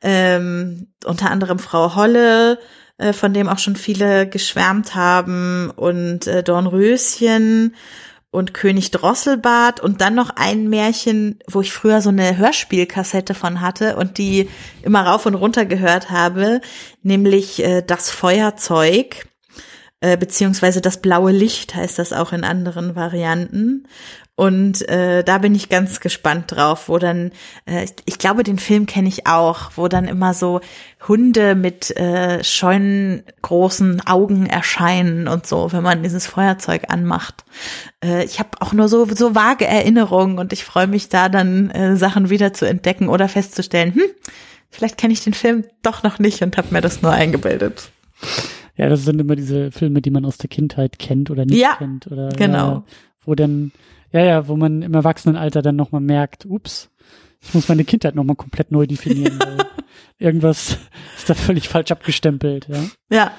Ähm, 0.00 0.88
unter 1.04 1.30
anderem 1.30 1.58
Frau 1.58 1.94
Holle, 1.94 2.58
äh, 2.98 3.12
von 3.12 3.34
dem 3.34 3.48
auch 3.48 3.58
schon 3.58 3.76
viele 3.76 4.28
geschwärmt 4.28 4.94
haben 4.94 5.70
und 5.70 6.26
äh, 6.26 6.42
Dornröschen 6.42 7.74
und 8.30 8.52
König 8.52 8.90
Drosselbart 8.90 9.80
und 9.80 10.00
dann 10.00 10.14
noch 10.14 10.30
ein 10.30 10.68
Märchen, 10.68 11.38
wo 11.48 11.60
ich 11.60 11.72
früher 11.72 12.00
so 12.00 12.08
eine 12.08 12.36
Hörspielkassette 12.36 13.34
von 13.34 13.60
hatte 13.60 13.96
und 13.96 14.18
die 14.18 14.48
immer 14.82 15.06
rauf 15.06 15.26
und 15.26 15.34
runter 15.34 15.64
gehört 15.66 16.10
habe, 16.10 16.60
nämlich 17.02 17.62
äh, 17.62 17.82
das 17.82 18.10
Feuerzeug 18.10 19.28
äh, 20.04 20.18
beziehungsweise 20.18 20.82
das 20.82 20.98
blaue 20.98 21.32
Licht 21.32 21.74
heißt 21.74 21.98
das 21.98 22.12
auch 22.12 22.34
in 22.34 22.44
anderen 22.44 22.94
Varianten. 22.94 23.86
Und 24.36 24.86
äh, 24.88 25.22
da 25.24 25.38
bin 25.38 25.54
ich 25.54 25.70
ganz 25.70 26.00
gespannt 26.00 26.52
drauf, 26.52 26.90
wo 26.90 26.98
dann, 26.98 27.30
äh, 27.64 27.86
ich 28.04 28.18
glaube, 28.18 28.42
den 28.42 28.58
Film 28.58 28.84
kenne 28.84 29.08
ich 29.08 29.26
auch, 29.26 29.70
wo 29.76 29.88
dann 29.88 30.06
immer 30.06 30.34
so 30.34 30.60
Hunde 31.08 31.54
mit 31.54 31.96
äh, 31.96 32.44
scheunen 32.44 33.22
großen 33.40 34.06
Augen 34.06 34.44
erscheinen 34.44 35.26
und 35.26 35.46
so, 35.46 35.72
wenn 35.72 35.82
man 35.82 36.02
dieses 36.02 36.26
Feuerzeug 36.26 36.82
anmacht. 36.88 37.44
Äh, 38.04 38.24
ich 38.24 38.40
habe 38.40 38.60
auch 38.60 38.74
nur 38.74 38.88
so 38.88 39.06
so 39.06 39.34
vage 39.34 39.66
Erinnerungen 39.66 40.38
und 40.38 40.52
ich 40.52 40.64
freue 40.64 40.88
mich 40.88 41.08
da 41.08 41.30
dann 41.30 41.70
äh, 41.70 41.96
Sachen 41.96 42.28
wieder 42.28 42.52
zu 42.52 42.66
entdecken 42.66 43.08
oder 43.08 43.28
festzustellen, 43.28 43.94
hm, 43.94 44.10
vielleicht 44.68 44.98
kenne 44.98 45.14
ich 45.14 45.24
den 45.24 45.34
Film 45.34 45.64
doch 45.82 46.02
noch 46.02 46.18
nicht 46.18 46.42
und 46.42 46.58
habe 46.58 46.68
mir 46.72 46.82
das 46.82 47.00
nur 47.00 47.12
eingebildet. 47.12 47.90
Ja, 48.76 48.88
das 48.88 49.04
sind 49.04 49.20
immer 49.20 49.36
diese 49.36 49.70
Filme, 49.70 50.02
die 50.02 50.10
man 50.10 50.24
aus 50.24 50.38
der 50.38 50.48
Kindheit 50.48 50.98
kennt 50.98 51.30
oder 51.30 51.44
nicht 51.44 51.58
Ja, 51.60 51.76
kennt. 51.76 52.06
Oder, 52.08 52.28
genau. 52.30 52.56
Ja, 52.56 52.84
wo 53.24 53.34
dann, 53.34 53.72
ja, 54.12 54.24
ja, 54.24 54.48
wo 54.48 54.56
man 54.56 54.82
im 54.82 54.94
Erwachsenenalter 54.94 55.62
dann 55.62 55.76
nochmal 55.76 56.00
merkt, 56.00 56.44
ups, 56.46 56.90
ich 57.40 57.54
muss 57.54 57.68
meine 57.68 57.84
Kindheit 57.84 58.14
nochmal 58.14 58.36
komplett 58.36 58.72
neu 58.72 58.86
definieren, 58.86 59.38
weil 59.38 59.58
irgendwas 60.18 60.78
ist 61.16 61.28
da 61.30 61.34
völlig 61.34 61.68
falsch 61.68 61.92
abgestempelt, 61.92 62.68
ja. 62.68 62.84
Ja, 63.10 63.32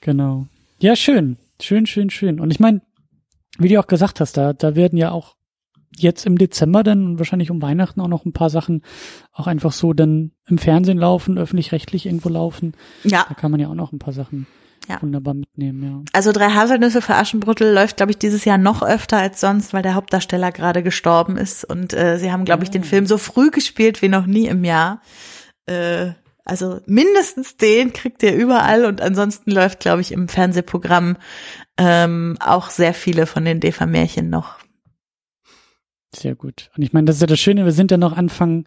Genau. 0.00 0.46
Ja, 0.80 0.96
schön. 0.96 1.36
Schön, 1.60 1.86
schön, 1.86 2.10
schön. 2.10 2.40
Und 2.40 2.50
ich 2.50 2.60
meine, 2.60 2.82
wie 3.58 3.68
du 3.68 3.80
auch 3.80 3.86
gesagt 3.86 4.20
hast, 4.20 4.36
da, 4.36 4.52
da 4.52 4.76
werden 4.76 4.96
ja 4.96 5.10
auch 5.10 5.34
jetzt 5.96 6.26
im 6.26 6.38
Dezember 6.38 6.82
dann 6.82 7.18
wahrscheinlich 7.18 7.50
um 7.50 7.60
Weihnachten 7.62 8.00
auch 8.00 8.08
noch 8.08 8.24
ein 8.24 8.32
paar 8.32 8.50
Sachen 8.50 8.82
auch 9.32 9.46
einfach 9.46 9.72
so 9.72 9.92
dann 9.92 10.32
im 10.46 10.58
Fernsehen 10.58 10.98
laufen, 10.98 11.38
öffentlich-rechtlich 11.38 12.06
irgendwo 12.06 12.28
laufen. 12.28 12.74
ja. 13.04 13.24
Da 13.28 13.34
kann 13.34 13.50
man 13.50 13.60
ja 13.60 13.68
auch 13.68 13.74
noch 13.74 13.92
ein 13.92 13.98
paar 13.98 14.12
Sachen 14.12 14.46
Ja. 14.88 15.00
wunderbar 15.02 15.34
mitnehmen, 15.34 15.82
ja. 15.82 16.02
Also 16.12 16.32
drei 16.32 16.50
Haselnüsse 16.50 17.02
für 17.02 17.14
Aschenbrödel 17.14 17.72
läuft, 17.74 17.96
glaube 17.98 18.12
ich, 18.12 18.18
dieses 18.18 18.44
Jahr 18.44 18.58
noch 18.58 18.82
öfter 18.82 19.18
als 19.18 19.40
sonst, 19.40 19.72
weil 19.72 19.82
der 19.82 19.94
Hauptdarsteller 19.94 20.52
gerade 20.52 20.82
gestorben 20.82 21.36
ist. 21.36 21.64
Und 21.64 21.94
äh, 21.94 22.18
sie 22.18 22.30
haben, 22.32 22.44
glaube 22.44 22.64
ich, 22.64 22.70
den 22.70 22.84
Film 22.84 23.06
so 23.06 23.18
früh 23.18 23.50
gespielt 23.50 24.00
wie 24.02 24.08
noch 24.08 24.26
nie 24.26 24.46
im 24.46 24.64
Jahr. 24.64 25.00
Äh, 25.66 26.12
also 26.44 26.80
mindestens 26.86 27.58
den 27.58 27.92
kriegt 27.92 28.22
ihr 28.22 28.34
überall 28.34 28.86
und 28.86 29.02
ansonsten 29.02 29.50
läuft, 29.50 29.80
glaube 29.80 30.00
ich, 30.00 30.12
im 30.12 30.28
Fernsehprogramm 30.28 31.16
ähm, 31.76 32.38
auch 32.40 32.70
sehr 32.70 32.94
viele 32.94 33.26
von 33.26 33.44
den 33.44 33.60
Defa-Märchen 33.60 34.30
noch. 34.30 34.56
Sehr 36.14 36.34
gut. 36.34 36.70
Und 36.76 36.82
ich 36.82 36.92
meine, 36.92 37.06
das 37.06 37.16
ist 37.16 37.20
ja 37.20 37.26
das 37.26 37.40
Schöne, 37.40 37.64
wir 37.64 37.72
sind 37.72 37.90
ja 37.90 37.96
noch 37.96 38.16
Anfang 38.16 38.66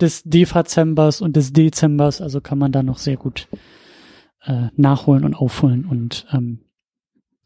des 0.00 0.22
Dezembers 0.24 1.20
und 1.20 1.36
des 1.36 1.52
Dezembers, 1.52 2.20
also 2.20 2.40
kann 2.40 2.58
man 2.58 2.72
da 2.72 2.82
noch 2.82 2.98
sehr 2.98 3.16
gut 3.16 3.48
äh, 4.44 4.68
nachholen 4.76 5.24
und 5.24 5.34
aufholen 5.34 5.84
und 5.84 6.26
ähm, 6.32 6.60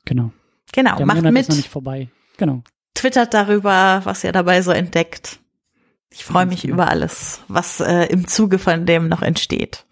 genau. 0.04 0.32
Genau, 0.72 0.96
Der 0.96 1.06
macht 1.06 1.18
Monat 1.18 1.34
ist 1.34 1.48
noch 1.48 1.54
mit, 1.54 1.64
nicht 1.64 1.70
vorbei. 1.70 2.08
Genau. 2.38 2.62
twittert 2.94 3.34
darüber, 3.34 4.00
was 4.04 4.24
ihr 4.24 4.32
dabei 4.32 4.62
so 4.62 4.70
entdeckt. 4.70 5.38
Ich 6.10 6.24
freue 6.24 6.46
mich 6.46 6.62
genau. 6.62 6.74
über 6.74 6.88
alles, 6.88 7.42
was 7.48 7.80
äh, 7.80 8.06
im 8.06 8.26
Zuge 8.26 8.58
von 8.58 8.86
dem 8.86 9.08
noch 9.08 9.22
entsteht. 9.22 9.85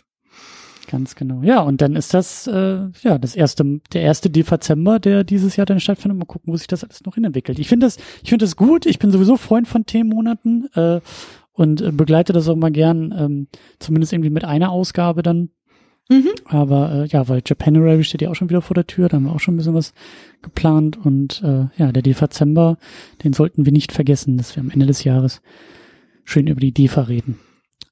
Ganz 0.89 1.15
genau. 1.15 1.43
Ja, 1.43 1.61
und 1.62 1.81
dann 1.81 1.97
ist 1.97 2.15
das 2.15 2.47
äh, 2.47 2.89
ja 3.02 3.19
das 3.19 3.35
erste, 3.35 3.81
der 3.93 4.02
erste 4.02 4.31
Dezember, 4.31 4.98
der 4.98 5.24
dieses 5.24 5.56
Jahr 5.56 5.66
dann 5.66 5.81
stattfindet. 5.81 6.19
Mal 6.19 6.24
gucken, 6.27 6.52
wo 6.52 6.56
sich 6.56 6.66
das 6.66 6.85
alles 6.85 7.05
noch 7.05 7.15
hinentwickelt. 7.15 7.59
Ich 7.59 7.69
finde 7.69 7.86
das, 7.86 7.97
ich 8.23 8.28
finde 8.28 8.44
das 8.44 8.56
gut. 8.56 8.86
Ich 8.86 8.98
bin 8.98 9.11
sowieso 9.11 9.36
Freund 9.36 9.66
von 9.66 9.86
Themenmonaten 9.86 10.69
äh, 10.74 11.01
und 11.52 11.81
äh, 11.81 11.90
begleite 11.93 12.32
das 12.32 12.48
auch 12.48 12.56
mal 12.56 12.70
gern, 12.73 13.15
ähm, 13.16 13.47
zumindest 13.78 14.12
irgendwie 14.12 14.31
mit 14.31 14.44
einer 14.44 14.70
Ausgabe 14.70 15.23
dann. 15.23 15.51
Mhm. 16.11 16.28
Aber 16.44 16.93
äh, 16.93 17.06
ja, 17.06 17.28
weil 17.28 17.43
Japanuary 17.47 18.05
steht 18.05 18.20
ja 18.20 18.31
auch 18.31 18.35
schon 18.35 18.51
wieder 18.51 18.61
vor 18.61 18.74
der 18.74 18.86
Tür, 18.86 19.09
da 19.09 19.16
haben 19.16 19.24
wir 19.24 19.32
auch 19.32 19.40
schon 19.40 19.55
ein 19.55 19.56
bisschen 19.56 19.74
was 19.74 19.94
geplant. 20.43 20.98
Und 21.02 21.43
äh, 21.43 21.66
ja, 21.78 21.93
der 21.93 22.02
Dezember, 22.02 22.77
den 23.23 23.32
sollten 23.32 23.65
wir 23.65 23.73
nicht 23.73 23.90
vergessen, 23.93 24.36
dass 24.36 24.55
wir 24.55 24.61
am 24.62 24.70
Ende 24.70 24.86
des 24.86 25.05
Jahres 25.05 25.40
schön 26.24 26.47
über 26.47 26.61
die 26.61 26.73
DEFA 26.73 27.02
reden. 27.02 27.39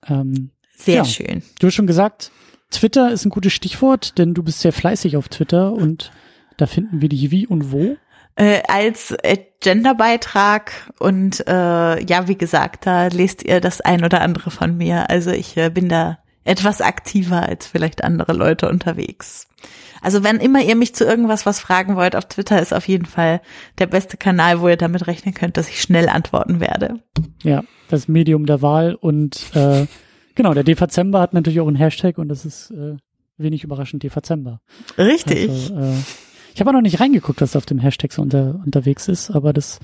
Ähm, 0.07 0.51
Sehr 0.77 0.97
Ja. 0.97 1.05
schön. 1.07 1.43
Du 1.59 1.69
hast 1.69 1.75
schon 1.75 1.87
gesagt, 1.87 2.33
Twitter 2.73 3.13
ist 3.13 3.25
ein 3.25 3.31
gutes 3.31 3.53
Stichwort, 3.53 4.19
denn 4.19 4.35
du 4.35 4.43
bist 4.43 4.61
sehr 4.61 4.73
fleißig 4.73 5.17
auf 5.17 5.29
Twitter 5.29 5.73
und 5.73 6.11
da 6.57 6.67
finden 6.67 7.01
wir 7.01 7.09
dich 7.09 7.31
wie 7.31 7.47
und 7.47 7.73
wo. 7.73 7.97
Äh, 8.35 8.63
als 8.67 9.15
Genderbeitrag 9.61 10.73
und 10.99 11.47
äh, 11.47 12.03
ja, 12.05 12.29
wie 12.29 12.37
gesagt, 12.37 12.87
da 12.87 13.09
lest 13.09 13.45
ihr 13.45 13.61
das 13.61 13.81
ein 13.81 14.05
oder 14.05 14.23
andere 14.23 14.51
von 14.51 14.77
mir. 14.77 15.11
Also 15.11 15.31
ich 15.31 15.57
äh, 15.57 15.71
bin 15.71 15.89
da 15.89 16.19
etwas 16.45 16.81
aktiver 16.81 17.43
als 17.49 17.67
vielleicht 17.67 18.03
andere 18.03 18.33
Leute 18.33 18.69
unterwegs. 18.69 19.49
Also 20.01 20.25
wenn 20.25 20.39
immer 20.39 20.61
ihr 20.63 20.75
mich 20.75 20.95
zu 20.95 21.05
irgendwas 21.05 21.47
was 21.47 21.61
fragen 21.61 21.95
wollt, 21.95 22.17
auf 22.17 22.25
Twitter 22.25 22.61
ist 22.61 22.75
auf 22.75 22.89
jeden 22.89 23.07
Fall 23.07 23.41
der 23.79 23.87
beste 23.87 24.17
Kanal, 24.17 24.61
wo 24.61 24.69
ihr 24.69 24.77
damit 24.77 25.07
rechnen 25.07 25.35
könnt, 25.35 25.57
dass 25.57 25.69
ich 25.69 25.81
schnell 25.81 26.09
antworten 26.09 26.59
werde. 26.59 27.01
Ja, 27.43 27.63
das 27.89 28.09
Medium 28.09 28.47
der 28.47 28.63
Wahl 28.63 28.95
und 28.95 29.53
äh, 29.55 29.87
genau, 30.35 30.55
der 30.55 30.65
Dezember 30.65 31.21
hat 31.21 31.33
natürlich 31.35 31.61
auch 31.61 31.67
einen 31.69 31.77
Hashtag 31.77 32.19
und 32.19 32.29
das 32.29 32.45
ist 32.45 32.71
äh, 32.71 32.97
wenig 33.39 33.65
überraschend 33.65 34.03
Dezember. 34.03 34.61
Richtig. 34.99 35.49
Also, 35.49 35.75
äh, 35.77 35.95
Ich 36.55 36.61
habe 36.61 36.71
auch 36.71 36.75
noch 36.75 36.83
nicht 36.83 37.01
reingeguckt, 37.01 37.41
was 37.41 37.57
auf 37.57 37.65
dem 37.67 37.79
Hashtag 37.79 38.13
so 38.13 38.21
unter, 38.23 38.61
unterwegs 38.65 39.09
ist, 39.09 39.31
aber 39.31 39.53
das 39.53 39.79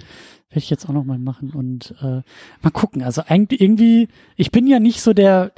werde 0.51 0.59
ich 0.59 0.71
jetzt 0.71 0.87
auch 0.89 0.93
noch 0.93 1.05
mal 1.05 1.19
machen 1.19 1.51
und 1.51 1.95
äh, 2.03 2.23
mal 2.63 2.71
gucken. 2.73 3.03
Also 3.03 3.23
eigentlich 3.27 3.61
irgendwie, 3.61 4.09
ich 4.37 4.51
bin 4.51 4.67
ja 4.67 4.79
nicht 4.79 5.01
so 5.01 5.15
der, 5.15 5.53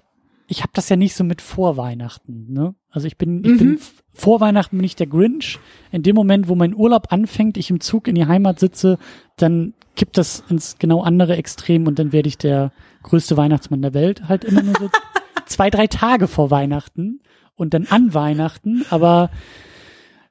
ich 0.47 0.61
habe 0.63 0.71
das 0.73 0.89
ja 0.89 0.97
nicht 0.97 1.15
so 1.15 1.25
mit 1.25 1.43
Vorweihnachten, 1.43 2.53
ne? 2.53 2.75
Also 2.91 3.07
ich 3.07 3.17
bin, 3.17 3.45
ich 3.45 3.53
Mhm. 3.53 3.59
bin 3.59 3.79
vor 4.13 4.41
Weihnachten 4.41 4.77
bin 4.77 4.85
ich 4.85 4.97
der 4.97 5.07
Grinch. 5.07 5.59
In 5.93 6.03
dem 6.03 6.17
Moment, 6.17 6.49
wo 6.49 6.55
mein 6.57 6.75
Urlaub 6.75 7.13
anfängt, 7.13 7.57
ich 7.57 7.71
im 7.71 7.81
Zug 7.81 8.09
in 8.09 8.17
die 8.17 8.27
Heimat 8.27 8.59
sitze, 8.59 8.99
dann 9.37 9.75
kippt 9.97 10.19
das 10.19 10.43
ins 10.49 10.77
genau 10.79 11.03
andere 11.03 11.37
Extrem 11.37 11.87
und 11.87 11.99
dann 11.99 12.13
werde 12.13 12.29
ich 12.29 12.37
der 12.39 12.73
größte 13.03 13.37
Weihnachtsmann 13.37 13.83
der 13.83 13.95
Welt. 13.95 14.29
Halt 14.29 14.45
immer 14.45 14.63
nur 14.63 14.75
so 14.79 14.91
zwei, 15.47 15.71
drei 15.71 15.87
Tage 15.87 16.29
vor 16.29 16.51
Weihnachten 16.51 17.21
und 17.57 17.75
dann 17.75 17.87
an 17.89 18.15
Weihnachten. 18.15 18.85
Aber 18.91 19.31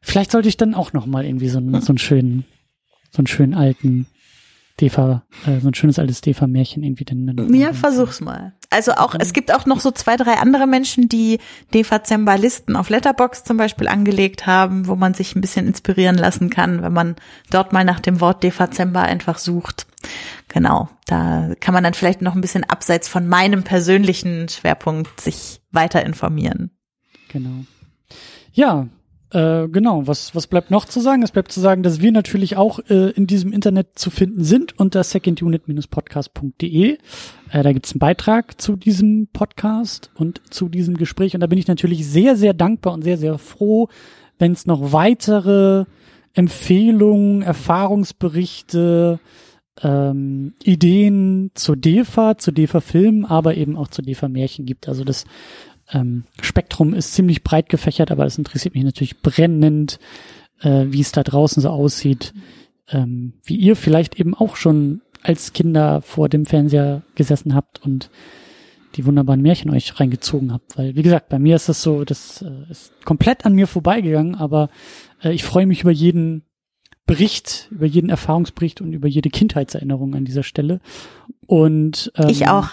vielleicht 0.02 0.32
sollte 0.32 0.50
ich 0.50 0.58
dann 0.58 0.74
auch 0.74 0.94
noch 0.94 1.06
mal 1.06 1.26
irgendwie 1.26 1.50
so 1.50 1.58
einen, 1.58 1.82
so 1.82 1.92
einen 1.92 1.98
schönen, 1.98 2.46
so 3.12 3.20
einen 3.20 3.28
schönen 3.28 3.54
alten 3.54 4.08
Defa, 4.80 5.24
äh, 5.46 5.60
so 5.60 5.68
ein 5.68 5.74
schönes 5.74 6.00
altes 6.00 6.22
Defa-Märchen 6.22 6.84
irgendwie 6.84 7.06
dann. 7.06 7.36
dann 7.36 7.54
Ja, 7.54 7.74
versuch's 7.74 8.22
mal. 8.22 8.54
Also 8.70 8.94
auch, 8.94 9.16
es 9.20 9.34
gibt 9.34 9.54
auch 9.54 9.66
noch 9.66 9.80
so 9.80 9.92
zwei, 9.92 10.16
drei 10.16 10.34
andere 10.36 10.68
Menschen, 10.68 11.10
die 11.10 11.40
Defazember-Listen 11.74 12.76
auf 12.76 12.90
Letterbox 12.90 13.44
zum 13.44 13.58
Beispiel 13.58 13.88
angelegt 13.88 14.46
haben, 14.46 14.88
wo 14.88 14.96
man 14.96 15.14
sich 15.14 15.36
ein 15.36 15.42
bisschen 15.42 15.68
inspirieren 15.68 16.18
lassen 16.18 16.50
kann, 16.50 16.82
wenn 16.82 16.94
man 16.94 17.16
dort 17.50 17.74
mal 17.74 17.84
nach 17.84 18.00
dem 18.00 18.22
Wort 18.22 18.44
Defazember 18.44 19.02
einfach 19.02 19.38
sucht. 19.38 19.88
Genau, 20.50 20.90
da 21.06 21.54
kann 21.60 21.76
man 21.76 21.84
dann 21.84 21.94
vielleicht 21.94 22.22
noch 22.22 22.36
ein 22.36 22.42
bisschen 22.42 22.64
abseits 22.64 23.08
von 23.08 23.28
meinem 23.28 23.64
persönlichen 23.64 24.50
Schwerpunkt 24.50 25.22
sich 25.22 25.62
weiter 25.72 26.04
informieren. 26.04 26.72
Genau. 27.32 27.66
Ja, 28.52 28.88
äh, 29.32 29.68
genau. 29.68 30.08
Was, 30.08 30.34
was 30.34 30.48
bleibt 30.48 30.72
noch 30.72 30.86
zu 30.86 31.02
sagen? 31.02 31.22
Es 31.22 31.32
bleibt 31.32 31.52
zu 31.52 31.60
sagen, 31.60 31.84
dass 31.84 32.02
wir 32.02 32.12
natürlich 32.12 32.58
auch 32.58 32.80
äh, 32.90 33.12
in 33.12 33.28
diesem 33.28 33.54
Internet 33.54 34.00
zu 34.00 34.10
finden 34.10 34.44
sind 34.44 34.80
unter 34.80 35.04
secondunit-podcast.de. 35.04 36.98
Äh, 37.52 37.64
da 37.64 37.72
gibt's 37.72 37.92
einen 37.92 38.00
Beitrag 38.00 38.60
zu 38.60 38.76
diesem 38.76 39.28
Podcast 39.32 40.10
und 40.16 40.42
zu 40.50 40.68
diesem 40.68 40.98
Gespräch. 40.98 41.36
Und 41.36 41.42
da 41.42 41.48
bin 41.48 41.60
ich 41.60 41.68
natürlich 41.68 42.08
sehr, 42.08 42.36
sehr 42.36 42.56
dankbar 42.56 42.94
und 42.94 43.04
sehr, 43.04 43.20
sehr 43.20 43.38
froh, 43.38 43.88
wenn 44.40 44.54
es 44.54 44.66
noch 44.66 44.94
weitere 44.94 45.86
Empfehlungen, 46.34 47.44
Erfahrungsberichte, 47.44 49.20
ähm, 49.82 50.54
Ideen 50.64 51.52
zu 51.54 51.76
DEFA, 51.76 52.38
zu 52.38 52.52
DEFA-Filmen, 52.52 53.26
aber 53.26 53.56
eben 53.56 53.78
auch 53.78 53.88
zu 53.88 54.02
DEFA-Märchen 54.02 54.66
gibt. 54.66 54.88
Also 54.88 55.04
das 55.04 55.26
ähm, 55.92 56.24
Spektrum 56.42 56.94
ist 56.94 57.14
ziemlich 57.14 57.44
breit 57.44 57.70
gefächert, 57.70 58.12
aber 58.12 58.24
das 58.24 58.38
interessiert 58.38 58.76
mich 58.76 58.84
natürlich 58.84 59.22
brennend, 59.22 60.00
äh, 60.62 60.86
wie 60.88 61.02
es 61.02 61.12
da 61.12 61.24
draußen 61.24 61.62
so 61.62 61.70
aussieht, 61.70 62.34
ähm, 62.90 63.34
wie 63.44 63.56
ihr 63.56 63.76
vielleicht 63.76 64.20
eben 64.20 64.34
auch 64.34 64.56
schon 64.56 65.02
als 65.22 65.54
Kinder 65.54 66.02
vor 66.02 66.30
dem 66.30 66.46
Fernseher 66.46 67.02
gesessen 67.16 67.54
habt 67.56 67.84
und 67.84 68.10
die 68.96 69.06
wunderbaren 69.06 69.42
Märchen 69.42 69.72
euch 69.72 70.00
reingezogen 70.00 70.52
habt. 70.52 70.78
Weil, 70.78 70.96
wie 70.96 71.04
gesagt, 71.04 71.30
bei 71.30 71.40
mir 71.40 71.56
ist 71.56 71.70
das 71.70 71.82
so, 71.82 72.04
das 72.04 72.42
äh, 72.42 72.72
ist 72.72 72.94
komplett 73.06 73.46
an 73.46 73.54
mir 73.54 73.68
vorbeigegangen, 73.68 74.36
aber 74.36 74.70
äh, 75.22 75.32
ich 75.32 75.44
freue 75.44 75.68
mich 75.68 75.82
über 75.82 75.92
jeden 75.92 76.44
Bericht, 77.10 77.68
über 77.72 77.86
jeden 77.86 78.10
Erfahrungsbericht 78.10 78.82
und 78.82 78.94
über 78.94 79.08
jede 79.08 79.30
Kindheitserinnerung 79.30 80.14
an 80.16 80.26
dieser 80.26 80.44
Stelle. 80.44 80.80
Und 81.48 82.12
ähm, 82.16 82.30
Ich 82.30 82.48
auch. 82.48 82.70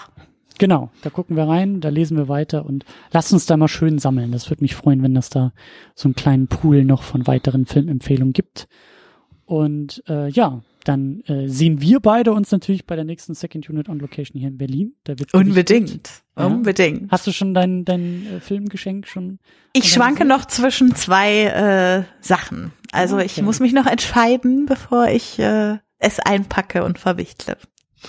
Genau, 0.59 0.91
da 1.03 1.11
gucken 1.11 1.37
wir 1.37 1.45
rein, 1.45 1.81
da 1.81 1.91
lesen 1.91 2.17
wir 2.17 2.29
weiter 2.29 2.65
und 2.65 2.85
lasst 3.13 3.33
uns 3.33 3.47
da 3.47 3.57
mal 3.57 3.69
schön 3.69 3.99
sammeln. 3.99 4.33
Das 4.33 4.49
würde 4.51 4.65
mich 4.65 4.75
freuen, 4.75 5.03
wenn 5.03 5.15
das 5.15 5.29
da 5.29 5.53
so 5.95 6.09
einen 6.09 6.15
kleinen 6.15 6.49
Pool 6.49 6.85
noch 6.85 7.03
von 7.03 7.27
weiteren 7.27 7.67
Filmempfehlungen 7.67 8.33
gibt. 8.33 8.69
Und 9.45 10.03
äh, 10.09 10.29
ja, 10.29 10.63
dann 10.85 11.21
äh, 11.27 11.49
sehen 11.49 11.81
wir 11.81 12.01
beide 12.01 12.33
uns 12.33 12.51
natürlich 12.53 12.87
bei 12.87 12.95
der 12.95 13.05
nächsten 13.05 13.35
Second 13.35 13.69
Unit 13.69 13.89
on 13.89 13.99
Location 13.99 14.39
hier 14.39 14.49
in 14.49 14.57
Berlin. 14.57 14.95
Unbedingt. 15.33 16.11
Ja. 16.39 16.47
Unbedingt. 16.47 17.11
Hast 17.11 17.27
du 17.27 17.33
schon 17.33 17.55
dein, 17.55 17.85
dein 17.85 18.27
äh, 18.27 18.41
Filmgeschenk 18.41 19.07
schon? 19.07 19.39
Ich 19.73 19.93
schwanke 19.93 20.25
noch 20.25 20.45
zwischen 20.47 20.95
zwei 20.95 21.45
äh, 21.45 22.05
Sachen. 22.21 22.73
Also 22.93 23.19
ich 23.19 23.33
Okay. 23.33 23.43
muss 23.43 23.61
mich 23.61 23.73
noch 23.73 23.87
entscheiden, 23.87 24.67
bevor 24.67 25.09
ich 25.09 25.39
äh, 25.39 25.79
es 25.99 26.21
einpacke 26.21 26.85
und 26.85 26.99
verwichtle. 26.99 27.57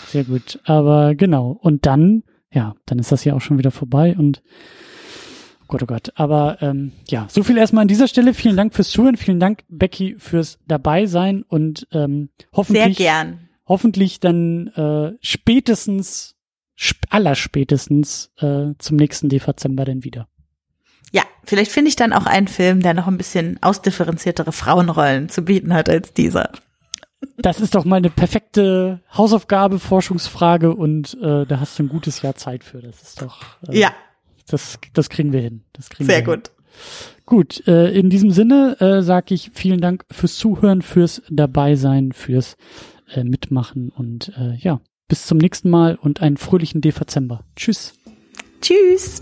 Sehr 0.08 0.24
gut. 0.26 0.60
Aber 0.66 1.16
genau. 1.16 1.52
Und 1.62 1.86
dann, 1.86 2.24
ja, 2.52 2.76
dann 2.86 3.00
ist 3.00 3.12
das 3.12 3.24
ja 3.24 3.34
auch 3.34 3.42
schon 3.42 3.58
wieder 3.58 3.72
vorbei 3.72 4.16
und 4.18 4.42
oh 5.62 5.66
Gott, 5.68 5.84
oh 5.84 5.86
Gott. 5.88 6.12
Aber 6.16 6.58
ähm, 6.62 6.92
ja, 7.08 7.26
so 7.30 7.44
viel 7.44 7.58
erstmal 7.58 7.84
an 7.84 7.88
dieser 7.88 8.08
Stelle. 8.08 8.34
Vielen 8.34 8.58
Dank 8.58 8.74
fürs 8.76 8.90
Zuhören. 8.90 9.18
Vielen 9.18 9.40
Dank, 9.40 9.64
Becky, 9.70 10.16
fürs 10.20 10.60
Dabeisein 10.68 11.44
und 11.44 11.88
ähm, 11.92 12.30
Sehr 12.40 12.48
hoffentlich, 12.54 12.98
gern. 12.98 13.50
hoffentlich 13.68 14.20
dann 14.20 14.68
äh, 14.76 15.14
spätestens, 15.22 16.36
sp 16.78 17.08
allerspätestens 17.10 18.32
äh, 18.40 18.74
zum 18.78 18.98
nächsten 18.98 19.30
Dezember 19.30 19.86
dann 19.86 20.04
wieder. 20.04 20.28
Ja, 21.12 21.24
vielleicht 21.46 21.72
finde 21.72 21.90
ich 21.90 21.96
dann 21.96 22.14
auch 22.14 22.26
einen 22.26 22.48
Film, 22.48 22.82
der 22.82 22.94
noch 22.94 23.08
ein 23.08 23.18
bisschen 23.18 23.58
ausdifferenziertere 23.62 24.52
Frauenrollen 24.52 25.30
zu 25.30 25.44
bieten 25.44 25.74
hat 25.74 25.90
als 25.90 26.14
dieser. 26.14 26.52
Das 27.38 27.60
ist 27.62 27.74
doch 27.76 27.86
mal 27.86 27.96
eine 27.96 28.10
perfekte 28.10 29.02
Hausaufgabe, 29.14 29.80
Forschungsfrage 29.80 30.76
und 30.76 31.18
äh, 31.22 31.46
da 31.46 31.60
hast 31.60 31.80
du 31.80 31.84
ein 31.84 31.90
gutes 31.90 32.22
Jahr 32.22 32.36
Zeit 32.36 32.64
für. 32.64 32.82
Das 32.82 33.02
ist 33.02 33.22
doch, 33.22 33.42
äh, 33.68 33.80
Ja, 33.80 33.92
das, 34.48 34.78
das 34.94 35.10
kriegen 35.10 35.32
wir 35.34 35.42
hin. 35.42 35.64
Das 35.74 35.90
kriegen 35.90 36.08
sehr 36.08 36.26
wir 36.26 36.34
hin. 36.34 36.42
gut. 36.42 36.52
Gut, 37.26 37.68
äh, 37.68 37.90
in 37.92 38.10
diesem 38.10 38.32
Sinne 38.32 38.78
äh, 38.80 39.02
sage 39.02 39.34
ich 39.34 39.52
vielen 39.54 39.82
Dank 39.82 40.06
fürs 40.12 40.36
Zuhören, 40.38 40.82
fürs 40.82 41.22
Dabeisein, 41.30 42.12
fürs 42.12 42.56
äh, 43.14 43.24
Mitmachen 43.24 43.90
und 43.90 44.32
äh, 44.38 44.56
ja, 44.58 44.80
bis 45.08 45.26
zum 45.26 45.38
nächsten 45.40 45.70
Mal 45.70 45.96
und 45.96 46.22
einen 46.22 46.38
fröhlichen 46.38 46.82
Dezember. 46.82 47.44
Tschüss. 47.56 47.94
Tschüss. 48.62 49.22